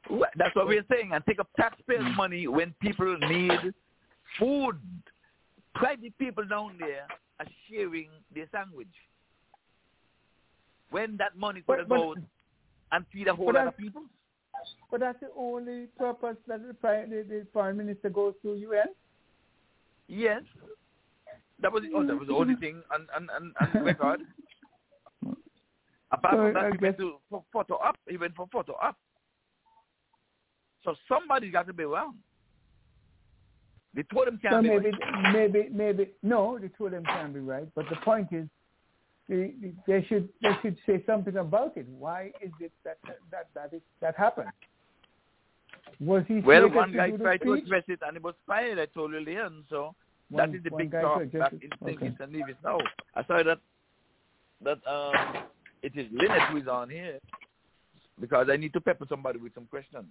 Well, 0.09 0.30
That's 0.38 0.55
what 0.55 0.67
we're 0.67 0.85
saying. 0.91 1.11
And 1.13 1.23
take 1.25 1.39
up 1.39 1.49
taxpayers' 1.57 2.01
Mm. 2.01 2.15
money 2.15 2.47
when 2.47 2.73
people 2.81 3.17
need 3.17 3.73
food. 4.39 4.77
Private 5.75 6.17
people 6.17 6.45
down 6.45 6.75
there 6.80 7.07
are 7.39 7.45
sharing 7.69 8.09
their 8.34 8.47
sandwich. 8.51 8.93
When 10.91 11.17
that 11.17 11.35
money 11.35 11.63
could 11.65 11.80
have 11.80 11.89
gone 11.89 12.27
and 12.91 13.05
feed 13.11 13.27
a 13.27 13.34
whole 13.34 13.53
lot 13.53 13.67
of 13.67 13.77
people. 13.77 14.03
But 14.91 14.99
that's 14.99 15.19
the 15.19 15.30
only 15.35 15.88
purpose 15.97 16.38
that 16.47 16.65
the 16.65 16.73
prime, 16.75 17.09
the, 17.09 17.23
the 17.27 17.47
prime 17.51 17.77
minister 17.77 18.09
goes 18.09 18.35
to 18.43 18.53
UN. 18.53 18.85
Yes. 20.07 20.43
That 21.61 21.71
was 21.71 21.84
oh, 21.95 22.05
that 22.05 22.17
was 22.17 22.27
the 22.27 22.35
only 22.35 22.55
thing 22.59 22.84
on 22.93 23.07
on, 23.15 23.30
on, 23.30 23.53
on 23.75 23.84
record. 23.84 24.21
Apart 26.14 26.34
So 26.35 26.38
from 26.44 26.53
that, 26.53 26.72
he 26.73 26.77
went 26.85 26.98
to 26.98 27.18
photo 27.52 27.76
up. 27.77 27.98
even 28.11 28.31
for 28.34 28.48
photo 28.52 28.73
up. 28.73 28.95
So 30.84 30.95
somebody 31.07 31.49
got 31.49 31.65
to 31.68 31.73
be 31.73 31.84
wrong. 31.85 32.15
They 33.95 34.03
told 34.03 34.27
him 34.27 34.40
So 34.41 34.49
can't 34.49 34.64
be 34.64 34.69
maybe, 34.69 34.91
right. 34.91 35.34
maybe, 35.34 35.69
maybe 35.72 36.11
no, 36.23 36.57
the 36.60 36.69
two 36.77 36.85
of 36.88 36.91
them 36.91 37.03
can 37.06 37.34
be 37.34 37.40
right. 37.40 37.68
But 37.76 37.85
the 37.90 37.95
point 37.98 38.27
is, 38.31 38.48
they, 39.30 39.53
they 39.88 40.03
should 40.10 40.27
they 40.41 40.52
should 40.61 40.77
say 40.85 41.02
something 41.06 41.38
about 41.38 41.77
it. 41.77 41.88
Why 41.98 42.31
is 42.41 42.52
it 42.60 42.72
that 42.84 42.98
that 43.31 43.48
that 43.56 43.73
is, 43.73 43.81
that 44.02 44.15
happened? 44.18 44.49
Was 45.99 46.23
he 46.27 46.40
Well, 46.41 46.69
one 46.69 46.91
guy 46.94 47.11
the 47.11 47.18
tried 47.18 47.41
to 47.44 47.53
address 47.53 47.84
it 47.88 47.99
and 48.06 48.18
it 48.18 48.23
was 48.23 48.35
fired. 48.45 48.80
I 48.80 48.85
told 48.88 49.14
you, 49.14 49.19
Leon. 49.22 49.64
So 49.69 49.95
One- 50.30 50.52
that 50.52 50.57
is 50.57 50.64
the 50.64 50.72
big 50.76 50.91
talk 50.91 51.19
back 51.31 51.53
it. 51.53 51.61
in. 51.81 51.88
Okay. 51.90 52.11
And 52.19 52.31
Nevis 52.34 52.56
now. 52.64 52.80
I 53.15 53.23
saw 53.26 53.41
that 53.44 53.60
that 54.64 54.80
um 54.88 55.44
it 55.84 55.93
is 55.95 56.07
Lynette 56.11 56.49
who 56.49 56.57
is 56.57 56.68
on 56.68 56.89
here 56.89 57.19
because 58.19 58.47
I 58.51 58.57
need 58.57 58.73
to 58.73 58.81
pepper 58.81 59.05
somebody 59.10 59.38
with 59.39 59.53
some 59.53 59.65
questions. 59.65 60.05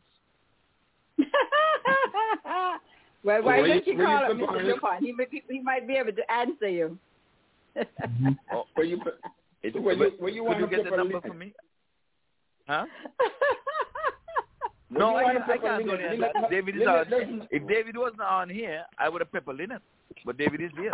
well, 3.24 3.43
why 3.43 3.61
Were 3.61 3.66
you- 3.66 3.74
don't 3.74 3.86
you 3.86 3.93
you 3.99 4.05
call 4.05 4.31
him, 4.31 4.39
preparing? 4.39 4.66
Mr. 4.66 4.74
Dupont? 4.74 5.05
He, 5.05 5.12
might- 5.12 5.28
he 5.49 5.61
might 5.61 5.86
be 5.86 5.94
able 5.94 6.12
to 6.12 6.31
answer 6.32 6.69
you. 6.69 6.99
Oh, 8.53 8.65
were 8.77 8.85
you? 8.85 9.01
It, 9.65 9.81
Were 9.81 9.93
you- 9.93 10.12
were 10.19 10.28
you 10.28 10.43
could 10.44 10.59
you 10.59 10.66
get 10.66 10.82
the 10.85 10.90
number 10.97 11.15
Lynette? 11.15 11.28
for 11.28 11.35
me? 11.35 11.53
Huh? 12.66 12.85
No, 14.90 15.11
you 15.11 15.16
I, 15.24 15.32
can't- 15.35 15.51
I 15.51 15.57
can't 15.59 15.85
do 15.85 15.90
Lynette? 15.93 16.19
that. 16.19 16.35
Lynette- 16.35 16.51
David 16.51 16.74
is 16.74 16.81
Lynette 16.81 16.99
on. 16.99 17.11
doesn't- 17.11 17.49
If 17.53 17.69
David 17.69 17.97
wasn't 17.97 18.23
on 18.23 18.51
here, 18.51 18.82
I 18.99 19.09
would 19.09 19.20
have 19.20 19.31
pepper 19.31 19.53
Lynette. 19.55 19.81
But 20.27 20.36
David 20.36 20.61
is 20.62 20.73
here. 20.77 20.90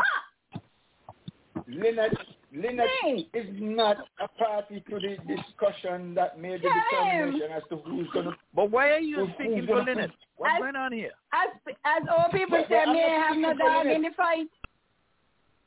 Lynette, 1.69 2.17
Lynette 2.53 2.89
is 3.35 3.47
not 3.61 3.99
a 4.21 4.29
party 4.29 4.83
to 4.89 4.95
the 4.99 5.17
discussion 5.37 6.15
that 6.15 6.39
made 6.41 6.63
the 6.63 6.69
Damn. 6.93 7.33
determination 7.33 7.53
as 7.57 7.63
to 7.69 7.77
who's 7.77 8.09
going 8.13 8.25
to. 8.27 8.33
But 8.55 8.71
why 8.71 8.89
are 8.91 8.99
you 9.01 9.27
who's, 9.27 9.35
speaking 9.35 9.57
who's 9.59 9.67
for 9.67 9.75
gonna- 9.77 9.91
Lynette? 9.93 10.11
What's 10.37 10.55
As- 10.55 10.61
going 10.61 10.77
on 10.77 10.93
here? 10.93 11.11
As 11.33 11.49
as 11.85 12.03
all 12.11 12.29
people 12.31 12.59
But 12.59 12.69
say, 12.69 12.79
I'm 12.81 12.93
me 12.93 13.01
not 13.03 13.27
have 13.27 13.37
no 13.37 13.49
speaking 13.51 13.59
for 13.67 13.73
dog 13.85 13.87
in 13.87 14.03
the 14.03 14.11
fight. 14.17 14.47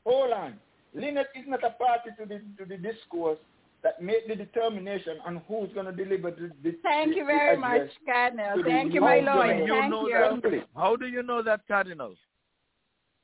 Hold 0.04 0.32
on. 0.32 0.54
Lynette 0.94 1.28
is 1.36 1.44
not 1.46 1.62
a 1.62 1.70
party 1.70 2.10
to 2.18 2.26
the 2.26 2.40
to 2.58 2.68
the 2.68 2.76
discourse 2.78 3.38
that 3.82 4.00
made 4.02 4.22
the 4.28 4.34
determination 4.36 5.18
on 5.24 5.42
who's 5.48 5.72
going 5.74 5.86
to 5.86 5.92
deliver 5.92 6.30
the, 6.30 6.50
the 6.62 6.76
Thank 6.82 7.10
the, 7.10 7.16
you 7.16 7.24
very 7.26 7.56
much, 7.56 7.88
Cardinal. 8.06 8.62
Thank 8.64 8.94
you, 8.94 9.00
my 9.00 9.18
House 9.20 9.26
lawyer. 9.36 9.54
you 9.64 9.66
Thank 9.74 9.90
know 9.90 10.06
you. 10.06 10.40
that? 10.50 10.68
How 10.76 10.94
do 10.96 11.06
you 11.06 11.22
know 11.24 11.42
that, 11.42 11.66
Cardinal? 11.66 12.14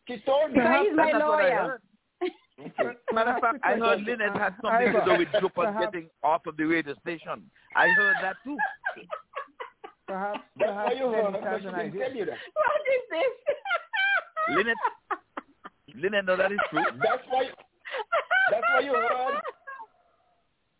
He 0.07 0.19
told 0.27 0.51
me. 0.51 0.55
Because 0.59 0.87
he's 0.89 0.97
my 0.97 1.13
That's 1.13 1.25
what 1.25 1.41
I 1.45 1.49
lawyer. 1.63 1.81
Heard. 2.77 2.97
Matter 3.13 3.31
of 3.35 3.41
fact, 3.41 3.59
I 3.63 3.75
heard 3.77 4.03
Lynette 4.03 4.37
had 4.37 4.55
uh, 4.55 4.63
something 4.63 4.93
to 4.93 5.03
do 5.05 5.19
with 5.19 5.29
Jupiter 5.41 5.73
Perhaps- 5.73 5.87
getting 5.95 6.09
off 6.23 6.47
of 6.47 6.57
the 6.57 6.65
radio 6.65 6.95
station. 7.03 7.43
I 7.77 7.89
heard 7.89 8.17
that 8.23 8.37
too. 8.45 8.57
Perhaps, 10.07 10.41
That's 10.59 10.71
why 10.71 10.75
perhaps 10.75 10.97
you 10.99 11.07
heard, 11.13 11.33
Dennis 11.35 11.45
has 11.45 11.61
she 11.61 11.69
an 11.69 11.75
didn't 11.75 11.87
idea. 11.93 12.01
tell 12.09 12.17
you 12.17 12.25
that. 12.27 12.39
What 12.55 12.83
is 12.89 13.03
this? 13.13 14.57
Lynette, 14.57 14.77
Lynette, 15.95 16.25
know 16.25 16.37
that 16.37 16.53
is 16.53 16.59
true. 16.71 16.83
That's 17.03 17.23
why. 17.29 17.45
That's 18.51 18.63
why 18.73 18.81
you 18.81 18.93
heard. 18.95 19.41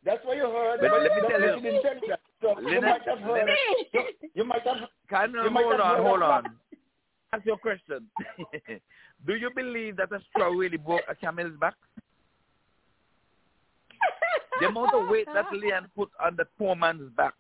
That's 0.05 0.25
why 0.25 0.35
you 0.35 0.43
heard. 0.49 0.81
But 0.81 1.03
let 1.03 1.03
me 1.15 1.29
tell 1.29 1.41
you- 1.41 1.55
she 1.57 1.63
didn't 1.63 2.03
you 2.03 2.09
that. 2.09 2.21
So 2.41 2.59
you 2.61 2.81
might 2.81 3.03
have 3.07 3.19
heard. 3.19 3.41
Lynette- 3.45 3.93
You, 3.93 4.03
you 4.35 4.45
might 4.45 4.63
have. 4.63 4.77
Cardinal, 5.11 5.45
You 5.45 5.51
hold 5.53 5.81
on, 5.81 6.03
hold 6.03 6.23
on. 6.23 6.45
Ask 7.33 7.45
your 7.45 7.59
question. 7.59 8.09
do 9.27 9.35
you 9.35 9.51
believe 9.55 9.97
that 9.97 10.13
a 10.13 10.21
straw 10.31 10.49
really 10.49 10.79
broke 10.79 11.03
a 11.09 11.15
camel's 11.15 11.59
back? 11.61 11.75
The 14.61 14.69
amount 14.69 14.95
of 14.95 15.09
weight 15.09 15.29
that 15.35 15.53
Leon 15.53 15.89
put 15.95 16.11
on 16.25 16.37
the 16.37 16.47
poor 16.59 16.75
man's 16.75 17.13
back, 17.17 17.35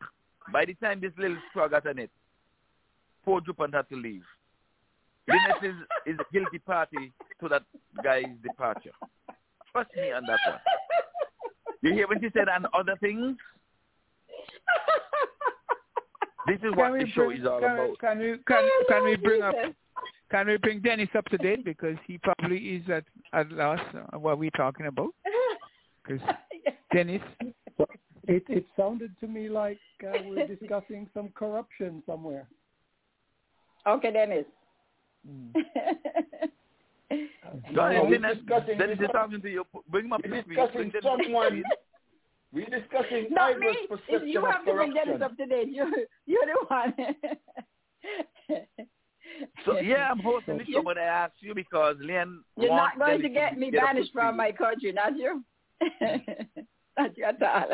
by 0.52 0.64
the 0.64 0.74
time 0.74 1.00
this 1.00 1.12
little 1.18 1.38
straw 1.50 1.68
got 1.68 1.86
on 1.86 1.98
it, 1.98 2.10
poor 3.24 3.40
Jupiter 3.40 3.78
had 3.78 3.88
to 3.88 3.96
leave. 3.96 4.22
Lynette 5.26 5.64
is, 5.64 5.74
is 6.06 6.18
a 6.20 6.32
guilty 6.32 6.58
party 6.58 7.12
to 7.40 7.48
that 7.48 7.62
guy's 8.02 8.24
departure. 8.42 8.92
Trust 9.72 9.90
me 9.96 10.12
on 10.12 10.22
that 10.26 10.38
one. 10.46 10.60
You 11.82 11.92
hear 11.92 12.08
what 12.08 12.18
she 12.20 12.28
said 12.32 12.48
and 12.52 12.66
other 12.72 12.96
things? 13.00 13.36
This 16.48 16.58
is 16.62 16.74
what 16.76 16.84
Can 16.90 16.92
we 16.92 17.04
the 17.04 17.10
show 17.10 17.26
bring- 17.26 17.40
is 17.40 17.46
all 17.46 17.60
can, 17.60 17.70
about. 17.74 17.98
Can 18.00 18.18
we 18.18 18.36
can, 18.46 18.68
can 18.88 19.04
we 19.04 19.16
bring 19.16 19.42
up 19.42 19.54
can 20.30 20.46
we 20.46 20.56
bring 20.58 20.80
Dennis 20.80 21.08
up 21.16 21.24
to 21.26 21.38
date 21.38 21.64
because 21.64 21.96
he 22.06 22.18
probably 22.18 22.58
is 22.58 22.82
at 22.90 23.04
at 23.32 23.50
loss 23.52 23.80
uh, 23.94 24.18
what 24.18 24.38
we're 24.38 24.50
talking 24.50 24.86
about 24.86 25.10
because 26.06 26.20
Dennis 26.92 27.22
It, 28.26 28.44
it 28.48 28.66
sounded 28.76 29.14
to 29.20 29.26
me 29.26 29.48
like 29.48 29.78
uh, 30.06 30.12
we're 30.26 30.46
discussing 30.46 31.08
some 31.14 31.30
corruption 31.34 32.02
somewhere. 32.06 32.46
Okay, 33.86 34.12
Dennis. 34.12 34.44
Go 37.74 37.86
ahead, 37.86 38.02
we're 38.08 38.18
discussing- 38.18 38.76
Dennis 38.78 38.98
is 39.00 39.08
talking 39.12 39.40
to 39.40 39.48
you. 39.50 39.64
Bring 39.90 40.06
him 40.06 40.12
up 40.12 40.22
to 40.22 40.28
speed. 40.28 40.44
discussing 40.48 40.74
Bring 40.74 40.90
Dennis 40.90 41.06
up 41.06 41.18
to 41.18 41.24
someone. 41.24 41.62
Speed. 42.52 42.66
We're 42.70 42.78
discussing 42.80 43.26
Not 43.30 43.58
me. 43.58 43.66
Ivor's 43.68 43.76
If 43.82 43.88
perception 43.90 44.28
you 44.28 44.44
have 44.44 44.64
to 44.64 44.72
bring 44.74 44.94
Dennis 44.94 45.18
corruption. 45.18 45.22
up 45.22 45.36
to 45.36 45.46
date. 45.46 45.68
You, 45.68 46.06
you're 46.26 46.46
the 46.46 46.66
one. 46.68 46.94
So 49.66 49.78
yeah, 49.78 50.08
I'm 50.10 50.18
hoping 50.20 50.58
the 50.58 50.64
show, 50.64 50.82
but 50.82 50.96
I 50.98 51.02
asked 51.04 51.34
you 51.40 51.54
because 51.54 51.96
Leon 52.00 52.42
You're 52.56 52.74
not 52.74 52.98
going 52.98 53.20
to 53.22 53.28
get 53.28 53.58
me 53.58 53.70
get 53.70 53.82
banished 53.82 54.12
from 54.12 54.36
my 54.36 54.50
country, 54.52 54.90
not 54.92 55.16
you. 55.16 55.44
not 56.98 57.16
you 57.16 57.24
at 57.24 57.42
all. 57.42 57.70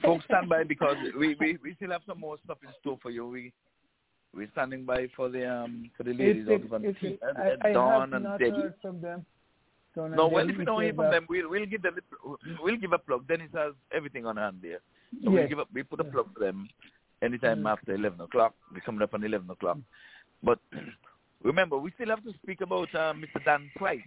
Folks, 0.00 0.24
stand 0.26 0.48
by 0.48 0.62
because 0.62 0.96
we, 1.18 1.34
we, 1.40 1.58
we 1.62 1.74
still 1.74 1.90
have 1.90 2.02
some 2.06 2.20
more 2.20 2.36
stuff 2.44 2.58
in 2.62 2.68
store 2.80 2.98
for 3.02 3.10
you. 3.10 3.26
We 3.26 3.52
we're 4.34 4.48
standing 4.52 4.84
by 4.84 5.08
for 5.16 5.28
the 5.28 5.50
um 5.50 5.90
for 5.96 6.04
the 6.04 6.12
ladies 6.14 6.46
If- 6.48 6.62
out 6.72 6.72
on 6.76 6.84
if- 6.84 6.96
Pete 6.98 7.18
if- 7.20 7.28
and, 7.28 7.38
I, 7.38 7.48
and 7.50 7.62
I 7.64 7.72
Dawn 7.72 8.00
have 8.00 8.12
and 8.12 8.24
not 8.24 8.38
Debbie. 8.38 8.52
heard 8.52 8.74
from 8.80 9.00
them. 9.02 9.26
And 9.96 10.16
No, 10.16 10.28
well, 10.28 10.48
if 10.48 10.56
we 10.56 10.64
don't 10.64 10.96
from 10.96 11.10
them, 11.10 11.26
we'll 11.28 11.50
we'll 11.50 11.66
give 11.66 11.82
them 11.82 11.96
we'll 12.62 12.76
give 12.76 12.92
a 12.92 12.98
plug. 12.98 13.26
Dennis 13.28 13.50
has 13.54 13.72
everything 13.94 14.24
on 14.26 14.36
hand 14.36 14.58
there, 14.62 14.80
so 15.22 15.30
we'll 15.30 15.48
give 15.48 15.58
up. 15.58 15.68
We 15.72 15.82
put 15.82 16.00
a 16.00 16.04
plug 16.04 16.32
for 16.32 16.40
them 16.40 16.68
anytime 17.22 17.66
after 17.66 17.94
eleven 17.94 18.20
o'clock. 18.20 18.54
We're 18.72 18.80
coming 18.80 19.02
up 19.02 19.14
on 19.14 19.24
eleven 19.24 19.50
o'clock. 19.50 19.78
But 20.42 20.58
remember, 21.42 21.76
we 21.76 21.92
still 21.92 22.08
have 22.08 22.24
to 22.24 22.32
speak 22.42 22.62
about 22.62 22.94
uh, 22.94 23.12
Mr. 23.12 23.44
Dan 23.44 23.70
Price 23.76 24.00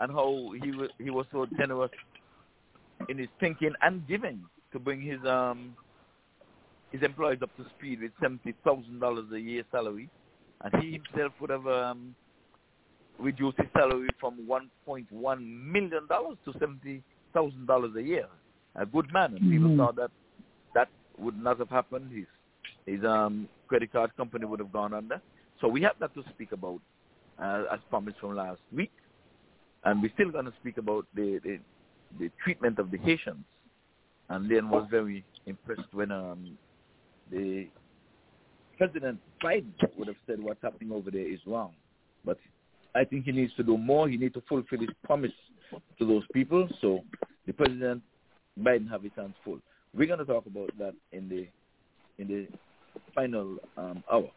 and 0.00 0.12
how 0.12 0.52
he 0.62 0.72
he 1.02 1.10
was 1.10 1.26
so 1.32 1.46
generous 1.58 1.90
in 3.08 3.18
his 3.18 3.28
thinking 3.40 3.72
and 3.82 4.06
giving 4.06 4.42
to 4.72 4.78
bring 4.78 5.00
his 5.00 5.18
um 5.26 5.74
his 6.92 7.02
employees 7.02 7.40
up 7.42 7.54
to 7.56 7.64
speed 7.76 8.00
with 8.00 8.12
seventy 8.22 8.54
thousand 8.64 9.00
dollars 9.00 9.26
a 9.32 9.40
year 9.40 9.64
salary, 9.72 10.08
and 10.62 10.82
he 10.82 10.92
himself 10.92 11.32
would 11.40 11.50
have 11.50 11.66
um, 11.66 12.14
reduced 13.18 13.58
his 13.58 13.66
salary 13.72 14.08
from 14.20 14.46
one 14.46 14.70
point 14.84 15.10
one 15.10 15.72
million 15.72 16.06
dollars 16.08 16.36
to 16.44 16.52
seventy 16.58 17.02
thousand 17.34 17.66
dollars 17.66 17.92
a 17.96 18.02
year. 18.02 18.26
A 18.74 18.84
good 18.84 19.10
man, 19.12 19.34
and 19.34 19.50
people 19.50 19.70
Mhm. 19.70 19.76
thought 19.78 19.96
that 19.96 20.10
that 20.74 20.88
would 21.18 21.38
not 21.42 21.58
have 21.58 21.70
happened. 21.70 22.10
His 22.12 22.26
his 22.86 23.04
um 23.04 23.48
credit 23.68 23.92
card 23.92 24.14
company 24.16 24.44
would 24.46 24.60
have 24.60 24.72
gone 24.72 24.92
under. 24.94 25.20
So 25.60 25.68
we 25.68 25.80
have 25.82 25.98
that 26.00 26.14
to 26.14 26.22
speak 26.34 26.52
about, 26.52 26.80
uh, 27.38 27.64
as 27.72 27.80
promised 27.88 28.18
from 28.20 28.36
last 28.36 28.60
week, 28.72 28.92
and 29.84 30.02
we're 30.02 30.12
still 30.12 30.30
going 30.30 30.44
to 30.44 30.52
speak 30.60 30.76
about 30.78 31.06
the, 31.14 31.40
the 31.42 31.58
the 32.18 32.30
treatment 32.44 32.78
of 32.78 32.90
the 32.90 32.98
Haitians. 32.98 33.44
And 34.28 34.48
Leon 34.48 34.68
was 34.70 34.86
very 34.90 35.24
impressed 35.46 35.92
when 35.92 36.10
um, 36.10 36.58
the 37.30 37.68
President 38.76 39.18
Biden 39.42 39.72
would 39.96 40.08
have 40.08 40.16
said 40.26 40.42
what's 40.42 40.60
happening 40.62 40.92
over 40.92 41.10
there 41.10 41.26
is 41.26 41.40
wrong. 41.46 41.72
But 42.24 42.38
I 42.96 43.04
think 43.04 43.24
he 43.26 43.32
needs 43.32 43.52
to 43.56 43.62
do 43.62 43.76
more. 43.76 44.08
He 44.08 44.16
needs 44.16 44.34
to 44.34 44.42
fulfill 44.48 44.80
his 44.80 44.88
promise 45.04 45.32
to 45.98 46.06
those 46.06 46.22
people. 46.32 46.68
So 46.80 47.00
the 47.46 47.52
President 47.52 48.02
Biden 48.58 48.88
have 48.90 49.02
his 49.02 49.12
hands 49.16 49.34
full. 49.44 49.58
We're 49.94 50.06
going 50.06 50.18
to 50.18 50.24
talk 50.24 50.46
about 50.46 50.70
that 50.78 50.94
in 51.12 51.28
the 51.28 51.46
in 52.18 52.28
the 52.28 52.48
final 53.14 53.58
um, 53.76 54.02
hour. 54.10 54.30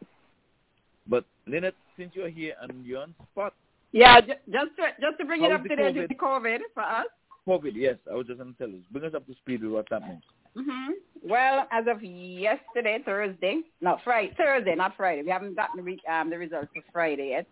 But 1.08 1.24
Lynette, 1.46 1.74
since 1.98 2.10
you're 2.14 2.28
here 2.28 2.54
and 2.60 2.84
you're 2.84 3.00
on 3.00 3.14
spot, 3.32 3.54
Yeah, 3.92 4.20
ju- 4.20 4.34
just 4.52 4.76
to, 4.76 4.82
just 5.00 5.18
to 5.18 5.24
bring 5.24 5.42
it 5.42 5.50
up 5.50 5.62
to 5.62 5.68
COVID? 5.70 5.96
with 5.96 6.08
the 6.08 6.14
COVID 6.14 6.58
for 6.74 6.82
us. 6.82 7.06
COVID, 7.48 7.72
yes, 7.74 7.96
I 8.10 8.14
was 8.14 8.26
just 8.26 8.38
going 8.38 8.52
to 8.52 8.58
tell 8.58 8.68
you. 8.68 8.82
Bring 8.92 9.06
us 9.06 9.14
up 9.14 9.26
to 9.26 9.34
speed 9.34 9.62
with 9.62 9.72
what's 9.72 9.88
happening. 9.90 10.20
hmm 10.54 10.90
Well, 11.24 11.66
as 11.72 11.86
of 11.88 12.02
yesterday, 12.02 12.98
Thursday, 13.04 13.62
no, 13.80 13.96
Friday, 14.04 14.34
Thursday, 14.36 14.74
not 14.74 14.94
Friday. 14.96 15.22
We 15.22 15.30
haven't 15.30 15.56
gotten 15.56 15.78
the, 15.78 15.82
re- 15.82 16.02
um, 16.08 16.28
the 16.28 16.36
results 16.38 16.68
for 16.74 16.82
Friday 16.92 17.30
yet. 17.30 17.46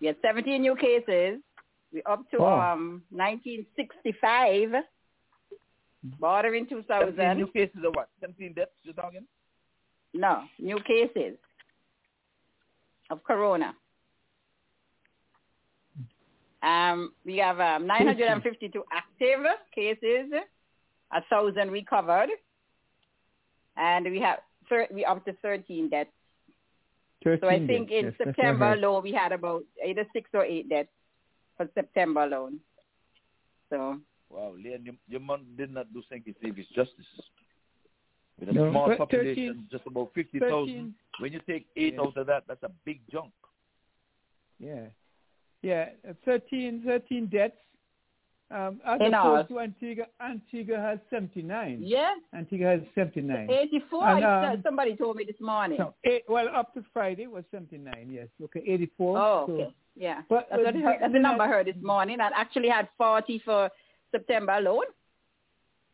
We 0.00 0.06
had 0.06 0.16
17 0.22 0.60
new 0.62 0.76
cases. 0.76 1.40
We're 1.92 2.02
up 2.06 2.28
to 2.30 2.38
Wow. 2.38 2.72
um 2.74 3.02
1965, 3.10 4.72
bordering 6.20 6.66
2000. 6.66 7.16
17 7.16 7.36
new 7.36 7.46
cases 7.48 7.76
of 7.84 7.94
what? 7.94 8.08
17 8.20 8.52
deaths 8.54 8.70
you're 8.82 8.94
talking? 8.94 9.26
No, 10.14 10.42
new 10.58 10.78
cases 10.80 11.36
of 13.10 13.22
corona. 13.24 13.74
Um, 16.62 17.12
we 17.24 17.36
have 17.38 17.60
um, 17.60 17.86
952 17.86 18.82
active 18.92 19.44
cases, 19.72 20.32
a 21.12 21.22
thousand 21.30 21.70
recovered, 21.70 22.30
and 23.76 24.04
we 24.06 24.18
have 24.20 24.38
thir- 24.68 24.88
we 24.92 25.04
up 25.04 25.24
to 25.26 25.32
13 25.34 25.88
deaths. 25.88 26.10
So 27.24 27.48
I 27.48 27.58
think 27.66 27.88
days. 27.88 27.98
in 27.98 28.04
Yes, 28.06 28.14
that's 28.18 28.18
what 28.18 28.28
I 28.28 28.30
September 28.32 28.64
heard. 28.66 28.78
alone 28.78 29.02
we 29.02 29.12
had 29.12 29.32
about 29.32 29.64
either 29.84 30.06
six 30.12 30.30
or 30.32 30.44
eight 30.44 30.68
deaths 30.68 30.88
for 31.56 31.68
September 31.74 32.22
alone. 32.22 32.60
So 33.70 33.98
Wow, 34.30 34.54
Leon, 34.62 34.84
your, 34.84 34.94
your 35.08 35.20
mom 35.20 35.46
did 35.56 35.72
not 35.72 35.92
do 35.92 36.02
St. 36.10 36.22
Stevie's 36.38 36.66
justice. 36.74 37.06
With 38.38 38.50
a 38.50 38.52
No, 38.52 38.70
small 38.70 38.94
population, 38.96 39.66
13 39.68 39.68
just 39.70 39.86
about 39.86 40.10
50,000, 40.14 40.94
when 41.18 41.32
you 41.32 41.40
take 41.46 41.66
eight 41.76 41.94
Yes. 41.94 42.00
out 42.06 42.16
of 42.16 42.26
that, 42.26 42.44
that's 42.46 42.62
a 42.62 42.70
big 42.84 43.00
chunk. 43.10 43.32
Yeah. 44.60 44.86
Yeah, 45.62 45.88
uh, 46.08 46.12
13, 46.24 46.82
13 46.84 47.26
deaths. 47.26 47.56
Um, 48.50 48.80
as 48.86 48.98
In 49.02 49.12
all. 49.12 49.34
opposed 49.36 49.48
to 49.50 49.60
Antigua, 49.60 50.06
Antigua 50.22 50.78
has 50.78 50.98
79. 51.10 51.80
yeah, 51.82 52.14
Antigua 52.34 52.66
has 52.68 52.80
79. 52.94 53.50
84. 53.50 54.08
And, 54.08 54.24
um, 54.24 54.62
somebody 54.62 54.96
told 54.96 55.16
me 55.16 55.24
this 55.24 55.38
morning. 55.38 55.76
No, 55.78 55.92
eight, 56.04 56.22
well, 56.28 56.48
up 56.54 56.72
to 56.72 56.82
Friday 56.94 57.26
was 57.26 57.44
79, 57.50 58.08
yes. 58.10 58.28
Okay, 58.42 58.62
84. 58.66 59.18
Oh, 59.18 59.44
so- 59.46 59.52
okay. 59.52 59.74
Yeah. 59.96 60.22
But- 60.30 60.48
that's, 60.50 60.62
but 60.64 60.74
heard. 60.76 60.84
that's 61.00 61.02
the 61.02 61.08
then 61.12 61.26
I- 61.26 61.28
number 61.28 61.44
I 61.44 61.48
heard 61.48 61.66
this 61.66 61.76
morning. 61.82 62.20
I 62.22 62.30
actually 62.34 62.68
had 62.68 62.88
40 62.96 63.38
for 63.40 63.70
September 64.12 64.52
alone. 64.54 64.84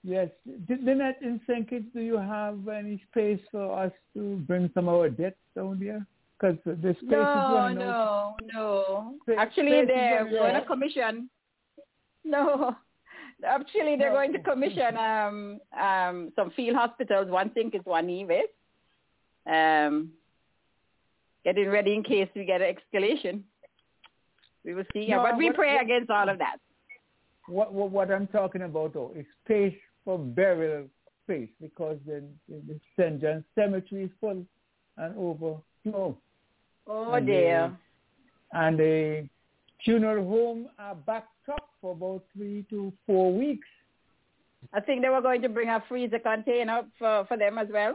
Yes. 0.04 0.28
Did- 0.68 0.84
Lynette, 0.84 1.20
in. 1.22 1.40
Kitts, 1.64 1.86
do 1.92 2.00
you 2.02 2.18
have 2.18 2.68
any 2.68 3.02
space 3.10 3.40
for 3.50 3.72
us 3.84 3.92
to 4.14 4.36
bring 4.46 4.70
some 4.74 4.86
of 4.86 4.94
our 4.94 5.08
debts 5.08 5.38
down 5.56 5.80
there? 5.80 6.06
Because 6.38 6.58
the 6.64 6.76
space 6.76 7.02
is 7.02 7.10
No, 7.10 7.54
running 7.54 7.82
out. 7.82 8.36
no, 8.42 8.52
no. 8.52 9.14
Space- 9.22 9.38
Actually, 9.38 9.72
is 9.78 9.88
they're 9.88 10.28
going 10.28 10.54
to 10.54 10.62
commission. 10.66 11.30
No. 12.34 12.76
Actually, 13.46 13.96
they're 13.96 14.10
No. 14.10 14.14
going 14.16 14.32
to 14.32 14.38
commission 14.38 14.96
um, 14.96 15.60
um, 15.78 16.32
some 16.36 16.50
field 16.52 16.76
hospitals. 16.76 17.28
One 17.28 17.50
thing 17.50 17.70
is 17.74 17.82
one 17.84 18.06
Nevis. 18.06 18.44
Um, 19.46 20.10
getting 21.44 21.68
ready 21.68 21.92
in 21.94 22.02
case 22.02 22.28
we 22.34 22.44
get 22.46 22.62
an 22.62 22.74
escalation. 22.74 23.42
We 24.64 24.72
will 24.74 24.84
see. 24.94 25.08
No, 25.08 25.22
but 25.22 25.36
we 25.36 25.46
what- 25.46 25.56
pray 25.56 25.74
what- 25.74 25.82
against 25.84 26.10
all 26.10 26.28
of 26.28 26.38
that. 26.38 26.56
what, 27.46 27.74
what 27.74 27.90
what 27.90 28.10
I'm 28.10 28.26
talking 28.28 28.62
about 28.62 28.94
though 28.94 29.12
is 29.14 29.26
space 29.44 29.76
for 30.04 30.18
burial 30.18 30.84
space 31.24 31.50
because 31.60 31.98
the, 32.06 32.22
the, 32.48 32.80
St. 32.98 33.20
John 33.20 33.44
Cemetery 33.54 34.04
is 34.04 34.10
full 34.20 34.42
and 34.96 35.16
overflow. 35.18 36.16
Oh 36.86 37.12
and 37.12 37.26
dear. 37.26 37.76
The, 38.52 38.58
and 38.58 38.78
the 38.78 39.28
funeral 39.84 40.24
home 40.26 40.68
are 40.78 40.94
backed 40.94 41.28
for 41.80 41.92
about 41.92 42.24
three 42.34 42.64
to 42.70 42.92
four 43.06 43.32
weeks. 43.32 43.68
I 44.72 44.80
think 44.80 45.02
they 45.02 45.08
were 45.08 45.20
going 45.20 45.42
to 45.42 45.48
bring 45.48 45.68
a 45.68 45.82
freezer 45.88 46.18
container 46.18 46.82
for, 46.98 47.24
for 47.26 47.36
them 47.36 47.58
as 47.58 47.68
well. 47.72 47.94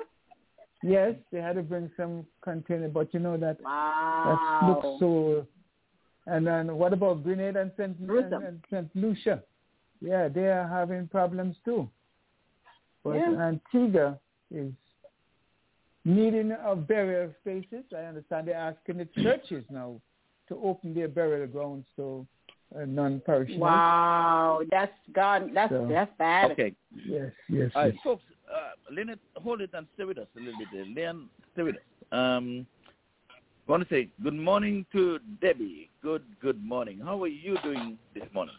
Yes, 0.84 1.16
they 1.32 1.40
had 1.42 1.56
to 1.56 1.64
bring 1.64 1.92
some 1.98 2.26
container, 2.42 2.88
but 2.88 3.14
you 3.14 3.20
know 3.20 3.38
that 3.38 3.60
Wow. 3.62 4.60
that 4.62 4.68
looks 4.68 5.00
so. 5.00 5.48
And 6.28 6.46
then 6.46 6.78
what 6.78 6.94
about 6.94 7.24
Grenada 7.24 7.62
and 7.62 7.72
Saint 7.76 7.98
and, 8.00 8.34
and 8.34 8.64
Saint 8.70 8.96
Lucia? 8.96 9.44
Yeah, 10.00 10.28
they 10.28 10.48
are 10.48 10.68
having 10.68 11.08
problems 11.08 11.58
too. 11.66 11.90
But 13.04 13.16
Yeah. 13.16 13.42
Antigua 13.42 14.20
is 14.52 14.72
needing 16.06 16.52
a 16.52 16.76
burial 16.76 17.34
spaces. 17.42 17.84
I 17.94 18.04
understand 18.04 18.48
they're 18.48 18.56
asking 18.56 18.98
the 18.98 19.06
churches 19.22 19.66
now 19.70 20.00
to 20.48 20.56
open 20.64 20.94
their 20.94 21.08
burial 21.10 21.48
grounds 21.48 21.88
so 21.96 22.26
uh, 22.76 22.86
non-parishioners. 22.86 23.60
Wow, 23.60 24.62
that's 24.70 24.94
gone. 25.14 25.54
That's 25.54 25.72
So- 25.72 25.88
that's 25.88 26.12
bad. 26.18 26.52
Okay. 26.52 26.74
Yes, 27.06 27.32
yes, 27.48 27.72
All 27.76 27.84
right, 27.84 27.94
yes. 27.94 28.04
folks, 28.04 28.24
uh, 28.54 28.72
Lynette, 28.92 29.20
hold 29.36 29.62
it 29.62 29.70
and 29.74 29.88
stay 29.96 30.04
with 30.06 30.18
us 30.18 30.28
a 30.36 30.40
little 30.40 30.58
bit. 30.60 30.68
there. 30.74 30.86
Leon, 30.86 31.30
stay 31.54 31.64
with 31.64 31.76
us. 31.76 31.82
Um, 32.12 32.66
I 33.68 33.72
want 33.72 33.88
to 33.88 33.90
say 33.94 34.10
good 34.24 34.34
morning 34.34 34.86
to 34.94 35.20
Debbie. 35.42 35.90
Good, 36.02 36.24
good 36.42 36.64
morning. 36.64 37.00
How 37.04 37.22
are 37.22 37.28
you 37.28 37.58
doing 37.64 37.98
this 38.16 38.24
morning? 38.34 38.56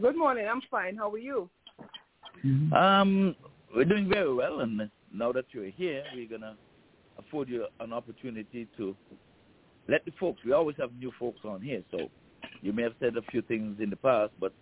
Good 0.00 0.16
morning. 0.16 0.46
I'm 0.48 0.60
fine. 0.70 0.96
How 0.96 1.10
are 1.10 1.18
you? 1.18 1.50
Um, 2.72 3.34
we're 3.74 3.84
doing 3.84 4.08
very 4.08 4.32
well, 4.32 4.60
and 4.60 4.88
now 5.12 5.32
that 5.32 5.46
you're 5.52 5.66
here, 5.70 6.04
we're 6.14 6.28
gonna 6.28 6.56
afford 7.18 7.48
you 7.48 7.66
an 7.80 7.92
opportunity 7.92 8.68
to 8.76 8.94
let 9.88 10.04
the 10.04 10.12
folks. 10.20 10.40
We 10.44 10.52
always 10.52 10.76
have 10.78 10.90
new 10.98 11.10
folks 11.18 11.40
on 11.44 11.60
here, 11.60 11.82
so 11.90 12.08
you 12.64 12.72
may 12.72 12.82
have 12.82 12.94
said 12.98 13.16
a 13.16 13.22
few 13.30 13.42
things 13.42 13.76
in 13.80 13.90
the 13.90 13.96
past, 13.96 14.32
but 14.40 14.52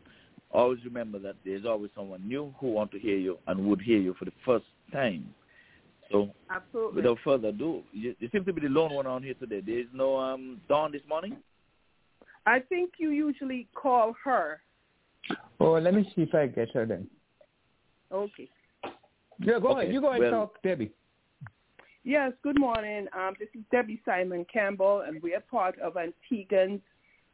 always 0.51 0.85
remember 0.85 1.19
that 1.21 1.37
there's 1.45 1.65
always 1.65 1.91
someone 1.95 2.27
new 2.27 2.53
who 2.59 2.73
want 2.73 2.91
to 2.91 2.99
hear 2.99 3.17
you 3.17 3.39
and 3.47 3.65
would 3.67 3.81
hear 3.81 3.99
you 3.99 4.15
for 4.19 4.25
the 4.25 4.33
first 4.45 4.65
time. 4.93 5.33
So, 6.11 6.29
Absolutely. 6.51 6.97
without 6.97 7.19
further 7.25 7.49
ado, 7.49 7.83
you, 7.93 8.15
you 8.19 8.29
seem 8.33 8.45
to 8.45 8.53
be 8.53 8.61
the 8.61 8.69
lone 8.69 8.93
one 8.93 9.07
on 9.07 9.23
here 9.23 9.35
today. 9.35 9.63
There 9.65 9.79
is 9.79 9.87
no 9.95 10.19
um 10.19 10.61
Dawn 10.69 10.91
this 10.93 11.01
morning. 11.09 11.37
I 12.45 12.59
think 12.59 12.95
you 12.99 13.11
usually 13.11 13.69
call 13.73 14.15
her. 14.25 14.61
Oh, 15.61 15.73
let 15.75 15.95
me 15.95 16.03
see 16.15 16.23
if 16.23 16.35
I 16.35 16.49
get 16.49 16.71
her 16.75 16.85
then. 16.85 17.07
Okay. 18.11 18.49
Yeah, 19.39 19.61
go 19.61 19.69
Okay, 19.71 19.83
ahead. 19.83 19.95
You 19.95 20.01
go 20.01 20.09
ahead 20.11 20.23
and 20.23 20.33
well- 20.33 20.47
talk, 20.49 20.63
Debbie. 20.63 20.91
Yes, 22.05 22.33
good 22.43 22.59
morning. 22.59 23.07
Um, 23.17 23.35
this 23.39 23.49
is 23.55 23.61
Debbie 23.71 24.03
Simon 24.05 24.45
Campbell, 24.53 25.05
and 25.07 25.23
we 25.23 25.35
are 25.37 25.41
part 25.49 25.79
of 25.79 25.95
Antiguans 25.95 26.81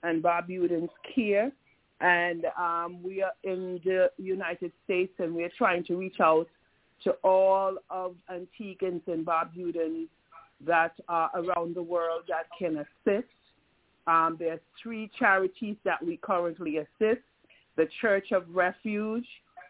and 0.03 0.23
Bob 0.23 0.49
Barbudans 0.49 0.91
Care. 1.15 1.53
And 2.01 2.45
um, 2.57 3.03
we 3.03 3.23
are 3.23 3.33
in 3.43 3.81
the 3.85 4.11
United 4.19 4.73
States, 4.85 5.13
and 5.19 5.35
we 5.35 5.43
are 5.43 5.51
trying 5.57 5.85
to 5.85 5.97
reach 5.97 6.21
out 6.21 6.47
to 7.05 7.13
all 7.25 7.77
of 7.91 8.15
Antiguans 8.31 9.03
and 9.07 9.27
Barbudans 9.27 10.07
that 10.67 10.93
are 11.09 11.31
around 11.35 11.75
the 11.75 11.83
world 11.83 12.23
that 12.29 12.47
can 12.59 12.79
assist. 12.79 13.29
Um, 14.07 14.37
there's 14.39 14.61
three 14.83 15.11
charities 15.19 15.77
that 15.85 16.05
we 16.05 16.17
currently 16.19 16.79
assist. 16.79 17.23
The 17.77 17.89
Church 18.01 18.33
of 18.33 18.45
Refuge 18.49 19.27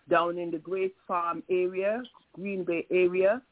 down 0.09 0.39
in 0.39 0.51
the 0.51 0.59
Grays 0.59 0.91
Farm 1.07 1.43
area, 1.51 2.03
Green 2.35 2.65
Bay 2.65 2.87
area. 2.91 3.43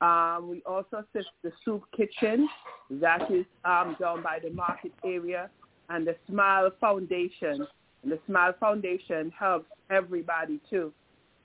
Um, 0.00 0.48
we 0.50 0.62
also 0.64 1.04
assist 1.14 1.30
the 1.42 1.52
Soup 1.64 1.82
Kitchen, 1.96 2.48
that 2.90 3.30
is 3.30 3.46
um, 3.64 3.96
down 3.98 4.22
by 4.22 4.38
the 4.42 4.50
market 4.50 4.92
area, 5.04 5.50
and 5.88 6.06
the 6.06 6.16
Smile 6.28 6.70
Foundation. 6.80 7.66
And 8.02 8.12
the 8.12 8.18
Smile 8.26 8.54
Foundation 8.58 9.32
helps 9.38 9.66
everybody 9.90 10.60
too. 10.70 10.92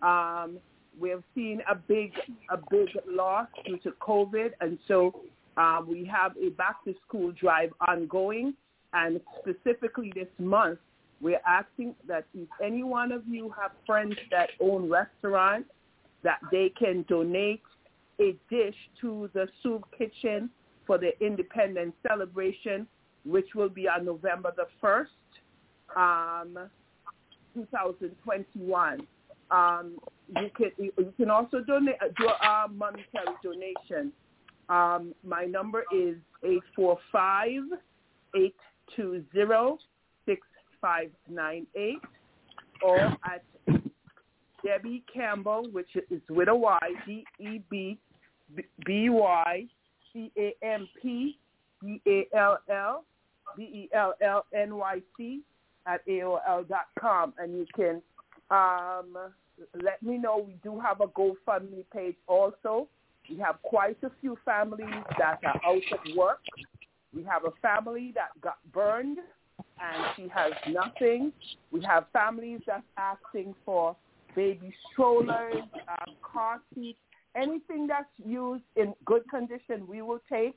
Um, 0.02 0.58
we 1.00 1.10
have 1.10 1.24
seen 1.34 1.62
a 1.70 1.76
big, 1.76 2.12
a 2.50 2.58
big 2.70 2.90
loss 3.08 3.48
due 3.66 3.78
to 3.80 3.92
COVID, 4.02 4.52
and 4.60 4.78
so 4.88 5.22
uh, 5.58 5.82
we 5.88 6.06
have 6.06 6.34
a 6.38 6.50
back 6.50 6.84
to 6.86 6.94
school 7.08 7.32
drive 7.32 7.72
ongoing. 7.88 8.54
And 8.94 9.22
specifically 9.40 10.12
this 10.14 10.28
month, 10.38 10.80
we're 11.22 11.42
asking 11.48 11.96
that 12.08 12.26
if 12.34 12.50
any 12.64 12.84
one 12.84 13.12
of 13.12 13.26
you 13.28 13.54
have 13.60 13.72
friends 13.86 14.16
that 14.32 14.50
own 14.60 14.90
restaurants, 14.90 15.70
that 16.24 16.40
they 16.52 16.72
can 16.78 17.06
donate 17.08 17.62
a 18.20 18.36
dish 18.50 18.76
to 19.00 19.30
the 19.34 19.48
soup 19.64 19.86
kitchen 19.98 20.50
for 20.86 20.98
the 20.98 21.12
independence 21.24 21.94
celebration, 22.08 22.88
which 23.26 23.48
will 23.56 23.70
be 23.70 23.88
on 23.88 24.06
November 24.06 24.54
the 24.56 24.66
1st, 24.82 25.08
um, 25.96 26.70
2021. 27.54 29.08
Um, 29.52 29.98
you 30.38 30.50
can 30.56 30.72
you 30.78 31.14
can 31.18 31.30
also 31.30 31.60
donate 31.60 31.96
do 32.18 32.28
a 32.28 32.68
monetary 32.70 33.36
donation. 33.44 34.14
Um, 34.70 35.14
my 35.26 35.44
number 35.44 35.84
is 35.94 36.16
eight 36.46 36.64
four 36.74 36.98
five 37.12 37.62
eight 38.36 38.56
two 38.96 39.26
zero 39.34 39.78
six 40.26 40.42
five 40.80 41.10
nine 41.30 41.68
eight, 41.76 42.00
or 42.82 42.98
at 43.00 43.44
Debbie 44.64 45.04
Campbell, 45.14 45.68
which 45.74 45.90
is 46.10 46.22
with 46.30 46.48
a 46.48 46.56
Y, 46.56 46.80
D 47.06 47.26
E 47.40 47.62
B 47.70 47.98
B 48.86 49.10
Y 49.10 49.66
C 50.14 50.32
A 50.38 50.56
M 50.64 50.88
P 51.02 51.38
B 51.82 52.02
A 52.08 52.28
L 52.34 52.60
L 52.70 53.04
B 53.56 53.64
E 53.64 53.90
L 53.94 54.14
L 54.22 54.46
N 54.54 54.76
Y 54.76 55.02
C 55.18 55.42
at 55.86 56.06
AOL 56.08 56.68
dot 56.68 56.88
com, 57.00 57.34
and 57.38 57.58
you 57.58 57.66
can 57.76 58.02
um, 58.50 59.18
let 59.82 60.02
me 60.04 60.18
know. 60.18 60.46
We 60.46 60.56
do 60.64 60.80
have 60.80 61.02
a 61.02 61.08
GoFundMe 61.08 61.86
page 61.94 62.16
also. 62.28 62.88
We 63.30 63.38
have 63.38 63.62
quite 63.62 63.98
a 64.04 64.12
few 64.20 64.38
families 64.44 65.04
that 65.18 65.40
are 65.46 65.62
out 65.66 65.82
of 65.92 66.16
work. 66.16 66.40
We 67.14 67.24
have 67.24 67.46
a 67.46 67.52
family 67.62 68.12
that 68.16 68.30
got 68.42 68.58
burned 68.74 69.20
and 69.82 70.04
she 70.16 70.28
has 70.30 70.54
nothing. 70.70 71.32
We 71.72 71.82
have 71.84 72.06
families 72.14 72.62
that's 72.66 72.84
asking 72.98 73.56
for 73.66 73.96
baby 74.36 74.74
strollers, 74.92 75.64
um, 75.88 76.16
car 76.22 76.62
seats, 76.74 77.00
anything 77.36 77.88
that's 77.88 78.10
used 78.26 78.64
in 78.76 78.94
good 79.06 79.28
condition, 79.30 79.88
we 79.88 80.02
will 80.02 80.22
take. 80.32 80.56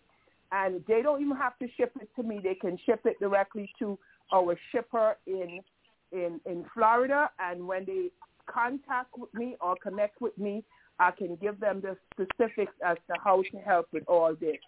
And 0.52 0.84
they 0.86 1.02
don't 1.02 1.20
even 1.20 1.36
have 1.36 1.58
to 1.58 1.66
ship 1.76 1.92
it 2.00 2.08
to 2.16 2.22
me. 2.22 2.40
They 2.42 2.54
can 2.54 2.78
ship 2.86 3.00
it 3.04 3.18
directly 3.20 3.70
to 3.78 3.98
our 4.32 4.56
shipper 4.72 5.16
in 5.26 5.60
in 6.12 6.40
in 6.46 6.64
Florida. 6.74 7.30
And 7.38 7.66
when 7.66 7.84
they 7.84 8.10
contact 8.46 9.16
with 9.16 9.32
me 9.34 9.56
or 9.60 9.74
connect 9.82 10.20
with 10.20 10.36
me, 10.38 10.64
I 10.98 11.10
can 11.10 11.36
give 11.36 11.58
them 11.60 11.82
the 11.82 11.96
specifics 12.12 12.72
as 12.84 12.96
to 13.08 13.14
how 13.22 13.42
to 13.42 13.58
help 13.58 13.88
with 13.92 14.04
all 14.06 14.34
this. 14.38 14.58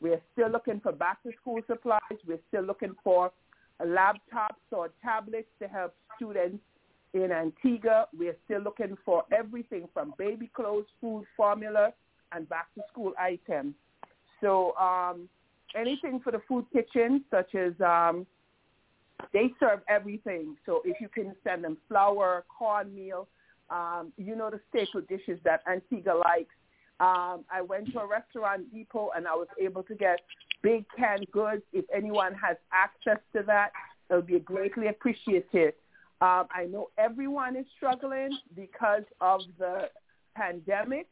We're 0.00 0.20
still 0.32 0.50
looking 0.50 0.80
for 0.80 0.92
back 0.92 1.22
to 1.22 1.30
school 1.40 1.60
supplies. 1.66 2.00
We're 2.26 2.40
still 2.48 2.62
looking 2.62 2.94
for 3.02 3.32
laptops 3.80 4.70
or 4.70 4.90
tablets 5.02 5.48
to 5.60 5.68
help 5.68 5.94
students 6.16 6.62
in 7.14 7.30
Antigua. 7.32 8.06
We're 8.16 8.36
still 8.44 8.60
looking 8.60 8.96
for 9.04 9.24
everything 9.36 9.88
from 9.92 10.14
baby 10.18 10.50
clothes, 10.54 10.86
food, 11.00 11.24
formula, 11.36 11.92
and 12.32 12.48
back 12.48 12.72
to 12.74 12.82
school 12.90 13.12
items. 13.18 13.74
So 14.42 14.76
um, 14.76 15.28
anything 15.74 16.20
for 16.20 16.32
the 16.32 16.42
food 16.46 16.66
kitchen, 16.72 17.24
such 17.30 17.54
as 17.54 17.72
um, 17.80 18.26
they 19.32 19.50
serve 19.58 19.80
everything. 19.88 20.56
So 20.66 20.82
if 20.84 21.00
you 21.00 21.08
can 21.08 21.34
send 21.44 21.64
them 21.64 21.78
flour, 21.88 22.44
cornmeal, 22.58 23.28
um, 23.70 24.12
you 24.18 24.36
know 24.36 24.50
the 24.50 24.60
staple 24.68 25.00
dishes 25.02 25.38
that 25.44 25.62
Antigua 25.66 26.12
likes. 26.12 26.54
Um, 27.00 27.44
I 27.50 27.62
went 27.66 27.90
to 27.92 28.00
a 28.00 28.06
restaurant 28.06 28.72
depot 28.72 29.10
and 29.16 29.26
I 29.26 29.34
was 29.34 29.48
able 29.60 29.82
to 29.84 29.94
get 29.94 30.20
big 30.62 30.84
canned 30.96 31.26
goods. 31.32 31.62
If 31.72 31.84
anyone 31.94 32.34
has 32.34 32.56
access 32.72 33.18
to 33.34 33.42
that, 33.46 33.70
it 34.10 34.14
would 34.14 34.26
be 34.26 34.38
greatly 34.38 34.88
appreciated. 34.88 35.74
Um, 36.20 36.46
I 36.54 36.66
know 36.70 36.90
everyone 36.98 37.56
is 37.56 37.66
struggling 37.76 38.38
because 38.54 39.02
of 39.20 39.40
the 39.58 39.88
pandemic, 40.36 41.08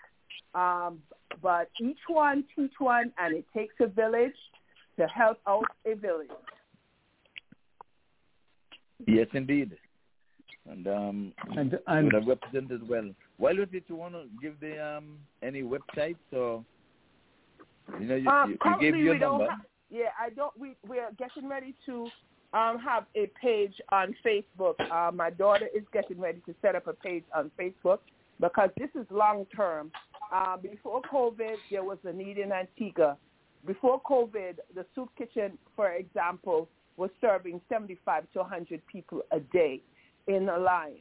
um, 0.55 1.01
but 1.43 1.70
each 1.81 1.98
one 2.09 2.44
teach 2.57 2.73
one, 2.78 3.12
and 3.19 3.35
it 3.36 3.44
takes 3.57 3.74
a 3.81 3.86
village 3.86 4.35
to 4.98 5.07
help 5.07 5.39
out 5.47 5.65
a 5.86 5.94
village. 5.94 6.28
Yes, 9.07 9.28
indeed. 9.32 9.77
And 10.69 10.86
um, 10.86 11.32
And- 11.57 11.73
you 11.73 11.78
and- 11.86 12.05
would 12.05 12.15
have 12.15 12.27
represented 12.27 12.86
well. 12.89 13.11
While 13.39 13.57
did 13.57 13.85
you 13.89 13.97
want 13.97 14.15
to 14.15 14.24
give 14.43 14.61
the 14.61 14.78
um 14.85 15.19
any 15.43 15.62
websites 15.62 16.16
or 16.32 16.62
you 17.98 18.07
know 18.07 18.16
you, 18.16 18.28
Um, 18.28 18.51
you, 18.51 18.59
you 18.70 18.81
gave 18.81 18.97
your 18.97 19.15
we 19.15 19.19
don't 19.19 19.39
number? 19.39 19.51
have- 19.51 19.61
yeah, 19.89 20.11
I 20.20 20.31
don't. 20.31 20.57
We 20.59 20.77
we 20.86 20.98
are 20.98 21.11
getting 21.19 21.48
ready 21.48 21.74
to 21.86 22.09
um, 22.52 22.78
have 22.78 23.07
a 23.15 23.27
page 23.40 23.74
on 23.90 24.15
Facebook. 24.24 24.74
Uh, 24.90 25.11
my 25.12 25.31
daughter 25.31 25.69
is 25.74 25.85
getting 25.93 26.20
ready 26.20 26.40
to 26.47 26.55
set 26.61 26.74
up 26.77 26.86
a 26.86 26.93
page 26.93 27.24
on 27.35 27.51
Facebook 27.59 28.01
because 28.39 28.70
this 28.77 28.90
is 28.94 29.07
long 29.11 29.47
term. 29.57 29.90
Uh, 30.32 30.57
before 30.57 31.02
COVID, 31.02 31.57
there 31.70 31.82
was 31.82 31.98
a 32.05 32.12
need 32.12 32.39
in 32.39 32.52
Antigua. 32.52 33.16
Before 33.66 34.01
COVID, 34.02 34.59
the 34.74 34.86
soup 34.94 35.11
kitchen, 35.19 35.59
for 35.74 35.90
example, 35.93 36.69
was 36.97 37.11
serving 37.20 37.61
75 37.69 38.24
to 38.32 38.40
100 38.40 38.86
people 38.86 39.23
a 39.32 39.40
day 39.40 39.82
in 40.28 40.48
a 40.48 40.59
line. 40.59 41.01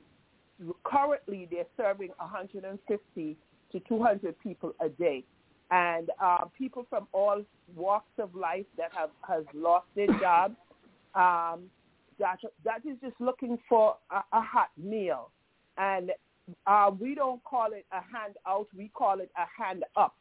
Currently, 0.84 1.48
they're 1.52 1.66
serving 1.78 2.10
150 2.18 3.38
to 3.72 3.80
200 3.80 4.40
people 4.40 4.74
a 4.82 4.90
day. 4.90 5.24
And 5.72 6.10
uh, 6.22 6.46
people 6.58 6.86
from 6.90 7.08
all 7.12 7.44
walks 7.76 8.12
of 8.18 8.34
life 8.34 8.66
that 8.78 8.92
have 8.94 9.12
has 9.28 9.44
lost 9.54 9.86
their 9.96 10.08
jobs, 10.20 10.56
um, 11.14 11.70
that 12.18 12.40
that 12.66 12.82
is 12.86 12.98
just 13.02 13.16
looking 13.20 13.58
for 13.70 13.96
a, 14.10 14.18
a 14.36 14.42
hot 14.42 14.70
meal. 14.78 15.30
And 15.78 16.12
uh, 16.68 16.92
we 16.98 17.16
don't 17.16 17.44
call 17.44 17.68
it 17.72 17.86
a 17.92 18.02
handout. 18.02 18.68
we 18.76 18.90
call 18.94 19.20
it 19.20 19.32
a 19.38 19.64
hand 19.64 19.84
up. 19.96 20.16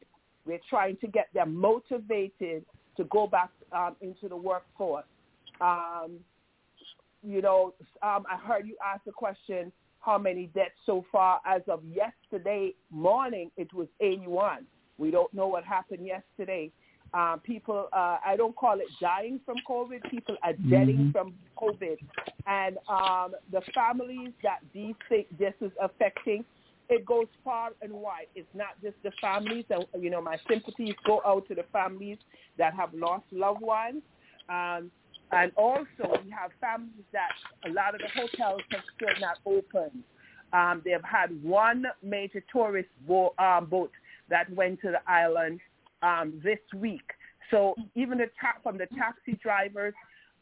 We're 0.47 0.61
trying 0.69 0.97
to 0.99 1.07
get 1.07 1.29
them 1.35 1.55
motivated 1.55 2.65
to 2.97 3.05
go 3.05 3.27
back 3.27 3.51
um, 3.73 3.97
into 4.01 4.29
the 4.29 4.37
workforce. 4.37 5.05
Um, 5.61 6.19
you 7.23 7.43
know, 7.43 7.75
um, 8.03 8.25
I 8.31 8.37
heard 8.37 8.67
you 8.67 8.77
ask 8.85 9.05
the 9.05 9.13
question, 9.13 9.73
how 10.01 10.19
many 10.19 10.47
deaths 10.55 10.71
so 10.87 11.05
far? 11.11 11.41
As 11.47 11.63
of 11.69 11.83
yesterday 11.85 12.75
morning, 12.91 13.51
it 13.57 13.73
was 13.75 13.89
81. 14.01 14.65
We 14.97 15.11
don't 15.11 15.33
know 15.35 15.49
what 15.49 15.65
happened 15.65 16.07
yesterday. 16.07 16.71
Uh, 17.15 17.37
people, 17.39 17.89
uh, 17.93 18.19
I 18.25 18.37
don't 18.37 18.55
call 18.55 18.79
it 18.81 18.87
dying 19.01 19.41
from 19.47 19.57
COVID. 19.67 20.11
People 20.11 20.37
are 20.43 20.53
deading 20.53 20.99
Mhm. 20.99 21.13
from 21.13 21.35
COVID. 21.57 21.99
And 22.47 22.79
um, 22.89 23.35
the 23.51 23.63
families 23.75 24.33
that 24.43 24.61
these 24.75 24.95
thi- 25.09 25.27
this 25.39 25.55
is 25.61 25.73
affecting, 25.81 26.45
it 26.91 27.07
goes 27.07 27.27
far 27.43 27.73
and 27.81 27.93
wide. 27.93 28.29
It's 28.35 28.55
not 28.55 28.81
just 28.83 29.03
the 29.03 29.11
families. 29.21 29.65
And, 29.71 29.87
you 29.99 30.11
know, 30.11 30.21
my 30.21 30.37
sympathies 30.49 30.95
go 31.07 31.23
out 31.25 31.47
to 31.49 31.55
the 31.55 31.65
families 31.65 32.19
that 32.59 32.75
have 32.75 32.93
lost 32.95 33.25
loved 33.33 33.63
ones. 33.63 34.03
Um, 34.49 34.91
and 35.33 35.53
also, 35.57 36.05
we 36.25 36.31
have 36.31 36.53
families 36.61 37.05
that 37.13 37.33
a 37.65 37.71
lot 37.71 37.95
of 37.95 38.01
the 38.01 38.09
hotels 38.09 38.63
have 38.71 38.85
still 38.97 39.15
not 39.21 39.39
opened. 39.45 40.03
Um, 40.53 40.81
they've 40.85 41.05
had 41.05 41.43
one 41.43 41.87
major 42.03 42.43
tourist 42.51 42.89
bo- 43.07 43.35
um, 43.39 43.67
boat 43.67 43.93
that 44.29 44.51
went 44.51 44.81
to 44.81 44.91
the 44.91 45.01
island 45.11 45.61
um, 46.03 46.41
this 46.43 46.59
week. 46.75 47.11
So 47.51 47.75
even 47.95 48.19
the 48.19 48.27
ta- 48.41 48.61
from 48.63 48.79
the 48.79 48.87
taxi 48.97 49.39
drivers, 49.43 49.95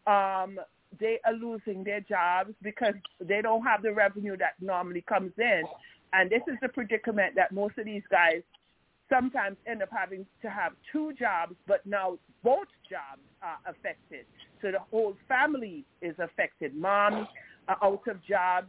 um, 0.07 0.59
they 0.99 1.19
are 1.24 1.33
losing 1.33 1.85
their 1.85 2.01
jobs 2.01 2.55
because 2.62 2.95
they 3.20 3.43
don't 3.43 3.62
have 3.62 3.83
the 3.83 3.93
revenue 3.93 4.37
that 4.39 4.55
normally 4.61 5.03
comes 5.03 5.33
in. 5.39 5.62
And 6.12 6.31
this 6.31 6.43
is 6.49 6.57
the 6.62 6.69
predicament 6.69 7.35
that 7.37 7.53
most 7.53 7.78
of 7.78 7.85
these 7.85 8.03
guys 8.11 8.43
sometimes 9.09 9.57
end 9.66 9.83
up 9.83 9.89
having 9.97 10.27
to 10.43 10.51
have 10.51 10.73
two 10.93 11.12
jobs, 11.19 11.55
but 11.66 11.85
now 11.87 12.19
both 12.43 12.69
jobs 12.89 13.23
are 13.43 13.59
affected. 13.66 14.24
So 14.62 14.70
the 14.70 14.81
whole 14.91 15.15
family 15.28 15.85
is 16.03 16.15
affected. 16.19 16.74
Moms 16.74 17.28
are 17.69 17.78
out 17.83 18.03
of 18.09 18.24
jobs. 18.24 18.69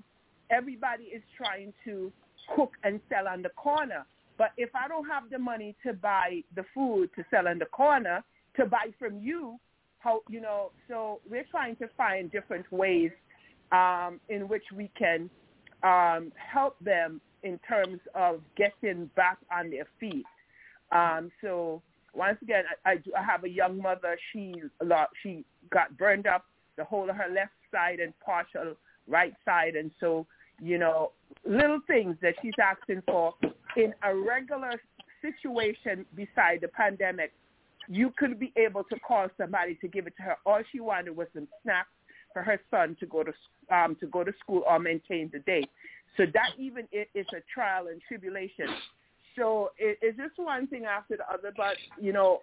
Everybody 0.51 1.05
is 1.05 1.23
trying 1.35 1.73
to 1.85 2.11
cook 2.55 2.73
and 2.83 2.99
sell 3.09 3.27
on 3.27 3.41
the 3.41 3.49
corner. 3.49 4.05
But 4.37 4.51
if 4.57 4.69
I 4.75 4.87
don't 4.87 5.07
have 5.07 5.29
the 5.29 5.39
money 5.39 5.75
to 5.85 5.93
buy 5.93 6.41
the 6.55 6.63
food 6.73 7.09
to 7.15 7.25
sell 7.31 7.47
in 7.47 7.59
the 7.59 7.65
corner, 7.65 8.23
to 8.57 8.65
buy 8.65 8.87
from 8.99 9.19
you, 9.19 9.59
how 9.99 10.21
you 10.29 10.41
know, 10.41 10.71
so 10.87 11.19
we're 11.29 11.45
trying 11.49 11.75
to 11.77 11.87
find 11.97 12.31
different 12.31 12.71
ways 12.71 13.11
um, 13.71 14.19
in 14.29 14.47
which 14.47 14.63
we 14.75 14.91
can 14.97 15.29
um, 15.83 16.31
help 16.35 16.77
them 16.79 17.19
in 17.43 17.59
terms 17.67 17.99
of 18.13 18.41
getting 18.55 19.09
back 19.15 19.37
on 19.51 19.69
their 19.71 19.87
feet. 19.99 20.25
Um, 20.91 21.31
so 21.41 21.81
once 22.13 22.37
again, 22.41 22.63
I, 22.85 22.91
I, 22.91 22.95
do, 22.97 23.11
I 23.17 23.23
have 23.23 23.43
a 23.43 23.49
young 23.49 23.81
mother. 23.81 24.17
She 24.31 24.53
she 25.23 25.43
got 25.71 25.97
burned 25.97 26.27
up 26.27 26.45
the 26.77 26.83
whole 26.83 27.09
of 27.09 27.15
her 27.15 27.29
left 27.33 27.51
side 27.71 27.99
and 27.99 28.13
partial 28.19 28.75
right 29.07 29.33
side, 29.45 29.75
and 29.75 29.91
so 29.99 30.25
you 30.61 30.77
know 30.77 31.11
little 31.45 31.79
things 31.87 32.15
that 32.21 32.35
she's 32.41 32.53
asking 32.61 33.01
for 33.07 33.33
in 33.77 33.93
a 34.03 34.13
regular 34.15 34.73
situation 35.21 36.05
beside 36.15 36.61
the 36.61 36.67
pandemic. 36.67 37.31
You 37.87 38.11
could 38.17 38.39
be 38.39 38.51
able 38.57 38.83
to 38.85 38.99
call 38.99 39.27
somebody 39.37 39.75
to 39.75 39.87
give 39.87 40.07
it 40.07 40.13
to 40.17 40.23
her. 40.23 40.35
All 40.45 40.61
she 40.71 40.79
wanted 40.81 41.15
was 41.15 41.27
some 41.33 41.47
snacks 41.63 41.87
for 42.33 42.41
her 42.41 42.59
son 42.69 42.97
to 42.99 43.05
go 43.05 43.23
to 43.23 43.31
um, 43.73 43.95
to 43.99 44.07
go 44.07 44.23
to 44.23 44.33
school 44.39 44.63
or 44.67 44.79
maintain 44.79 45.29
the 45.31 45.39
day. 45.39 45.63
So 46.17 46.23
that 46.33 46.49
even 46.57 46.87
i- 46.93 47.07
is 47.13 47.25
a 47.33 47.41
trial 47.53 47.87
and 47.87 48.01
tribulation. 48.07 48.67
So 49.37 49.71
it, 49.77 49.99
it's 50.01 50.17
just 50.17 50.37
one 50.37 50.67
thing 50.67 50.85
after 50.85 51.17
the 51.17 51.29
other, 51.31 51.53
but 51.55 51.77
you 52.01 52.11
know, 52.11 52.41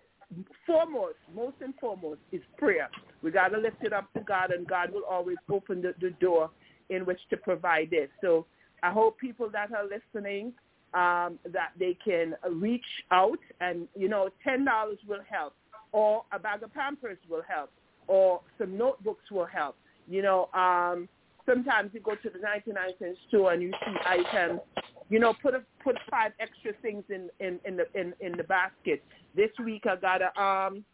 foremost, 0.67 1.17
most 1.35 1.57
and 1.61 1.75
foremost, 1.81 2.21
is 2.33 2.41
prayer. 2.57 2.89
We 3.23 3.31
got 3.31 3.49
to 3.49 3.59
lift 3.59 3.83
it 3.83 3.93
up 3.93 4.13
to 4.15 4.21
God, 4.21 4.51
and 4.51 4.67
God 4.67 4.93
will 4.93 5.05
always 5.11 5.37
open 5.51 5.83
the, 5.83 5.95
the 6.01 6.11
door 6.21 6.51
in 6.91 7.05
which 7.05 7.21
to 7.31 7.37
provide 7.37 7.91
this. 7.91 8.09
So 8.21 8.47
I 8.83 8.91
hope 8.93 9.19
people 9.19 9.49
that 9.53 9.73
are 9.73 9.85
listening 9.85 10.53
um, 10.95 11.39
that 11.53 11.73
they 11.79 11.97
can 12.05 12.35
reach 12.51 12.85
out, 13.11 13.39
and 13.61 13.89
you 13.97 14.09
know, 14.09 14.29
ten 14.43 14.65
dollars 14.65 14.99
will 15.07 15.23
help, 15.29 15.55
or 15.93 16.25
a 16.33 16.39
bag 16.39 16.63
of 16.63 16.73
Pampers 16.73 17.19
will 17.29 17.43
help, 17.49 17.71
or 18.07 18.41
some 18.59 18.77
notebooks 18.77 19.31
will 19.31 19.47
help. 19.47 19.77
You 20.09 20.23
know, 20.23 20.49
um, 20.53 21.09
sometimes 21.47 21.91
you 21.93 22.01
go 22.01 22.15
to 22.15 22.31
the 22.31 22.39
99 22.39 22.77
cent 22.99 23.17
store 23.29 23.53
and 23.53 23.63
you 23.63 23.73
see 23.85 23.95
items, 24.07 24.61
you 25.09 25.19
know, 25.19 25.35
put 25.43 25.55
a, 25.55 25.63
put 25.83 25.97
five 26.11 26.33
extra 26.41 26.73
things 26.83 27.05
in, 27.09 27.29
in, 27.41 27.59
in 27.65 27.77
the 27.77 27.85
in, 27.99 28.15
in 28.21 28.37
the 28.37 28.45
basket. 28.45 29.03
This 29.37 29.51
week 29.65 29.85
I 29.87 29.97
got 29.97 30.23
a 30.23 30.41
um 30.41 30.85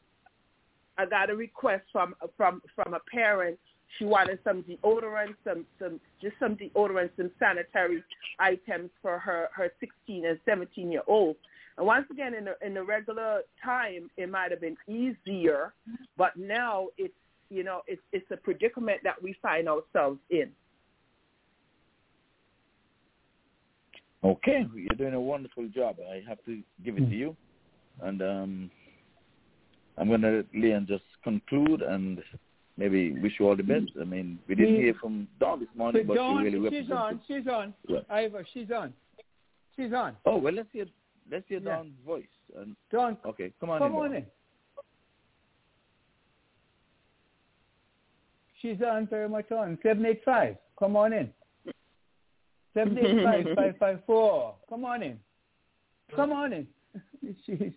I 0.99 1.07
got 1.07 1.31
a 1.31 1.37
request 1.37 1.85
from 1.93 2.15
from 2.37 2.63
from 2.75 2.95
a 2.95 3.01
parent. 3.13 3.59
She 3.99 4.05
wanted 4.05 4.39
some 4.45 4.63
deodorant, 4.63 5.35
some 5.45 5.67
some 5.79 6.01
just 6.21 6.35
some 6.39 6.57
deodorant, 6.57 7.11
some 7.17 7.31
sanitary 7.39 8.03
items 8.39 8.91
for 9.03 9.19
her 9.19 9.49
her 9.55 9.71
16 9.81 10.25
and 10.27 10.39
17 10.45 10.91
year 10.91 11.03
old. 11.07 11.37
And 11.77 11.87
once 11.87 12.07
again, 12.11 12.35
in 12.35 12.45
the 12.45 12.55
in 12.65 12.75
the 12.75 12.83
regular 12.83 13.41
time, 13.65 14.11
it 14.17 14.31
might 14.31 14.51
have 14.51 14.61
been 14.61 14.77
easier, 14.87 15.73
but 16.17 16.37
now 16.37 16.89
it's 16.99 17.15
you 17.49 17.65
know 17.65 17.83
it's 17.87 18.03
it's 18.13 18.31
a 18.31 18.37
predicament 18.37 19.01
that 19.05 19.21
we 19.23 19.35
find 19.43 19.69
ourselves 19.69 20.19
in. 20.31 20.51
Okay, 24.23 24.67
you're 24.75 24.97
doing 24.99 25.15
a 25.15 25.21
wonderful 25.21 25.67
job. 25.69 25.97
I 26.01 26.23
have 26.29 26.45
to 26.45 26.61
give 26.85 26.99
it 26.99 27.09
to 27.09 27.17
you, 27.17 27.35
and 28.03 28.21
um, 28.21 28.71
I'm 29.97 30.09
going 30.09 30.21
to 30.21 30.31
let 30.31 30.47
Leon 30.55 30.87
just 30.89 31.05
conclude 31.25 31.81
and 31.81 32.23
maybe 32.81 33.13
wish 33.21 33.35
you 33.39 33.47
all 33.47 33.55
the 33.57 33.63
best. 33.63 33.93
I 34.01 34.05
mean, 34.05 34.39
we 34.49 34.55
didn't 34.55 34.77
mm. 34.77 34.83
hear 34.85 34.95
from 34.95 35.29
Dawn 35.39 35.61
this 35.61 35.69
morning, 35.77 36.03
But 36.07 36.15
but 36.15 36.17
Dawn, 36.17 36.45
she 36.45 36.57
really 36.57 36.83
she's 36.83 36.91
on. 36.91 37.21
She's 37.29 37.47
on. 37.47 37.75
Yeah. 37.87 37.99
Ivor, 38.09 38.47
she's 38.53 38.71
on. 38.71 38.95
She's 39.77 39.93
on. 39.93 40.17
Oh 40.25 40.39
well, 40.39 40.55
let's 40.55 40.69
hear 40.73 40.87
let's 41.31 41.45
hear 41.47 41.61
Yeah. 41.61 41.77
Dawn's 41.77 41.93
voice. 42.05 42.25
And, 42.57 42.75
Dawn, 42.91 43.19
okay, 43.27 43.53
come 43.61 43.71
on 43.71 43.79
come 43.79 43.93
in. 43.93 43.99
on 43.99 44.15
in. 44.17 44.27
She's 48.63 48.79
on 48.83 49.07
very 49.07 49.29
much 49.29 49.51
on. 49.53 49.79
785. 49.83 50.57
Come 50.79 50.97
on 50.97 51.13
in. 51.13 51.31
785 52.75 53.55
554. 53.79 54.55
Come 54.69 54.85
on 54.85 55.03
in. 55.03 55.19
Come 56.15 56.33
on 56.33 56.53
in. 56.53 56.67
She's, 57.47 57.73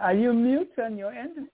are 0.00 0.14
you 0.14 0.32
mute 0.32 0.70
on 0.82 0.96
your 0.96 1.12
end? 1.12 1.48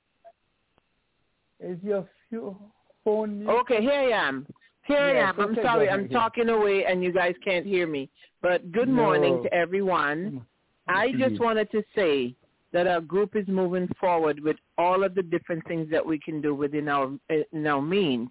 Is 1.61 1.79
your 1.83 2.07
fu- 2.31 2.57
phone? 3.05 3.49
Okay, 3.49 3.81
here 3.81 3.93
I 3.93 4.29
am. 4.29 4.47
Here 4.87 4.97
Yes, 5.15 5.35
I 5.37 5.43
am. 5.43 5.49
I'm 5.49 5.55
sorry, 5.63 5.89
I'm 5.89 6.09
talking 6.09 6.49
away 6.49 6.85
and 6.87 7.03
you 7.03 7.13
guys 7.13 7.35
can't 7.45 7.67
hear 7.67 7.87
me. 7.87 8.09
But 8.43 8.73
good 8.73 8.89
No. 8.89 8.95
morning 8.95 9.43
to 9.43 9.53
everyone. 9.55 10.45
I 10.89 11.13
just 11.13 11.39
wanted 11.41 11.71
to 11.73 11.85
say 11.95 12.35
that 12.73 12.87
our 12.87 13.01
group 13.01 13.37
is 13.37 13.47
moving 13.47 13.89
forward 14.01 14.41
with 14.41 14.57
all 14.79 15.05
of 15.05 15.15
the 15.15 15.23
different 15.23 15.65
things 15.67 15.89
that 15.91 16.05
we 16.05 16.19
can 16.19 16.41
do 16.41 16.55
within 16.55 16.89
our 16.89 17.13
in 17.53 17.67
our 17.67 17.83
means. 17.83 18.29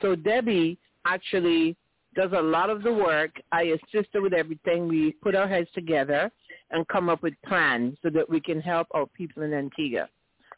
So 0.00 0.14
Debbie 0.14 0.78
actually 1.04 1.76
does 2.14 2.32
a 2.32 2.40
lot 2.42 2.70
of 2.70 2.82
the 2.82 2.92
work. 2.92 3.40
I 3.52 3.62
assist 3.76 4.08
her 4.12 4.20
with 4.20 4.32
everything. 4.34 4.88
We 4.88 5.12
put 5.12 5.34
our 5.34 5.48
heads 5.48 5.70
together 5.72 6.30
and 6.70 6.86
come 6.88 7.08
up 7.08 7.22
with 7.22 7.34
plans 7.46 7.96
so 8.02 8.10
that 8.10 8.28
we 8.28 8.40
can 8.40 8.60
help 8.60 8.86
our 8.92 9.06
people 9.06 9.42
in 9.42 9.52
Antigua. 9.54 10.08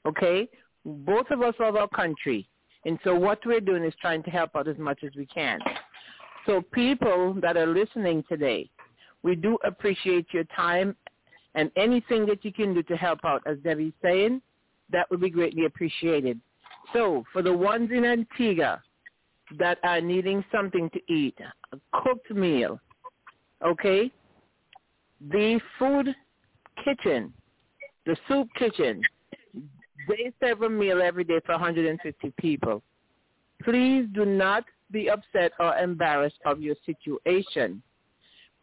Okay? 0.06 0.48
Both 0.84 1.30
of 1.30 1.42
us 1.42 1.54
love 1.58 1.76
our 1.76 1.88
country. 1.88 2.48
And 2.86 2.98
so 3.04 3.14
what 3.14 3.44
we're 3.44 3.60
doing 3.60 3.84
is 3.84 3.94
trying 4.00 4.22
to 4.22 4.30
help 4.30 4.56
out 4.56 4.68
as 4.68 4.78
much 4.78 5.00
as 5.04 5.10
we 5.14 5.26
can. 5.26 5.58
So 6.46 6.62
people 6.72 7.34
that 7.42 7.56
are 7.56 7.66
listening 7.66 8.24
today, 8.28 8.70
we 9.22 9.36
do 9.36 9.58
appreciate 9.64 10.26
your 10.32 10.44
time 10.56 10.96
and 11.54 11.70
anything 11.76 12.24
that 12.26 12.44
you 12.44 12.52
can 12.52 12.72
do 12.72 12.82
to 12.84 12.96
help 12.96 13.20
out, 13.24 13.42
as 13.46 13.58
Debbie's 13.58 13.92
saying, 14.00 14.40
that 14.90 15.10
would 15.10 15.20
be 15.20 15.30
greatly 15.30 15.66
appreciated. 15.66 16.40
So 16.92 17.24
for 17.32 17.42
the 17.42 17.52
ones 17.52 17.90
in 17.92 18.04
Antigua 18.04 18.82
that 19.58 19.78
are 19.82 20.00
needing 20.00 20.44
something 20.50 20.88
to 20.90 21.12
eat, 21.12 21.36
a 21.72 22.00
cooked 22.02 22.30
meal, 22.30 22.80
okay? 23.64 24.10
The 25.30 25.60
food 25.78 26.14
kitchen, 26.84 27.32
the 28.06 28.16
soup 28.26 28.48
kitchen, 28.58 29.02
they 30.08 30.32
serve 30.40 30.62
a 30.62 30.68
meal 30.68 31.00
every 31.02 31.24
day 31.24 31.40
for 31.44 31.52
150 31.52 32.32
people. 32.38 32.82
Please 33.62 34.06
do 34.14 34.24
not 34.24 34.64
be 34.90 35.10
upset 35.10 35.52
or 35.60 35.76
embarrassed 35.76 36.38
of 36.44 36.60
your 36.60 36.74
situation. 36.86 37.82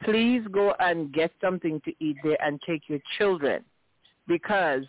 Please 0.03 0.41
go 0.51 0.73
and 0.80 1.11
get 1.11 1.31
something 1.41 1.81
to 1.85 1.93
eat 1.99 2.18
there 2.23 2.38
and 2.41 2.59
take 2.68 2.84
your 2.88 2.99
children 3.18 3.64
because 4.27 4.84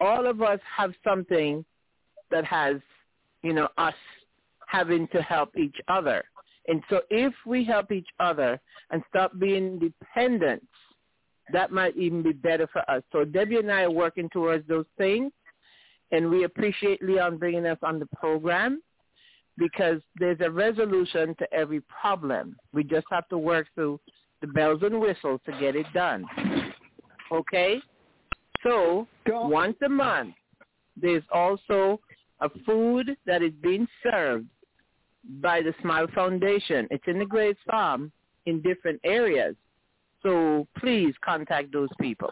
all 0.00 0.26
of 0.26 0.42
us 0.42 0.60
have 0.76 0.92
something 1.02 1.64
that 2.30 2.44
has, 2.44 2.76
you 3.42 3.52
know, 3.52 3.68
us 3.76 3.94
having 4.66 5.08
to 5.08 5.20
help 5.22 5.56
each 5.56 5.76
other. 5.88 6.24
And 6.68 6.82
so 6.88 7.00
if 7.10 7.34
we 7.46 7.64
help 7.64 7.90
each 7.90 8.08
other 8.20 8.60
and 8.90 9.02
stop 9.08 9.38
being 9.38 9.78
dependent, 9.78 10.66
that 11.52 11.72
might 11.72 11.96
even 11.96 12.22
be 12.22 12.32
better 12.32 12.68
for 12.72 12.88
us. 12.88 13.02
So 13.10 13.24
Debbie 13.24 13.56
and 13.56 13.72
I 13.72 13.82
are 13.82 13.90
working 13.90 14.28
towards 14.28 14.66
those 14.68 14.84
things, 14.96 15.32
and 16.12 16.28
we 16.28 16.44
appreciate 16.44 17.02
Leon 17.02 17.38
bringing 17.38 17.66
us 17.66 17.78
on 17.82 17.98
the 17.98 18.06
program 18.06 18.82
because 19.56 20.00
there's 20.18 20.40
a 20.40 20.50
resolution 20.50 21.34
to 21.38 21.52
every 21.52 21.82
problem. 21.82 22.56
We 22.72 22.82
just 22.82 23.06
have 23.10 23.28
to 23.28 23.38
work 23.38 23.66
through 23.74 24.00
the 24.40 24.46
bells 24.48 24.82
and 24.82 25.00
whistles 25.00 25.40
to 25.46 25.52
get 25.60 25.76
it 25.76 25.86
done. 25.92 26.24
Okay? 27.30 27.80
So 28.62 29.06
once 29.26 29.76
a 29.84 29.88
month, 29.88 30.34
there's 30.96 31.22
also 31.32 32.00
a 32.40 32.48
food 32.66 33.16
that 33.26 33.42
is 33.42 33.52
being 33.62 33.86
served 34.02 34.46
by 35.40 35.60
the 35.60 35.74
Smile 35.82 36.06
Foundation. 36.14 36.88
It's 36.90 37.04
in 37.06 37.18
the 37.18 37.26
Grays 37.26 37.56
Farm 37.70 38.10
in 38.46 38.62
different 38.62 39.00
areas. 39.04 39.54
So 40.22 40.66
please 40.78 41.14
contact 41.22 41.72
those 41.72 41.90
people. 42.00 42.30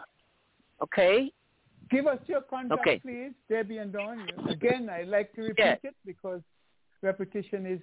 Okay? 0.81 1.31
Give 1.89 2.05
us 2.07 2.19
your 2.27 2.41
contact, 2.41 2.81
Okay. 2.81 2.99
please, 2.99 3.31
Debbie 3.49 3.77
and 3.79 3.91
Dawn. 3.91 4.19
Again, 4.47 4.89
I 4.89 5.03
like 5.03 5.33
to 5.33 5.41
repeat 5.41 5.57
Yes. 5.57 5.79
it 5.83 5.95
because 6.05 6.41
repetition 7.01 7.65
is, 7.65 7.81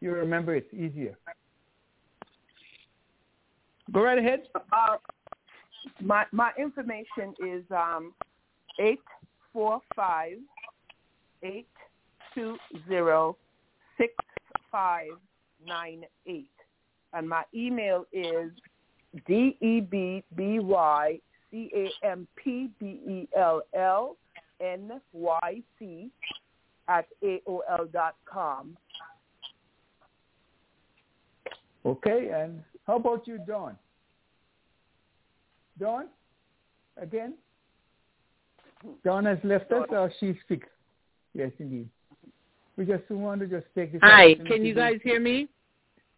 you 0.00 0.12
remember 0.12 0.54
it 0.54 0.72
easier. 0.72 1.16
Go 3.92 4.02
right 4.02 4.18
ahead. 4.18 4.48
Uh, 4.72 4.98
my 6.00 6.26
my 6.32 6.52
information 6.58 7.34
is 7.44 7.64
um 7.70 8.14
eight 8.78 9.00
four 9.52 9.80
five 9.96 10.36
eight 11.42 11.66
two 12.34 12.56
zero 12.86 13.36
six 13.96 14.14
five 14.70 15.10
nine 15.66 16.04
eight, 16.26 16.50
and 17.14 17.28
my 17.28 17.42
email 17.54 18.04
is 18.12 18.52
d 19.26 19.56
e 21.52 21.68
b 21.70 21.70
b 21.70 21.70
y 21.72 21.92
c 22.00 22.00
a 22.02 22.06
m 22.06 22.26
p 22.36 22.68
b 22.78 22.86
e 22.86 23.28
l 23.36 23.62
l 23.74 24.16
n 24.60 25.00
y 25.12 25.62
c 25.78 26.10
at 26.88 27.06
aol 27.22 27.92
dot 27.92 28.14
com. 28.24 28.76
Okay, 31.84 32.28
and 32.28 32.62
how 32.86 32.96
about 32.96 33.26
you, 33.26 33.38
Dawn? 33.38 33.76
Dawn, 35.78 36.08
again? 37.00 37.34
Dawn 39.04 39.24
has 39.24 39.38
left 39.44 39.72
us, 39.72 39.86
or 39.90 40.12
she 40.20 40.38
speaks? 40.44 40.68
Yes, 41.34 41.52
indeed. 41.58 41.88
We 42.76 42.84
just 42.84 43.10
want 43.10 43.40
to 43.40 43.46
just 43.46 43.66
take 43.74 43.92
this. 43.92 44.00
Hi, 44.02 44.34
can 44.46 44.64
you 44.64 44.74
guys 44.74 45.00
hear 45.02 45.20
me? 45.20 45.48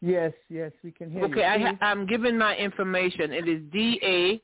Yes, 0.01 0.33
yes, 0.49 0.73
we 0.83 0.91
can 0.91 1.11
hear 1.11 1.25
Okay, 1.25 1.41
you. 1.41 1.47
Okay, 1.47 1.63
ha- 1.63 1.77
I'm 1.81 2.07
giving 2.07 2.37
my 2.37 2.57
information. 2.57 3.33
It 3.33 3.49
is 3.49 3.63
D 3.73 4.01
A 4.03 4.43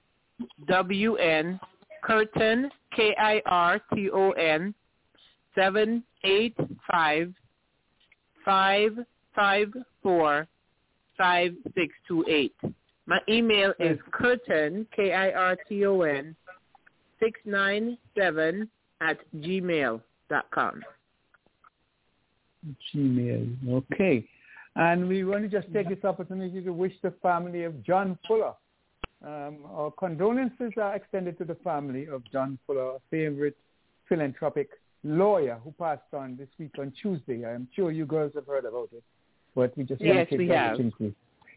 W 0.66 1.16
N 1.16 1.58
Kirton 2.02 2.70
K 2.94 3.14
I 3.18 3.42
R 3.46 3.80
T 3.94 4.10
O 4.10 4.30
N 4.32 4.74
seven 5.54 6.02
eight 6.24 6.56
five 6.90 7.32
five 8.44 8.92
five 9.34 9.68
four 10.02 10.46
five 11.16 11.54
six 11.74 11.92
two 12.06 12.24
eight. 12.28 12.54
My 13.06 13.18
email 13.28 13.72
is 13.78 13.98
Kirton 14.10 14.86
K 14.94 15.12
I 15.12 15.30
R 15.32 15.56
T 15.68 15.84
O 15.86 16.02
N 16.02 16.36
six 17.20 17.40
nine 17.44 17.98
seven 18.16 18.68
at 19.00 19.18
gmail 19.36 20.00
dot 20.28 20.46
com. 20.50 20.82
Gmail. 22.94 23.56
Okay. 23.68 24.24
And 24.76 25.08
we 25.08 25.24
want 25.24 25.42
to 25.42 25.48
just 25.48 25.72
take 25.72 25.88
this 25.88 26.04
opportunity 26.04 26.60
to 26.62 26.72
wish 26.72 26.92
the 27.02 27.12
family 27.22 27.64
of 27.64 27.82
John 27.84 28.18
Fuller. 28.26 28.52
Um, 29.24 29.58
our 29.66 29.90
condolences 29.90 30.72
are 30.80 30.94
extended 30.94 31.38
to 31.38 31.44
the 31.44 31.56
family 31.56 32.06
of 32.06 32.22
John 32.30 32.58
Fuller, 32.66 32.96
a 32.96 33.00
favorite 33.10 33.56
philanthropic 34.08 34.68
lawyer 35.02 35.58
who 35.64 35.72
passed 35.72 36.02
on 36.12 36.36
this 36.36 36.48
week 36.58 36.72
on 36.78 36.92
Tuesday. 37.02 37.44
I'm 37.44 37.68
sure 37.74 37.90
you 37.90 38.06
girls 38.06 38.32
have 38.36 38.46
heard 38.46 38.64
about 38.64 38.90
it, 38.92 39.02
but 39.54 39.76
we 39.76 39.84
just 39.84 40.00
want 40.00 40.14
Yes, 40.14 40.28
to 40.30 40.36
we 40.36 40.48
have. 40.48 40.78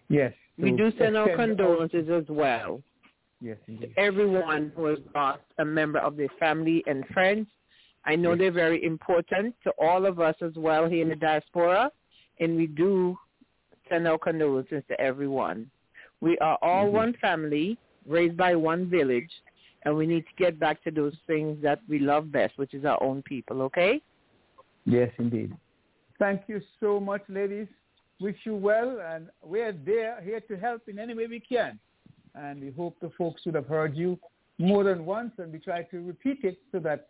Yes. 0.10 0.34
We 0.58 0.72
do 0.72 0.92
send 0.98 1.16
our 1.16 1.36
condolences 1.36 2.10
as 2.10 2.26
well. 2.30 2.82
Yes, 3.40 3.58
indeed. 3.68 3.94
everyone 3.98 4.72
who 4.76 4.86
has 4.86 5.00
lost 5.16 5.42
a 5.58 5.66
member 5.66 5.98
of 5.98 6.16
their 6.16 6.30
family 6.40 6.84
and 6.86 7.04
friends. 7.08 7.48
I 8.06 8.16
know 8.16 8.36
they're 8.36 8.52
very 8.52 8.84
important 8.84 9.56
to 9.64 9.72
all 9.80 10.06
of 10.06 10.20
us 10.20 10.36
as 10.42 10.54
well 10.56 10.88
here 10.88 11.02
in 11.02 11.10
the 11.10 11.16
diaspora, 11.16 11.92
and 12.40 12.56
we 12.56 12.68
do 12.68 13.18
send 13.90 14.08
our 14.08 14.20
condolences 14.20 14.84
to 14.90 15.00
everyone. 15.02 15.72
We 16.22 16.38
are 16.38 16.58
all 16.62 16.86
mm-hmm. 16.86 16.96
one 16.96 17.14
family, 17.20 17.78
raised 18.08 18.38
by 18.38 18.56
one 18.56 18.90
village, 18.90 19.30
and 19.84 19.96
we 19.96 20.06
need 20.06 20.22
to 20.22 20.44
get 20.44 20.60
back 20.60 20.84
to 20.84 20.92
those 20.92 21.16
things 21.28 21.58
that 21.64 21.80
we 21.90 22.00
love 22.00 22.32
best, 22.32 22.58
which 22.58 22.74
is 22.74 22.86
our 22.86 23.02
own 23.02 23.24
people, 23.24 23.62
okay? 23.64 24.02
Yes, 24.86 25.10
indeed. 25.18 25.56
Thank 26.20 26.44
you 26.48 26.62
so 26.80 27.00
much, 27.00 27.24
ladies. 27.28 27.68
Wish 28.20 28.38
you 28.44 28.56
well, 28.56 29.00
and 29.04 29.30
we're 29.44 29.74
there 29.74 30.22
here 30.22 30.40
to 30.42 30.56
help 30.56 30.88
in 30.88 31.00
any 31.00 31.16
way 31.16 31.26
we 31.26 31.40
can. 31.40 31.80
And 32.36 32.62
we 32.62 32.72
hope 32.72 32.96
the 33.02 33.12
folks 33.18 33.42
would 33.46 33.56
have 33.56 33.66
heard 33.66 33.98
you 33.98 34.20
more 34.60 34.84
than 34.84 35.06
once, 35.06 35.32
and 35.40 35.52
we 35.52 35.58
try 35.58 35.82
to 35.84 36.06
repeat 36.06 36.44
it 36.44 36.60
so 36.72 36.78
that 36.80 37.08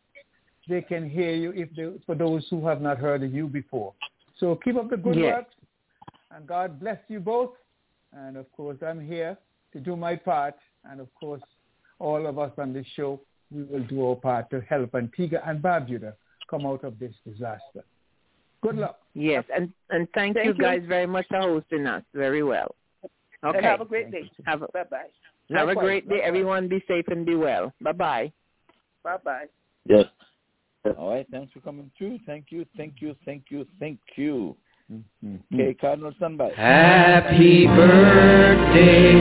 they 0.70 0.82
can 0.82 1.10
hear 1.10 1.34
you 1.34 1.52
if 1.52 1.70
they, 1.76 1.92
for 2.06 2.16
those 2.16 2.48
who 2.50 2.66
have 2.66 2.82
not 2.82 2.98
heard 2.98 3.24
of 3.24 3.34
you 3.34 3.48
before. 3.48 3.94
So 4.40 4.56
keep 4.64 4.78
up 4.78 4.90
the 4.90 4.98
good 4.98 5.16
Yes. 5.16 5.36
work, 5.36 5.48
and 6.34 6.48
God 6.48 6.80
bless 6.80 7.00
you 7.10 7.20
both. 7.20 7.52
And 8.14 8.38
of 8.38 8.52
course, 8.54 8.78
I'm 8.86 9.06
here 9.06 9.38
to 9.74 9.80
do 9.80 9.96
my 9.96 10.16
part, 10.16 10.56
and 10.90 11.00
of 11.00 11.08
course, 11.16 11.42
all 12.00 12.26
of 12.28 12.38
us 12.40 12.52
on 12.58 12.74
this 12.74 12.86
show, 12.96 13.20
we 13.52 13.64
will 13.64 13.84
do 13.84 14.06
our 14.08 14.16
part 14.16 14.50
to 14.50 14.62
help 14.62 14.96
Antigua 14.96 15.42
and 15.46 15.62
Barbuda 15.62 16.14
come 16.50 16.66
out 16.66 16.84
of 16.84 17.00
this 17.00 17.14
disaster. 17.26 17.84
Good 18.62 18.76
luck. 18.78 19.00
Yes, 19.14 19.44
and 19.56 19.72
and 19.90 20.08
thank, 20.14 20.36
Thank 20.36 20.46
you 20.48 20.54
you. 20.54 20.62
guys 20.62 20.82
very 20.88 21.08
much 21.08 21.26
for 21.30 21.40
hosting 21.42 21.88
us 21.88 22.04
very 22.14 22.44
well. 22.44 22.76
Okay. 23.44 23.58
And 23.58 23.66
have 23.66 23.82
a 23.82 23.86
great 23.86 24.12
day. 24.12 24.30
Have 24.46 24.62
a, 24.62 24.68
Bye 24.68 24.84
bye. 24.90 25.08
have 25.56 25.70
a 25.70 25.74
great 25.76 26.08
day. 26.08 26.16
likewise. 26.16 26.28
Everyone 26.28 26.68
be 26.68 26.84
safe 26.88 27.06
and 27.08 27.26
be 27.26 27.36
well. 27.36 27.74
Bye-bye. 27.82 28.32
Bye 29.04 29.18
bye. 29.26 29.46
Yes. 29.88 30.06
All 30.98 31.10
right. 31.10 31.26
Thanks 31.32 31.52
for 31.54 31.60
coming 31.62 31.90
through. 31.98 32.20
Thank 32.28 32.48
you. 32.52 32.66
Thank 32.78 32.96
you. 33.02 33.16
Thank 33.26 33.46
you. 33.50 33.66
Thank 33.80 34.00
you. 34.16 34.56
Mm-hmm. 34.92 35.36
Okay, 35.54 35.74
Cardinal 35.80 36.14
Sunby. 36.20 36.54
Happy 36.56 37.66
birthday 37.68 39.12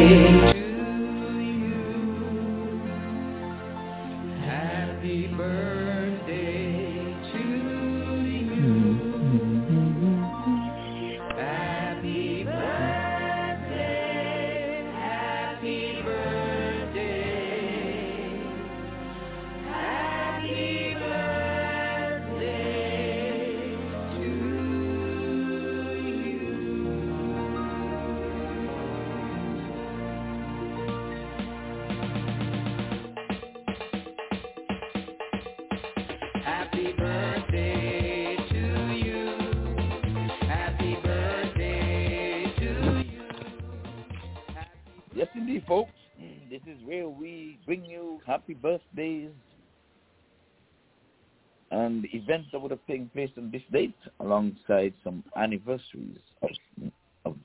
and 52.31 52.41
events 52.41 52.53
that 52.53 52.61
would 52.61 52.71
have 52.71 52.87
taken 52.87 53.09
place 53.09 53.31
on 53.37 53.51
this 53.51 53.63
date 53.73 53.95
alongside 54.21 54.95
some 55.03 55.25
anniversaries 55.37 56.19
of, 56.43 56.51
of 57.25 57.37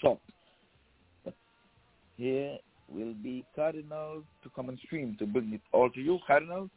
sort. 0.00 0.18
But 1.24 1.34
here 2.16 2.58
will 2.88 3.14
be 3.14 3.44
Cardinal 3.54 4.22
to 4.42 4.50
come 4.54 4.68
on 4.68 4.78
stream 4.84 5.16
to 5.18 5.26
bring 5.26 5.52
it 5.54 5.60
all 5.72 5.90
to 5.90 6.00
you. 6.00 6.18
Cardinal, 6.26 6.68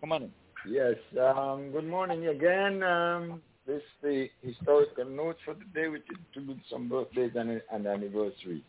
come 0.00 0.12
on 0.12 0.24
in. 0.24 0.30
Yes. 0.68 0.94
Um, 1.20 1.70
good 1.72 1.86
morning 1.86 2.26
again. 2.28 2.82
Um, 2.82 3.42
this 3.66 3.76
is 3.76 3.82
the 4.02 4.28
historical 4.42 5.06
notes 5.06 5.38
for 5.44 5.54
today, 5.54 5.88
which 5.88 6.04
includes 6.36 6.60
some 6.70 6.88
birthdays 6.88 7.32
and, 7.34 7.60
and 7.72 7.86
anniversaries. 7.86 8.62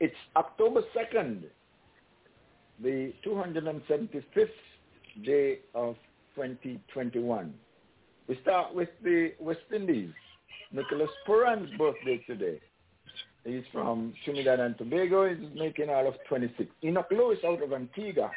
It's 0.00 0.14
October 0.36 0.82
2nd, 0.96 1.44
the 2.82 3.12
275th 3.24 4.48
day 5.24 5.58
of 5.74 5.96
2021. 6.34 7.54
We 8.28 8.38
start 8.42 8.74
with 8.74 8.88
the 9.02 9.32
West 9.40 9.60
Indies. 9.74 10.10
Nicholas 10.72 11.10
Pooran's 11.26 11.70
birthday 11.76 12.22
today. 12.26 12.60
He's 13.44 13.64
from 13.72 14.12
Trinidad 14.24 14.60
and 14.60 14.76
Tobago. 14.76 15.28
He's 15.28 15.48
making 15.54 15.88
all 15.88 16.06
of 16.06 16.14
26. 16.28 16.70
Enoch 16.84 17.06
Lewis 17.10 17.38
out 17.44 17.62
of 17.62 17.72
Antigua, 17.72 18.30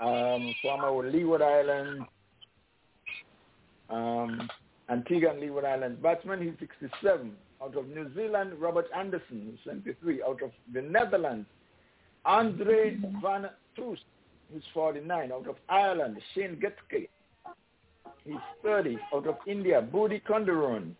um, 0.00 0.54
former 0.62 1.10
Leeward 1.10 1.42
Islands, 1.42 2.04
um, 3.90 4.48
Antigua 4.90 5.30
and 5.30 5.40
Leeward 5.40 5.64
Islands 5.64 6.00
batsman. 6.02 6.42
He's 6.42 6.58
67. 6.60 7.32
Out 7.62 7.76
of 7.76 7.88
New 7.88 8.14
Zealand, 8.14 8.52
Robert 8.58 8.86
Anderson, 8.96 9.58
73. 9.64 10.22
Out 10.22 10.42
of 10.42 10.50
the 10.72 10.82
Netherlands, 10.82 11.46
Andre 12.24 12.98
van 13.22 13.48
Troost, 13.74 14.02
who's 14.52 14.62
49. 14.74 15.32
Out 15.32 15.48
of 15.48 15.56
Ireland, 15.68 16.18
Shane 16.34 16.56
Getkate, 16.56 17.08
he's 18.24 18.34
30. 18.62 18.98
Out 19.14 19.26
of 19.26 19.36
India, 19.46 19.86
Budhi 19.92 20.22
Kunderan, 20.22 20.92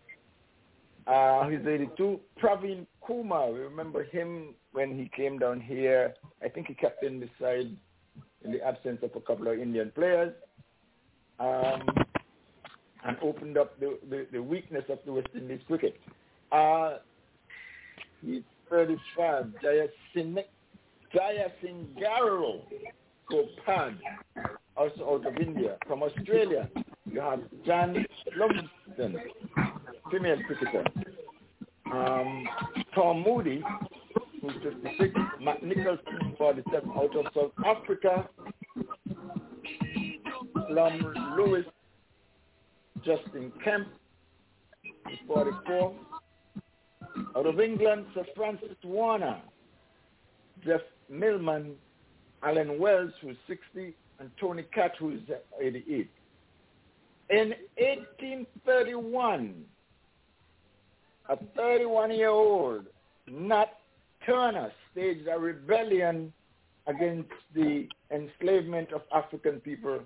uh, 1.07 1.49
he's 1.49 1.65
82. 1.65 2.19
Praveen 2.41 2.85
Kumar, 3.05 3.51
we 3.51 3.59
remember 3.59 4.03
him 4.03 4.53
when 4.73 4.97
he 4.97 5.09
came 5.15 5.39
down 5.39 5.59
here. 5.59 6.13
I 6.43 6.49
think 6.49 6.67
he 6.67 6.73
captained 6.73 7.21
the 7.21 7.29
side 7.39 7.75
in 8.43 8.51
the 8.51 8.61
absence 8.65 8.99
of 9.01 9.11
a 9.15 9.19
couple 9.21 9.47
of 9.47 9.59
Indian 9.59 9.91
players. 9.93 10.33
Um, 11.39 11.87
and 13.05 13.17
opened 13.21 13.57
up 13.57 13.79
the, 13.79 13.97
the, 14.09 14.27
the, 14.31 14.43
weakness 14.43 14.83
of 14.89 14.99
the 15.05 15.13
West 15.13 15.29
Indies 15.33 15.61
cricket. 15.67 15.95
Uh, 16.51 16.97
he's 18.21 18.41
35. 18.69 19.53
Jayasingh 19.63 20.43
Jayasingaro 21.15 22.61
Gopal, 23.29 23.93
also 24.75 25.09
out 25.09 25.27
of 25.27 25.37
India. 25.37 25.77
From 25.87 26.03
Australia, 26.03 26.69
you 27.11 27.21
have 27.21 27.41
Jan 27.65 28.05
Lumsden, 28.37 29.17
female 30.11 30.37
cricketer. 30.47 30.83
Um, 31.91 32.47
Tom 32.93 33.23
Moody, 33.23 33.63
who's 34.41 34.53
56. 34.63 35.13
Matt 35.41 35.63
Nicholson, 35.63 36.35
47, 36.37 36.89
out 36.91 37.15
of 37.15 37.25
South 37.33 37.51
Africa. 37.65 38.29
Plum 40.67 41.35
Lewis, 41.37 41.65
Justin 43.03 43.51
Kemp, 43.63 43.87
44. 45.27 45.95
Out 47.35 47.45
of 47.45 47.59
England, 47.59 48.05
Sir 48.13 48.25
Francis 48.35 48.75
Warner, 48.83 49.41
Jeff 50.63 50.81
Millman, 51.09 51.75
Alan 52.43 52.79
Wells, 52.79 53.11
who's 53.21 53.37
60, 53.47 53.93
and 54.19 54.31
Tony 54.39 54.63
Catt, 54.73 54.93
who's 54.99 55.21
88. 55.59 56.09
In 57.29 57.49
1831, 57.77 59.65
a 61.29 61.37
31-year-old 61.57 62.85
Nat 63.27 63.69
Turner 64.25 64.71
staged 64.91 65.27
a 65.27 65.37
rebellion 65.37 66.33
against 66.87 67.29
the 67.53 67.87
enslavement 68.11 68.91
of 68.91 69.01
African 69.13 69.59
people 69.59 69.99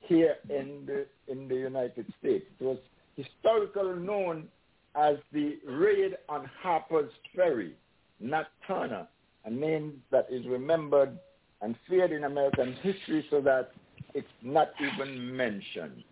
here 0.00 0.36
in 0.48 0.86
the 0.86 1.06
in 1.30 1.46
the 1.46 1.54
United 1.54 2.06
States. 2.18 2.46
It 2.58 2.64
was 2.64 2.78
historically 3.16 4.02
known 4.02 4.48
as 4.94 5.16
the 5.32 5.58
raid 5.66 6.16
on 6.28 6.50
Harper's 6.60 7.12
Ferry, 7.34 7.74
Nat 8.20 8.46
Turner, 8.66 9.06
a 9.44 9.50
name 9.50 10.02
that 10.10 10.26
is 10.30 10.46
remembered 10.46 11.18
and 11.62 11.76
feared 11.88 12.12
in 12.12 12.24
American 12.24 12.74
history 12.82 13.24
so 13.30 13.40
that 13.40 13.70
it's 14.14 14.26
not 14.42 14.68
even 14.80 15.34
mentioned. 15.34 16.02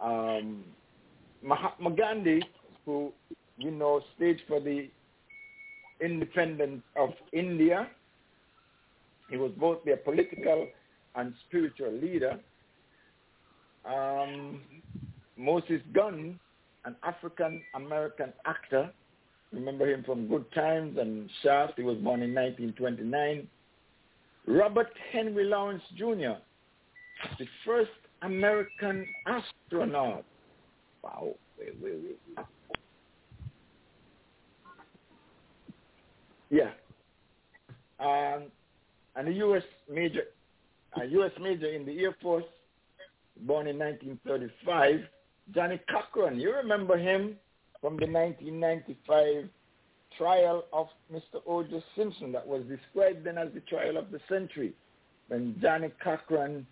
Um, 0.00 0.64
Mahatma 1.42 1.90
Gandhi, 1.90 2.42
who 2.84 3.12
you 3.56 3.70
know 3.70 4.02
staged 4.16 4.42
for 4.46 4.60
the 4.60 4.88
independence 6.00 6.82
of 6.96 7.10
India, 7.32 7.88
he 9.30 9.36
was 9.36 9.50
both 9.58 9.82
their 9.84 9.96
political 9.96 10.68
and 11.16 11.32
spiritual 11.48 11.92
leader. 11.92 12.38
Um, 13.84 14.60
Moses 15.36 15.80
Gunn, 15.92 16.38
an 16.84 16.96
African 17.02 17.62
American 17.74 18.32
actor, 18.44 18.92
remember 19.52 19.88
him 19.90 20.04
from 20.04 20.28
Good 20.28 20.50
Times 20.52 20.98
and 20.98 21.28
Shaft. 21.42 21.74
He 21.76 21.82
was 21.82 21.96
born 21.98 22.22
in 22.22 22.34
1929. 22.34 23.48
Robert 24.46 24.90
Henry 25.12 25.44
Lawrence 25.44 25.82
Jr., 25.96 26.38
the 27.38 27.46
first 27.64 27.90
American 28.22 29.06
astronaut. 29.26 30.24
Wow, 31.02 31.34
wait, 31.58 31.74
wait, 31.80 31.94
wait. 32.02 32.46
Yeah. 36.50 36.70
Um, 37.98 38.44
and 39.16 39.28
a 39.28 39.32
U.S. 39.32 39.62
major, 39.90 40.24
a 41.00 41.06
U.S. 41.06 41.30
major 41.40 41.66
in 41.66 41.86
the 41.86 41.98
Air 42.00 42.16
Force, 42.20 42.44
born 43.46 43.66
in 43.66 43.78
1935. 43.78 45.00
Johnnie 45.54 45.80
Cochran, 45.90 46.38
you 46.38 46.54
remember 46.54 46.96
him 46.96 47.36
from 47.80 47.96
the 47.96 48.06
1995 48.06 49.48
trial 50.18 50.64
of 50.72 50.88
Mr. 51.12 51.40
O.J. 51.46 51.82
Simpson 51.96 52.32
that 52.32 52.46
was 52.46 52.62
described 52.64 53.24
then 53.24 53.38
as 53.38 53.48
the 53.54 53.60
trial 53.60 53.96
of 53.96 54.10
the 54.10 54.20
century 54.28 54.72
when 55.28 55.56
Johnnie 55.60 55.90
Cochran 56.02 56.66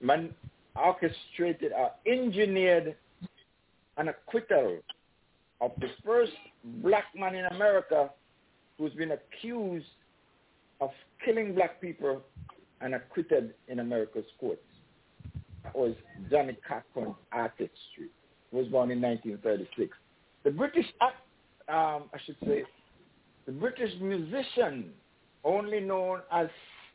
man 0.00 0.34
orchestrated 0.76 1.72
or 1.72 1.90
engineered 2.06 2.96
an 3.96 4.08
acquittal 4.08 4.78
of 5.60 5.72
the 5.80 5.88
first 6.04 6.32
black 6.82 7.04
man 7.16 7.34
in 7.34 7.44
America 7.46 8.10
who's 8.78 8.92
been 8.94 9.12
accused 9.12 9.86
of 10.80 10.90
killing 11.24 11.54
black 11.54 11.80
people 11.80 12.20
and 12.80 12.94
acquitted 12.94 13.54
in 13.68 13.78
America's 13.78 14.24
courts. 14.38 14.60
That 15.62 15.74
was 15.74 15.94
Johnnie 16.30 16.58
Cochran's 16.68 17.16
artistry. 17.32 18.10
He 18.50 18.56
was 18.56 18.66
born 18.68 18.90
in 18.90 19.00
1936. 19.00 19.96
The 20.44 20.50
British 20.50 20.86
act 21.00 21.16
um, 21.68 22.04
I 22.12 22.18
should 22.24 22.36
say, 22.44 22.64
the 23.46 23.52
British 23.52 23.92
musician, 24.00 24.90
only 25.44 25.78
known 25.80 26.22
as 26.32 26.48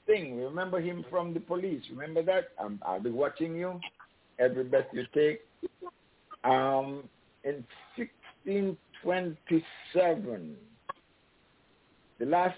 Sting. 0.03 0.41
Remember 0.41 0.81
him 0.81 1.05
from 1.09 1.33
the 1.33 1.39
police. 1.39 1.81
Remember 1.91 2.21
that? 2.23 2.49
Um, 2.59 2.81
I'll 2.85 2.99
be 2.99 3.11
watching 3.11 3.55
you. 3.55 3.79
Every 4.39 4.63
breath 4.63 4.87
you 4.93 5.05
take. 5.13 5.41
Um, 6.43 7.03
in 7.43 7.63
1627, 7.95 10.55
the 12.19 12.25
last 12.25 12.57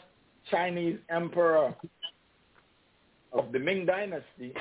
Chinese 0.50 0.98
emperor 1.10 1.76
of 3.34 3.52
the 3.52 3.60
Ming 3.60 3.86
Dynasty 3.86 4.54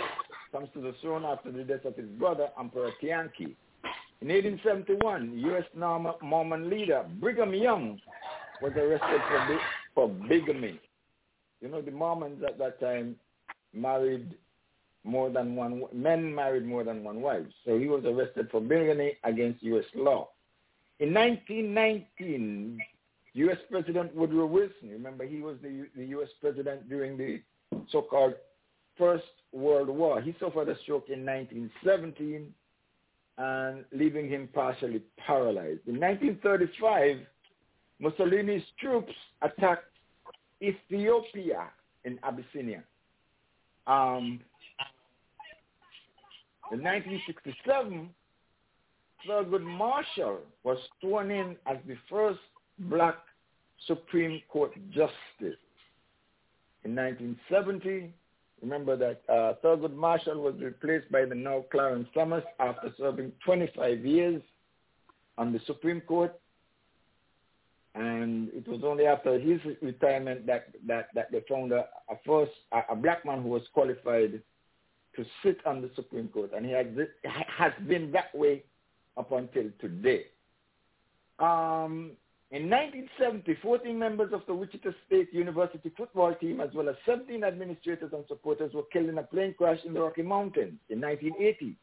comes 0.52 0.68
to 0.74 0.80
the 0.80 0.94
throne 1.00 1.24
after 1.24 1.52
the 1.52 1.62
death 1.64 1.84
of 1.84 1.96
his 1.96 2.08
brother, 2.10 2.48
Emperor 2.58 2.90
Tianqi. 3.02 3.54
In 4.22 4.28
1871, 4.28 5.38
U.S. 5.38 5.64
Mormon 6.20 6.68
leader 6.68 7.06
Brigham 7.20 7.54
Young 7.54 7.98
was 8.60 8.72
arrested 8.76 9.20
for, 9.28 9.60
for 9.94 10.08
bigamy. 10.28 10.78
You 11.62 11.68
know, 11.68 11.80
the 11.80 11.90
Mormons 11.90 12.42
at 12.46 12.58
that 12.58 12.78
time 12.80 13.16
married 13.72 14.34
more 15.04 15.30
than 15.30 15.56
one, 15.56 15.84
men 15.94 16.34
married 16.34 16.66
more 16.66 16.84
than 16.84 17.02
one 17.02 17.22
wife. 17.22 17.46
So 17.64 17.78
he 17.78 17.86
was 17.86 18.04
arrested 18.04 18.48
for 18.50 18.60
bigamy 18.60 19.16
against 19.24 19.62
U.S. 19.62 19.86
law. 19.94 20.28
In 20.98 21.14
1919, 21.14 22.78
U.S. 23.32 23.56
President 23.70 24.14
Woodrow 24.14 24.44
Wilson, 24.44 24.90
remember 24.90 25.24
he 25.24 25.40
was 25.40 25.56
the, 25.62 25.86
the 25.96 26.04
U.S. 26.06 26.28
president 26.42 26.90
during 26.90 27.16
the 27.16 27.40
so-called 27.90 28.34
First 28.98 29.24
World 29.52 29.88
War. 29.88 30.20
He 30.20 30.34
suffered 30.38 30.68
a 30.68 30.78
stroke 30.80 31.08
in 31.08 31.24
1917 31.24 32.52
and 33.40 33.86
leaving 33.90 34.28
him 34.28 34.50
partially 34.52 35.00
paralyzed. 35.16 35.80
In 35.86 35.98
1935, 35.98 37.20
Mussolini's 37.98 38.62
troops 38.78 39.12
attacked 39.40 39.84
Ethiopia 40.62 41.68
in 42.04 42.18
Abyssinia. 42.22 42.82
Um, 43.86 44.40
In 46.70 46.82
1967, 46.84 48.10
Thurgood 49.26 49.62
Marshall 49.62 50.38
was 50.62 50.78
sworn 51.00 51.30
in 51.30 51.56
as 51.66 51.78
the 51.88 51.96
first 52.08 52.38
black 52.78 53.16
Supreme 53.86 54.40
Court 54.48 54.72
justice. 54.90 55.58
In 56.84 56.94
1970, 56.94 58.12
remember 58.62 58.96
that 58.96 59.22
uh, 59.28 59.54
Thurgood 59.64 59.94
Marshall 59.94 60.40
was 60.40 60.54
replaced 60.60 61.10
by 61.10 61.24
the 61.24 61.34
now 61.34 61.64
Clarence 61.70 62.08
Thomas 62.14 62.44
after 62.58 62.92
serving 62.98 63.32
25 63.44 64.04
years 64.04 64.42
on 65.38 65.52
the 65.52 65.60
Supreme 65.66 66.00
Court. 66.02 66.38
And 67.94 68.50
it 68.52 68.68
was 68.68 68.82
only 68.84 69.06
after 69.06 69.38
his 69.38 69.60
retirement 69.82 70.46
that, 70.46 70.68
that, 70.86 71.08
that 71.14 71.32
they 71.32 71.42
found 71.48 71.72
a, 71.72 71.86
a 72.08 72.16
first 72.24 72.52
a, 72.72 72.92
a 72.92 72.96
black 72.96 73.24
man 73.24 73.42
who 73.42 73.48
was 73.48 73.62
qualified 73.72 74.40
to 75.16 75.24
sit 75.42 75.58
on 75.66 75.82
the 75.82 75.90
Supreme 75.96 76.28
Court, 76.28 76.52
and 76.54 76.64
he 76.64 76.72
has, 76.72 76.86
has 77.24 77.72
been 77.88 78.12
that 78.12 78.32
way 78.34 78.62
up 79.16 79.32
until 79.32 79.64
today. 79.80 80.26
Um, 81.40 82.12
in 82.52 82.68
1970, 82.68 83.58
14 83.62 83.96
members 83.96 84.32
of 84.32 84.42
the 84.48 84.54
Wichita 84.54 84.90
State 85.06 85.32
University 85.32 85.92
football 85.96 86.34
team, 86.34 86.60
as 86.60 86.70
well 86.74 86.88
as 86.88 86.96
17 87.06 87.44
administrators 87.44 88.10
and 88.12 88.24
supporters, 88.26 88.74
were 88.74 88.82
killed 88.92 89.08
in 89.08 89.18
a 89.18 89.22
plane 89.22 89.54
crash 89.56 89.78
in 89.84 89.94
the 89.94 90.00
Rocky 90.00 90.22
Mountains. 90.22 90.78
In 90.88 91.00
1980, 91.00 91.76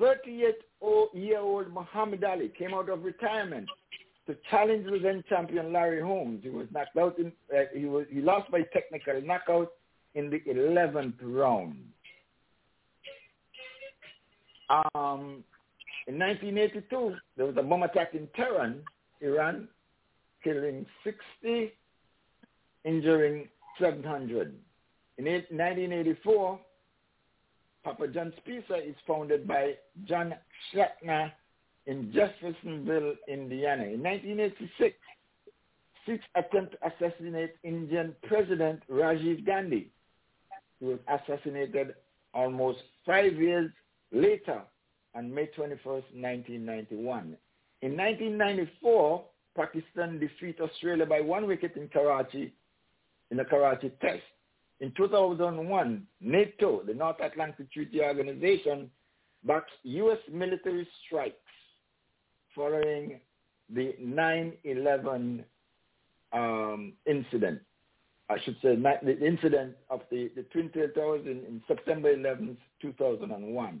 38-year-old 0.00 1.72
Muhammad 1.72 2.22
Ali 2.22 2.52
came 2.56 2.72
out 2.72 2.88
of 2.88 3.02
retirement 3.02 3.68
to 4.26 4.36
challenge 4.48 4.86
the 4.86 4.98
then 4.98 5.24
champion 5.28 5.72
Larry 5.72 6.00
Holmes. 6.00 6.40
He 6.44 6.50
was 6.50 6.66
knocked 6.72 6.96
out. 6.96 7.18
In, 7.18 7.32
uh, 7.52 7.62
he 7.74 7.86
was 7.86 8.06
he 8.10 8.20
lost 8.20 8.50
by 8.52 8.62
technical 8.72 9.20
knockout 9.22 9.72
in 10.14 10.30
the 10.30 10.40
11th 10.48 11.14
round. 11.20 11.76
Um, 14.70 15.44
in 16.06 16.18
1982, 16.18 17.16
there 17.36 17.46
was 17.46 17.56
a 17.58 17.62
bomb 17.62 17.82
attack 17.82 18.14
in 18.14 18.28
Tehran, 18.34 18.82
Iran, 19.24 19.68
killing 20.42 20.86
60, 21.02 21.72
injuring 22.84 23.48
700. 23.80 24.54
In 25.18 25.24
1984, 25.24 26.60
Papa 27.84 28.08
John's 28.08 28.34
Pizza 28.44 28.76
is 28.76 28.96
founded 29.06 29.46
by 29.46 29.74
John 30.06 30.34
Schnatter 30.72 31.32
in 31.86 32.12
Jeffersonville, 32.12 33.14
Indiana. 33.28 33.84
In 33.84 34.02
1986, 34.02 34.96
six 36.06 36.24
attempt 36.34 36.72
to 36.72 37.06
assassinate 37.06 37.56
Indian 37.62 38.14
President 38.26 38.82
Rajiv 38.90 39.44
Gandhi. 39.44 39.90
He 40.80 40.86
was 40.86 40.98
assassinated 41.08 41.94
almost 42.32 42.78
five 43.06 43.34
years 43.34 43.70
later 44.12 44.62
on 45.14 45.32
May 45.32 45.48
21st, 45.56 46.04
1991. 46.12 47.36
In 47.84 47.98
1994, 47.98 49.24
Pakistan 49.54 50.18
defeat 50.18 50.58
Australia 50.58 51.04
by 51.04 51.20
one 51.20 51.46
wicket 51.46 51.76
in 51.76 51.86
Karachi, 51.88 52.50
in 53.30 53.36
the 53.36 53.44
Karachi 53.44 53.90
test. 54.00 54.22
In 54.80 54.90
2001, 54.96 56.06
NATO, 56.22 56.82
the 56.86 56.94
North 56.94 57.20
Atlantic 57.22 57.70
Treaty 57.70 58.00
Organization, 58.00 58.90
backs 59.44 59.70
U.S. 59.82 60.16
military 60.32 60.88
strikes 61.04 61.36
following 62.54 63.20
the 63.68 63.94
9-11 64.02 65.44
um, 66.32 66.94
incident. 67.04 67.60
I 68.30 68.38
should 68.46 68.56
say 68.62 68.76
the 68.76 69.18
incident 69.20 69.74
of 69.90 70.00
the, 70.10 70.30
the 70.34 70.44
Twin 70.44 70.70
Towers 70.70 71.26
in, 71.26 71.44
in 71.44 71.62
September 71.68 72.14
11, 72.14 72.56
2001. 72.80 73.80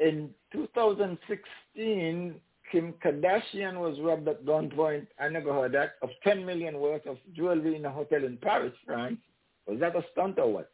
In 0.00 0.30
2016, 0.52 2.40
Kim 2.72 2.94
Kardashian 3.04 3.78
was 3.78 4.00
robbed 4.00 4.26
at 4.28 4.46
gunpoint, 4.46 5.06
I 5.20 5.28
never 5.28 5.52
heard 5.52 5.72
that, 5.72 5.96
of 6.00 6.08
10 6.24 6.46
million 6.46 6.80
worth 6.80 7.06
of 7.06 7.18
jewelry 7.34 7.76
in 7.76 7.84
a 7.84 7.90
hotel 7.90 8.24
in 8.24 8.38
Paris, 8.38 8.72
France. 8.86 9.18
Was 9.66 9.78
that 9.80 9.94
a 9.94 10.02
stunt 10.12 10.38
or 10.38 10.50
what? 10.50 10.70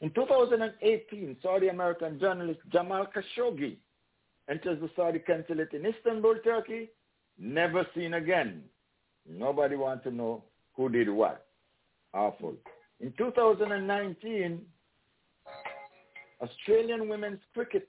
In 0.00 0.10
2018, 0.12 1.36
Saudi-American 1.42 2.18
journalist 2.18 2.60
Jamal 2.72 3.06
Khashoggi 3.06 3.76
enters 4.48 4.80
the 4.80 4.88
Saudi 4.96 5.18
consulate 5.18 5.74
in 5.74 5.84
Istanbul, 5.84 6.36
Turkey, 6.42 6.88
never 7.38 7.86
seen 7.94 8.14
again. 8.14 8.62
Nobody 9.28 9.76
wants 9.76 10.04
to 10.04 10.10
know 10.10 10.42
who 10.74 10.88
did 10.88 11.10
what. 11.10 11.44
Awful. 12.14 12.54
In 13.00 13.12
2019, 13.18 14.62
Australian 16.40 17.08
women's 17.08 17.40
cricket 17.52 17.86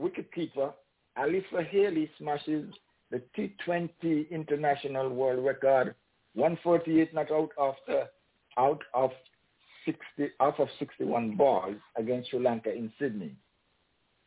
wicketkeeper 0.00 0.72
Alyssa 1.18 1.68
Healy 1.68 2.10
smashes 2.18 2.72
the 3.10 3.22
T20 3.36 4.30
international 4.30 5.10
world 5.10 5.44
record, 5.44 5.94
148 6.34 7.14
not 7.14 7.30
out 7.30 7.50
after 7.60 8.06
out 8.56 8.82
of 8.92 9.10
60 9.84 10.00
out 10.40 10.58
of 10.58 10.68
61 10.78 11.36
balls 11.36 11.76
against 11.96 12.30
Sri 12.30 12.40
Lanka 12.40 12.72
in 12.72 12.92
Sydney. 12.98 13.36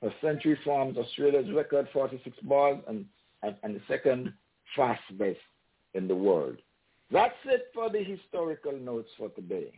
Her 0.02 0.14
century 0.22 0.58
forms 0.64 0.98
Australia's 0.98 1.52
record 1.54 1.88
46 1.92 2.38
balls 2.44 2.80
and, 2.88 3.06
and, 3.42 3.56
and 3.64 3.76
the 3.76 3.82
second 3.88 4.32
fast 4.76 5.02
best 5.18 5.40
in 5.94 6.08
the 6.08 6.16
world. 6.16 6.58
That's 7.12 7.34
it 7.46 7.68
for 7.74 7.90
the 7.90 8.04
historical 8.04 8.74
notes 8.74 9.10
for 9.18 9.30
today. 9.30 9.72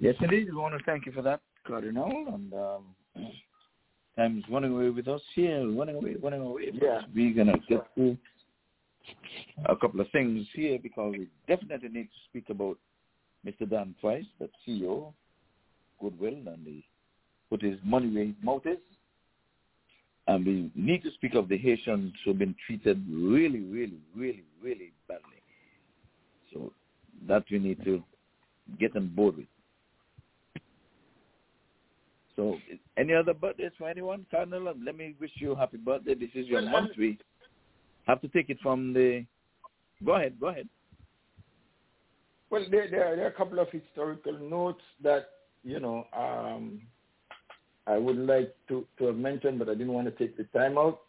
Yes, 0.00 0.14
indeed. 0.20 0.48
We 0.50 0.56
want 0.56 0.78
to 0.78 0.84
thank 0.84 1.06
you 1.06 1.12
for 1.12 1.22
that, 1.22 1.40
Cardinal. 1.66 2.26
And 2.32 2.52
um, 2.54 2.84
time 4.16 4.38
is 4.38 4.44
running 4.50 4.72
away 4.72 4.90
with 4.90 5.08
us 5.08 5.20
here, 5.34 5.68
running 5.70 5.96
away, 5.96 6.16
running 6.22 6.42
away. 6.42 6.70
Yeah. 6.72 7.00
We're 7.14 7.34
going 7.34 7.48
to 7.48 7.58
get 7.68 7.86
through 7.94 8.16
a 9.66 9.74
couple 9.74 10.00
of 10.00 10.08
things 10.10 10.46
here 10.54 10.78
because 10.80 11.14
we 11.18 11.28
definitely 11.48 11.88
need 11.88 12.04
to 12.04 12.18
speak 12.28 12.48
about 12.50 12.78
Mr. 13.44 13.68
Dan 13.68 13.94
Price, 14.00 14.24
the 14.38 14.48
CEO, 14.66 15.12
Goodwill, 16.00 16.34
and 16.34 16.64
the, 16.64 16.82
put 17.50 17.62
his 17.62 17.78
money 17.84 18.08
where 18.08 18.24
his 18.24 18.34
mouth 18.42 18.66
is. 18.66 18.78
And 20.28 20.46
we 20.46 20.70
need 20.76 21.02
to 21.04 21.10
speak 21.12 21.34
of 21.34 21.48
the 21.48 21.56
Haitians 21.56 22.12
who've 22.24 22.38
been 22.38 22.54
treated 22.66 23.02
really, 23.10 23.60
really, 23.60 23.98
really, 24.14 24.44
really 24.62 24.92
badly. 25.08 25.42
So 26.52 26.72
that 27.26 27.44
we 27.50 27.58
need 27.58 27.82
to 27.84 28.02
get 28.78 28.94
on 28.94 29.08
board 29.08 29.38
with. 29.38 29.46
So, 32.38 32.56
any 32.96 33.14
other 33.14 33.34
birthdays 33.34 33.72
for 33.76 33.88
anyone, 33.88 34.24
Cardinal? 34.30 34.72
Let 34.80 34.96
me 34.96 35.16
wish 35.20 35.32
you 35.40 35.52
a 35.52 35.56
happy 35.56 35.76
birthday. 35.76 36.14
This 36.14 36.30
is 36.36 36.46
your 36.46 36.62
Well, 36.62 36.70
month. 36.70 36.92
We 36.96 37.18
have 38.06 38.20
to 38.20 38.28
take 38.28 38.48
it 38.48 38.58
from 38.62 38.92
the. 38.92 39.26
Go 40.06 40.12
ahead. 40.14 40.38
Go 40.38 40.46
ahead. 40.46 40.68
Well, 42.50 42.64
there, 42.70 42.88
there, 42.88 43.16
there 43.16 43.24
are 43.24 43.30
a 43.30 43.32
couple 43.32 43.58
of 43.58 43.68
historical 43.70 44.38
notes 44.38 44.82
that, 45.02 45.30
you 45.64 45.80
know, 45.80 46.06
um, 46.16 46.80
I 47.88 47.98
would 47.98 48.16
like 48.16 48.54
to, 48.68 48.86
to 48.98 49.06
have 49.06 49.16
mentioned, 49.16 49.58
but 49.58 49.68
I 49.68 49.72
didn't 49.72 49.92
want 49.92 50.06
to 50.06 50.12
take 50.12 50.36
the 50.36 50.44
time 50.56 50.78
out. 50.78 51.00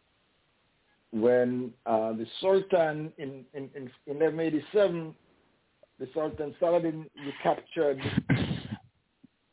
When 1.12 1.72
uh, 1.86 2.14
the 2.14 2.26
Sultan 2.42 3.14
in, 3.20 3.46
in, 3.54 3.70
in 3.76 3.92
1187, 4.06 5.14
the 6.00 6.10
Sultan 6.12 6.56
Saladin 6.60 7.06
recaptured 7.24 8.02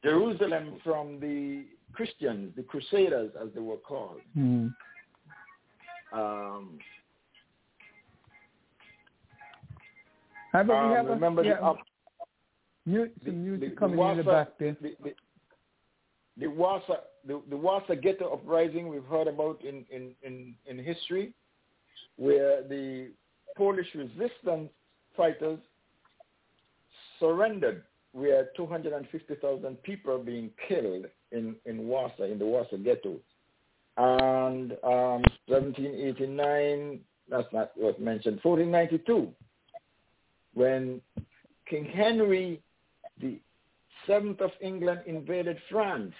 Jerusalem 0.06 0.80
from 0.84 1.20
the 1.20 1.64
Christians, 1.92 2.52
the 2.56 2.62
Crusaders, 2.62 3.32
as 3.42 3.48
they 3.54 3.60
were 3.60 3.76
called. 3.76 4.20
Mm. 4.36 4.72
Um, 6.12 6.78
How 10.52 10.60
about 10.60 10.84
um, 10.84 10.96
have 10.96 11.06
a, 11.06 11.10
remember 11.10 11.44
yeah, 11.44 11.56
the, 11.56 11.64
up, 11.64 11.78
the, 12.86 13.10
some 13.24 13.44
music 13.44 13.70
the, 13.70 13.76
coming 13.76 13.98
the 13.98 14.04
in 14.04 14.16
the 14.18 14.22
back 14.22 14.48
there. 14.58 14.76
The, 14.80 14.94
the, 15.02 15.14
the 16.38 16.46
Wasa, 16.46 17.00
the, 17.26 17.42
the 17.50 17.56
Wasa 17.56 17.96
ghetto 17.96 18.32
uprising 18.32 18.88
we've 18.88 19.04
heard 19.04 19.26
about 19.26 19.60
in, 19.62 19.84
in, 19.90 20.12
in, 20.22 20.54
in 20.66 20.82
history, 20.82 21.34
where 22.16 22.62
the 22.62 23.10
Polish 23.56 23.88
resistance 23.94 24.70
fighters 25.16 25.58
surrendered, 27.18 27.82
where 28.16 28.48
250,000 28.56 29.82
people 29.82 30.18
being 30.18 30.50
killed 30.66 31.04
in, 31.32 31.54
in 31.66 31.86
Wasa, 31.86 32.24
in 32.24 32.38
the 32.38 32.46
Warsaw 32.46 32.78
ghetto. 32.78 33.16
And 33.98 34.72
um, 34.82 35.22
1789, 35.46 37.00
that's 37.28 37.46
not 37.52 37.72
what 37.76 38.00
mentioned, 38.00 38.40
1492, 38.42 39.28
when 40.54 41.02
King 41.68 41.84
Henry 41.84 42.62
the 43.20 43.38
seventh 44.06 44.40
of 44.40 44.50
England 44.62 45.00
invaded 45.06 45.58
France. 45.70 46.14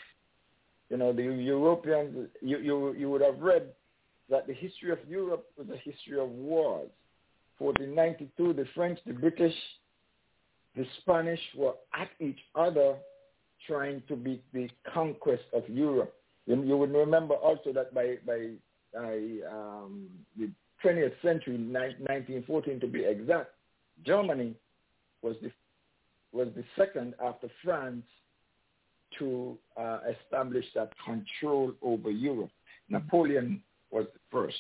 You 0.90 0.98
know, 0.98 1.12
the 1.12 1.22
Europeans, 1.22 2.28
you, 2.42 2.58
you, 2.58 2.94
you 2.94 3.10
would 3.10 3.22
have 3.22 3.40
read 3.40 3.68
that 4.30 4.46
the 4.46 4.52
history 4.52 4.92
of 4.92 4.98
Europe 5.08 5.46
was 5.56 5.66
a 5.68 5.76
history 5.78 6.20
of 6.20 6.28
wars. 6.28 6.90
1492, 7.58 8.52
the 8.52 8.68
French, 8.74 8.98
the 9.06 9.12
British, 9.14 9.54
the 10.76 10.84
Spanish 11.00 11.40
were 11.56 11.74
at 11.94 12.08
each 12.20 12.38
other 12.54 12.96
trying 13.66 14.02
to 14.08 14.16
beat 14.16 14.44
the 14.52 14.68
conquest 14.92 15.44
of 15.52 15.62
Europe. 15.68 16.14
You, 16.46 16.62
you 16.62 16.76
would 16.76 16.92
remember 16.92 17.34
also 17.34 17.72
that 17.72 17.94
by, 17.94 18.16
by, 18.26 18.50
um, 19.50 20.06
the 20.38 20.50
20th 20.84 21.14
century, 21.22 21.56
1914 21.56 22.80
to 22.80 22.86
be 22.86 23.04
exact, 23.04 23.50
Germany 24.04 24.54
was 25.22 25.36
the, 25.42 25.50
was 26.32 26.48
the 26.54 26.64
second 26.76 27.14
after 27.24 27.48
France 27.64 28.04
to 29.18 29.56
uh, 29.76 30.00
establish 30.24 30.64
that 30.74 30.90
control 31.04 31.72
over 31.82 32.10
Europe. 32.10 32.50
Napoleon 32.88 33.62
was 33.90 34.06
the 34.12 34.20
first. 34.30 34.56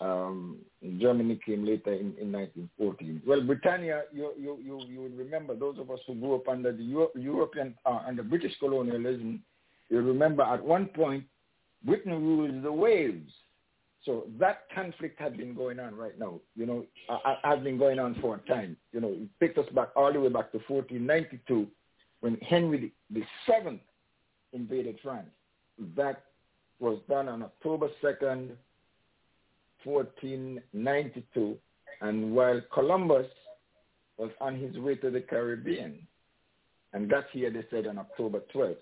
Um, 0.00 0.58
Germany 0.98 1.40
came 1.44 1.66
later 1.66 1.92
in, 1.92 2.14
in 2.20 2.30
1914. 2.30 3.22
Well, 3.26 3.40
Britannia, 3.42 4.02
you, 4.12 4.32
you, 4.38 4.58
you, 4.62 4.80
you 4.88 5.12
remember, 5.16 5.56
those 5.56 5.78
of 5.78 5.90
us 5.90 5.98
who 6.06 6.14
grew 6.14 6.36
up 6.36 6.48
under 6.48 6.70
the 6.70 6.84
Euro- 6.84 7.10
European, 7.16 7.74
uh, 7.84 8.00
under 8.06 8.22
British 8.22 8.52
colonialism, 8.60 9.42
you 9.90 10.00
remember 10.00 10.42
at 10.42 10.64
one 10.64 10.86
point, 10.86 11.24
Britain 11.84 12.12
ruled 12.12 12.62
the 12.62 12.72
waves. 12.72 13.32
So 14.04 14.26
that 14.38 14.66
conflict 14.74 15.20
had 15.20 15.36
been 15.36 15.54
going 15.54 15.80
on 15.80 15.94
right 15.96 16.18
now, 16.18 16.40
you 16.54 16.64
know, 16.64 16.86
has 17.42 17.58
been 17.60 17.76
going 17.76 17.98
on 17.98 18.16
for 18.20 18.36
a 18.36 18.38
time. 18.48 18.76
You 18.92 19.00
know, 19.00 19.08
it 19.08 19.28
takes 19.40 19.58
us 19.58 19.70
back 19.74 19.88
all 19.96 20.12
the 20.12 20.20
way 20.20 20.28
back 20.28 20.52
to 20.52 20.58
1492 20.68 21.66
when 22.20 22.36
Henry 22.36 22.92
Seventh 23.46 23.80
invaded 24.52 24.98
France. 25.02 25.28
That 25.96 26.22
was 26.78 27.00
done 27.08 27.28
on 27.28 27.42
October 27.42 27.88
2nd, 28.02 28.50
1492, 29.84 31.56
and 32.00 32.34
while 32.34 32.60
Columbus 32.72 33.26
was 34.16 34.30
on 34.40 34.58
his 34.58 34.76
way 34.78 34.96
to 34.96 35.10
the 35.10 35.20
Caribbean, 35.20 36.06
and 36.92 37.10
got 37.10 37.24
here, 37.32 37.50
they 37.50 37.64
said, 37.70 37.86
on 37.86 37.98
October 37.98 38.42
12th. 38.54 38.76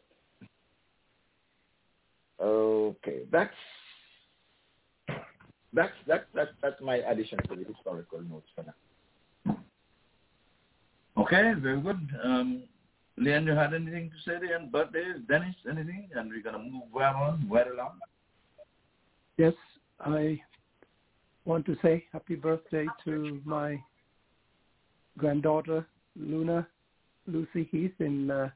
Okay, 2.40 3.22
that's 3.32 3.54
that's 5.72 5.92
that's 6.06 6.24
that's 6.34 6.50
that's 6.62 6.80
my 6.82 6.96
addition 6.96 7.38
to 7.48 7.56
the 7.56 7.64
historical 7.64 8.20
notes 8.20 8.48
for 8.54 8.64
now. 8.64 9.56
Okay, 11.16 11.54
very 11.58 11.80
good. 11.80 12.08
Um, 12.22 12.64
Leon, 13.16 13.46
you 13.46 13.52
had 13.52 13.72
anything 13.72 14.10
to 14.10 14.16
say 14.30 14.38
there 14.38 14.58
on 14.58 14.68
birthdays? 14.70 15.16
Dennis, 15.28 15.54
anything? 15.68 16.10
And 16.14 16.28
we're 16.30 16.42
going 16.42 16.62
to 16.62 16.70
move 16.70 16.82
right 16.92 17.14
on, 17.14 17.48
right 17.50 17.66
along. 17.66 17.98
Yes, 19.38 19.54
I 20.00 20.38
want 21.46 21.64
to 21.66 21.76
say 21.80 22.04
happy 22.12 22.34
birthday 22.34 22.86
to 23.04 23.40
my 23.44 23.80
granddaughter, 25.16 25.86
Luna 26.16 26.66
Lucy 27.26 27.68
Heath 27.70 27.94
in 28.00 28.30
uh, 28.30 28.50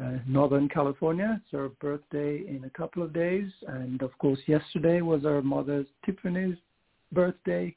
uh, 0.00 0.10
Northern 0.26 0.68
California. 0.68 1.40
It's 1.40 1.52
her 1.52 1.68
birthday 1.80 2.38
in 2.48 2.64
a 2.64 2.70
couple 2.78 3.02
of 3.02 3.12
days. 3.12 3.50
And 3.68 4.02
of 4.02 4.16
course, 4.18 4.40
yesterday 4.46 5.00
was 5.00 5.22
her 5.22 5.40
mother 5.40 5.86
Tiffany's 6.04 6.56
birthday. 7.12 7.74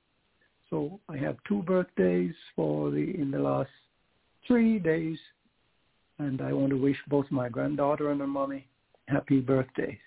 So 0.69 0.99
I 1.07 1.17
have 1.17 1.37
two 1.47 1.61
birthdays 1.61 2.33
for 2.55 2.89
the 2.91 3.15
in 3.19 3.31
the 3.31 3.39
last 3.39 3.69
three 4.47 4.79
days. 4.79 5.17
And 6.19 6.41
I 6.41 6.51
want 6.53 6.71
to 6.71 6.81
wish 6.81 6.97
both 7.07 7.27
my 7.29 7.47
granddaughter 7.47 8.11
and 8.11 8.19
her 8.19 8.27
mommy 8.27 8.67
happy 9.07 9.39
birthday. 9.39 9.97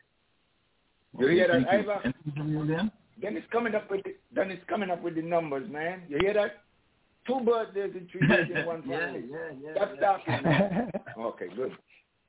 You 1.19 1.29
hear 1.29 1.47
that, 1.47 1.65
Thank 1.65 1.87
you. 1.87 1.93
Ivor? 1.93 2.01
Anything 2.05 2.33
from 2.37 2.53
you, 2.53 2.63
Leon? 2.65 2.93
Then 3.21 3.37
it's 3.37 3.47
coming 3.53 3.75
up 3.75 3.91
with 3.91 4.03
the, 4.05 4.15
then 4.35 4.51
it's 4.51 4.63
coming 4.69 4.91
up 4.91 5.03
with 5.03 5.15
the 5.15 5.23
numbers, 5.23 5.71
man. 5.71 6.03
You 6.09 6.19
hear 6.21 6.35
that? 6.35 6.63
Two 7.27 7.41
birthdays 7.41 7.93
in 7.95 8.09
three 8.11 8.27
days 8.27 8.47
in 8.55 8.65
one 8.67 8.83
family. 8.83 9.25
yeah, 9.31 9.39
yeah, 9.63 9.87
That's 10.01 10.23
yeah. 10.27 10.87
okay, 11.19 11.49
good, 11.55 11.73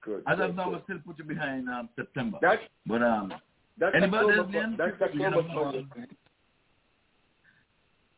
good. 0.03 0.24
As 0.28 0.38
good, 0.38 0.50
of 0.50 0.56
now, 0.56 0.66
good. 0.66 0.72
we'll 0.72 0.84
still 0.84 1.00
put 1.06 1.18
you 1.18 1.24
behind 1.24 1.70
um, 1.70 1.90
September. 1.95 2.38
That's 2.42 2.61
But 2.86 3.02
um, 3.02 3.34
that's 3.78 3.95
any 3.95 4.06
October. 4.06 4.44
birthdays, 4.44 4.78
That's 4.78 5.02
October 5.02 5.44
first. 5.53 6.08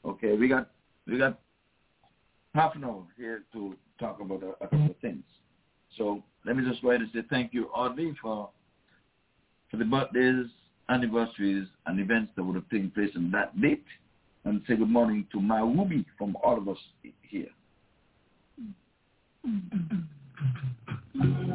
Okay, 0.06 0.34
we 0.36 0.48
got 0.48 0.70
we 1.08 1.18
got 1.18 1.40
half 2.56 2.76
an 2.76 2.84
hour 2.84 3.04
here 3.18 3.44
to 3.54 3.76
talk 4.00 4.20
about 4.20 4.44
a, 4.44 4.50
a 4.64 4.68
couple 4.68 4.88
of 4.88 4.98
things. 5.00 5.24
So 5.98 6.24
let 6.46 6.58
me 6.58 6.68
just 6.68 6.82
go 6.82 6.90
ahead 6.90 7.02
and 7.02 7.10
say 7.14 7.22
thank 7.30 7.54
you, 7.54 7.68
Audrey, 7.68 8.16
for 8.22 8.50
for 9.70 9.78
the 9.78 9.86
birthdays, 9.86 10.48
anniversaries, 10.90 11.68
and 11.86 12.00
events 12.00 12.32
that 12.36 12.44
would 12.44 12.56
have 12.56 12.70
taken 12.70 12.92
place 12.92 13.12
on 13.16 13.32
that 13.32 13.60
date, 13.62 13.86
and 14.46 14.62
say 14.68 14.76
good 14.76 14.90
morning 14.90 15.26
to 15.32 15.40
my 15.40 15.60
Ruby 15.60 16.06
from 16.18 16.36
all 16.44 16.58
of 16.58 16.68
us 16.68 16.78
here. 17.22 17.48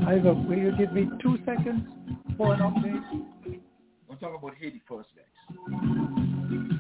Ivor, 0.07 0.34
will 0.34 0.58
you 0.58 0.73
give 0.76 0.92
me 0.92 1.08
two 1.23 1.39
seconds 1.44 1.82
for 2.36 2.55
an 2.55 2.60
update? 2.60 3.60
We'll 4.08 4.18
talk 4.18 4.39
about 4.39 4.55
Haiti 4.58 4.82
first, 4.89 5.08
guys. 5.15 6.77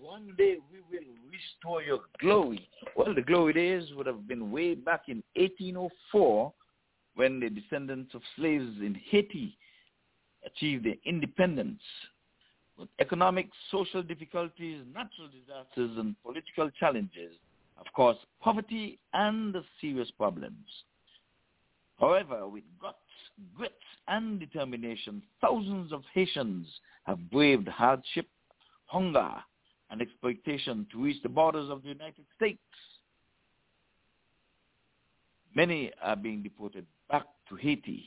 One 0.00 0.34
day 0.36 0.56
we 0.70 0.80
will 0.90 1.06
restore 1.30 1.82
your 1.82 2.00
glory. 2.20 2.68
Well, 2.96 3.14
the 3.14 3.22
glory 3.22 3.52
days 3.52 3.84
would 3.96 4.06
have 4.06 4.26
been 4.26 4.50
way 4.50 4.74
back 4.74 5.02
in 5.08 5.22
1804 5.34 6.52
when 7.14 7.40
the 7.40 7.48
descendants 7.50 8.14
of 8.14 8.22
slaves 8.36 8.76
in 8.80 9.00
Haiti 9.10 9.56
achieved 10.44 10.84
their 10.84 10.96
independence. 11.04 11.82
But 12.78 12.88
economic, 12.98 13.48
social 13.70 14.02
difficulties, 14.02 14.82
natural 14.94 15.28
disasters, 15.28 15.96
and 15.98 16.16
political 16.22 16.70
challenges 16.78 17.34
of 17.80 17.86
course, 17.94 18.18
poverty 18.40 18.98
and 19.14 19.56
serious 19.80 20.10
problems. 20.12 20.66
However, 21.98 22.46
with 22.48 22.64
guts, 22.80 22.96
grit, 23.56 23.72
and 24.08 24.40
determination, 24.40 25.22
thousands 25.40 25.92
of 25.92 26.02
Haitians 26.14 26.66
have 27.04 27.30
braved 27.30 27.68
hardship, 27.68 28.26
hunger, 28.86 29.32
and 29.90 30.00
exploitation 30.00 30.86
to 30.92 31.02
reach 31.02 31.22
the 31.22 31.28
borders 31.28 31.70
of 31.70 31.82
the 31.82 31.88
United 31.88 32.24
States. 32.36 32.58
Many 35.54 35.90
are 36.02 36.16
being 36.16 36.42
deported 36.42 36.86
back 37.10 37.26
to 37.48 37.56
Haiti. 37.56 38.04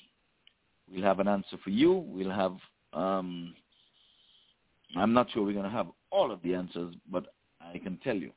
We'll 0.89 1.03
have 1.03 1.19
an 1.19 1.27
answer 1.27 1.57
for 1.63 1.69
you. 1.69 1.91
We'll 1.91 2.31
have, 2.31 2.55
um, 2.93 3.53
I'm 4.95 5.13
not 5.13 5.31
sure 5.31 5.43
we're 5.43 5.53
going 5.53 5.65
to 5.65 5.69
have 5.69 5.87
all 6.09 6.31
of 6.31 6.41
the 6.41 6.53
answers, 6.53 6.95
but 7.11 7.33
I 7.59 7.79
can 7.79 7.97
tell 7.97 8.15
you 8.15 8.31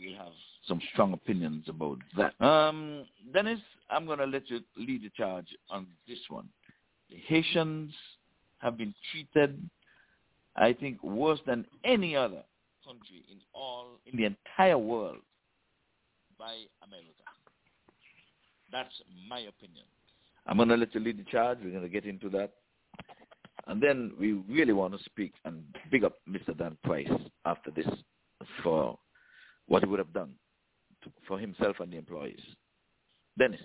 we'll 0.00 0.16
have 0.16 0.32
some 0.66 0.80
strong 0.92 1.12
opinions 1.12 1.64
about 1.68 1.98
that. 2.16 2.40
Um, 2.44 3.04
Dennis, 3.32 3.60
I'm 3.90 4.06
going 4.06 4.18
to 4.18 4.26
let 4.26 4.48
you 4.48 4.60
lead 4.76 5.02
the 5.02 5.10
charge 5.10 5.46
on 5.68 5.86
this 6.08 6.18
one. 6.28 6.48
The 7.10 7.16
Haitians 7.26 7.92
have 8.58 8.76
been 8.76 8.94
treated, 9.10 9.68
I 10.56 10.72
think, 10.72 11.02
worse 11.02 11.40
than 11.46 11.66
any 11.84 12.14
other 12.16 12.42
country 12.84 13.24
in 13.30 13.38
all 13.52 13.98
in 14.06 14.16
the 14.16 14.24
entire 14.24 14.78
world 14.78 15.18
by 16.38 16.54
America. 16.86 17.08
That's 18.72 18.94
my 19.28 19.40
opinion. 19.40 19.84
I'm 20.46 20.56
going 20.56 20.68
to 20.68 20.76
let 20.76 20.94
you 20.94 21.00
lead 21.00 21.18
the 21.18 21.30
charge. 21.30 21.58
We're 21.62 21.70
going 21.70 21.82
to 21.82 21.88
get 21.88 22.04
into 22.04 22.28
that. 22.30 22.52
And 23.66 23.80
then 23.80 24.12
we 24.18 24.32
really 24.48 24.72
want 24.72 24.96
to 24.96 25.04
speak 25.04 25.32
and 25.44 25.62
big 25.90 26.04
up 26.04 26.14
Mr. 26.28 26.56
Dan 26.56 26.76
Price 26.82 27.10
after 27.44 27.70
this 27.70 27.86
for 28.62 28.98
what 29.70 29.84
he 29.84 29.88
would 29.88 30.00
have 30.00 30.12
done 30.12 30.32
to, 31.02 31.10
for 31.26 31.38
himself 31.38 31.76
and 31.78 31.92
the 31.92 31.96
employees. 31.96 32.40
Dennis. 33.38 33.60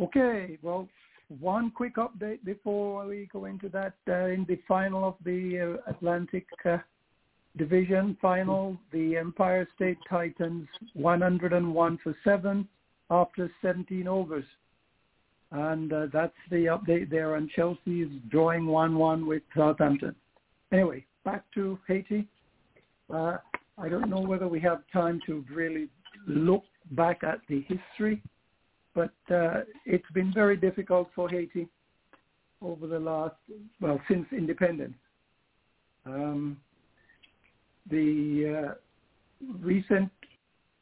Okay, 0.00 0.58
well, 0.62 0.88
one 1.40 1.70
quick 1.70 1.96
update 1.96 2.42
before 2.42 3.06
we 3.06 3.28
go 3.32 3.44
into 3.44 3.68
that. 3.68 3.94
Uh, 4.08 4.26
in 4.26 4.46
the 4.48 4.58
final 4.66 5.06
of 5.06 5.14
the 5.24 5.78
uh, 5.86 5.90
Atlantic 5.90 6.46
uh, 6.64 6.78
Division 7.58 8.16
final, 8.20 8.78
the 8.92 9.16
Empire 9.16 9.68
State 9.76 9.98
Titans 10.08 10.66
101 10.94 11.98
for 12.02 12.16
7 12.24 12.66
after 13.10 13.50
17 13.60 14.08
overs. 14.08 14.44
And 15.52 15.92
uh, 15.92 16.06
that's 16.12 16.34
the 16.50 16.64
update 16.66 17.10
there. 17.10 17.36
And 17.36 17.50
Chelsea 17.50 18.02
is 18.02 18.10
drawing 18.30 18.64
1-1 18.64 19.26
with 19.26 19.42
Southampton. 19.54 20.14
Anyway, 20.72 21.04
back 21.24 21.44
to 21.54 21.78
Haiti. 21.86 22.26
I 23.78 23.88
don't 23.88 24.08
know 24.08 24.20
whether 24.20 24.48
we 24.48 24.60
have 24.60 24.82
time 24.92 25.20
to 25.26 25.44
really 25.52 25.88
look 26.26 26.64
back 26.92 27.22
at 27.22 27.40
the 27.48 27.64
history, 27.68 28.22
but 28.94 29.12
uh, 29.30 29.60
it's 29.84 30.10
been 30.14 30.32
very 30.32 30.56
difficult 30.56 31.08
for 31.14 31.28
Haiti 31.28 31.68
over 32.62 32.86
the 32.86 32.98
last, 32.98 33.36
well, 33.80 34.00
since 34.08 34.26
independence. 34.32 34.96
Um, 36.06 36.56
the 37.90 38.70
uh, 38.70 38.74
recent 39.60 40.10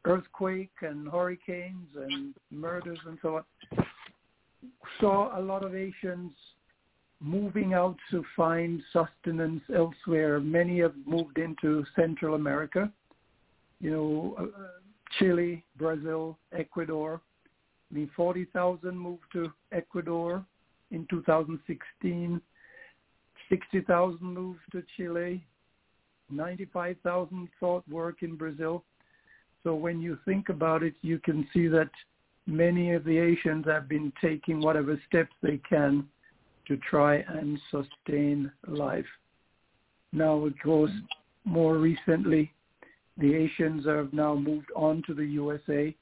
earthquake 0.04 0.72
and 0.82 1.08
hurricanes 1.08 1.88
and 1.96 2.34
murders 2.50 2.98
and 3.06 3.18
so 3.22 3.36
on 3.36 3.84
saw 5.00 5.38
a 5.38 5.40
lot 5.40 5.64
of 5.64 5.72
Haitians 5.72 6.32
moving 7.24 7.72
out 7.72 7.96
to 8.10 8.22
find 8.36 8.82
sustenance 8.92 9.62
elsewhere. 9.74 10.38
Many 10.40 10.80
have 10.80 10.94
moved 11.06 11.38
into 11.38 11.84
Central 11.96 12.34
America, 12.34 12.92
you 13.80 13.90
know, 13.90 14.36
uh, 14.38 14.66
Chile, 15.18 15.64
Brazil, 15.78 16.36
Ecuador. 16.52 17.22
I 17.90 17.94
mean, 17.94 18.10
40,000 18.14 18.96
moved 18.96 19.22
to 19.32 19.50
Ecuador 19.72 20.44
in 20.90 21.06
2016. 21.08 22.40
60,000 23.48 24.20
moved 24.22 24.60
to 24.72 24.82
Chile. 24.96 25.42
95,000 26.30 27.48
sought 27.58 27.88
work 27.88 28.22
in 28.22 28.36
Brazil. 28.36 28.84
So 29.62 29.74
when 29.74 30.00
you 30.00 30.18
think 30.26 30.50
about 30.50 30.82
it, 30.82 30.94
you 31.00 31.18
can 31.18 31.48
see 31.54 31.68
that 31.68 31.90
many 32.46 32.92
of 32.92 33.04
the 33.04 33.16
Haitians 33.16 33.64
have 33.66 33.88
been 33.88 34.12
taking 34.20 34.60
whatever 34.60 35.00
steps 35.08 35.32
they 35.42 35.58
can 35.66 36.06
to 36.66 36.76
try 36.78 37.16
and 37.16 37.58
sustain 37.70 38.50
life. 38.66 39.06
Now, 40.12 40.34
of 40.44 40.54
course, 40.62 40.90
more 41.44 41.76
recently, 41.78 42.52
the 43.18 43.32
Haitians 43.32 43.86
have 43.86 44.12
now 44.12 44.34
moved 44.34 44.70
on 44.74 45.02
to 45.06 45.14
the 45.14 45.24
USA, 45.24 45.94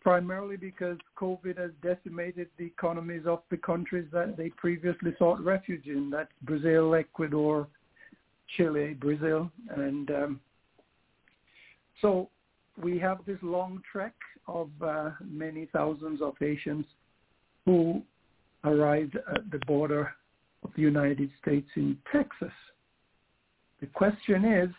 primarily 0.00 0.56
because 0.56 0.96
COVID 1.16 1.58
has 1.58 1.70
decimated 1.82 2.48
the 2.56 2.66
economies 2.66 3.26
of 3.26 3.42
the 3.50 3.56
countries 3.56 4.06
that 4.12 4.36
they 4.36 4.48
previously 4.50 5.14
sought 5.18 5.40
refuge 5.40 5.86
in. 5.86 6.10
That's 6.10 6.30
Brazil, 6.42 6.94
Ecuador, 6.94 7.68
Chile, 8.56 8.94
Brazil, 8.94 9.50
and 9.76 10.10
um, 10.10 10.40
so 12.00 12.30
we 12.82 12.98
have 12.98 13.18
this 13.26 13.38
long 13.42 13.82
trek 13.90 14.14
of 14.46 14.70
uh, 14.82 15.10
many 15.24 15.68
thousands 15.72 16.22
of 16.22 16.34
Haitians 16.38 16.86
who 17.64 18.02
arrived 18.64 19.16
at 19.16 19.50
the 19.50 19.58
border 19.66 20.12
of 20.64 20.70
the 20.76 20.82
United 20.82 21.30
States 21.40 21.68
in 21.76 21.96
Texas. 22.12 22.52
The 23.80 23.86
question 23.86 24.44
is, 24.44 24.70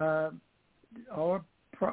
uh, 0.00 0.30
our 1.12 1.44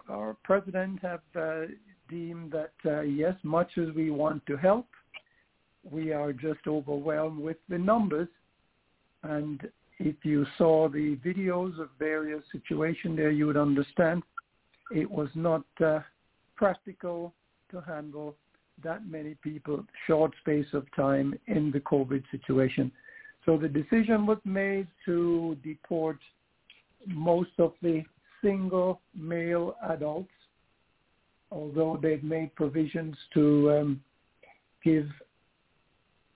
our 0.09 0.35
president 0.43 0.99
have 1.01 1.22
uh, 1.35 1.61
deemed 2.09 2.51
that 2.51 2.73
uh, 2.85 3.01
yes, 3.01 3.35
much 3.43 3.77
as 3.77 3.93
we 3.95 4.09
want 4.09 4.45
to 4.47 4.57
help, 4.57 4.88
we 5.89 6.11
are 6.11 6.33
just 6.33 6.67
overwhelmed 6.67 7.39
with 7.39 7.57
the 7.69 7.77
numbers. 7.77 8.27
And 9.23 9.61
if 9.99 10.15
you 10.23 10.45
saw 10.57 10.89
the 10.89 11.17
videos 11.25 11.80
of 11.80 11.89
various 11.99 12.43
situations 12.51 13.17
there, 13.17 13.31
you 13.31 13.47
would 13.47 13.57
understand 13.57 14.23
it 14.91 15.09
was 15.09 15.30
not 15.35 15.64
uh, 15.83 15.99
practical 16.55 17.33
to 17.72 17.81
handle 17.81 18.35
that 18.83 19.07
many 19.07 19.35
people 19.35 19.83
short 20.07 20.31
space 20.41 20.67
of 20.73 20.85
time 20.95 21.37
in 21.47 21.71
the 21.71 21.79
COVID 21.79 22.23
situation. 22.31 22.91
So 23.45 23.57
the 23.57 23.67
decision 23.67 24.25
was 24.25 24.39
made 24.43 24.87
to 25.05 25.57
deport 25.63 26.17
most 27.07 27.51
of 27.59 27.73
the 27.81 28.03
single 28.43 29.01
male 29.15 29.75
adults, 29.89 30.31
although 31.51 31.99
they've 32.01 32.23
made 32.23 32.55
provisions 32.55 33.15
to 33.33 33.71
um, 33.71 34.01
give 34.83 35.07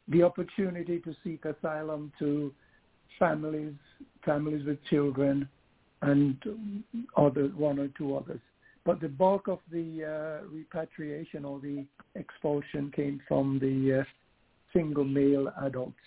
the 0.08 0.24
opportunity 0.24 1.00
to 1.00 1.16
seek 1.24 1.46
asylum 1.46 2.12
to 2.20 2.54
families, 3.18 3.74
families 4.24 4.66
with 4.66 4.84
children, 4.86 5.48
and 6.02 6.38
other 7.18 7.48
one 7.50 7.80
or 7.80 7.90
two 7.90 8.16
others. 8.16 8.40
But 8.86 9.02
the 9.02 9.10
bulk 9.10 9.48
of 9.48 9.60
the 9.72 10.42
uh, 10.44 10.48
repatriation 10.48 11.46
or 11.46 11.60
the 11.60 11.86
expulsion 12.16 12.92
came 12.96 13.22
from 13.28 13.60
the 13.60 14.00
uh, 14.00 14.04
single 14.74 15.04
male 15.04 15.52
adults. 15.64 15.98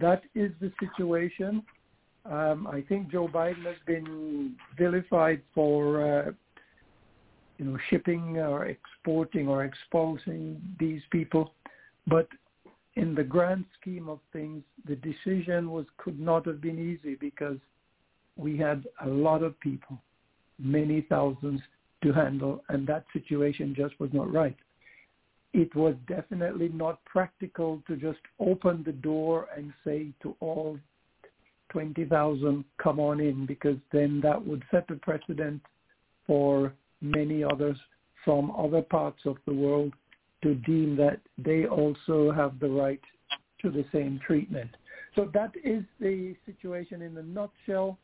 That 0.00 0.22
is 0.34 0.50
the 0.60 0.72
situation. 0.80 1.62
Um, 2.24 2.66
I 2.66 2.82
think 2.88 3.10
Joe 3.10 3.28
Biden 3.28 3.64
has 3.64 3.76
been 3.86 4.54
vilified 4.78 5.42
for, 5.54 6.02
uh, 6.02 6.30
you 7.58 7.64
know, 7.66 7.78
shipping 7.90 8.38
or 8.38 8.66
exporting 8.66 9.46
or 9.46 9.68
expulsing 9.68 10.60
these 10.78 11.02
people, 11.10 11.52
but 12.06 12.28
in 12.96 13.14
the 13.14 13.24
grand 13.24 13.64
scheme 13.80 14.08
of 14.08 14.20
things, 14.32 14.62
the 14.86 14.96
decision 14.96 15.70
was 15.70 15.84
could 15.98 16.18
not 16.18 16.46
have 16.46 16.60
been 16.60 16.78
easy 16.78 17.16
because 17.16 17.58
we 18.36 18.56
had 18.56 18.84
a 19.04 19.08
lot 19.08 19.42
of 19.42 19.58
people, 19.60 19.98
many 20.58 21.02
thousands 21.02 21.60
to 22.02 22.12
handle, 22.12 22.62
and 22.68 22.86
that 22.86 23.04
situation 23.12 23.74
just 23.76 23.98
was 23.98 24.10
not 24.12 24.32
right. 24.32 24.56
It 25.52 25.74
was 25.74 25.94
definitely 26.08 26.68
not 26.68 27.04
practical 27.04 27.82
to 27.86 27.96
just 27.96 28.18
open 28.40 28.82
the 28.84 28.92
door 28.92 29.48
and 29.56 29.72
say 29.84 30.08
to 30.22 30.36
all 30.40 30.78
20,000, 31.70 32.64
come 32.82 33.00
on 33.00 33.20
in, 33.20 33.46
because 33.46 33.76
then 33.92 34.20
that 34.22 34.44
would 34.44 34.62
set 34.70 34.90
a 34.90 34.96
precedent 34.96 35.62
for 36.26 36.72
many 37.00 37.42
others 37.42 37.76
from 38.24 38.50
other 38.52 38.82
parts 38.82 39.20
of 39.26 39.36
the 39.46 39.54
world 39.54 39.92
to 40.42 40.54
deem 40.54 40.96
that 40.96 41.20
they 41.38 41.66
also 41.66 42.30
have 42.32 42.58
the 42.60 42.68
right 42.68 43.00
to 43.60 43.70
the 43.70 43.84
same 43.92 44.20
treatment. 44.26 44.70
So 45.14 45.30
that 45.32 45.52
is 45.62 45.84
the 46.00 46.34
situation 46.46 47.02
in 47.02 47.16
a 47.16 47.22
nutshell 47.22 47.98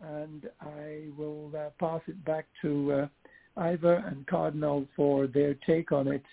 and 0.00 0.48
I 0.60 1.08
will 1.16 1.50
uh, 1.56 1.70
pass 1.78 2.00
it 2.06 2.22
back 2.24 2.46
to 2.62 2.92
uh, 2.92 3.06
Ivor 3.56 4.04
and 4.06 4.26
Cardinal 4.26 4.86
for 4.96 5.26
their 5.26 5.54
take 5.66 5.92
on 5.92 6.08
it 6.08 6.24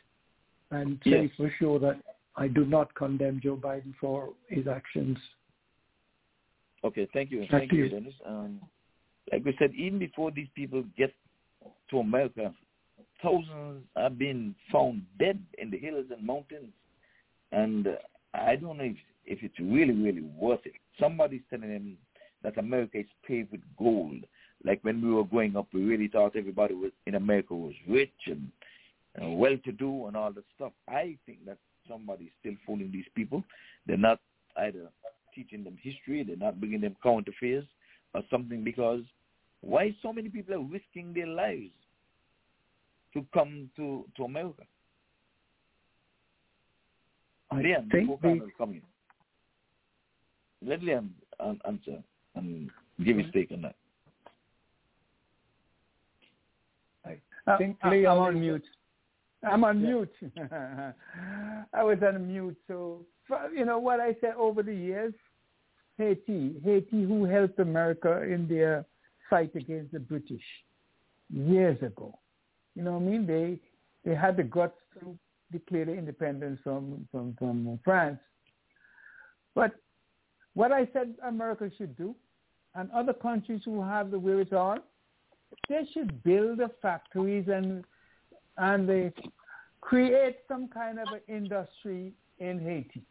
and 0.71 0.99
say 1.03 1.23
Yes. 1.23 1.29
for 1.37 1.53
sure 1.59 1.79
that 1.79 2.01
I 2.35 2.47
do 2.47 2.65
not 2.65 2.93
condemn 2.95 3.39
Joe 3.41 3.57
Biden 3.57 3.93
for 3.99 4.29
his 4.47 4.67
actions. 4.67 5.17
Okay, 6.83 7.07
thank 7.13 7.29
you. 7.31 7.41
Back 7.41 7.49
Thank 7.51 7.73
you, 7.73 7.83
you. 7.83 7.89
Dennis. 7.89 8.13
Um, 8.25 8.59
like 9.31 9.45
we 9.45 9.55
said, 9.59 9.73
even 9.75 9.99
before 9.99 10.31
these 10.31 10.47
people 10.55 10.83
get 10.97 11.13
to 11.89 11.99
America, 11.99 12.53
thousands 13.21 13.83
have 13.95 14.17
been 14.17 14.55
found 14.71 15.03
dead 15.19 15.39
in 15.59 15.69
the 15.69 15.77
hills 15.77 16.05
and 16.09 16.25
mountains. 16.25 16.71
And 17.51 17.87
uh, 17.87 17.91
I 18.33 18.55
don't 18.55 18.77
know 18.77 18.85
if, 18.85 18.97
if 19.25 19.43
it's 19.43 19.59
really, 19.59 19.93
really 19.93 20.21
worth 20.21 20.61
it. 20.65 20.73
Somebody's 20.99 21.41
telling 21.49 21.69
them 21.69 21.97
that 22.43 22.57
America 22.57 22.99
is 22.99 23.05
paved 23.27 23.51
with 23.51 23.61
gold. 23.77 24.23
Like 24.63 24.79
when 24.83 25.01
we 25.01 25.11
were 25.11 25.23
growing 25.23 25.55
up, 25.57 25.67
we 25.73 25.83
really 25.83 26.07
thought 26.07 26.35
everybody 26.35 26.73
was 26.73 26.91
in 27.07 27.15
America 27.15 27.55
was 27.55 27.73
rich 27.87 28.11
and 28.27 28.51
uh, 29.21 29.29
well-to-do 29.29 30.07
and 30.07 30.15
all 30.15 30.31
that 30.31 30.43
stuff. 30.55 30.71
I 30.87 31.17
think 31.25 31.45
that 31.45 31.57
somebody's 31.89 32.29
still 32.39 32.53
fooling 32.65 32.91
these 32.91 33.05
people. 33.15 33.43
They're 33.87 33.97
not 33.97 34.19
either 34.57 34.87
teaching 35.33 35.63
them 35.63 35.77
history, 35.81 36.23
they're 36.23 36.35
not 36.35 36.59
bringing 36.59 36.81
them 36.81 36.95
current 37.01 37.27
affairs 37.27 37.65
or 38.13 38.21
something 38.29 38.63
because 38.63 39.01
why 39.61 39.95
so 40.01 40.11
many 40.11 40.29
people 40.29 40.55
are 40.55 40.59
risking 40.59 41.13
their 41.13 41.27
lives 41.27 41.71
to 43.13 43.25
come 43.33 43.69
to, 43.75 44.05
to 44.17 44.23
America? 44.23 44.63
I 47.51 47.61
Leon, 47.61 47.89
think 47.91 48.09
before 48.09 48.35
the, 48.35 48.47
come 48.57 48.71
in. 48.71 48.81
let 50.67 50.81
Liam 50.81 51.09
answer 51.67 52.01
and 52.35 52.69
give 53.03 53.17
his 53.17 53.27
take 53.33 53.51
on 53.51 53.61
that. 53.63 53.75
I 57.05 57.17
uh, 57.51 57.57
think 57.57 57.77
uh, 57.83 57.87
I'm 57.87 58.05
on 58.05 58.35
is- 58.35 58.41
mute. 58.41 58.65
I'm 59.43 59.63
on 59.63 59.79
Yeah. 59.79 59.87
mute. 59.87 60.13
I 61.73 61.83
was 61.83 61.97
on 62.03 62.27
mute. 62.27 62.55
So, 62.67 63.05
you 63.55 63.65
know 63.65 63.79
what 63.79 63.99
I 63.99 64.15
said 64.21 64.35
over 64.37 64.61
the 64.61 64.73
years? 64.75 65.13
Haiti, 65.97 66.59
Haiti, 66.63 67.03
who 67.03 67.25
helped 67.25 67.57
America 67.59 68.21
in 68.21 68.47
their 68.47 68.85
fight 69.29 69.55
against 69.55 69.93
the 69.93 69.99
British 69.99 70.43
years 71.31 71.81
ago. 71.81 72.17
You 72.75 72.83
know 72.83 72.93
what 72.93 73.01
I 73.01 73.11
mean? 73.11 73.25
They 73.25 73.59
they 74.05 74.15
had 74.15 74.37
the 74.37 74.43
guts 74.43 74.77
to 74.99 75.17
declare 75.51 75.85
their 75.85 75.95
independence 75.95 76.59
from 76.63 77.07
from 77.11 77.35
from 77.37 77.79
France. 77.83 78.19
But 79.55 79.71
what 80.53 80.71
I 80.71 80.87
said 80.93 81.15
America 81.27 81.69
should 81.77 81.95
do, 81.97 82.15
and 82.75 82.89
other 82.91 83.13
countries 83.13 83.61
who 83.65 83.81
have 83.81 84.11
the 84.11 84.19
wherewithal, 84.19 84.79
they 85.69 85.87
should 85.93 86.23
build 86.23 86.59
the 86.59 86.69
factories 86.81 87.47
and 87.47 87.83
and 88.57 88.87
they 88.87 89.11
create 89.81 90.37
some 90.47 90.67
kind 90.67 90.99
of 90.99 91.07
an 91.13 91.21
industry 91.27 92.13
in 92.39 92.59
Haiti. 92.59 93.01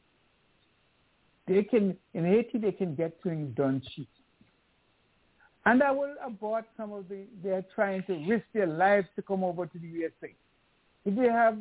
They 1.47 1.63
can 1.63 1.97
in 2.15 2.25
Haiti 2.25 2.59
they 2.59 2.73
can 2.73 2.95
get 2.95 3.19
things 3.23 3.55
done 3.57 3.83
cheap. 3.95 4.09
And 5.67 5.83
I 5.83 5.91
will 5.91 6.15
abort 6.25 6.65
some 6.77 6.93
of 6.93 7.09
the 7.09 7.25
they're 7.43 7.65
trying 7.75 8.03
to 8.05 8.15
risk 8.27 8.45
their 8.55 8.67
lives 8.67 9.09
to 9.17 9.23
come 9.23 9.45
over 9.45 9.67
to 9.67 9.79
the 9.79 9.87
USA. 9.87 10.35
If 11.05 11.17
they 11.17 11.29
have 11.29 11.59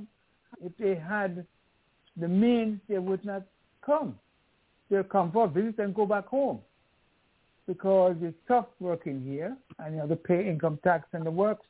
if 0.62 0.72
they 0.78 0.96
had 0.96 1.46
the 2.18 2.28
means 2.28 2.80
they 2.88 3.00
would 3.00 3.24
not 3.26 3.44
come. 3.86 4.18
They'll 4.90 5.04
come 5.04 5.32
for 5.32 5.46
a 5.46 5.48
visit 5.48 5.80
and 5.80 5.94
go 5.94 6.06
back 6.06 6.28
home. 6.28 6.60
Because 7.70 8.16
it's 8.24 8.36
tough 8.48 8.66
working 8.80 9.22
here 9.22 9.56
and 9.78 9.94
you 9.94 10.00
have 10.00 10.10
to 10.10 10.16
pay 10.16 10.50
income 10.50 10.80
tax 10.84 11.08
and 11.14 11.24
the 11.24 11.30
works. 11.30 11.68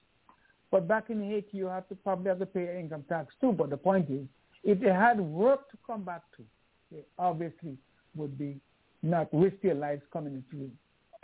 But 0.71 0.87
back 0.87 1.09
in 1.09 1.21
Haiti, 1.21 1.57
you 1.57 1.65
have 1.65 1.89
to 1.89 1.95
probably 1.95 2.29
have 2.29 2.39
to 2.39 2.45
pay 2.45 2.79
income 2.79 3.03
tax 3.09 3.33
too. 3.41 3.51
But 3.51 3.69
the 3.69 3.75
point 3.75 4.09
is, 4.09 4.25
if 4.63 4.79
they 4.79 4.93
had 4.93 5.19
work 5.19 5.69
to 5.71 5.77
come 5.85 6.03
back 6.05 6.21
to, 6.37 6.43
they 6.89 7.03
obviously 7.17 7.75
would 8.15 8.37
be 8.37 8.61
not 9.03 9.27
risk 9.33 9.57
their 9.61 9.75
lives 9.75 10.01
coming 10.13 10.41
into 10.53 10.71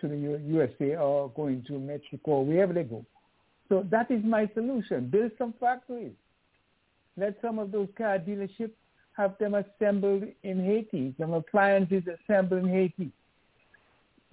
to 0.02 0.08
the 0.10 0.18
USA 0.46 0.98
or 0.98 1.30
going 1.30 1.64
to 1.68 1.80
Mexico 1.80 2.32
or 2.32 2.46
wherever 2.46 2.74
they 2.74 2.84
go. 2.84 3.06
So 3.70 3.88
that 3.90 4.12
is 4.12 4.26
my 4.26 4.50
solution. 4.54 5.08
Build 5.08 5.32
some 5.38 5.54
factories. 5.58 6.12
Let 7.16 7.38
some 7.42 7.60
of 7.60 7.72
those 7.72 7.88
car 7.98 8.20
dealerships 8.20 8.76
have 9.14 9.38
them 9.38 9.56
assembled 9.56 10.24
in 10.44 10.66
Haiti, 10.66 11.16
some 11.18 11.32
appliances 11.32 12.04
assembled 12.08 12.66
in 12.66 12.70
Haiti. 12.70 13.10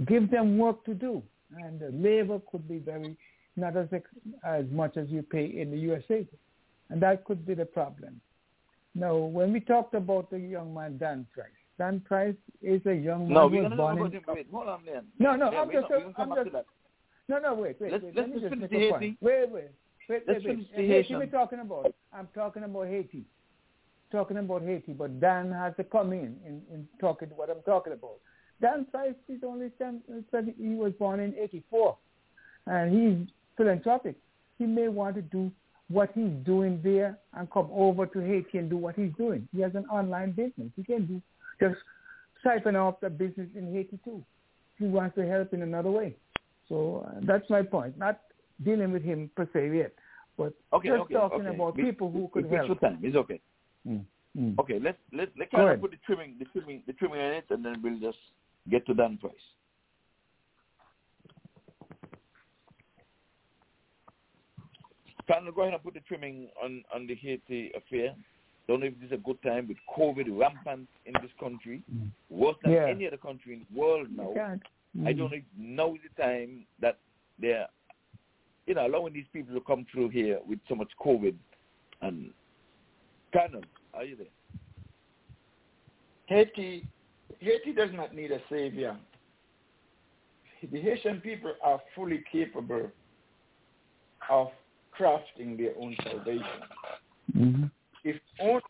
Give 0.07 0.31
them 0.31 0.59
work 0.59 0.85
to 0.87 0.95
do. 0.95 1.23
And 1.65 1.79
the 1.79 1.91
labor 1.91 2.41
could 2.51 2.67
be 2.69 2.79
very 2.79 3.17
not 3.57 3.77
as 3.77 3.89
ex- 3.93 4.09
as 4.45 4.65
much 4.71 4.97
as 4.97 5.09
you 5.11 5.23
pay 5.23 5.45
in 5.45 5.71
the 5.71 5.77
USA, 5.77 6.27
and 6.89 7.03
that 7.03 7.25
could 7.25 7.45
be 7.45 7.53
the 7.53 7.67
problem. 7.67 8.21
Now, 8.95 9.17
when 9.17 9.53
we 9.53 9.61
talked 9.61 9.95
about 9.95 10.31
the 10.31 10.39
young 10.39 10.73
man 10.73 10.97
Dan 10.97 11.27
Price, 11.35 11.51
Dan 11.79 12.01
Price 12.01 12.35
is 12.63 12.81
a 12.87 12.95
young 12.95 13.25
man 13.25 13.35
No, 13.35 13.47
we're 13.49 13.63
gonna 13.63 13.77
born 13.77 13.97
talk 13.99 14.07
about 14.15 14.15
him. 14.15 14.35
Wait, 14.35 14.47
hold 14.51 14.69
on, 14.69 14.81
Liam. 14.85 15.05
No, 15.19 15.37
no, 15.37 15.53
Yeah, 15.53 15.61
I'm 15.61 15.71
just, 15.71 15.91
not- 15.91 16.03
I'm 16.19 16.35
just, 16.53 16.57
no, 17.29 17.39
no, 17.39 17.55
wait, 17.55 17.79
wait, 17.81 17.93
Let's- 17.93 18.05
wait. 18.05 18.15
let's 18.15 18.17
Let 18.17 18.29
me 18.29 18.33
just 18.41 18.43
just 18.45 18.55
finish 18.55 18.71
make 18.71 18.71
the 18.71 18.87
a 18.89 18.91
point. 18.93 19.17
Wait, 19.21 19.51
wait, 19.51 19.51
wait, 19.53 19.65
Let's 20.09 20.27
wait, 20.27 20.27
wait. 20.29 20.45
finish 20.45 20.67
the 20.77 20.87
Haiti 20.89 21.15
we're 21.17 21.27
talking 21.27 21.61
about. 21.61 21.95
I'm 22.13 22.29
talking 22.35 22.63
about 22.65 22.87
Haiti. 22.87 23.25
Talking 24.11 24.37
about 24.39 24.63
Haiti, 24.63 24.93
but 24.93 25.21
Dan 25.21 25.51
has 25.53 25.75
to 25.77 25.85
come 25.85 26.13
in 26.13 26.37
in, 26.47 26.63
in 26.73 26.89
talking 27.01 27.29
what 27.37 27.49
I'm 27.51 27.63
talking 27.63 27.93
about. 27.93 28.19
Dan 28.63 28.87
Price 28.91 29.15
is 29.29 29.41
only 29.45 29.71
10, 29.77 30.01
said 30.31 30.55
he 30.57 30.75
was 30.77 30.93
born 30.99 31.19
in 31.21 31.35
84, 31.35 31.97
and 32.69 32.93
he's 32.93 33.29
philanthropic. 33.57 34.17
He 34.57 34.67
may 34.67 34.87
want 34.89 35.17
to 35.17 35.23
do 35.23 35.51
what 35.89 36.11
he's 36.15 36.31
doing 36.45 36.81
there 36.83 37.19
and 37.35 37.51
come 37.51 37.69
over 37.73 38.07
to 38.07 38.21
Haiti 38.21 38.59
and 38.59 38.71
do 38.71 38.77
what 38.77 38.95
he's 38.95 39.13
doing. 39.19 39.47
He 39.55 39.61
has 39.61 39.75
an 39.75 39.85
online 39.87 40.31
business. 40.31 40.71
He 40.77 40.85
can 40.85 41.07
do 41.07 41.23
just 41.61 41.77
siphon 42.43 42.77
off 42.77 43.01
the 43.01 43.11
business 43.11 43.49
in 43.57 43.73
Haiti 43.73 43.99
too. 44.05 44.25
He 44.79 44.87
wants 44.87 45.17
to 45.17 45.27
help 45.27 45.53
in 45.53 45.63
another 45.63 45.91
way. 45.91 46.17
So 46.69 47.07
uh, 47.07 47.21
that's 47.25 47.49
my 47.51 47.63
point. 47.63 47.99
Not 47.99 48.21
dealing 48.65 48.93
with 48.93 49.03
him 49.03 49.29
per 49.37 49.49
se 49.53 49.77
yet, 49.77 49.93
but 50.39 50.55
Okay, 50.73 50.89
just 50.89 51.01
okay, 51.03 51.15
talking 51.15 51.47
okay. 51.47 51.55
about 51.55 51.77
people 51.77 52.11
who 52.11 52.31
could 52.33 52.45
fix 52.49 52.67
help. 52.67 52.79
for 52.79 52.89
time. 52.89 52.99
It's 53.03 53.17
okay. 53.17 53.41
Mm, 53.87 54.05
mm. 54.39 54.59
Okay, 54.61 54.79
let's 54.83 54.99
let 55.13 55.29
let's 55.39 55.51
kind 55.51 55.69
of 55.69 55.81
put 55.81 55.91
the 55.91 55.99
trimming, 56.07 56.37
the 56.39 56.47
trimming, 56.47 56.83
the 56.87 56.93
trimming 56.95 57.21
in 57.21 57.33
it, 57.33 57.45
and 57.51 57.65
then 57.65 57.77
we'll 57.83 57.99
just 57.99 58.19
get 58.71 58.87
to 58.87 58.95
Dan 58.95 59.19
Price. 59.19 59.33
Kind 65.29 65.47
of 65.49 65.55
go 65.55 65.63
ahead 65.63 65.75
and 65.75 65.83
put 65.83 65.95
the 65.95 66.01
trimming 66.01 66.49
on 66.63 66.83
on 66.95 67.07
the 67.07 67.15
Haiti 67.15 67.71
affair. 67.77 68.15
Don't 68.69 68.81
know 68.81 68.87
if 68.87 68.99
this 68.99 69.07
is 69.09 69.13
a 69.13 69.17
good 69.19 69.41
time 69.43 69.69
with 69.69 69.77
COVID 69.97 70.27
rampant 70.39 70.89
in 71.07 71.15
this 71.21 71.31
country, 71.39 71.83
worse 72.31 72.57
than 72.63 72.73
Yeah. 72.73 72.87
any 72.87 73.07
other 73.07 73.17
country 73.17 73.55
in 73.55 73.67
the 73.71 73.79
world 73.79 74.09
now. 74.17 74.29
You 74.29 74.35
can't. 74.35 74.63
I 75.07 75.13
Mm. 75.13 75.19
don't 75.19 75.31
know 75.31 75.37
if 75.37 75.45
now 75.57 75.95
is 75.95 76.03
the 76.03 76.23
time 76.23 76.67
that 76.81 76.99
they're, 77.39 77.69
you 78.67 78.75
know, 78.75 78.87
allowing 78.87 79.15
these 79.15 79.27
people 79.33 79.55
to 79.55 79.61
come 79.63 79.85
through 79.87 80.11
here 80.11 80.41
with 80.43 80.61
so 80.69 80.75
much 80.75 80.95
COVID. 80.99 81.37
And 82.03 82.33
Colonel, 83.33 83.65
are 83.95 84.05
you 84.05 84.17
there? 84.17 84.27
Haiti, 86.27 86.87
Haiti 87.43 87.73
does 87.73 87.91
not 87.93 88.15
need 88.15 88.31
a 88.31 88.41
savior. 88.49 88.97
The 90.71 90.81
Haitian 90.81 91.21
people 91.21 91.53
are 91.63 91.81
fully 91.95 92.23
capable 92.31 92.89
of 94.31 94.49
crafting 94.99 95.57
their 95.57 95.73
own 95.81 95.97
salvation. 96.05 96.61
Mm-hmm. 97.37 97.65
If 98.05 98.17
only, 98.41 98.63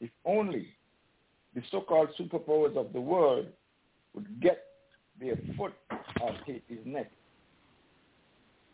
if 0.00 0.10
only 0.24 0.68
the 1.54 1.62
so-called 1.70 2.10
superpowers 2.18 2.76
of 2.76 2.92
the 2.92 3.00
world 3.00 3.46
would 4.14 4.40
get 4.40 4.62
their 5.20 5.36
foot 5.56 5.72
off 6.20 6.36
Haiti's 6.46 6.84
neck. 6.84 7.10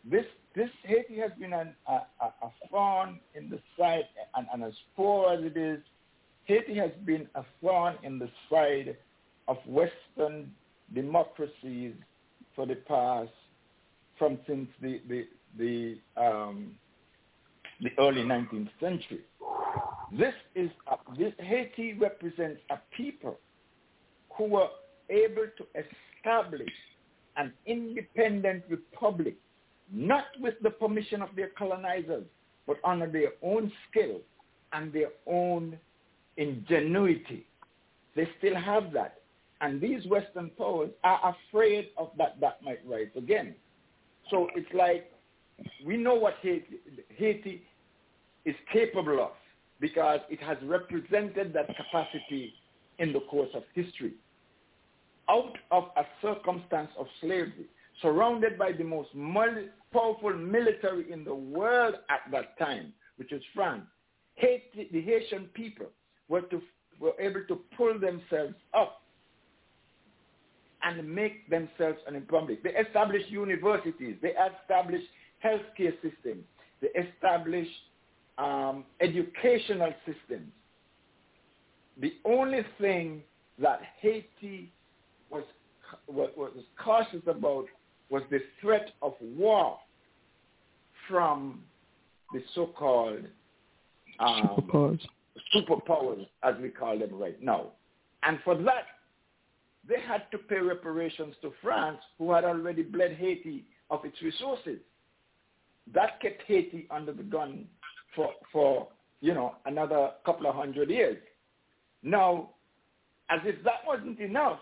This 0.09 0.25
this 0.55 0.69
Haiti 0.83 1.17
has 1.19 1.31
been 1.39 1.53
an, 1.53 1.73
a, 1.87 1.93
a, 1.93 2.25
a 2.43 2.51
thorn 2.69 3.19
in 3.33 3.49
the 3.49 3.59
side, 3.79 4.03
and, 4.35 4.45
and 4.53 4.63
as 4.63 4.73
poor 4.95 5.33
as 5.33 5.43
it 5.43 5.57
is, 5.57 5.79
Haiti 6.45 6.75
has 6.75 6.91
been 7.05 7.27
a 7.35 7.43
thorn 7.61 7.95
in 8.03 8.19
the 8.19 8.29
side 8.49 8.97
of 9.47 9.57
Western 9.67 10.51
democracies 10.93 11.93
for 12.55 12.65
the 12.65 12.75
past, 12.75 13.31
from 14.17 14.37
since 14.47 14.67
the 14.81 15.01
the 15.07 15.27
the 15.57 15.97
um, 16.21 16.75
the 17.81 17.89
early 17.97 18.21
19th 18.21 18.69
century. 18.79 19.21
This 20.11 20.33
is 20.55 20.69
a, 20.87 20.97
this, 21.17 21.33
Haiti 21.39 21.93
represents 21.93 22.61
a 22.69 22.77
people 22.95 23.37
who 24.37 24.45
were 24.45 24.69
able 25.09 25.47
to 25.57 25.65
establish 26.19 26.71
an 27.37 27.51
independent 27.65 28.63
republic, 28.69 29.35
not 29.91 30.25
with 30.39 30.53
the 30.61 30.69
permission 30.69 31.21
of 31.21 31.29
their 31.35 31.49
colonizers, 31.57 32.25
but 32.67 32.77
under 32.83 33.07
their 33.07 33.31
own 33.41 33.71
skill 33.89 34.19
and 34.71 34.93
their 34.93 35.09
own 35.25 35.77
ingenuity. 36.37 37.45
They 38.15 38.27
still 38.37 38.55
have 38.55 38.91
that. 38.93 39.21
And 39.61 39.79
these 39.79 40.05
Western 40.07 40.49
powers 40.57 40.89
are 41.03 41.35
afraid 41.35 41.89
of 41.97 42.11
that 42.17 42.39
that 42.41 42.61
might 42.63 42.79
rise 42.87 43.07
again. 43.15 43.55
So 44.29 44.47
it's 44.55 44.71
like 44.73 45.11
we 45.85 45.97
know 45.97 46.15
what 46.15 46.35
Haiti, 46.41 46.79
Haiti 47.15 47.63
is 48.45 48.55
capable 48.71 49.21
of 49.21 49.31
because 49.79 50.19
it 50.29 50.41
has 50.41 50.57
represented 50.63 51.53
that 51.53 51.67
capacity 51.67 52.53
in 52.99 53.13
the 53.13 53.21
course 53.21 53.49
of 53.53 53.63
history. 53.73 54.13
Out 55.29 55.57
of 55.71 55.85
a 55.95 56.03
circumstance 56.21 56.89
of 56.97 57.05
slavery, 57.21 57.67
surrounded 58.01 58.57
by 58.57 58.71
the 58.73 58.83
most 58.83 59.09
powerful 59.93 60.33
military 60.33 61.11
in 61.11 61.23
the 61.23 61.33
world 61.33 61.95
at 62.09 62.29
that 62.31 62.57
time, 62.57 62.93
which 63.15 63.31
is 63.31 63.41
France, 63.55 63.85
Haiti, 64.35 64.89
the 64.91 65.01
Haitian 65.01 65.45
people 65.53 65.87
were, 66.29 66.41
to, 66.41 66.61
were 66.99 67.13
able 67.19 67.43
to 67.47 67.59
pull 67.77 67.99
themselves 67.99 68.55
up 68.73 69.01
and 70.83 71.07
make 71.07 71.49
themselves 71.49 71.97
an 72.07 72.15
republic. 72.15 72.61
They 72.63 72.71
established 72.71 73.29
universities. 73.29 74.17
They 74.21 74.33
established 74.61 75.07
healthcare 75.43 75.93
systems. 76.01 76.43
They 76.81 76.89
established 76.89 77.71
um, 78.37 78.83
educational 78.99 79.93
systems. 80.05 80.51
The 82.01 82.13
only 82.25 82.65
thing 82.79 83.21
that 83.59 83.81
Haiti 84.01 84.71
was, 85.29 85.43
was, 86.07 86.31
was 86.35 86.51
cautious 86.83 87.21
about 87.27 87.65
was 88.09 88.23
the 88.29 88.39
threat 88.61 88.89
of 89.01 89.13
war 89.21 89.77
from 91.07 91.61
the 92.33 92.41
so-called 92.55 93.25
um, 94.19 94.49
Superpowers. 95.55 96.27
as 96.43 96.55
we 96.61 96.69
call 96.69 96.97
them 96.97 97.13
right 97.13 97.41
now. 97.41 97.71
And 98.23 98.39
for 98.43 98.55
that, 98.55 98.85
they 99.87 99.99
had 99.99 100.23
to 100.31 100.37
pay 100.37 100.59
reparations 100.59 101.35
to 101.41 101.51
France, 101.61 101.99
who 102.17 102.31
had 102.31 102.45
already 102.45 102.83
bled 102.83 103.13
Haiti 103.13 103.65
of 103.89 104.05
its 104.05 104.21
resources. 104.21 104.79
That 105.93 106.21
kept 106.21 106.43
Haiti 106.47 106.87
under 106.89 107.11
the 107.11 107.23
gun 107.23 107.65
for, 108.15 108.31
for 108.51 108.87
you 109.19 109.33
know, 109.33 109.55
another 109.65 110.11
couple 110.25 110.47
of 110.47 110.55
hundred 110.55 110.89
years. 110.89 111.17
Now, 112.01 112.51
as 113.29 113.39
if 113.43 113.63
that 113.63 113.81
wasn't 113.85 114.19
enough, 114.19 114.59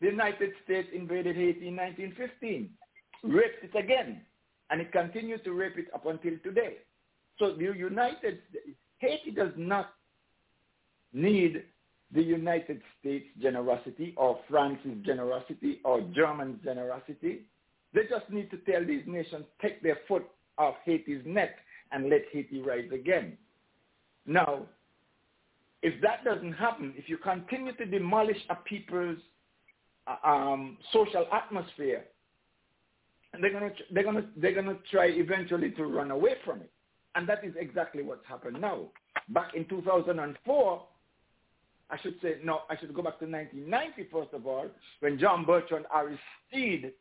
the 0.00 0.06
United 0.06 0.50
States 0.64 0.88
invaded 0.94 1.36
Haiti 1.36 1.68
in 1.68 1.76
1915, 1.76 2.70
raped 3.24 3.64
it 3.64 3.78
again, 3.78 4.22
and 4.70 4.80
it 4.80 4.92
continues 4.92 5.40
to 5.44 5.52
rape 5.52 5.76
it 5.78 5.86
up 5.94 6.06
until 6.06 6.32
today. 6.42 6.78
So 7.38 7.54
the 7.54 7.64
United 7.64 8.38
Haiti 9.00 9.30
does 9.30 9.52
not 9.56 9.94
need 11.12 11.64
the 12.12 12.22
United 12.22 12.80
States 12.98 13.26
generosity 13.40 14.14
or 14.16 14.38
France's 14.48 15.04
generosity 15.04 15.80
or 15.84 16.00
German's 16.14 16.62
generosity. 16.64 17.42
They 17.92 18.02
just 18.02 18.28
need 18.30 18.50
to 18.50 18.58
tell 18.58 18.84
these 18.84 19.02
nations, 19.06 19.44
take 19.60 19.82
their 19.82 19.98
foot 20.06 20.26
off 20.58 20.74
Haiti's 20.84 21.22
neck 21.24 21.50
and 21.92 22.08
let 22.08 22.22
Haiti 22.32 22.60
rise 22.60 22.90
again. 22.92 23.36
Now, 24.26 24.66
if 25.82 26.00
that 26.02 26.24
doesn't 26.24 26.52
happen, 26.52 26.92
if 26.96 27.08
you 27.08 27.16
continue 27.16 27.72
to 27.76 27.86
demolish 27.86 28.36
a 28.50 28.54
people's 28.54 29.18
uh, 30.06 30.28
um, 30.28 30.76
social 30.92 31.26
atmosphere, 31.32 32.04
they're 33.40 33.52
gonna 33.52 33.70
they're 33.92 34.04
gonna 34.04 34.26
they're 34.36 34.54
gonna 34.54 34.76
try 34.90 35.06
eventually 35.06 35.70
to 35.70 35.84
run 35.84 36.10
away 36.10 36.34
from 36.44 36.60
it, 36.60 36.70
and 37.14 37.28
that 37.28 37.44
is 37.44 37.54
exactly 37.58 38.02
what's 38.02 38.26
happened 38.26 38.60
now. 38.60 38.86
Back 39.28 39.54
in 39.54 39.64
2004, 39.66 40.82
I 41.90 41.98
should 42.00 42.14
say 42.22 42.36
no, 42.44 42.60
I 42.70 42.76
should 42.78 42.94
go 42.94 43.02
back 43.02 43.18
to 43.18 43.26
1990 43.26 44.08
first 44.12 44.32
of 44.32 44.46
all, 44.46 44.66
when 45.00 45.18
Jean 45.18 45.44
Bertrand 45.44 45.86
Aristide 45.94 46.92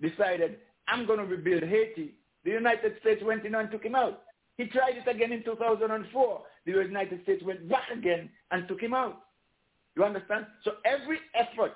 decided 0.00 0.58
I'm 0.88 1.06
going 1.06 1.18
to 1.18 1.24
rebuild 1.24 1.62
Haiti. 1.62 2.14
The 2.44 2.50
United 2.50 2.94
States 3.00 3.22
went 3.24 3.44
in 3.44 3.54
and 3.54 3.70
took 3.70 3.84
him 3.84 3.94
out. 3.94 4.22
He 4.58 4.66
tried 4.66 4.96
it 4.96 5.08
again 5.08 5.32
in 5.32 5.44
2004. 5.44 6.42
The 6.66 6.72
United 6.72 7.22
States 7.22 7.42
went 7.44 7.68
back 7.68 7.90
again 7.92 8.28
and 8.50 8.68
took 8.68 8.80
him 8.80 8.94
out. 8.94 9.22
You 9.96 10.04
understand? 10.04 10.46
So 10.64 10.72
every 10.84 11.18
effort 11.34 11.72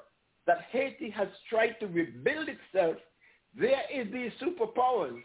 that 0.47 0.59
Haiti 0.70 1.11
has 1.11 1.28
tried 1.49 1.77
to 1.81 1.86
rebuild 1.86 2.49
itself, 2.49 2.97
there 3.59 3.83
is 3.93 4.12
these 4.12 4.33
superpowers 4.43 5.23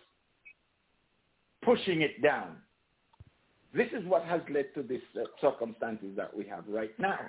pushing 1.64 2.02
it 2.02 2.22
down. 2.22 2.58
This 3.74 3.88
is 3.98 4.06
what 4.06 4.26
has 4.26 4.42
led 4.52 4.74
to 4.76 4.84
these 4.84 5.00
uh, 5.16 5.24
circumstances 5.40 6.10
that 6.18 6.36
we 6.36 6.46
have 6.46 6.66
right 6.68 6.98
now. 7.00 7.20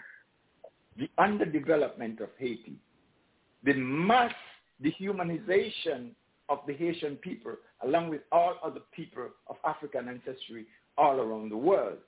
The 0.99 1.09
underdevelopment 1.19 2.21
of 2.21 2.29
Haiti, 2.39 2.77
the 3.65 3.75
mass 3.75 4.33
dehumanization 4.83 6.11
of 6.49 6.59
the 6.67 6.75
Haitian 6.75 7.17
people, 7.17 7.55
along 7.85 8.11
with 8.11 8.23
all 8.33 8.57
other 8.63 8.81
people 8.95 9.29
of 9.47 9.57
African 9.65 10.09
ancestry 10.09 10.67
all 10.99 11.21
around 11.21 11.51
the 11.51 11.57
world. 11.57 11.99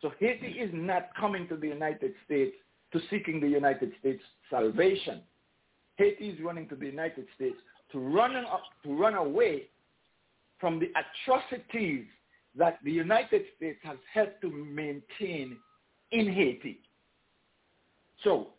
So 0.00 0.10
Haiti 0.18 0.58
is 0.58 0.70
not 0.72 1.10
coming 1.18 1.46
to 1.48 1.56
the 1.56 1.68
United 1.68 2.12
States 2.24 2.56
to 2.92 3.00
seeking 3.10 3.40
the 3.40 3.48
United 3.48 3.92
States 4.00 4.22
salvation. 4.50 5.20
Haiti 5.96 6.30
is 6.30 6.40
running 6.40 6.68
to 6.70 6.74
the 6.74 6.86
United 6.86 7.26
States 7.36 7.56
to 7.92 7.98
run, 7.98 8.34
up, 8.34 8.62
to 8.84 8.94
run 8.94 9.14
away 9.14 9.68
from 10.62 10.78
the 10.78 10.92
atrocities 11.02 12.06
that 12.54 12.78
the 12.84 12.92
United 12.92 13.42
States 13.56 13.80
has 13.82 13.96
helped 14.14 14.40
to 14.42 14.48
maintain 14.48 15.56
in 16.12 16.32
Haiti. 16.32 16.78
So 18.22 18.50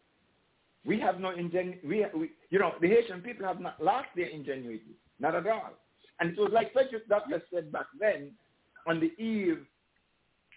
we 0.85 0.99
have 0.99 1.21
no 1.21 1.29
ingenuity. 1.29 1.79
We, 1.87 2.05
we, 2.13 2.31
you 2.49 2.59
know, 2.59 2.73
the 2.81 2.89
Haitian 2.89 3.21
people 3.21 3.47
have 3.47 3.61
not 3.61 3.81
lost 3.81 4.09
their 4.17 4.27
ingenuity, 4.27 4.97
not 5.21 5.33
at 5.33 5.47
all. 5.47 5.71
And 6.19 6.31
it 6.31 6.37
was 6.37 6.51
like 6.51 6.73
Frederick 6.73 7.07
Douglass 7.07 7.41
said 7.53 7.71
back 7.71 7.85
then, 7.97 8.31
on 8.85 8.99
the 8.99 9.13
eve 9.23 9.65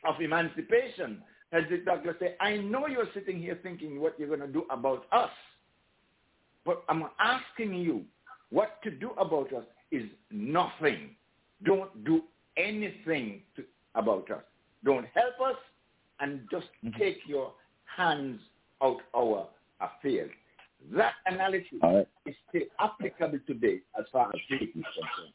of 0.04 0.20
emancipation, 0.20 1.22
Frederick 1.50 1.86
Douglass 1.86 2.16
said, 2.18 2.36
I 2.40 2.56
know 2.56 2.88
you're 2.88 3.08
sitting 3.14 3.40
here 3.40 3.56
thinking 3.62 4.00
what 4.00 4.18
you're 4.18 4.26
going 4.26 4.40
to 4.40 4.48
do 4.48 4.66
about 4.68 5.06
us, 5.12 5.30
but 6.64 6.82
I'm 6.88 7.04
asking 7.20 7.74
you, 7.74 8.02
what 8.50 8.82
to 8.82 8.90
do 8.90 9.10
about 9.12 9.52
us 9.52 9.64
is 9.92 10.04
nothing. 10.32 11.10
Don't 11.64 12.04
do 12.04 12.22
anything 12.56 13.42
to, 13.56 13.64
about 13.94 14.30
us. 14.30 14.42
Don't 14.84 15.06
help 15.14 15.34
us 15.44 15.56
and 16.20 16.40
just 16.50 16.66
mm-hmm. 16.84 16.98
take 16.98 17.18
your 17.26 17.52
hands 17.96 18.40
out 18.82 18.98
our 19.14 19.48
affairs. 19.80 20.30
That 20.94 21.14
analysis 21.26 21.78
right. 21.82 22.06
is 22.26 22.34
still 22.48 22.62
applicable 22.78 23.40
today 23.46 23.80
as 23.98 24.04
far 24.12 24.28
as 24.28 24.40
faith 24.48 24.68
is 24.68 24.68
concerned. 24.74 25.34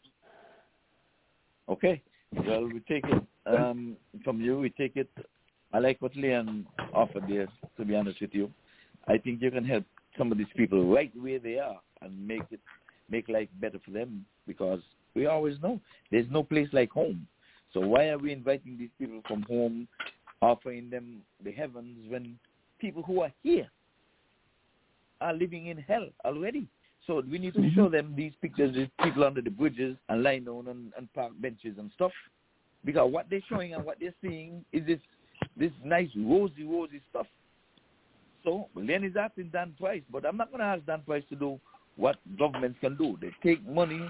Okay. 1.69 2.01
Well, 2.48 2.66
we 2.66 2.80
take 2.88 3.03
it 3.06 3.24
um, 3.45 3.98
from 4.24 4.40
you. 4.40 4.59
We 4.59 4.69
take 4.69 4.95
it. 4.95 5.09
I 5.74 5.80
like 5.80 6.01
what 6.01 6.16
Leon 6.16 6.66
offered 6.93 7.24
there, 7.27 7.48
to 7.77 7.85
be 7.85 7.95
honest 7.95 8.22
with 8.22 8.33
you. 8.33 8.51
I 9.08 9.17
think 9.17 9.41
you 9.41 9.51
can 9.51 9.66
help 9.66 9.83
some 10.17 10.32
of 10.32 10.38
these 10.38 10.48
people 10.56 10.85
right 10.85 11.11
where 11.19 11.40
they 11.40 11.58
are 11.58 11.80
and 12.01 12.27
make 12.27 12.43
it 12.51 12.59
make 13.09 13.27
life 13.27 13.50
better 13.59 13.80
for 13.83 13.91
them 13.91 14.25
because 14.48 14.80
we 15.16 15.26
always 15.26 15.62
know 15.62 15.80
there's 16.10 16.30
no 16.30 16.44
place 16.44 16.70
like 16.72 16.92
home. 16.92 17.28
So 17.74 17.80
why 17.80 18.10
are 18.10 18.18
we 18.18 18.32
inviting 18.32 18.78
these 18.78 18.90
people 19.00 19.22
from 19.28 19.44
home, 19.44 19.88
offering 20.42 20.90
them 20.90 21.22
the 21.44 21.52
heavens 21.52 21.98
when 22.10 22.38
people 22.80 23.04
who 23.04 23.22
are 23.22 23.32
here 23.44 23.70
are 25.22 25.34
living 25.34 25.68
in 25.68 25.78
hell 25.78 26.08
already? 26.26 26.68
So 27.08 27.24
we 27.30 27.40
need 27.40 27.54
to 27.56 27.72
show 27.74 27.86
mm-hmm. 27.86 27.94
them 27.94 28.14
these 28.16 28.34
pictures 28.42 28.76
of 28.78 29.06
people 29.06 29.24
under 29.24 29.42
the 29.42 29.50
bridges 29.50 29.98
and 30.10 30.24
lying 30.24 30.46
down 30.46 30.68
on, 30.68 30.94
on 30.98 31.10
park 31.16 31.32
benches 31.40 31.78
and 31.78 31.90
stuff. 31.96 32.12
Because 32.86 33.12
what 33.12 33.28
they're 33.30 33.42
showing 33.50 33.74
and 33.74 33.84
what 33.84 34.00
they're 34.00 34.14
seeing 34.22 34.66
is 34.72 34.86
this 34.86 35.00
this 35.58 35.72
nice 35.84 36.10
rosy, 36.16 36.64
rosy 36.64 37.02
stuff. 37.10 37.26
So 38.44 38.68
Len 38.76 39.04
is 39.04 39.16
asking 39.16 39.50
Dan 39.50 39.74
Price, 39.80 40.04
but 40.12 40.26
I'm 40.26 40.38
not 40.38 40.50
going 40.52 40.60
to 40.60 40.66
ask 40.66 40.86
Dan 40.86 41.02
Price 41.06 41.24
to 41.30 41.36
do 41.36 41.60
what 41.96 42.18
governments 42.38 42.78
can 42.82 42.96
do. 42.96 43.18
They 43.22 43.32
take 43.44 43.68
money 43.68 44.10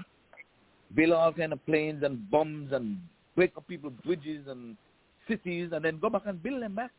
build 0.94 1.12
all 1.12 1.32
kind 1.32 1.52
of 1.52 1.64
planes 1.66 2.02
and 2.02 2.30
bombs 2.30 2.72
and 2.72 2.98
break 3.36 3.56
up 3.56 3.66
people's 3.66 3.94
bridges 4.04 4.46
and 4.48 4.76
cities 5.28 5.70
and 5.72 5.84
then 5.84 5.98
go 5.98 6.10
back 6.10 6.22
and 6.26 6.42
build 6.42 6.62
them 6.62 6.74
back. 6.74 6.90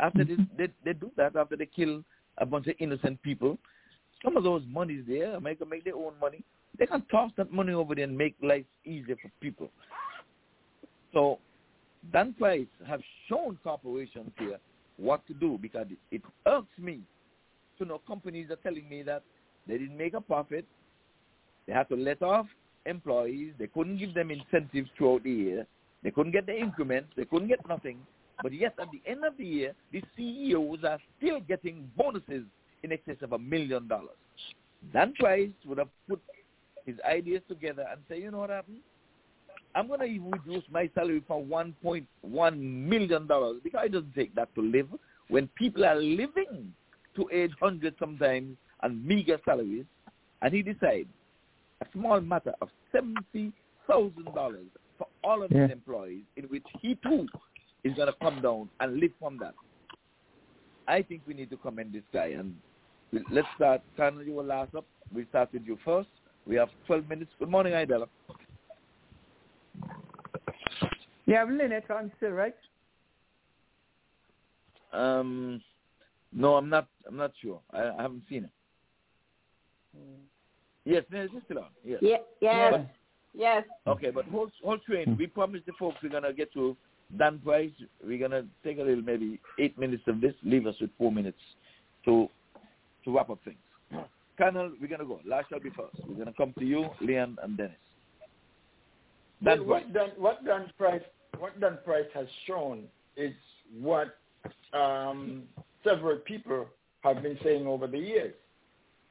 After 0.00 0.24
they, 0.24 0.34
mm-hmm. 0.34 0.56
they, 0.56 0.68
they 0.84 0.92
do 0.92 1.10
that, 1.16 1.34
after 1.36 1.56
they 1.56 1.66
kill 1.66 2.04
a 2.38 2.46
bunch 2.46 2.66
of 2.68 2.74
innocent 2.78 3.20
people, 3.22 3.58
some 4.22 4.36
of 4.36 4.44
those 4.44 4.62
monies 4.68 5.04
there, 5.08 5.34
America 5.34 5.64
make 5.64 5.84
their 5.84 5.96
own 5.96 6.12
money. 6.20 6.44
They 6.78 6.86
can 6.86 7.02
toss 7.10 7.32
that 7.36 7.52
money 7.52 7.72
over 7.72 7.94
there 7.94 8.04
and 8.04 8.16
make 8.16 8.36
life 8.42 8.64
easier 8.84 9.16
for 9.20 9.30
people. 9.40 9.70
So 11.12 11.38
Dan 12.12 12.34
Price 12.38 12.66
have 12.86 13.00
shown 13.28 13.58
corporations 13.64 14.30
here 14.38 14.58
what 14.96 15.26
to 15.26 15.34
do 15.34 15.58
because 15.60 15.86
it, 15.90 15.98
it 16.10 16.22
irks 16.46 16.78
me 16.78 17.00
to 17.78 17.84
know 17.84 18.00
companies 18.06 18.50
are 18.50 18.56
telling 18.56 18.88
me 18.88 19.02
that 19.02 19.22
they 19.66 19.78
didn't 19.78 19.96
make 19.96 20.14
a 20.14 20.20
profit, 20.20 20.64
they 21.68 21.74
had 21.74 21.88
to 21.90 21.96
let 21.96 22.22
off 22.22 22.46
employees. 22.86 23.52
They 23.58 23.66
couldn't 23.66 23.98
give 23.98 24.14
them 24.14 24.30
incentives 24.30 24.88
throughout 24.96 25.22
the 25.22 25.30
year. 25.30 25.66
They 26.02 26.10
couldn't 26.10 26.32
get 26.32 26.46
the 26.46 26.58
increments. 26.58 27.10
They 27.14 27.26
couldn't 27.26 27.48
get 27.48 27.60
nothing. 27.68 27.98
But 28.42 28.54
yet, 28.54 28.74
at 28.80 28.88
the 28.90 29.02
end 29.08 29.24
of 29.24 29.36
the 29.36 29.44
year, 29.44 29.74
the 29.92 30.02
CEOs 30.16 30.84
are 30.84 30.98
still 31.18 31.40
getting 31.40 31.90
bonuses 31.96 32.44
in 32.82 32.92
excess 32.92 33.16
of 33.20 33.32
a 33.32 33.38
million 33.38 33.86
dollars. 33.86 34.16
Dan 34.92 35.12
Price 35.14 35.50
would 35.66 35.78
have 35.78 35.88
put 36.08 36.22
his 36.86 36.96
ideas 37.06 37.42
together 37.48 37.84
and 37.90 38.00
say, 38.08 38.20
you 38.20 38.30
know 38.30 38.38
what 38.38 38.50
happened? 38.50 38.78
I'm 39.74 39.88
going 39.88 40.00
to 40.00 40.30
reduce 40.30 40.64
my 40.70 40.88
salary 40.94 41.22
from 41.26 41.46
$1.1 41.46 42.58
million 42.58 43.28
because 43.62 43.84
it 43.84 43.92
doesn't 43.92 44.14
take 44.14 44.34
that 44.36 44.54
to 44.54 44.62
live. 44.62 44.88
When 45.28 45.48
people 45.48 45.84
are 45.84 45.96
living 45.96 46.72
to 47.16 47.28
age 47.30 47.52
100 47.58 47.94
sometimes 47.98 48.56
on 48.82 49.06
meager 49.06 49.38
salaries, 49.44 49.84
and 50.40 50.54
he 50.54 50.62
decides 50.62 51.08
a 51.80 51.86
small 51.92 52.20
matter 52.20 52.54
of 52.60 52.68
$70,000 52.94 53.52
for 53.86 55.06
all 55.22 55.42
of 55.42 55.50
yeah. 55.50 55.62
his 55.62 55.72
employees, 55.72 56.24
in 56.36 56.44
which 56.44 56.64
he 56.80 56.96
too 56.96 57.26
is 57.84 57.94
going 57.94 58.08
to 58.08 58.14
come 58.20 58.42
down 58.42 58.68
and 58.80 58.98
live 58.98 59.12
from 59.18 59.38
that. 59.38 59.54
I 60.86 61.02
think 61.02 61.22
we 61.26 61.34
need 61.34 61.50
to 61.50 61.56
commend 61.56 61.92
this 61.92 62.02
guy. 62.12 62.28
And 62.28 62.56
let's 63.30 63.46
start. 63.56 63.82
Colonel, 63.96 64.22
you 64.22 64.34
were 64.34 64.42
last 64.42 64.74
up. 64.74 64.86
We 65.14 65.26
start 65.26 65.52
with 65.52 65.62
you 65.64 65.78
first. 65.84 66.08
We 66.46 66.56
have 66.56 66.68
12 66.86 67.08
minutes. 67.08 67.30
Good 67.38 67.50
morning, 67.50 67.74
Idella. 67.74 68.06
You 71.26 71.34
have 71.34 71.50
Lynette 71.50 71.90
on 71.90 72.10
still, 72.16 72.30
right? 72.30 72.54
Um, 74.94 75.60
no, 76.32 76.56
I'm 76.56 76.70
not. 76.70 76.88
I'm 77.06 77.16
not 77.16 77.32
sure. 77.42 77.60
I, 77.70 77.90
I 77.98 78.02
haven't 78.02 78.22
seen 78.30 78.44
it. 78.44 78.50
Mm. 79.94 80.16
Yes, 80.88 81.04
it's 81.10 81.44
still 81.44 81.58
on. 81.58 81.66
Yes. 81.84 81.98
Yeah, 82.02 82.16
yes. 82.40 82.72
But, 82.72 82.86
yes. 83.34 83.64
Okay, 83.86 84.10
but 84.10 84.24
hold, 84.26 84.50
hold 84.64 84.82
train. 84.84 85.16
We 85.18 85.26
promised 85.26 85.66
the 85.66 85.72
folks 85.78 85.96
we're 86.02 86.08
going 86.08 86.22
to 86.22 86.32
get 86.32 86.52
to 86.54 86.76
Dan 87.18 87.40
Price. 87.44 87.70
We're 88.04 88.18
going 88.18 88.30
to 88.30 88.46
take 88.64 88.78
a 88.78 88.82
little, 88.82 89.02
maybe 89.02 89.38
eight 89.58 89.78
minutes 89.78 90.04
of 90.06 90.20
this, 90.22 90.32
leave 90.42 90.66
us 90.66 90.76
with 90.80 90.90
four 90.96 91.12
minutes 91.12 91.38
to 92.06 92.28
to 93.04 93.14
wrap 93.14 93.30
up 93.30 93.38
things. 93.44 93.58
Colonel, 94.38 94.72
we're 94.80 94.88
going 94.88 95.00
to 95.00 95.06
go. 95.06 95.20
Last 95.26 95.50
shall 95.50 95.60
be 95.60 95.70
first. 95.70 95.96
We're 96.08 96.14
going 96.14 96.26
to 96.26 96.32
come 96.32 96.54
to 96.58 96.64
you, 96.64 96.88
Leon, 97.00 97.36
and 97.42 97.56
Dennis. 97.56 97.72
Well, 99.42 99.64
what 99.64 99.92
Dan, 99.92 100.10
what 100.16 100.44
Dan 100.44 100.70
Price 100.78 101.02
what 101.38 101.60
Dan 101.60 101.78
Price 101.84 102.06
has 102.14 102.26
shown 102.46 102.84
is 103.16 103.34
what 103.80 104.16
um, 104.72 105.42
several 105.84 106.16
people 106.18 106.66
have 107.00 107.22
been 107.22 107.38
saying 107.44 107.66
over 107.66 107.86
the 107.86 107.98
years, 107.98 108.34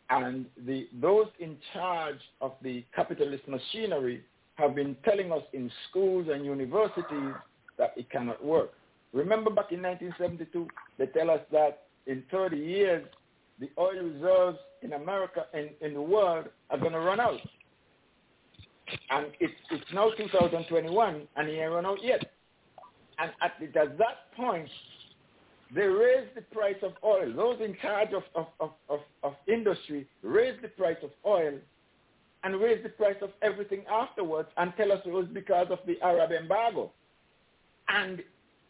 and 0.10 0.46
the 0.66 0.88
those 1.02 1.28
in 1.40 1.58
charge 1.74 2.20
of 2.42 2.54
the 2.62 2.84
capitalist 2.96 3.48
machinery 3.48 4.24
have 4.56 4.76
been 4.76 4.96
telling 5.04 5.32
us 5.32 5.44
in 5.54 5.70
schools 5.90 6.28
and 6.32 6.46
universities 6.46 7.34
that 7.78 7.94
it 7.96 8.10
cannot 8.10 8.44
work. 8.44 8.72
Remember 9.14 9.50
back 9.50 9.72
in 9.72 9.82
1972, 9.82 10.68
they 10.98 11.06
tell 11.08 11.30
us 11.30 11.42
that 11.52 11.84
in 12.08 12.24
30 12.32 12.58
years, 12.58 13.06
the 13.60 13.70
oil 13.78 14.02
reserves 14.02 14.58
in 14.82 14.94
America 14.94 15.46
and 15.54 15.70
in 15.82 15.94
the 15.94 16.02
world 16.02 16.48
are 16.70 16.78
going 16.78 16.94
to 16.94 17.00
run 17.00 17.20
out. 17.20 17.40
And 19.10 19.28
it's, 19.40 19.54
it's 19.72 19.84
now 19.94 20.12
2021 20.18 21.28
and 21.36 21.50
it 21.50 21.52
ain't 21.52 21.72
run 21.72 21.86
out 21.86 22.04
yet. 22.04 22.24
And 23.20 23.32
at, 23.42 23.54
at 23.62 23.98
that 23.98 24.36
point, 24.36 24.70
they 25.74 25.84
raised 25.84 26.36
the 26.36 26.42
price 26.42 26.78
of 26.82 26.94
oil. 27.04 27.32
Those 27.36 27.60
in 27.62 27.76
charge 27.82 28.10
of, 28.14 28.24
of, 28.36 28.72
of, 28.90 29.00
of, 29.24 29.34
industry 29.48 30.08
raised 30.22 30.62
the 30.62 30.70
price 30.70 30.98
of 31.04 31.10
oil 31.26 31.54
and 32.44 32.62
raised 32.62 32.86
the 32.86 32.90
price 32.90 33.18
of 33.22 33.32
everything 33.42 33.84
afterwards 33.92 34.48
and 34.58 34.74
tell 34.78 34.92
us 34.92 35.00
it 35.06 35.12
was 35.12 35.28
because 35.34 35.68
of 35.70 35.80
the 35.86 36.02
Arab 36.02 36.32
embargo. 36.32 36.92
And 37.90 38.24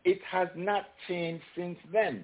it 0.05 0.19
has 0.29 0.47
not 0.55 0.85
changed 1.07 1.43
since 1.55 1.77
then. 1.91 2.23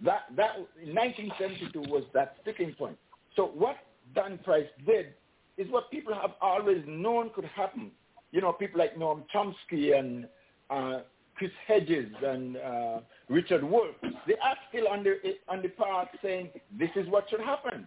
That, 0.00 0.22
that 0.36 0.58
1972 0.84 1.80
was 1.90 2.04
that 2.14 2.36
sticking 2.42 2.72
point. 2.74 2.96
So 3.34 3.46
what 3.46 3.76
Dan 4.14 4.38
Price 4.44 4.68
did 4.86 5.14
is 5.56 5.70
what 5.70 5.90
people 5.90 6.14
have 6.14 6.32
always 6.40 6.82
known 6.86 7.30
could 7.34 7.46
happen. 7.46 7.90
You 8.30 8.40
know, 8.40 8.52
people 8.52 8.78
like 8.78 8.96
Noam 8.96 9.24
Chomsky 9.34 9.98
and 9.98 10.28
uh, 10.70 11.00
Chris 11.38 11.50
Hedges 11.66 12.10
and 12.24 12.56
uh, 12.56 13.00
Richard 13.28 13.64
Wolff, 13.64 13.94
they 14.26 14.34
are 14.34 14.56
still 14.68 14.88
on 14.88 15.04
the, 15.04 15.16
on 15.48 15.62
the 15.62 15.68
path 15.68 16.08
saying 16.22 16.50
this 16.78 16.90
is 16.96 17.08
what 17.08 17.30
should 17.30 17.40
happen. 17.40 17.86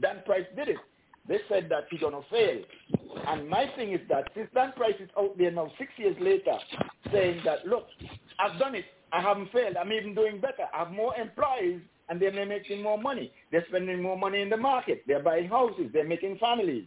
Dan 0.00 0.22
Price 0.24 0.46
did 0.56 0.68
it. 0.68 0.76
They 1.28 1.38
said 1.48 1.68
that 1.70 1.84
he's 1.90 2.00
going 2.00 2.12
to 2.12 2.28
fail. 2.30 2.62
And 3.26 3.48
my 3.48 3.70
thing 3.76 3.92
is 3.92 4.00
that 4.08 4.24
since 4.34 4.48
Dan 4.54 4.72
Price 4.72 4.94
is 5.00 5.08
out 5.18 5.36
there 5.38 5.50
now 5.50 5.70
six 5.78 5.90
years 5.96 6.16
later 6.20 6.56
saying 7.12 7.42
that, 7.44 7.66
look, 7.66 7.86
I've 8.38 8.58
done 8.58 8.74
it. 8.74 8.84
I 9.12 9.20
haven't 9.20 9.50
failed. 9.52 9.76
I'm 9.76 9.92
even 9.92 10.14
doing 10.14 10.40
better. 10.40 10.66
I 10.74 10.80
have 10.84 10.92
more 10.92 11.14
employees 11.16 11.80
and 12.08 12.20
they're 12.20 12.46
making 12.46 12.82
more 12.82 12.98
money. 12.98 13.32
They're 13.52 13.64
spending 13.68 14.02
more 14.02 14.18
money 14.18 14.40
in 14.40 14.50
the 14.50 14.56
market. 14.56 15.04
They're 15.06 15.22
buying 15.22 15.48
houses. 15.48 15.90
They're 15.92 16.06
making 16.06 16.38
families. 16.38 16.84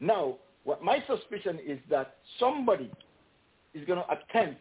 Now, 0.00 0.36
what 0.64 0.82
my 0.82 1.02
suspicion 1.06 1.58
is 1.66 1.78
that 1.90 2.16
somebody 2.38 2.90
is 3.74 3.86
going 3.86 4.00
to 4.00 4.06
attempt 4.10 4.60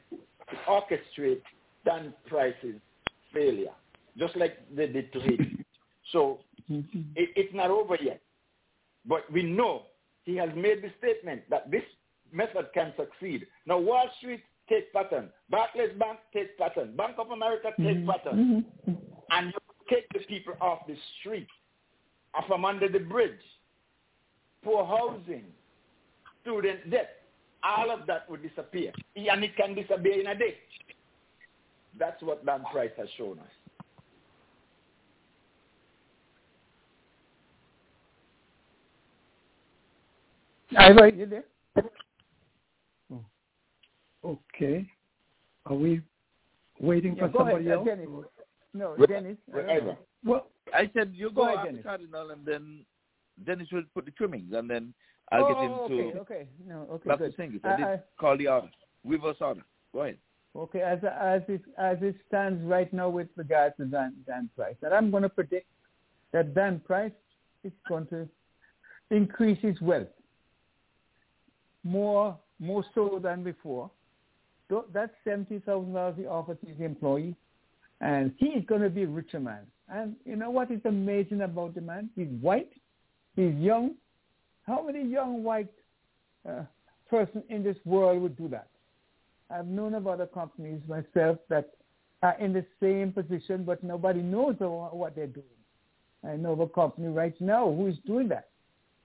to 0.52 0.58
orchestrate 0.70 1.42
Dan 1.86 2.14
Price's 2.28 2.80
failure, 3.34 3.72
just 4.18 4.36
like 4.36 4.58
they 4.76 4.88
did 4.88 5.12
to 5.14 5.20
Haiti. 5.20 5.66
So 6.12 6.40
it, 6.70 7.30
it's 7.36 7.54
not 7.54 7.70
over 7.72 7.96
yet. 8.02 8.22
But 9.06 9.32
we 9.32 9.44
know 9.44 9.84
he 10.24 10.36
has 10.38 10.50
made 10.56 10.84
the 10.84 10.92
statement 11.00 11.42
that 11.50 11.72
this 11.72 11.84
method 12.32 12.68
can 12.74 12.94
succeed. 12.98 13.48
Now, 13.66 13.80
Wall 13.80 14.10
Street 14.20 14.44
takes 14.70 14.88
pattern. 14.94 15.30
Barclays 15.50 15.98
Bank 15.98 16.20
takes 16.34 16.52
pattern. 16.60 16.96
Bank 16.96 17.16
of 17.18 17.32
America 17.32 17.70
takes 17.78 18.00
Mm-hmm. 18.00 18.10
pattern. 18.10 18.66
And 19.32 19.48
you 19.48 19.60
take 19.90 20.08
the 20.14 20.20
people 20.28 20.54
off 20.62 20.86
the 20.88 20.96
street, 21.20 21.48
off 22.36 22.46
from 22.48 22.66
under 22.66 22.88
the 22.90 23.00
bridge, 23.00 23.32
poor 24.64 24.86
housing, 24.86 25.46
student 26.42 26.90
debt, 26.92 27.20
all 27.64 27.91
of 27.91 28.06
that 28.07 28.30
would 28.30 28.41
disappear. 28.41 28.91
And 29.15 29.43
it 29.43 29.56
can 29.56 29.75
disappear 29.75 30.19
in 30.19 30.27
a 30.27 30.35
day. 30.35 30.56
That's 31.99 32.22
what 32.23 32.45
Dan 32.45 32.64
Price 32.72 32.91
has 32.98 33.07
shown 33.17 33.40
us. 33.40 33.45
Ivor, 40.77 41.09
you 41.09 41.25
there? 41.25 41.43
Oh, 43.11 43.25
okay. 44.25 44.88
Are 45.65 45.75
we 45.75 46.01
waiting 46.80 47.15
Yeah, 47.15 47.23
for 47.23 47.30
go 47.30 47.40
somebody 47.40 47.65
ahead, 47.65 47.77
else? 47.77 47.88
Dennis. 47.88 48.07
No, 48.73 48.95
Well, 48.98 49.07
Dennis. 49.07 49.38
I 49.49 49.57
don't 49.57 49.67
Whatever. 49.67 49.85
know. 49.88 49.98
Well, 50.23 50.48
I 50.73 50.90
said 50.95 51.11
you 51.14 51.30
Go 51.30 51.35
go 51.35 51.43
ahead, 51.48 51.57
after 51.57 51.72
Dennis. 51.72 51.83
Cardinal, 51.85 52.31
and 52.31 52.45
then 52.45 52.85
Dennis 53.45 53.67
will 53.72 53.83
put 53.93 54.06
the 54.06 54.11
trimmings, 54.11 54.53
and 54.53 54.69
then 54.69 54.93
I'll 55.32 55.48
get 55.48 55.64
him 55.64 55.72
oh, 55.72 55.88
to 55.88 55.93
okay, 55.93 56.19
okay. 56.19 56.48
No, 56.68 56.88
okay, 56.92 57.10
good. 57.18 57.32
to 57.32 57.38
sing 57.38 57.53
it. 57.56 57.66
I- 57.66 57.69
I 57.69 57.93
I- 57.93 58.00
call 58.19 58.38
the 58.38 58.48
order, 58.48 58.69
reverse 59.06 59.38
order. 59.40 59.64
Go 59.93 60.01
ahead. 60.01 60.18
Okay, 60.56 60.82
as 60.82 61.00
as 61.03 61.42
it 61.48 61.61
as 61.77 61.98
it 62.01 62.16
stands 62.27 62.61
right 62.66 62.92
now 62.92 63.10
with 63.10 63.30
regards 63.38 63.76
to 63.77 63.85
Dan, 63.85 64.14
Dan 64.27 64.50
Price, 64.56 64.76
and 64.82 64.93
I'm 64.93 65.10
going 65.10 65.24
to 65.24 65.30
predict 65.30 65.68
that 66.34 66.53
Dan 66.53 66.82
Price 66.85 67.14
is 67.64 67.72
going 67.88 68.08
to 68.08 68.27
increase 69.10 69.60
his 69.61 69.80
wealth 69.82 70.08
more 71.84 72.38
more 72.60 72.84
so 72.93 73.19
than 73.22 73.43
before. 73.43 73.90
That 74.93 75.11
seventy 75.24 75.60
thousand 75.60 75.93
dollars 75.93 76.16
he 76.18 76.26
offered 76.26 76.58
his 76.66 76.80
employee, 76.80 77.35
and 78.01 78.34
he's 78.38 78.66
going 78.66 78.82
to 78.82 78.90
be 78.90 79.03
a 79.03 79.08
richer 79.08 79.40
man. 79.40 79.66
And 79.88 80.16
you 80.26 80.35
know 80.35 80.50
what 80.50 80.69
is 80.72 80.82
amazing 80.84 81.42
about 81.42 81.76
the 81.76 81.82
man? 81.82 82.10
He's 82.16 82.27
white, 82.42 82.72
he's 83.35 83.53
young. 83.56 83.95
How 84.72 84.82
many 84.82 85.03
young 85.03 85.43
white 85.43 85.67
uh, 86.48 86.64
person 87.09 87.43
in 87.50 87.61
this 87.61 87.75
world 87.83 88.22
would 88.22 88.38
do 88.38 88.48
that? 88.48 88.69
I've 89.50 89.67
known 89.67 89.93
of 89.95 90.08
other 90.08 90.25
companies 90.25 90.80
myself 90.88 91.40
that 91.50 91.72
are 92.24 92.38
in 92.40 92.53
the 92.53 92.66
same 92.82 93.11
position, 93.11 93.66
but 93.66 93.83
nobody 93.83 94.22
knows 94.22 94.56
what 94.59 95.14
they're 95.14 95.27
doing. 95.27 95.45
I 96.25 96.38
know 96.38 96.53
of 96.53 96.61
a 96.61 96.67
company 96.67 97.09
right 97.09 97.33
now 97.41 97.66
who 97.66 97.88
is 97.88 97.98
doing 98.08 98.30
that, 98.30 98.48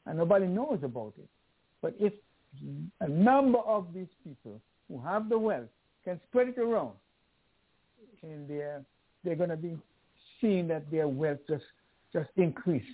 and 0.06 0.18
nobody 0.18 0.46
knows 0.46 0.78
about 0.84 1.14
it. 1.18 1.28
But 1.82 1.96
if 1.98 2.12
a 3.00 3.08
number 3.08 3.58
of 3.58 3.88
these 3.92 4.06
people 4.22 4.60
who 4.86 5.00
have 5.00 5.28
the 5.28 5.36
wealth 5.36 5.64
can 6.04 6.20
spread 6.28 6.46
it 6.50 6.58
around, 6.58 6.92
and 8.22 8.48
they're 8.48 8.82
they're 9.24 9.34
going 9.34 9.50
to 9.50 9.56
be 9.56 9.76
seeing 10.40 10.68
that 10.68 10.88
their 10.92 11.08
wealth 11.08 11.40
just 11.48 11.64
just 12.12 12.30
increase 12.36 12.84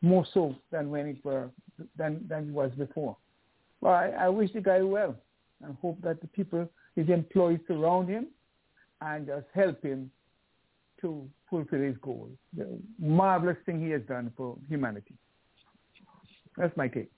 more 0.00 0.26
so 0.32 0.54
than 0.70 0.90
when 0.90 1.06
it 1.06 1.24
were 1.24 1.50
than 1.96 2.24
than 2.28 2.48
it 2.48 2.52
was 2.52 2.70
before. 2.78 3.16
Well, 3.80 3.94
I, 3.94 4.08
I 4.08 4.28
wish 4.28 4.52
the 4.52 4.60
guy 4.60 4.82
well 4.82 5.14
and 5.62 5.76
hope 5.80 6.00
that 6.02 6.20
the 6.20 6.26
people, 6.28 6.68
his 6.96 7.08
employees 7.08 7.60
surround 7.66 8.08
him 8.08 8.28
and 9.00 9.26
just 9.26 9.46
help 9.54 9.82
him 9.82 10.10
to 11.00 11.28
fulfill 11.48 11.80
his 11.80 11.96
goal. 12.02 12.28
The 12.56 12.66
marvelous 12.98 13.56
thing 13.64 13.80
he 13.80 13.90
has 13.90 14.02
done 14.02 14.32
for 14.36 14.56
humanity. 14.68 15.14
That's 16.56 16.76
my 16.76 16.88
take. 16.88 17.10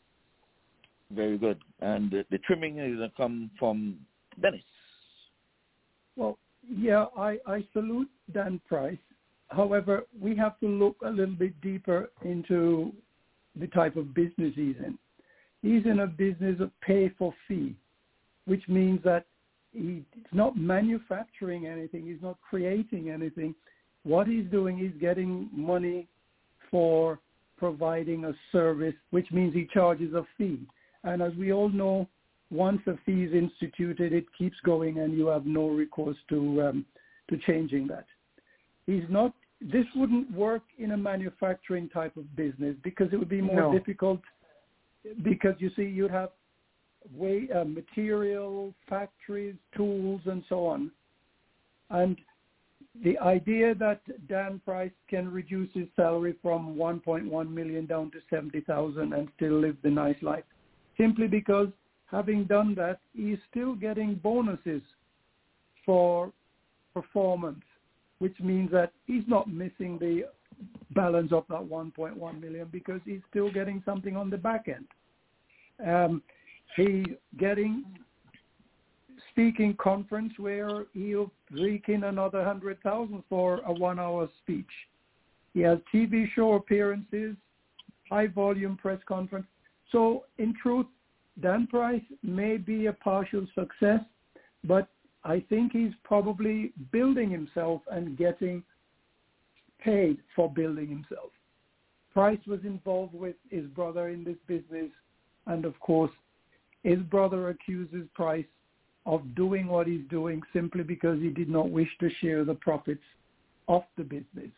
Very 1.10 1.38
good. 1.38 1.58
And 1.80 2.10
the, 2.10 2.24
the 2.30 2.38
trimming 2.38 2.78
is 2.78 2.96
going 2.96 3.10
to 3.10 3.16
come 3.16 3.50
from 3.58 3.96
Dennis. 4.40 4.60
Well, 6.16 6.38
yeah, 6.68 7.06
I, 7.16 7.38
I 7.46 7.64
salute 7.72 8.10
Dan 8.32 8.60
Price. 8.68 8.98
However, 9.50 10.04
we 10.18 10.36
have 10.36 10.58
to 10.60 10.68
look 10.68 10.96
a 11.04 11.10
little 11.10 11.34
bit 11.34 11.60
deeper 11.60 12.10
into 12.24 12.92
the 13.58 13.66
type 13.68 13.96
of 13.96 14.14
business 14.14 14.52
he's 14.54 14.76
in. 14.84 14.96
He's 15.62 15.84
in 15.86 16.00
a 16.00 16.06
business 16.06 16.60
of 16.60 16.70
pay 16.80 17.10
for 17.18 17.34
fee, 17.46 17.74
which 18.46 18.62
means 18.68 19.00
that 19.04 19.26
he's 19.72 20.02
not 20.32 20.56
manufacturing 20.56 21.66
anything. 21.66 22.06
He's 22.06 22.22
not 22.22 22.38
creating 22.48 23.10
anything. 23.10 23.54
What 24.04 24.26
he's 24.26 24.46
doing 24.46 24.84
is 24.84 24.92
getting 25.00 25.50
money 25.52 26.06
for 26.70 27.18
providing 27.58 28.24
a 28.24 28.32
service, 28.52 28.94
which 29.10 29.30
means 29.32 29.52
he 29.52 29.68
charges 29.72 30.14
a 30.14 30.24
fee. 30.38 30.60
And 31.04 31.20
as 31.20 31.34
we 31.34 31.52
all 31.52 31.68
know, 31.68 32.08
once 32.50 32.80
a 32.86 32.96
fee 33.04 33.24
is 33.24 33.34
instituted, 33.34 34.12
it 34.12 34.24
keeps 34.36 34.56
going, 34.64 34.98
and 34.98 35.12
you 35.12 35.26
have 35.26 35.44
no 35.44 35.68
recourse 35.68 36.16
to 36.28 36.62
um, 36.62 36.86
to 37.28 37.38
changing 37.46 37.86
that. 37.88 38.06
He's 38.90 39.08
not. 39.08 39.32
This 39.60 39.84
wouldn't 39.94 40.32
work 40.32 40.62
in 40.78 40.92
a 40.92 40.96
manufacturing 40.96 41.88
type 41.90 42.16
of 42.16 42.34
business 42.34 42.74
because 42.82 43.08
it 43.12 43.18
would 43.18 43.28
be 43.28 43.40
more 43.40 43.56
No. 43.56 43.72
difficult. 43.72 44.20
Because 45.22 45.54
you 45.58 45.70
see, 45.76 45.84
you'd 45.84 46.10
have 46.10 46.30
way 47.14 47.48
uh, 47.54 47.64
material, 47.64 48.74
factories, 48.88 49.54
tools, 49.76 50.22
and 50.26 50.42
so 50.48 50.66
on. 50.66 50.90
And 51.90 52.16
the 53.04 53.16
idea 53.18 53.74
that 53.76 54.00
Dan 54.28 54.60
Price 54.64 54.96
can 55.08 55.30
reduce 55.30 55.72
his 55.72 55.86
salary 55.94 56.34
from 56.42 56.74
1.1 56.74 57.50
million 57.50 57.86
down 57.86 58.10
to 58.10 58.18
70,000 58.28 59.12
and 59.12 59.28
still 59.36 59.60
live 59.60 59.76
the 59.82 59.90
nice 59.90 60.20
life, 60.20 60.44
simply 60.98 61.28
because 61.28 61.68
having 62.10 62.44
done 62.44 62.74
that, 62.74 62.98
he's 63.14 63.38
still 63.50 63.74
getting 63.74 64.16
bonuses 64.16 64.82
for 65.86 66.32
performance, 66.92 67.64
which 68.20 68.38
means 68.40 68.70
that 68.70 68.92
he's 69.06 69.24
not 69.26 69.52
missing 69.52 69.98
the 69.98 70.24
balance 70.92 71.32
of 71.32 71.44
that 71.48 71.60
1.1 71.60 72.40
million 72.40 72.68
because 72.70 73.00
he's 73.04 73.20
still 73.28 73.50
getting 73.50 73.82
something 73.84 74.16
on 74.16 74.30
the 74.30 74.36
back 74.36 74.66
end. 74.68 74.86
Um, 75.86 76.22
he's 76.76 77.06
getting 77.38 77.84
speaking 79.30 79.74
conference 79.80 80.32
where 80.38 80.84
he'll 80.92 81.32
rake 81.50 81.88
in 81.88 82.04
another 82.04 82.44
hundred 82.44 82.80
thousand 82.82 83.22
for 83.28 83.60
a 83.66 83.72
one-hour 83.72 84.28
speech. 84.42 84.70
He 85.54 85.60
has 85.60 85.78
TV 85.92 86.26
show 86.34 86.54
appearances, 86.54 87.36
high-volume 88.10 88.76
press 88.76 89.00
conference. 89.06 89.46
So, 89.90 90.24
in 90.38 90.54
truth, 90.62 90.86
Dan 91.40 91.66
Price 91.66 92.02
may 92.22 92.56
be 92.56 92.86
a 92.86 92.92
partial 92.92 93.46
success, 93.54 94.00
but 94.64 94.88
I 95.24 95.44
think 95.48 95.72
he's 95.72 95.92
probably 96.02 96.72
building 96.92 97.30
himself 97.30 97.82
and 97.90 98.16
getting 98.16 98.62
paid 99.78 100.18
for 100.34 100.50
building 100.50 100.88
himself. 100.88 101.30
Price 102.12 102.40
was 102.46 102.60
involved 102.64 103.14
with 103.14 103.36
his 103.50 103.66
brother 103.66 104.08
in 104.08 104.24
this 104.24 104.38
business, 104.46 104.90
and 105.46 105.64
of 105.64 105.78
course, 105.80 106.10
his 106.82 106.98
brother 107.00 107.50
accuses 107.50 108.06
Price 108.14 108.46
of 109.06 109.34
doing 109.34 109.66
what 109.66 109.86
he's 109.86 110.06
doing 110.10 110.42
simply 110.52 110.82
because 110.82 111.20
he 111.20 111.30
did 111.30 111.48
not 111.48 111.70
wish 111.70 111.88
to 112.00 112.10
share 112.20 112.44
the 112.44 112.54
profits 112.54 113.02
of 113.68 113.82
the 113.96 114.02
business. 114.02 114.50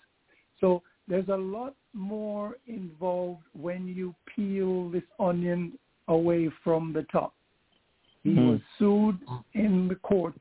So 0.60 0.82
there's 1.08 1.28
a 1.28 1.36
lot 1.36 1.74
more 1.92 2.56
involved 2.66 3.42
when 3.52 3.86
you 3.86 4.14
peel 4.34 4.88
this 4.90 5.02
onion 5.18 5.78
away 6.08 6.50
from 6.64 6.92
the 6.92 7.02
top. 7.04 7.34
He 8.22 8.34
Mm. 8.34 8.52
was 8.52 8.60
sued 8.78 9.18
in 9.54 9.88
the 9.88 9.96
courts 9.96 10.40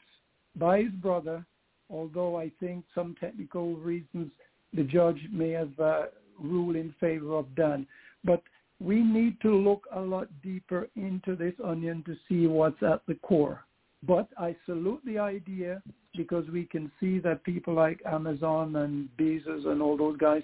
by 0.55 0.81
his 0.81 0.91
brother, 0.91 1.45
although 1.89 2.37
I 2.37 2.51
think 2.59 2.85
some 2.93 3.15
technical 3.19 3.75
reasons 3.75 4.31
the 4.73 4.83
judge 4.83 5.19
may 5.31 5.51
have 5.51 5.77
uh, 5.79 6.03
ruled 6.39 6.75
in 6.75 6.93
favor 6.99 7.35
of 7.35 7.53
Dan. 7.55 7.85
But 8.23 8.41
we 8.79 9.01
need 9.01 9.39
to 9.41 9.53
look 9.53 9.85
a 9.93 9.99
lot 9.99 10.27
deeper 10.41 10.87
into 10.95 11.35
this 11.35 11.53
onion 11.63 12.03
to 12.05 12.15
see 12.27 12.47
what's 12.47 12.81
at 12.81 13.01
the 13.07 13.15
core. 13.15 13.65
But 14.03 14.27
I 14.37 14.55
salute 14.65 15.01
the 15.05 15.19
idea 15.19 15.81
because 16.17 16.45
we 16.49 16.65
can 16.65 16.91
see 16.99 17.19
that 17.19 17.43
people 17.43 17.73
like 17.73 18.01
Amazon 18.05 18.75
and 18.77 19.09
Bezos 19.17 19.67
and 19.67 19.81
all 19.81 19.97
those 19.97 20.17
guys 20.17 20.43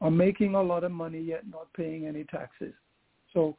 are 0.00 0.10
making 0.10 0.54
a 0.54 0.62
lot 0.62 0.84
of 0.84 0.90
money 0.90 1.20
yet 1.20 1.44
not 1.48 1.72
paying 1.74 2.06
any 2.06 2.24
taxes. 2.24 2.74
So 3.32 3.56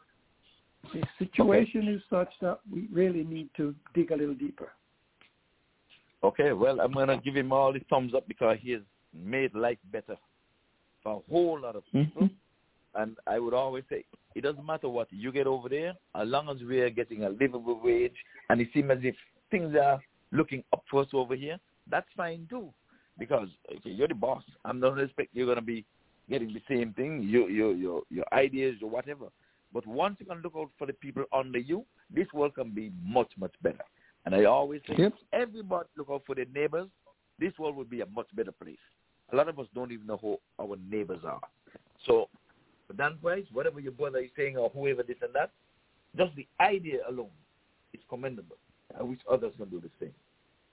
the 0.94 1.04
situation 1.18 1.88
is 1.88 2.02
such 2.10 2.30
that 2.42 2.60
we 2.72 2.88
really 2.92 3.24
need 3.24 3.50
to 3.58 3.74
dig 3.94 4.12
a 4.12 4.16
little 4.16 4.36
deeper. 4.36 4.70
Okay, 6.24 6.52
well, 6.52 6.80
I'm 6.82 6.94
going 6.94 7.10
to 7.10 7.18
give 7.18 7.36
him 7.36 7.52
all 7.52 7.72
the 7.72 7.82
thumbs 7.90 8.14
up 8.16 8.28
because 8.28 8.58
he 8.62 8.72
has 8.72 8.82
made 9.14 9.54
life 9.54 9.78
better 9.92 10.16
for 11.04 11.18
a 11.18 11.32
whole 11.32 11.60
lot 11.60 11.76
of 11.76 11.84
mm-hmm. 11.94 12.04
people. 12.04 12.30
And 12.96 13.16
I 13.28 13.38
would 13.38 13.54
always 13.54 13.84
say, 13.90 14.04
it 14.36 14.42
doesn't 14.42 14.66
matter 14.66 14.90
what 14.90 15.08
you 15.12 15.32
get 15.32 15.46
over 15.46 15.70
there, 15.70 15.94
as 16.16 16.28
long 16.28 16.50
as 16.50 16.58
we're 16.62 16.90
getting 16.90 17.24
a 17.24 17.30
livable 17.30 17.80
wage 17.84 18.16
and 18.50 18.60
it 18.60 18.70
seems 18.74 18.90
as 18.92 19.00
if 19.02 19.16
things 19.52 19.76
are 19.76 20.02
looking 20.32 20.64
up 20.74 20.84
for 20.90 21.02
us 21.02 21.08
over 21.14 21.36
here, 21.36 21.58
that's 21.90 22.08
fine 22.16 22.48
too. 22.50 22.70
Because 23.20 23.48
okay, 23.72 23.90
you're 23.90 24.08
the 24.08 24.16
boss. 24.16 24.44
I'm 24.66 24.80
not 24.80 25.00
expect 25.00 25.30
you're 25.34 25.46
going 25.46 25.58
to 25.58 25.62
be 25.62 25.86
getting 26.30 26.54
the 26.54 26.62
same 26.68 26.94
thing, 26.94 27.24
your, 27.24 27.50
your, 27.50 27.74
your, 27.74 28.02
your 28.10 28.26
ideas 28.34 28.76
or 28.82 28.90
whatever. 28.90 29.28
But 29.74 29.86
once 29.86 30.18
you 30.20 30.26
can 30.26 30.42
look 30.42 30.54
out 30.58 30.70
for 30.78 30.88
the 30.88 30.94
people 30.94 31.24
under 31.34 31.60
you, 31.60 31.86
this 32.14 32.28
world 32.34 32.56
can 32.56 32.72
be 32.72 32.92
much, 33.04 33.32
much 33.38 33.54
better. 33.62 33.84
And 34.28 34.36
I 34.36 34.44
always 34.44 34.82
say, 34.86 34.96
Yep. 34.98 35.14
everybody 35.32 35.88
look 35.96 36.10
out 36.12 36.24
for 36.26 36.36
their 36.36 36.48
neighbors. 36.54 36.90
This 37.40 37.58
world 37.58 37.78
would 37.78 37.90
be 37.90 38.02
a 38.02 38.06
much 38.08 38.28
better 38.36 38.52
place. 38.52 38.76
A 39.32 39.36
lot 39.38 39.48
of 39.48 39.58
us 39.58 39.68
don't 39.74 39.94
even 39.94 40.06
know 40.06 40.18
who 40.18 40.38
our 40.60 40.76
neighbors 40.90 41.24
are. 41.24 41.40
So, 42.06 42.28
Dan 42.98 43.18
Price, 43.22 43.46
whatever 43.54 43.80
your 43.80 43.94
brother 43.94 44.20
is 44.20 44.30
saying 44.36 44.58
or 44.58 44.70
whoever 44.72 45.02
this 45.02 45.16
and 45.22 45.34
that, 45.34 45.52
just 46.18 46.36
the 46.36 46.46
idea 46.60 47.00
alone 47.08 47.30
is 47.94 48.02
commendable. 48.10 48.58
I 49.00 49.02
wish 49.02 49.20
others 49.32 49.54
can 49.56 49.70
do 49.70 49.80
the 49.80 49.90
same. 49.98 50.14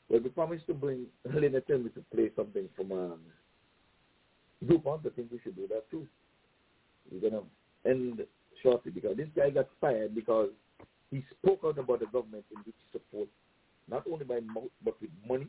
Well, 0.08 0.20
we 0.20 0.30
promised 0.30 0.66
to 0.66 0.74
bring 0.74 1.06
Lynette 1.24 1.68
to 1.68 2.04
play 2.12 2.32
something 2.34 2.68
from 2.74 2.90
um, 2.90 3.20
DuPont. 4.66 5.06
I 5.06 5.10
think 5.10 5.28
we 5.30 5.38
should 5.44 5.54
do 5.54 5.68
that 5.68 5.88
too. 5.92 6.08
We're 7.08 7.30
going 7.30 7.44
to 7.44 7.88
end 7.88 8.20
shortly 8.64 8.90
because 8.90 9.16
this 9.16 9.28
guy 9.36 9.50
got 9.50 9.68
fired 9.80 10.12
because 10.12 10.50
he 11.14 11.24
spoke 11.30 11.60
out 11.64 11.78
about 11.78 12.00
the 12.00 12.06
government 12.06 12.44
in 12.50 12.58
which 12.64 12.74
he 12.82 12.98
supports, 12.98 13.30
not 13.88 14.02
only 14.10 14.24
by 14.24 14.40
mouth 14.40 14.70
but 14.84 15.00
with 15.00 15.10
money. 15.28 15.46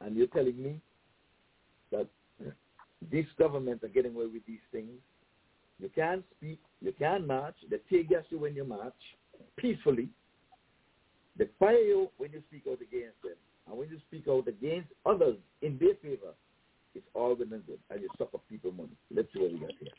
And 0.00 0.16
you're 0.16 0.26
telling 0.26 0.60
me 0.60 0.80
that 1.92 2.08
this 3.12 3.26
government 3.38 3.84
are 3.84 3.88
getting 3.88 4.16
away 4.16 4.26
with 4.26 4.44
these 4.48 4.64
things. 4.72 4.90
You 5.78 5.90
can't 5.94 6.24
speak, 6.36 6.58
you 6.82 6.92
can't 6.98 7.24
march. 7.24 7.54
They 7.70 7.76
tear 7.88 8.02
gas 8.02 8.24
you 8.30 8.40
when 8.40 8.56
you 8.56 8.64
march 8.64 8.92
peacefully. 9.56 10.08
They 11.38 11.46
fire 11.60 11.74
you 11.74 12.10
when 12.16 12.32
you 12.32 12.42
speak 12.48 12.64
out 12.68 12.82
against 12.82 13.22
them. 13.22 13.38
And 13.68 13.78
when 13.78 13.90
you 13.90 13.98
speak 14.08 14.24
out 14.28 14.48
against 14.48 14.88
others 15.06 15.36
in 15.62 15.78
their 15.78 15.94
favor, 16.02 16.34
it's 16.96 17.06
all 17.14 17.36
good 17.36 17.52
and 17.52 17.64
good. 17.64 17.78
And 17.90 18.02
you 18.02 18.08
suck 18.18 18.30
up 18.34 18.42
people 18.50 18.72
money. 18.72 18.96
Let's 19.14 19.28
see 19.32 19.40
what 19.40 19.52
we 19.52 19.58
got 19.60 19.70
here. 19.78 19.90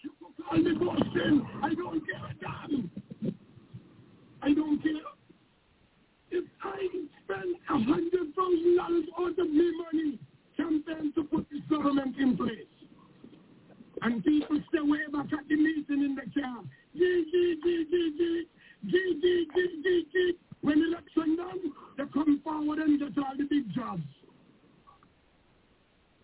Call 0.49 0.57
me 0.57 0.73
Boston. 0.73 1.47
I 1.63 1.73
don't 1.75 1.95
a 1.95 2.33
damn. 2.41 3.30
I 4.41 4.53
don't 4.53 4.81
care. 4.81 4.91
If 6.31 6.45
I 6.63 6.87
spend 7.23 7.55
a 7.69 7.73
hundred 7.73 8.33
thousand 8.35 8.77
dollars 8.77 9.05
out 9.19 9.39
of 9.39 9.49
my 9.49 9.71
money 9.83 10.19
campaign 10.57 11.11
to 11.15 11.23
put 11.23 11.45
this 11.51 11.61
government 11.69 12.15
in 12.17 12.37
place. 12.37 12.65
And 14.01 14.23
people 14.23 14.57
stay 14.69 14.81
way 14.81 15.05
back 15.11 15.31
at 15.31 15.47
the 15.47 15.55
meeting 15.55 16.03
in 16.03 16.15
the 16.15 16.41
car. 16.41 16.63
When 20.61 20.77
election 20.81 21.35
done, 21.35 21.73
they 21.97 22.03
come 22.13 22.39
forward 22.43 22.79
and 22.79 22.99
get 22.99 23.17
all 23.17 23.33
the 23.37 23.43
big 23.43 23.73
jobs. 23.73 24.03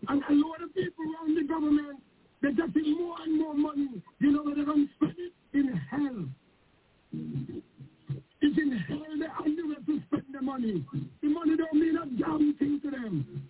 And 0.08 0.22
a 0.28 0.32
lot 0.32 0.62
of 0.62 0.74
people 0.74 1.04
around 1.04 1.36
the 1.36 1.42
government, 1.42 2.00
they're 2.40 2.52
getting 2.52 2.98
more 2.98 3.16
and 3.24 3.38
more 3.38 3.54
money. 3.54 4.02
You 4.20 4.32
know 4.32 4.42
where 4.42 4.54
they're 4.54 4.64
going 4.64 4.88
to 4.88 4.94
spend 4.94 5.14
it? 5.18 5.32
In 5.54 5.68
hell. 5.90 6.28
It's 8.40 8.56
in 8.56 8.70
hell 8.88 9.02
they 9.18 9.26
are 9.26 9.48
nowhere 9.48 9.82
to 9.86 10.00
spend 10.06 10.24
the 10.32 10.42
money. 10.42 10.84
The 11.22 11.28
money 11.28 11.56
don't 11.56 11.74
mean 11.74 11.96
a 11.96 12.06
damn 12.22 12.54
thing 12.58 12.80
to 12.84 12.90
them. 12.90 13.42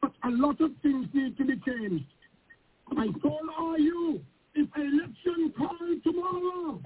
But 0.00 0.12
a 0.24 0.30
lot 0.30 0.60
of 0.60 0.70
things 0.82 1.06
need 1.12 1.36
to 1.38 1.44
be 1.44 1.60
changed. 1.66 2.04
I 2.96 3.06
call 3.20 3.40
all 3.58 3.78
you, 3.78 4.20
if 4.54 4.68
election 4.76 5.52
call 5.58 5.76
tomorrow, 6.04 6.80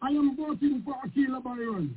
I 0.00 0.08
am 0.08 0.36
voting 0.36 0.82
for 0.84 0.94
Akilah 1.06 1.42
Byron. 1.44 1.94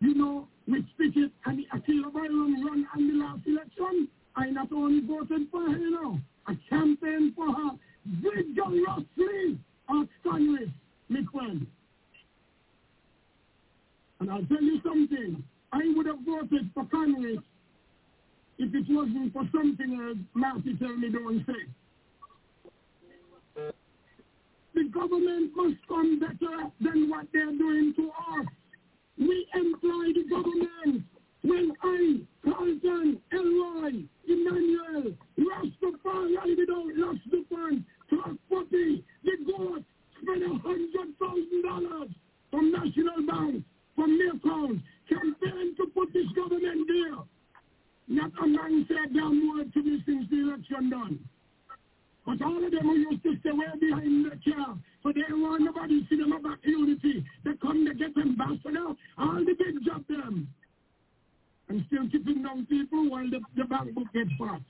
You 0.00 0.14
know, 0.14 0.48
with 0.68 0.84
Spicket 0.94 1.30
and 1.46 1.64
Akilah 1.74 2.12
Byron 2.12 2.64
run 2.64 2.86
on 2.94 3.08
the 3.08 3.14
last 3.14 3.46
election, 3.46 4.08
I 4.36 4.50
not 4.50 4.70
only 4.72 5.04
voted 5.06 5.48
for 5.50 5.62
her, 5.62 5.76
you 5.76 5.90
know, 5.90 6.18
I 6.46 6.56
campaigned 6.68 7.34
for 7.34 7.46
her 7.46 7.70
vigorously 8.06 9.58
my 11.08 11.20
friend. 11.32 11.66
And 14.20 14.30
I'll 14.30 14.44
tell 14.46 14.62
you 14.62 14.80
something, 14.84 15.42
I 15.72 15.80
would 15.96 16.06
have 16.06 16.20
voted 16.26 16.70
for 16.74 16.84
Congress 16.86 17.38
if 18.58 18.74
it 18.74 18.84
wasn't 18.88 19.32
for 19.32 19.42
something 19.54 20.00
uh, 20.34 20.38
Marty 20.38 20.76
tell 20.76 20.96
me 20.96 21.10
don't 21.10 21.46
say. 21.46 21.62
The 24.74 24.84
government 24.92 25.52
must 25.56 25.76
come 25.88 26.20
better 26.20 26.70
than 26.80 27.08
what 27.08 27.26
they're 27.32 27.46
doing 27.46 27.94
to 27.96 28.10
us. 28.10 28.46
We 29.18 29.46
employ 29.54 30.12
the 30.14 30.24
government. 30.28 31.04
When 31.42 31.72
I, 31.82 32.20
Carlton, 32.44 33.20
Elroy, 33.32 34.04
Emmanuel, 34.28 35.14
Rastafari 35.38 36.56
without 36.56 36.88
Rastafan, 36.98 37.84
Clark 38.08 38.36
Puppy, 38.50 39.04
the 39.24 39.32
goat, 39.46 39.84
spend 40.20 40.42
a 40.42 40.58
hundred 40.58 41.18
thousand 41.18 41.62
dollars 41.62 42.10
from 42.50 42.72
National 42.72 43.26
Bank, 43.26 43.64
from 43.94 44.18
account, 44.20 44.80
campaign 45.08 45.74
to 45.76 45.86
put 45.94 46.12
this 46.12 46.26
government 46.34 46.88
there. 46.88 47.18
Not 48.08 48.32
a 48.42 48.46
man 48.46 48.86
said 48.88 49.12
damn 49.14 49.48
word 49.48 49.72
to 49.74 49.82
me 49.82 50.02
since 50.06 50.24
the 50.30 50.40
election 50.40 50.90
done. 50.90 51.18
But 52.26 52.42
all 52.42 52.64
of 52.64 52.70
them 52.70 52.82
who 52.82 52.96
used 52.96 53.22
to 53.22 53.36
stay 53.40 53.52
way 53.52 53.66
behind 53.80 54.24
the 54.26 54.36
chair, 54.44 54.66
so 55.02 55.12
they 55.12 55.22
don't 55.28 55.42
want 55.42 55.62
nobody 55.62 56.00
to 56.02 56.06
see 56.08 56.16
them 56.16 56.32
about 56.32 56.58
unity. 56.64 57.24
They 57.44 57.52
come, 57.62 57.84
they 57.84 57.94
get 57.94 58.16
ambassador, 58.16 58.92
all 59.18 59.44
the 59.44 59.54
big 59.54 59.84
job 59.84 60.04
them. 60.08 60.48
And 61.68 61.84
still 61.86 62.08
keeping 62.10 62.42
down 62.42 62.66
people 62.66 63.10
while 63.10 63.28
the, 63.28 63.40
the 63.56 63.64
bank 63.64 63.94
book 63.94 64.06
gets 64.14 64.30
fat. 64.38 64.60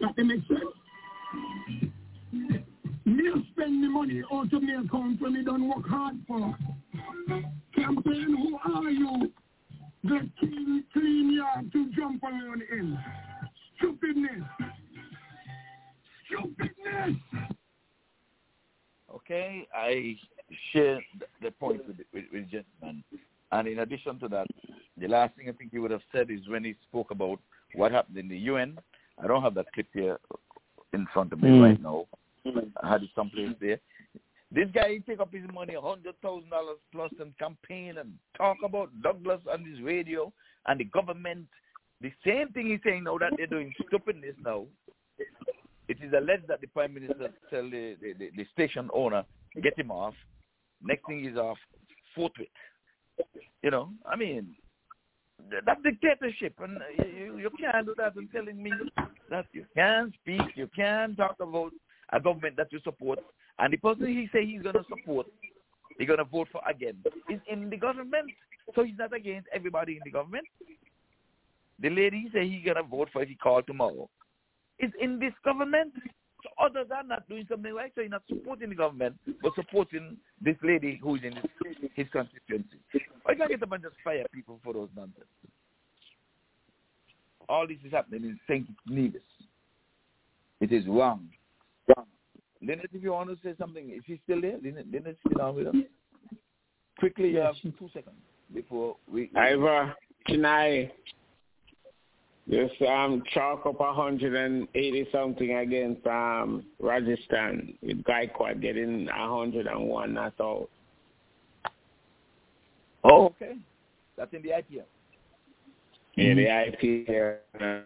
That 0.00 0.24
make 0.24 0.40
sense? 0.46 1.90
Me 3.06 3.30
spend 3.52 3.82
the 3.84 3.88
money 3.88 4.22
out 4.32 4.52
of 4.52 4.62
my 4.62 4.74
account 4.74 5.20
when 5.20 5.34
me 5.34 5.44
don't 5.44 5.68
work 5.68 5.86
hard 5.86 6.16
for. 6.26 6.56
Campaign, 7.74 8.36
who 8.36 8.58
are 8.72 8.90
you? 8.90 9.32
The 10.04 10.28
clean, 10.38 10.84
clean 10.92 11.34
yard 11.34 11.72
to 11.72 11.90
jump 11.92 12.20
the 12.20 12.76
end. 12.76 12.98
Stupidness. 13.76 14.44
Stupidness. 16.26 17.16
Okay, 19.14 19.66
I 19.74 20.16
share 20.72 21.00
the 21.40 21.50
point 21.52 21.86
with, 21.86 21.96
with, 22.12 22.24
with 22.32 22.50
gentleman. 22.50 23.02
And 23.54 23.68
in 23.68 23.78
addition 23.78 24.18
to 24.18 24.28
that, 24.28 24.46
the 24.96 25.06
last 25.06 25.36
thing 25.36 25.48
I 25.48 25.52
think 25.52 25.70
he 25.70 25.78
would 25.78 25.92
have 25.92 26.02
said 26.12 26.28
is 26.28 26.48
when 26.48 26.64
he 26.64 26.74
spoke 26.88 27.12
about 27.12 27.38
what 27.74 27.92
happened 27.92 28.18
in 28.18 28.28
the 28.28 28.38
UN. 28.50 28.76
I 29.22 29.28
don't 29.28 29.42
have 29.42 29.54
that 29.54 29.72
clip 29.72 29.86
here 29.92 30.18
in 30.92 31.06
front 31.12 31.32
of 31.32 31.40
me 31.40 31.50
Mm. 31.50 31.62
right 31.62 31.80
now. 31.80 32.06
I 32.82 32.88
had 32.88 33.04
it 33.04 33.10
someplace 33.14 33.54
there. 33.60 33.78
This 34.50 34.68
guy 34.72 34.94
he 34.94 35.00
take 35.00 35.20
up 35.20 35.32
his 35.32 35.48
money, 35.52 35.74
hundred 35.74 36.20
thousand 36.20 36.50
dollars 36.50 36.78
plus, 36.92 37.12
and 37.20 37.36
campaign 37.38 37.98
and 37.98 38.18
talk 38.36 38.56
about 38.64 38.90
Douglas 39.02 39.40
on 39.50 39.64
his 39.64 39.80
radio 39.80 40.32
and 40.66 40.78
the 40.80 40.84
government. 40.84 41.46
The 42.00 42.12
same 42.24 42.48
thing 42.48 42.66
he's 42.66 42.80
saying 42.84 43.04
now 43.04 43.18
that 43.18 43.32
they're 43.36 43.46
doing 43.46 43.72
stupidness 43.86 44.36
now. 44.44 44.66
It 45.86 45.98
is 46.02 46.12
alleged 46.12 46.48
that 46.48 46.60
the 46.60 46.66
prime 46.68 46.94
minister 46.94 47.30
tell 47.50 47.68
the, 47.70 47.96
the, 48.00 48.14
the, 48.18 48.30
the 48.36 48.46
station 48.52 48.90
owner 48.92 49.24
get 49.62 49.78
him 49.78 49.90
off. 49.90 50.14
Next 50.82 51.06
thing 51.06 51.22
he's 51.24 51.36
off 51.36 51.58
forthwith. 52.14 52.48
You 53.62 53.70
know, 53.70 53.90
I 54.04 54.16
mean, 54.16 54.54
th- 55.50 55.62
that's 55.64 55.82
dictatorship, 55.82 56.54
and 56.60 56.78
uh, 56.78 57.04
you, 57.04 57.38
you 57.38 57.50
can't 57.58 57.86
do 57.86 57.94
that 57.96 58.16
and 58.16 58.30
telling 58.32 58.62
me 58.62 58.72
that 59.30 59.46
you 59.52 59.64
can't 59.74 60.12
speak, 60.22 60.42
you 60.54 60.68
can't 60.74 61.16
talk 61.16 61.36
about 61.40 61.72
a 62.12 62.20
government 62.20 62.56
that 62.56 62.72
you 62.72 62.80
support, 62.84 63.18
and 63.58 63.72
the 63.72 63.78
person 63.78 64.06
he 64.06 64.28
say 64.32 64.44
he's 64.44 64.62
going 64.62 64.74
to 64.74 64.84
support, 64.88 65.26
he's 65.98 66.06
going 66.06 66.18
to 66.18 66.24
vote 66.24 66.48
for 66.52 66.60
again, 66.68 66.96
is 67.30 67.40
in 67.50 67.70
the 67.70 67.76
government. 67.76 68.30
So 68.74 68.82
he's 68.82 68.98
not 68.98 69.12
against 69.14 69.48
everybody 69.54 69.92
in 69.94 70.00
the 70.04 70.10
government. 70.10 70.46
The 71.80 71.90
lady 71.90 72.30
say 72.32 72.48
he's 72.48 72.64
going 72.64 72.76
to 72.76 72.82
vote 72.82 73.08
for 73.12 73.22
if 73.22 73.28
he 73.28 73.34
call 73.34 73.62
tomorrow 73.62 74.08
is 74.78 74.90
in 75.00 75.18
this 75.18 75.32
government. 75.44 75.92
So 76.44 76.50
other 76.62 76.84
than 76.84 77.08
not 77.08 77.26
doing 77.26 77.46
something 77.50 77.72
right, 77.72 77.90
so 77.94 78.02
he's 78.02 78.10
not 78.10 78.22
supporting 78.28 78.68
the 78.68 78.74
government, 78.74 79.16
but 79.42 79.54
supporting 79.54 80.18
this 80.42 80.56
lady 80.62 81.00
who's 81.02 81.20
in 81.24 81.32
his, 81.32 81.44
his 81.94 82.06
constituency. 82.12 82.76
Why 83.22 83.34
can't 83.34 83.48
get 83.48 83.62
up 83.62 83.72
and 83.72 83.82
just 83.82 83.96
fire 84.04 84.26
people 84.32 84.60
for 84.62 84.74
those 84.74 84.90
nonsense? 84.94 85.24
All 87.48 87.66
this 87.66 87.78
is 87.84 87.92
happening 87.92 88.24
in 88.24 88.40
St. 88.46 88.66
Nevis. 88.86 89.22
It 90.60 90.70
is 90.70 90.86
wrong. 90.86 91.28
Wrong. 91.88 92.06
Lynette, 92.60 92.90
if 92.92 93.02
you 93.02 93.12
want 93.12 93.30
to 93.30 93.36
say 93.42 93.54
something, 93.58 93.90
is 93.90 94.02
she 94.06 94.20
still 94.24 94.40
there? 94.42 94.58
Lynette, 94.62 94.86
Lynette 94.92 95.16
still 95.26 95.40
on 95.40 95.56
with 95.56 95.66
us? 95.68 95.74
Quickly, 96.98 97.30
you 97.30 97.38
have 97.38 97.54
two 97.62 97.88
seconds 97.92 98.16
before 98.54 98.96
we... 99.10 99.30
Ivor, 99.34 99.94
can 100.26 100.44
I 100.44 100.92
just 102.50 102.80
um 102.82 103.22
chalk 103.32 103.64
up 103.66 103.80
a 103.80 103.92
hundred 103.92 104.34
and 104.34 104.68
eighty 104.74 105.06
something 105.10 105.56
against 105.56 106.06
um 106.06 106.64
Rajasthan 106.78 107.74
with 107.82 108.02
Gaikwad 108.04 108.60
getting 108.60 109.08
a 109.08 109.28
hundred 109.28 109.66
and 109.66 109.88
one 109.88 110.14
not 110.14 110.34
out. 110.40 110.68
Oh, 113.04 113.26
okay. 113.26 113.56
That's 114.16 114.32
in 114.32 114.42
the 114.42 114.50
IPL. 114.50 114.84
Yeah, 116.16 116.34
the 116.34 116.46
IPL. 116.46 117.36
uh, 117.60 117.80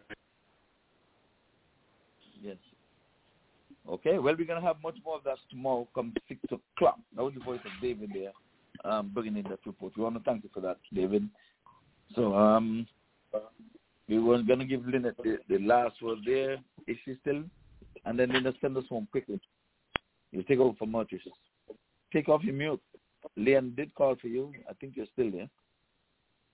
Yes. 2.40 2.56
Okay, 3.88 4.18
well, 4.18 4.34
we're 4.38 4.46
going 4.46 4.60
to 4.60 4.66
have 4.66 4.76
much 4.82 4.96
more 5.04 5.16
of 5.16 5.24
that 5.24 5.38
tomorrow 5.50 5.88
come 5.94 6.12
6 6.28 6.40
o'clock. 6.44 6.98
That 7.16 7.22
was 7.24 7.34
the 7.34 7.40
voice 7.40 7.60
of 7.64 7.72
David 7.82 8.10
there, 8.14 8.32
um, 8.84 9.10
bringing 9.12 9.36
in 9.36 9.44
that 9.44 9.58
report. 9.66 9.94
We 9.96 10.04
want 10.04 10.16
to 10.16 10.22
thank 10.22 10.44
you 10.44 10.50
for 10.52 10.60
that, 10.60 10.76
David. 10.94 11.28
So 12.14 12.34
um, 12.34 12.86
we 14.08 14.18
weren't 14.18 14.46
going 14.46 14.58
to 14.60 14.64
give 14.64 14.86
Lynette 14.86 15.16
the, 15.22 15.38
the 15.48 15.58
last 15.58 16.00
word 16.02 16.18
there. 16.24 16.54
Is 16.86 16.96
she 17.04 17.16
still? 17.20 17.42
And 18.04 18.18
then 18.18 18.30
Lynette 18.32 18.54
send 18.60 18.76
us 18.76 18.84
home 18.88 19.06
quickly. 19.10 19.40
You 20.32 20.42
take 20.42 20.58
over 20.58 20.74
for 20.78 20.86
Marcus. 20.86 21.20
Take 22.12 22.28
off 22.28 22.42
your 22.42 22.54
mute. 22.54 22.80
Leon 23.36 23.74
did 23.76 23.94
call 23.94 24.16
for 24.20 24.28
you. 24.28 24.52
I 24.68 24.72
think 24.74 24.94
you're 24.96 25.06
still 25.12 25.30
there. 25.30 25.48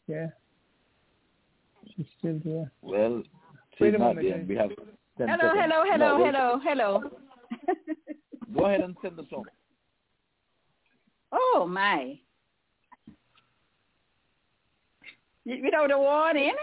Yeah. 0.07 0.26
She's 1.97 2.07
still 2.18 2.41
there. 2.44 2.70
Well, 2.83 3.23
Wait 3.81 3.91
she's 3.91 3.94
a 3.94 3.99
not 3.99 4.16
there. 4.16 4.44
We 4.49 4.57
have 4.57 4.70
10 5.18 5.28
Hello, 5.28 5.52
seconds. 5.52 5.60
hello, 5.60 5.84
No, 5.97 6.24
hello, 6.24 6.24
hello, 6.24 6.60
hello. 6.65 7.10
Go 8.57 8.66
ahead 8.66 8.81
and 8.81 8.97
send 9.02 9.18
us 9.18 9.26
home. 9.31 9.44
Oh 11.36 11.66
my. 11.68 12.16
Without 15.44 15.91
a 15.91 15.99
warning. 15.99 16.55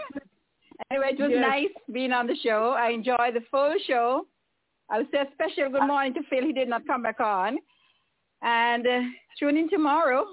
Anyway, 0.90 1.10
it 1.12 1.18
was 1.18 1.30
Yes. 1.30 1.40
nice 1.40 1.70
being 1.92 2.12
on 2.12 2.26
the 2.26 2.36
show. 2.36 2.70
I 2.70 2.90
enjoyed 2.90 3.34
the 3.34 3.40
full 3.50 3.74
show. 3.86 4.26
I'll 4.90 5.06
say 5.10 5.18
a 5.18 5.30
special 5.32 5.70
good 5.70 5.86
morning 5.86 6.12
to 6.14 6.22
Phil. 6.24 6.42
He 6.44 6.52
did 6.52 6.68
not 6.68 6.86
come 6.86 7.02
back 7.02 7.20
on. 7.20 7.58
And 8.42 8.86
uh, 8.86 9.02
tune 9.38 9.56
in 9.56 9.70
tomorrow 9.70 10.26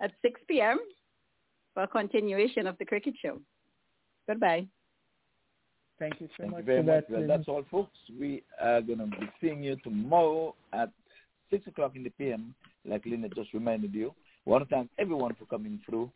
at 0.00 0.12
6 0.22 0.40
p.m. 0.48 0.78
for 1.74 1.82
a 1.82 1.88
continuation 1.88 2.66
of 2.66 2.78
the 2.78 2.84
cricket 2.84 3.14
show. 3.20 3.40
Goodbye. 4.28 4.66
Thank 5.98 6.20
you 6.20 6.28
so 6.28 6.44
Thank 6.44 6.52
much 6.52 6.60
you 6.60 6.64
very 6.64 6.80
for 6.80 6.86
much. 6.86 7.04
that. 7.08 7.18
Well, 7.18 7.26
that's 7.28 7.48
all, 7.48 7.64
folks. 7.70 7.98
We 8.18 8.42
are 8.60 8.80
going 8.80 9.00
to 9.00 9.06
be 9.06 9.28
seeing 9.40 9.62
you 9.62 9.76
tomorrow 9.76 10.54
at 10.72 10.90
6 11.50 11.66
o'clock 11.66 11.96
in 11.96 12.04
the 12.04 12.10
p.m., 12.10 12.54
like 12.86 13.04
Lynette 13.04 13.34
just 13.34 13.52
reminded 13.52 13.92
you. 13.92 14.14
We 14.46 14.52
want 14.52 14.66
to 14.66 14.74
thank 14.74 14.88
everyone 14.98 15.34
for 15.38 15.44
coming 15.44 15.80
through, 15.84 16.10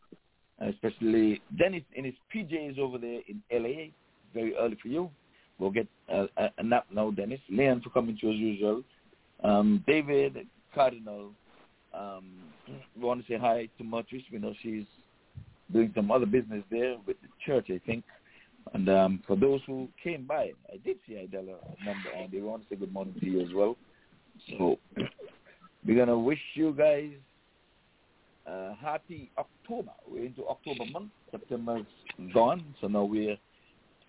especially 0.61 1.43
Dennis 1.59 1.83
in 1.95 2.05
his 2.05 2.15
PJs 2.35 2.79
over 2.79 2.99
there 2.99 3.21
in 3.29 3.43
L.A. 3.51 3.93
Very 4.33 4.57
early 4.57 4.77
for 4.81 4.89
you. 4.89 5.11
We'll 5.59 5.71
get 5.71 5.87
a, 6.09 6.27
a, 6.37 6.51
a 6.59 6.63
nap 6.63 6.87
now, 6.93 7.11
Dennis. 7.11 7.41
Leon 7.49 7.81
for 7.83 7.91
coming 7.91 8.17
through 8.19 8.33
as 8.33 8.39
usual. 8.39 8.83
Um, 9.43 9.85
David, 9.87 10.47
Cardinal. 10.75 11.31
Um, 11.93 12.33
we 12.97 13.05
want 13.05 13.25
to 13.25 13.33
say 13.33 13.39
hi 13.39 13.69
to 13.79 13.85
Matrice. 13.85 14.25
We 14.33 14.39
know 14.39 14.55
she's 14.63 14.85
doing 15.73 15.93
some 15.95 16.11
other 16.11 16.27
business 16.27 16.63
there 16.71 16.97
with 17.07 17.17
the 17.23 17.29
church, 17.45 17.67
I 17.71 17.81
think. 17.87 18.05
And 18.73 18.89
um, 18.89 19.23
for 19.27 19.37
those 19.37 19.61
who 19.67 19.89
came 20.03 20.25
by, 20.25 20.53
I 20.73 20.79
did 20.85 20.97
see 21.07 21.19
Idella 21.19 21.57
number, 21.85 22.11
and 22.17 22.33
they 22.33 22.41
want 22.41 22.63
to 22.63 22.69
say 22.69 22.79
good 22.79 22.93
morning 22.93 23.15
to 23.21 23.27
you 23.27 23.41
as 23.43 23.53
well. 23.55 23.77
So 24.51 24.79
we're 25.87 25.99
gonna 25.99 26.19
wish 26.19 26.41
you 26.55 26.73
guys 26.73 27.11
a 28.47 28.75
happy 28.81 29.31
October. 29.39 29.93
We're 30.07 30.27
into 30.27 30.47
October 30.47 30.85
month. 30.87 31.11
September's 31.31 31.87
gone, 32.33 32.75
so 32.81 32.87
now 32.87 33.05
we're 33.05 33.37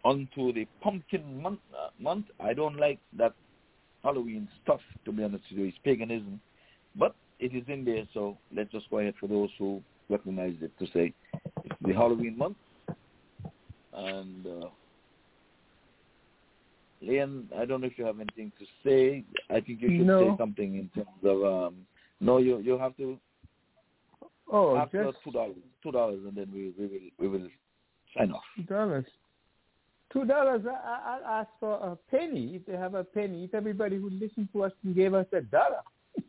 on 0.03 0.27
to 0.35 0.53
the 0.53 0.67
pumpkin 0.81 1.41
month. 1.41 1.59
Uh, 1.73 1.89
month. 1.99 2.25
I 2.39 2.53
don't 2.53 2.77
like 2.77 2.99
that 3.17 3.33
Halloween 4.03 4.47
stuff, 4.63 4.81
to 5.05 5.11
be 5.11 5.23
honest 5.23 5.43
with 5.49 5.59
you. 5.59 5.65
It's 5.65 5.77
paganism, 5.83 6.39
but 6.95 7.15
it 7.39 7.55
is 7.55 7.63
in 7.67 7.83
there. 7.85 8.03
So 8.13 8.37
let's 8.55 8.71
just 8.71 8.89
go 8.89 8.99
ahead 8.99 9.15
for 9.19 9.27
those 9.27 9.49
who 9.57 9.81
recognize 10.09 10.55
it 10.61 10.71
to 10.79 10.85
say 10.93 11.13
it's 11.63 11.75
the 11.81 11.93
Halloween 11.93 12.37
month. 12.37 12.57
And 13.93 14.45
uh, 14.45 14.67
Leon, 17.01 17.49
I 17.57 17.65
don't 17.65 17.81
know 17.81 17.87
if 17.87 17.97
you 17.97 18.05
have 18.05 18.19
anything 18.19 18.51
to 18.59 18.65
say. 18.85 19.23
I 19.49 19.59
think 19.61 19.81
you 19.81 19.97
should 19.97 20.07
No. 20.07 20.19
say 20.19 20.37
something 20.37 20.75
in 20.75 20.89
terms 20.89 21.23
of 21.23 21.43
um, 21.43 21.75
no, 22.19 22.37
you 22.37 22.59
you 22.59 22.77
have 22.77 22.95
to 22.97 23.17
Oh, 24.51 24.77
after 24.77 25.05
just 25.05 25.17
two 25.23 25.31
dollars, 25.31 25.55
two 25.81 25.91
dollars, 25.91 26.19
and 26.25 26.35
then 26.35 26.47
we 26.53 26.73
we 26.77 26.87
will 26.87 27.09
we 27.19 27.27
will 27.27 27.49
sign 28.15 28.31
off. 28.31 28.43
two 28.55 28.63
dollars. 28.63 29.05
Two 30.13 30.25
dollars. 30.25 30.61
I, 30.65 30.71
I, 30.71 31.17
I'll 31.17 31.41
ask 31.41 31.49
for 31.59 31.73
a 31.73 31.95
penny 32.09 32.55
if 32.55 32.65
they 32.65 32.77
have 32.77 32.93
a 32.93 33.03
penny. 33.03 33.45
If 33.45 33.53
everybody 33.53 33.97
who 33.97 34.09
listened 34.09 34.49
to 34.53 34.63
us 34.63 34.71
and 34.83 34.95
gave 34.95 35.13
us 35.13 35.25
a 35.33 35.41
dollar, 35.41 35.81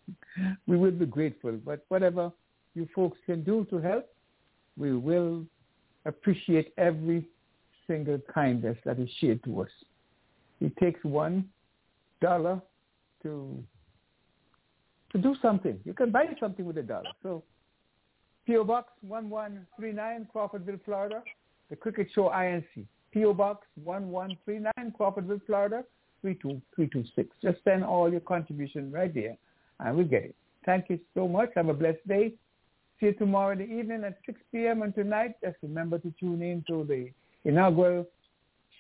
we 0.67 0.77
will 0.77 0.93
be 0.93 1.07
grateful. 1.07 1.53
But 1.65 1.85
whatever 1.89 2.33
you 2.75 2.89
folks 2.95 3.19
can 3.27 3.45
do 3.45 3.67
to 3.71 3.79
help, 3.79 4.09
we 4.77 4.97
will 4.97 5.45
appreciate 6.05 6.73
every 6.79 7.27
single 7.87 8.19
kindness 8.33 8.77
that 8.85 8.99
is 8.99 9.09
shared 9.21 9.45
to 9.45 9.63
us. 9.63 9.71
It 10.61 10.77
takes 10.79 11.03
one 11.05 11.49
dollar 12.21 12.61
to 13.23 13.63
to 15.13 15.19
do 15.19 15.37
something. 15.41 15.79
You 15.85 15.95
can 15.95 16.11
buy 16.11 16.27
something 16.41 16.65
with 16.65 16.79
a 16.79 16.83
dollar. 16.83 17.11
So 17.23 17.43
P.O. 18.47 18.65
Box 18.65 18.93
1139, 19.03 20.29
Crawfordville, 20.35 20.81
Florida. 20.85 21.23
The 21.69 21.77
Cricket 21.77 22.09
Show 22.15 22.29
INC. 22.31 22.87
P.O. 23.11 23.35
Box 23.35 23.67
1139, 23.83 24.95
Crawfordville, 24.99 25.45
Florida, 25.47 25.85
32326. 26.23 27.35
Just 27.43 27.65
send 27.65 27.85
all 27.85 28.11
your 28.11 28.21
contribution 28.21 28.93
right 28.93 29.13
there, 29.13 29.37
and 29.81 29.97
we'll 29.97 30.07
get 30.07 30.25
it. 30.25 30.35
Thank 30.65 30.91
you 30.91 31.01
so 31.15 31.27
much. 31.27 31.51
Have 31.57 31.69
a 31.69 31.75
blessed 31.75 32.07
day. 32.07 32.35
See 33.01 33.07
you 33.07 33.13
tomorrow 33.15 33.53
in 33.53 33.59
the 33.59 33.65
evening 33.65 34.05
at 34.05 34.19
6 34.27 34.41
p.m. 34.53 34.83
And 34.83 34.95
tonight, 34.95 35.35
just 35.43 35.57
remember 35.63 35.99
to 35.99 36.13
tune 36.19 36.43
in 36.43 36.65
to 36.69 36.85
the 36.85 37.11
inaugural 37.49 38.07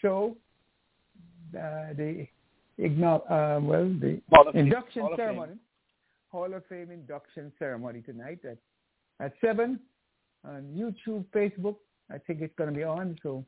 show, 0.00 0.36
uh, 1.54 1.92
the 1.96 2.26
igno- 2.78 3.30
uh, 3.30 3.60
well, 3.60 3.88
the 4.00 4.20
Hall 4.30 4.50
induction 4.54 5.08
ceremony. 5.16 5.52
Hall 6.30 6.52
of 6.52 6.64
Fame 6.66 6.90
induction 6.90 7.52
ceremony 7.58 8.02
tonight 8.02 8.40
at 8.44 8.58
at 9.20 9.32
seven 9.40 9.80
on 10.44 10.62
YouTube, 10.74 11.24
Facebook. 11.34 11.76
I 12.10 12.18
think 12.18 12.40
it's 12.40 12.54
going 12.56 12.70
to 12.70 12.76
be 12.76 12.84
on. 12.84 13.18
So 13.22 13.44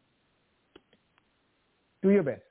Do 2.02 2.10
your 2.10 2.22
best. 2.22 2.42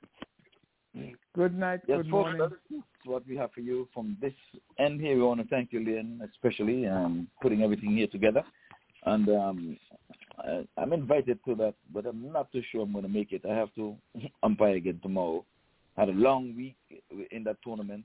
Good 1.34 1.56
night. 1.56 1.80
Yes, 1.86 1.98
good 1.98 2.10
folks, 2.10 2.10
morning. 2.10 2.38
that's 2.40 2.82
what 3.04 3.26
we 3.28 3.36
have 3.36 3.52
for 3.52 3.60
you 3.60 3.88
from 3.94 4.16
this 4.20 4.32
end 4.78 5.00
here. 5.00 5.14
We 5.14 5.22
want 5.22 5.40
to 5.40 5.46
thank 5.46 5.72
you, 5.72 5.84
Lynn, 5.84 6.20
especially 6.32 6.86
um, 6.86 7.28
putting 7.40 7.62
everything 7.62 7.96
here 7.96 8.08
together. 8.08 8.42
And 9.04 9.28
um, 9.28 9.76
I, 10.38 10.66
I'm 10.76 10.92
invited 10.92 11.38
to 11.46 11.54
that, 11.56 11.74
but 11.92 12.06
I'm 12.06 12.32
not 12.32 12.50
too 12.50 12.62
sure 12.72 12.82
I'm 12.82 12.92
going 12.92 13.04
to 13.04 13.10
make 13.10 13.32
it. 13.32 13.42
I 13.48 13.54
have 13.54 13.72
to 13.76 13.96
umpire 14.42 14.74
again 14.74 14.98
tomorrow. 15.02 15.44
Had 15.96 16.08
a 16.08 16.12
long 16.12 16.56
week 16.56 16.76
in 17.30 17.44
that 17.44 17.56
tournament. 17.62 18.04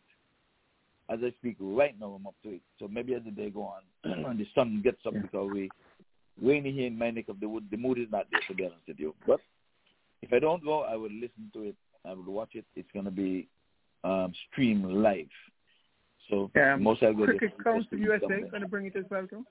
As 1.10 1.20
I 1.24 1.32
speak 1.40 1.58
right 1.60 2.00
now, 2.00 2.14
I'm 2.14 2.26
up 2.28 2.36
to 2.44 2.50
it. 2.50 2.62
So 2.80 2.88
maybe 2.88 3.14
as 3.14 3.24
the 3.26 3.32
day 3.32 3.50
go 3.50 3.64
on 3.64 3.82
and 4.26 4.40
the 4.40 4.48
sun 4.56 4.82
gets 4.84 5.06
up 5.06 5.14
because 5.22 5.52
we 5.52 5.70
rainy 6.42 6.72
here 6.72 6.88
in 6.88 6.98
my 6.98 7.12
neck 7.12 7.26
of 7.30 7.40
the 7.40 7.48
wood. 7.48 7.68
The 7.70 7.78
mood 7.78 8.00
is 8.00 8.08
not 8.12 8.28
there 8.32 8.40
to 8.48 8.54
be 8.56 8.66
honest 8.66 8.88
with 8.88 9.00
you. 9.00 9.14
But 9.28 9.40
if 10.22 10.32
I 10.32 10.40
don't 10.40 10.64
go, 10.64 10.82
I 10.84 10.96
will 10.96 11.12
listen 11.12 11.52
to 11.54 11.64
it. 11.64 11.76
I 12.06 12.14
will 12.14 12.34
watch 12.34 12.52
it. 12.54 12.66
It's 12.76 12.90
going 12.94 13.06
to 13.06 13.12
be 13.12 13.48
um, 14.04 14.34
streamed 14.52 14.86
live. 14.86 15.28
So 16.30 16.50
Um, 16.56 16.82
most 16.84 17.02
likely 17.02 17.26
Cricket 17.26 17.52
they- 17.58 17.64
Council 17.64 17.98
USA 17.98 18.20
something. 18.22 18.50
going 18.50 18.62
to 18.62 18.68
bring 18.70 18.86
it 18.86 18.96
as 18.96 19.06
well 19.12 19.28
too. 19.28 19.46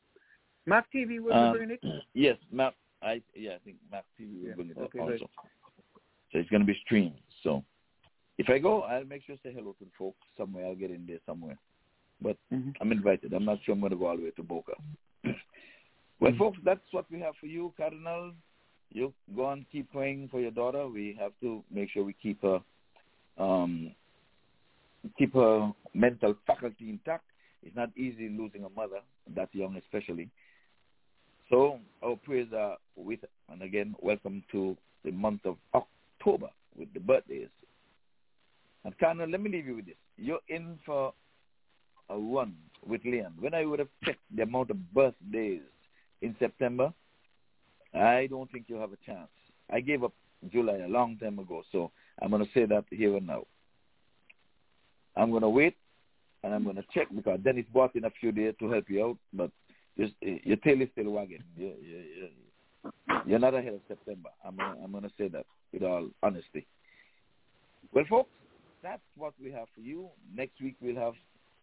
Map 0.67 0.87
TV 0.95 1.21
will 1.21 1.35
Um, 1.35 1.53
be 1.53 1.59
bringing 1.59 1.79
it. 1.83 2.03
Yes, 2.15 2.37
Map. 2.51 2.75
I 3.03 3.21
yeah, 3.35 3.55
I 3.57 3.59
think 3.59 3.77
Map 3.91 4.05
TV 4.19 4.41
will 4.43 4.49
Yeah, 4.49 4.55
bring 4.55 4.71
it 4.71 4.77
okay, 4.79 4.85
up 5.01 5.07
good. 5.07 5.13
also. 5.23 5.31
So 6.33 6.39
it's 6.39 6.49
going 6.51 6.61
to 6.63 6.67
be 6.67 6.79
streamed. 6.85 7.19
So 7.43 7.63
if 8.39 8.49
I 8.49 8.59
go, 8.59 8.83
I'll 8.83 9.05
make 9.05 9.25
sure 9.25 9.37
to 9.37 9.43
say 9.43 9.53
hello 9.55 9.75
to 9.79 9.85
the 9.85 9.91
folks 9.99 10.19
somewhere. 10.37 10.67
I'll 10.67 10.75
get 10.75 10.91
in 10.91 11.07
there 11.07 11.19
somewhere. 11.27 11.59
But 12.21 12.37
Mm-hmm. 12.53 12.71
I'm 12.81 12.93
invited. 12.93 13.33
I'm 13.33 13.45
not 13.45 13.59
sure 13.65 13.75
I'm 13.75 13.81
going 13.81 13.91
to 13.91 13.97
go 13.97 14.07
all 14.07 14.17
the 14.17 14.25
way 14.25 14.31
to 14.31 14.43
Boca. 14.43 14.73
well, 16.21 16.33
folks, 16.39 16.59
that's 16.65 16.81
what 16.93 17.07
we 17.11 17.21
have 17.21 17.35
for 17.41 17.47
you, 17.47 17.73
Cardinal. 17.77 18.33
You 18.91 19.13
go 19.35 19.51
and 19.51 19.65
keep 19.73 19.91
praying 19.91 20.29
for 20.31 20.41
your 20.41 20.51
daughter. 20.51 20.87
We 20.87 21.17
have 21.19 21.33
to 21.41 21.65
make 21.73 21.91
sure 21.91 22.05
we 22.05 22.15
keep 22.23 22.43
her, 22.43 22.61
um, 23.39 23.95
keep 25.19 25.35
her 25.35 25.73
mental 25.95 26.35
faculty 26.47 26.91
intact. 26.91 27.25
It's 27.63 27.75
not 27.75 27.91
easy 27.97 28.29
losing 28.29 28.65
a 28.65 28.69
mother 28.69 29.01
that 29.35 29.49
young, 29.53 29.77
especially. 29.77 30.29
So 31.49 31.79
our 32.03 32.17
prayers 32.17 32.49
are 32.57 32.77
with, 32.97 33.21
and 33.51 33.63
again, 33.63 33.95
welcome 34.01 34.43
to 34.53 34.77
the 35.05 35.11
month 35.11 35.41
of 35.45 35.57
October 35.75 36.49
with 36.77 36.93
the 36.93 37.01
birthdays. 37.01 37.49
And 38.85 38.99
Cardinal, 38.99 39.29
let 39.29 39.41
me 39.41 39.51
leave 39.51 39.67
you 39.67 39.77
with 39.77 39.87
this. 39.87 39.95
You're 40.17 40.41
in 40.49 40.79
for 40.85 41.13
a 42.09 42.19
run 42.19 42.55
with 42.87 43.05
Leon. 43.05 43.35
When 43.39 43.55
I 43.55 43.65
would 43.65 43.79
have 43.79 43.89
checked 44.05 44.21
the 44.35 44.43
amount 44.43 44.71
of 44.71 44.93
birthdays 44.93 45.61
in 46.21 46.35
September, 46.39 46.93
I 47.95 48.27
don't 48.29 48.51
think 48.51 48.65
you 48.69 48.77
have 48.77 48.93
a 48.93 48.99
chance. 49.07 49.29
I 49.71 49.81
gave 49.81 50.03
up 50.03 50.13
July 50.51 50.79
a 50.79 50.89
long 50.89 51.17
time 51.19 51.39
ago, 51.39 51.63
so 51.71 51.93
I'm 52.21 52.31
going 52.31 52.45
to 52.45 52.51
say 52.53 52.67
that 52.67 52.85
here 52.91 53.17
and 53.17 53.27
now. 53.27 53.45
I'm 55.17 55.31
going 55.31 55.43
to 55.43 55.49
wait 55.49 55.77
and 56.43 56.53
I'm 56.53 56.65
going 56.65 56.77
to 56.77 56.85
check 56.93 57.09
because 57.15 57.39
Dennis 57.45 57.67
bought 57.73 57.95
in 57.95 58.05
a 58.05 58.11
few 58.11 58.33
days 58.33 58.55
to 58.59 58.71
help 58.71 58.91
you 58.91 59.05
out, 59.05 59.19
but 59.33 59.51
just, 59.99 60.15
your 60.21 60.57
tail 60.57 60.81
is 60.81 60.89
still 60.93 61.11
wagging. 61.11 61.45
You, 61.57 61.75
you, 61.81 61.97
you, 62.17 62.93
you're 63.27 63.39
not 63.39 63.55
ahead 63.55 63.75
of 63.75 63.81
September. 63.87 64.31
I'm 64.45 64.57
gonna, 64.57 64.75
I'm 64.83 64.91
going 64.91 65.05
to 65.05 65.13
say 65.17 65.29
that 65.29 65.47
with 65.73 65.83
all 65.83 66.09
honesty. 66.23 66.67
Well, 67.93 68.05
folks, 68.09 68.31
that's 68.83 69.03
what 69.17 69.35
we 69.43 69.51
have 69.53 69.69
for 69.75 69.81
you. 69.81 70.09
Next 70.35 70.61
week 70.61 70.77
we'll 70.81 70.97
have, 70.97 71.15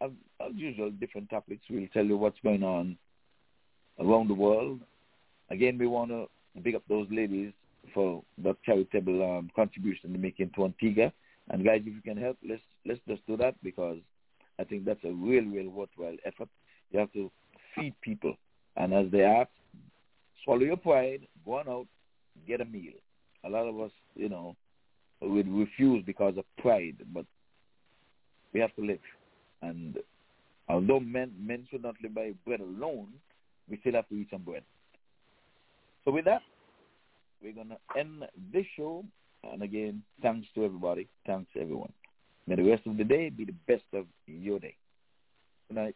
as, 0.02 0.12
as 0.42 0.54
usual, 0.56 0.90
different 0.92 1.30
topics. 1.30 1.62
We'll 1.70 1.88
tell 1.94 2.06
you 2.06 2.18
what's 2.18 2.40
going 2.44 2.64
on 2.64 2.98
around 4.00 4.30
the 4.30 4.34
world. 4.34 4.80
Again, 5.50 5.78
we 5.78 5.88
want 5.88 6.12
to 6.12 6.28
pick 6.64 6.76
up 6.76 6.84
those 6.88 7.08
ladies 7.12 7.54
for 7.94 8.24
that 8.44 8.62
charitable 8.64 9.38
um, 9.38 9.50
contribution 9.56 10.12
they're 10.12 10.22
making 10.22 10.52
to 10.56 10.66
Antigua. 10.66 11.12
And 11.50 11.66
guys, 11.66 11.82
if 11.82 11.94
you 11.94 12.02
can 12.02 12.18
help, 12.18 12.38
let's 12.48 12.62
let's 12.86 13.00
just 13.08 13.26
do 13.26 13.36
that 13.38 13.56
because 13.64 13.98
I 14.60 14.64
think 14.64 14.86
that's 14.86 15.04
a 15.04 15.12
real, 15.12 15.44
real 15.46 15.70
worthwhile 15.70 16.16
effort. 16.26 16.50
You 16.92 17.00
have 17.00 17.12
to 17.14 17.32
feed 17.76 17.96
people, 18.02 18.36
and 18.78 18.94
as 18.94 19.12
they 19.12 19.24
ask, 19.24 19.50
swallow 20.44 20.62
your 20.62 20.78
pride, 20.78 21.22
go 21.46 21.58
on 21.58 21.70
out, 21.70 21.88
get 22.48 22.62
a 22.62 22.66
meal. 22.66 22.94
A 23.46 23.50
lot 23.50 23.68
of 23.68 23.80
us, 23.80 23.92
you 24.16 24.30
know, 24.30 24.56
would 25.22 25.48
refuse 25.48 26.04
because 26.06 26.38
of 26.38 26.46
pride, 26.58 26.98
but 27.14 27.26
we 28.54 28.60
have 28.60 28.76
to 28.76 28.86
live. 28.86 29.00
And 29.62 29.98
although 30.68 31.00
men 31.00 31.34
men 31.40 31.68
should 31.70 31.84
not 31.84 31.96
live 32.02 32.16
by 32.16 32.34
bread 32.46 32.62
alone, 32.62 33.08
we 33.70 33.78
still 33.80 33.94
have 33.94 34.08
to 34.10 34.16
eat 34.16 34.30
some 34.32 34.44
bread. 34.44 34.64
So 36.06 36.12
with 36.12 36.26
that, 36.26 36.42
we're 37.42 37.54
gonna 37.54 37.78
end 37.98 38.26
this 38.52 38.66
show. 38.76 39.04
And 39.44 39.62
again, 39.62 40.04
thanks 40.22 40.48
to 40.56 40.66
everybody. 40.66 41.08
Thanks 41.26 41.50
everyone. 41.60 41.94
May 42.48 42.56
the 42.56 42.64
rest 42.64 42.86
of 42.88 42.98
the 42.98 43.04
day 43.04 43.30
be 43.30 43.46
the 43.46 43.56
best 43.68 43.84
of 43.94 44.06
your 44.26 44.60
day. 44.60 44.76
Good 45.68 45.76
night. 45.76 45.96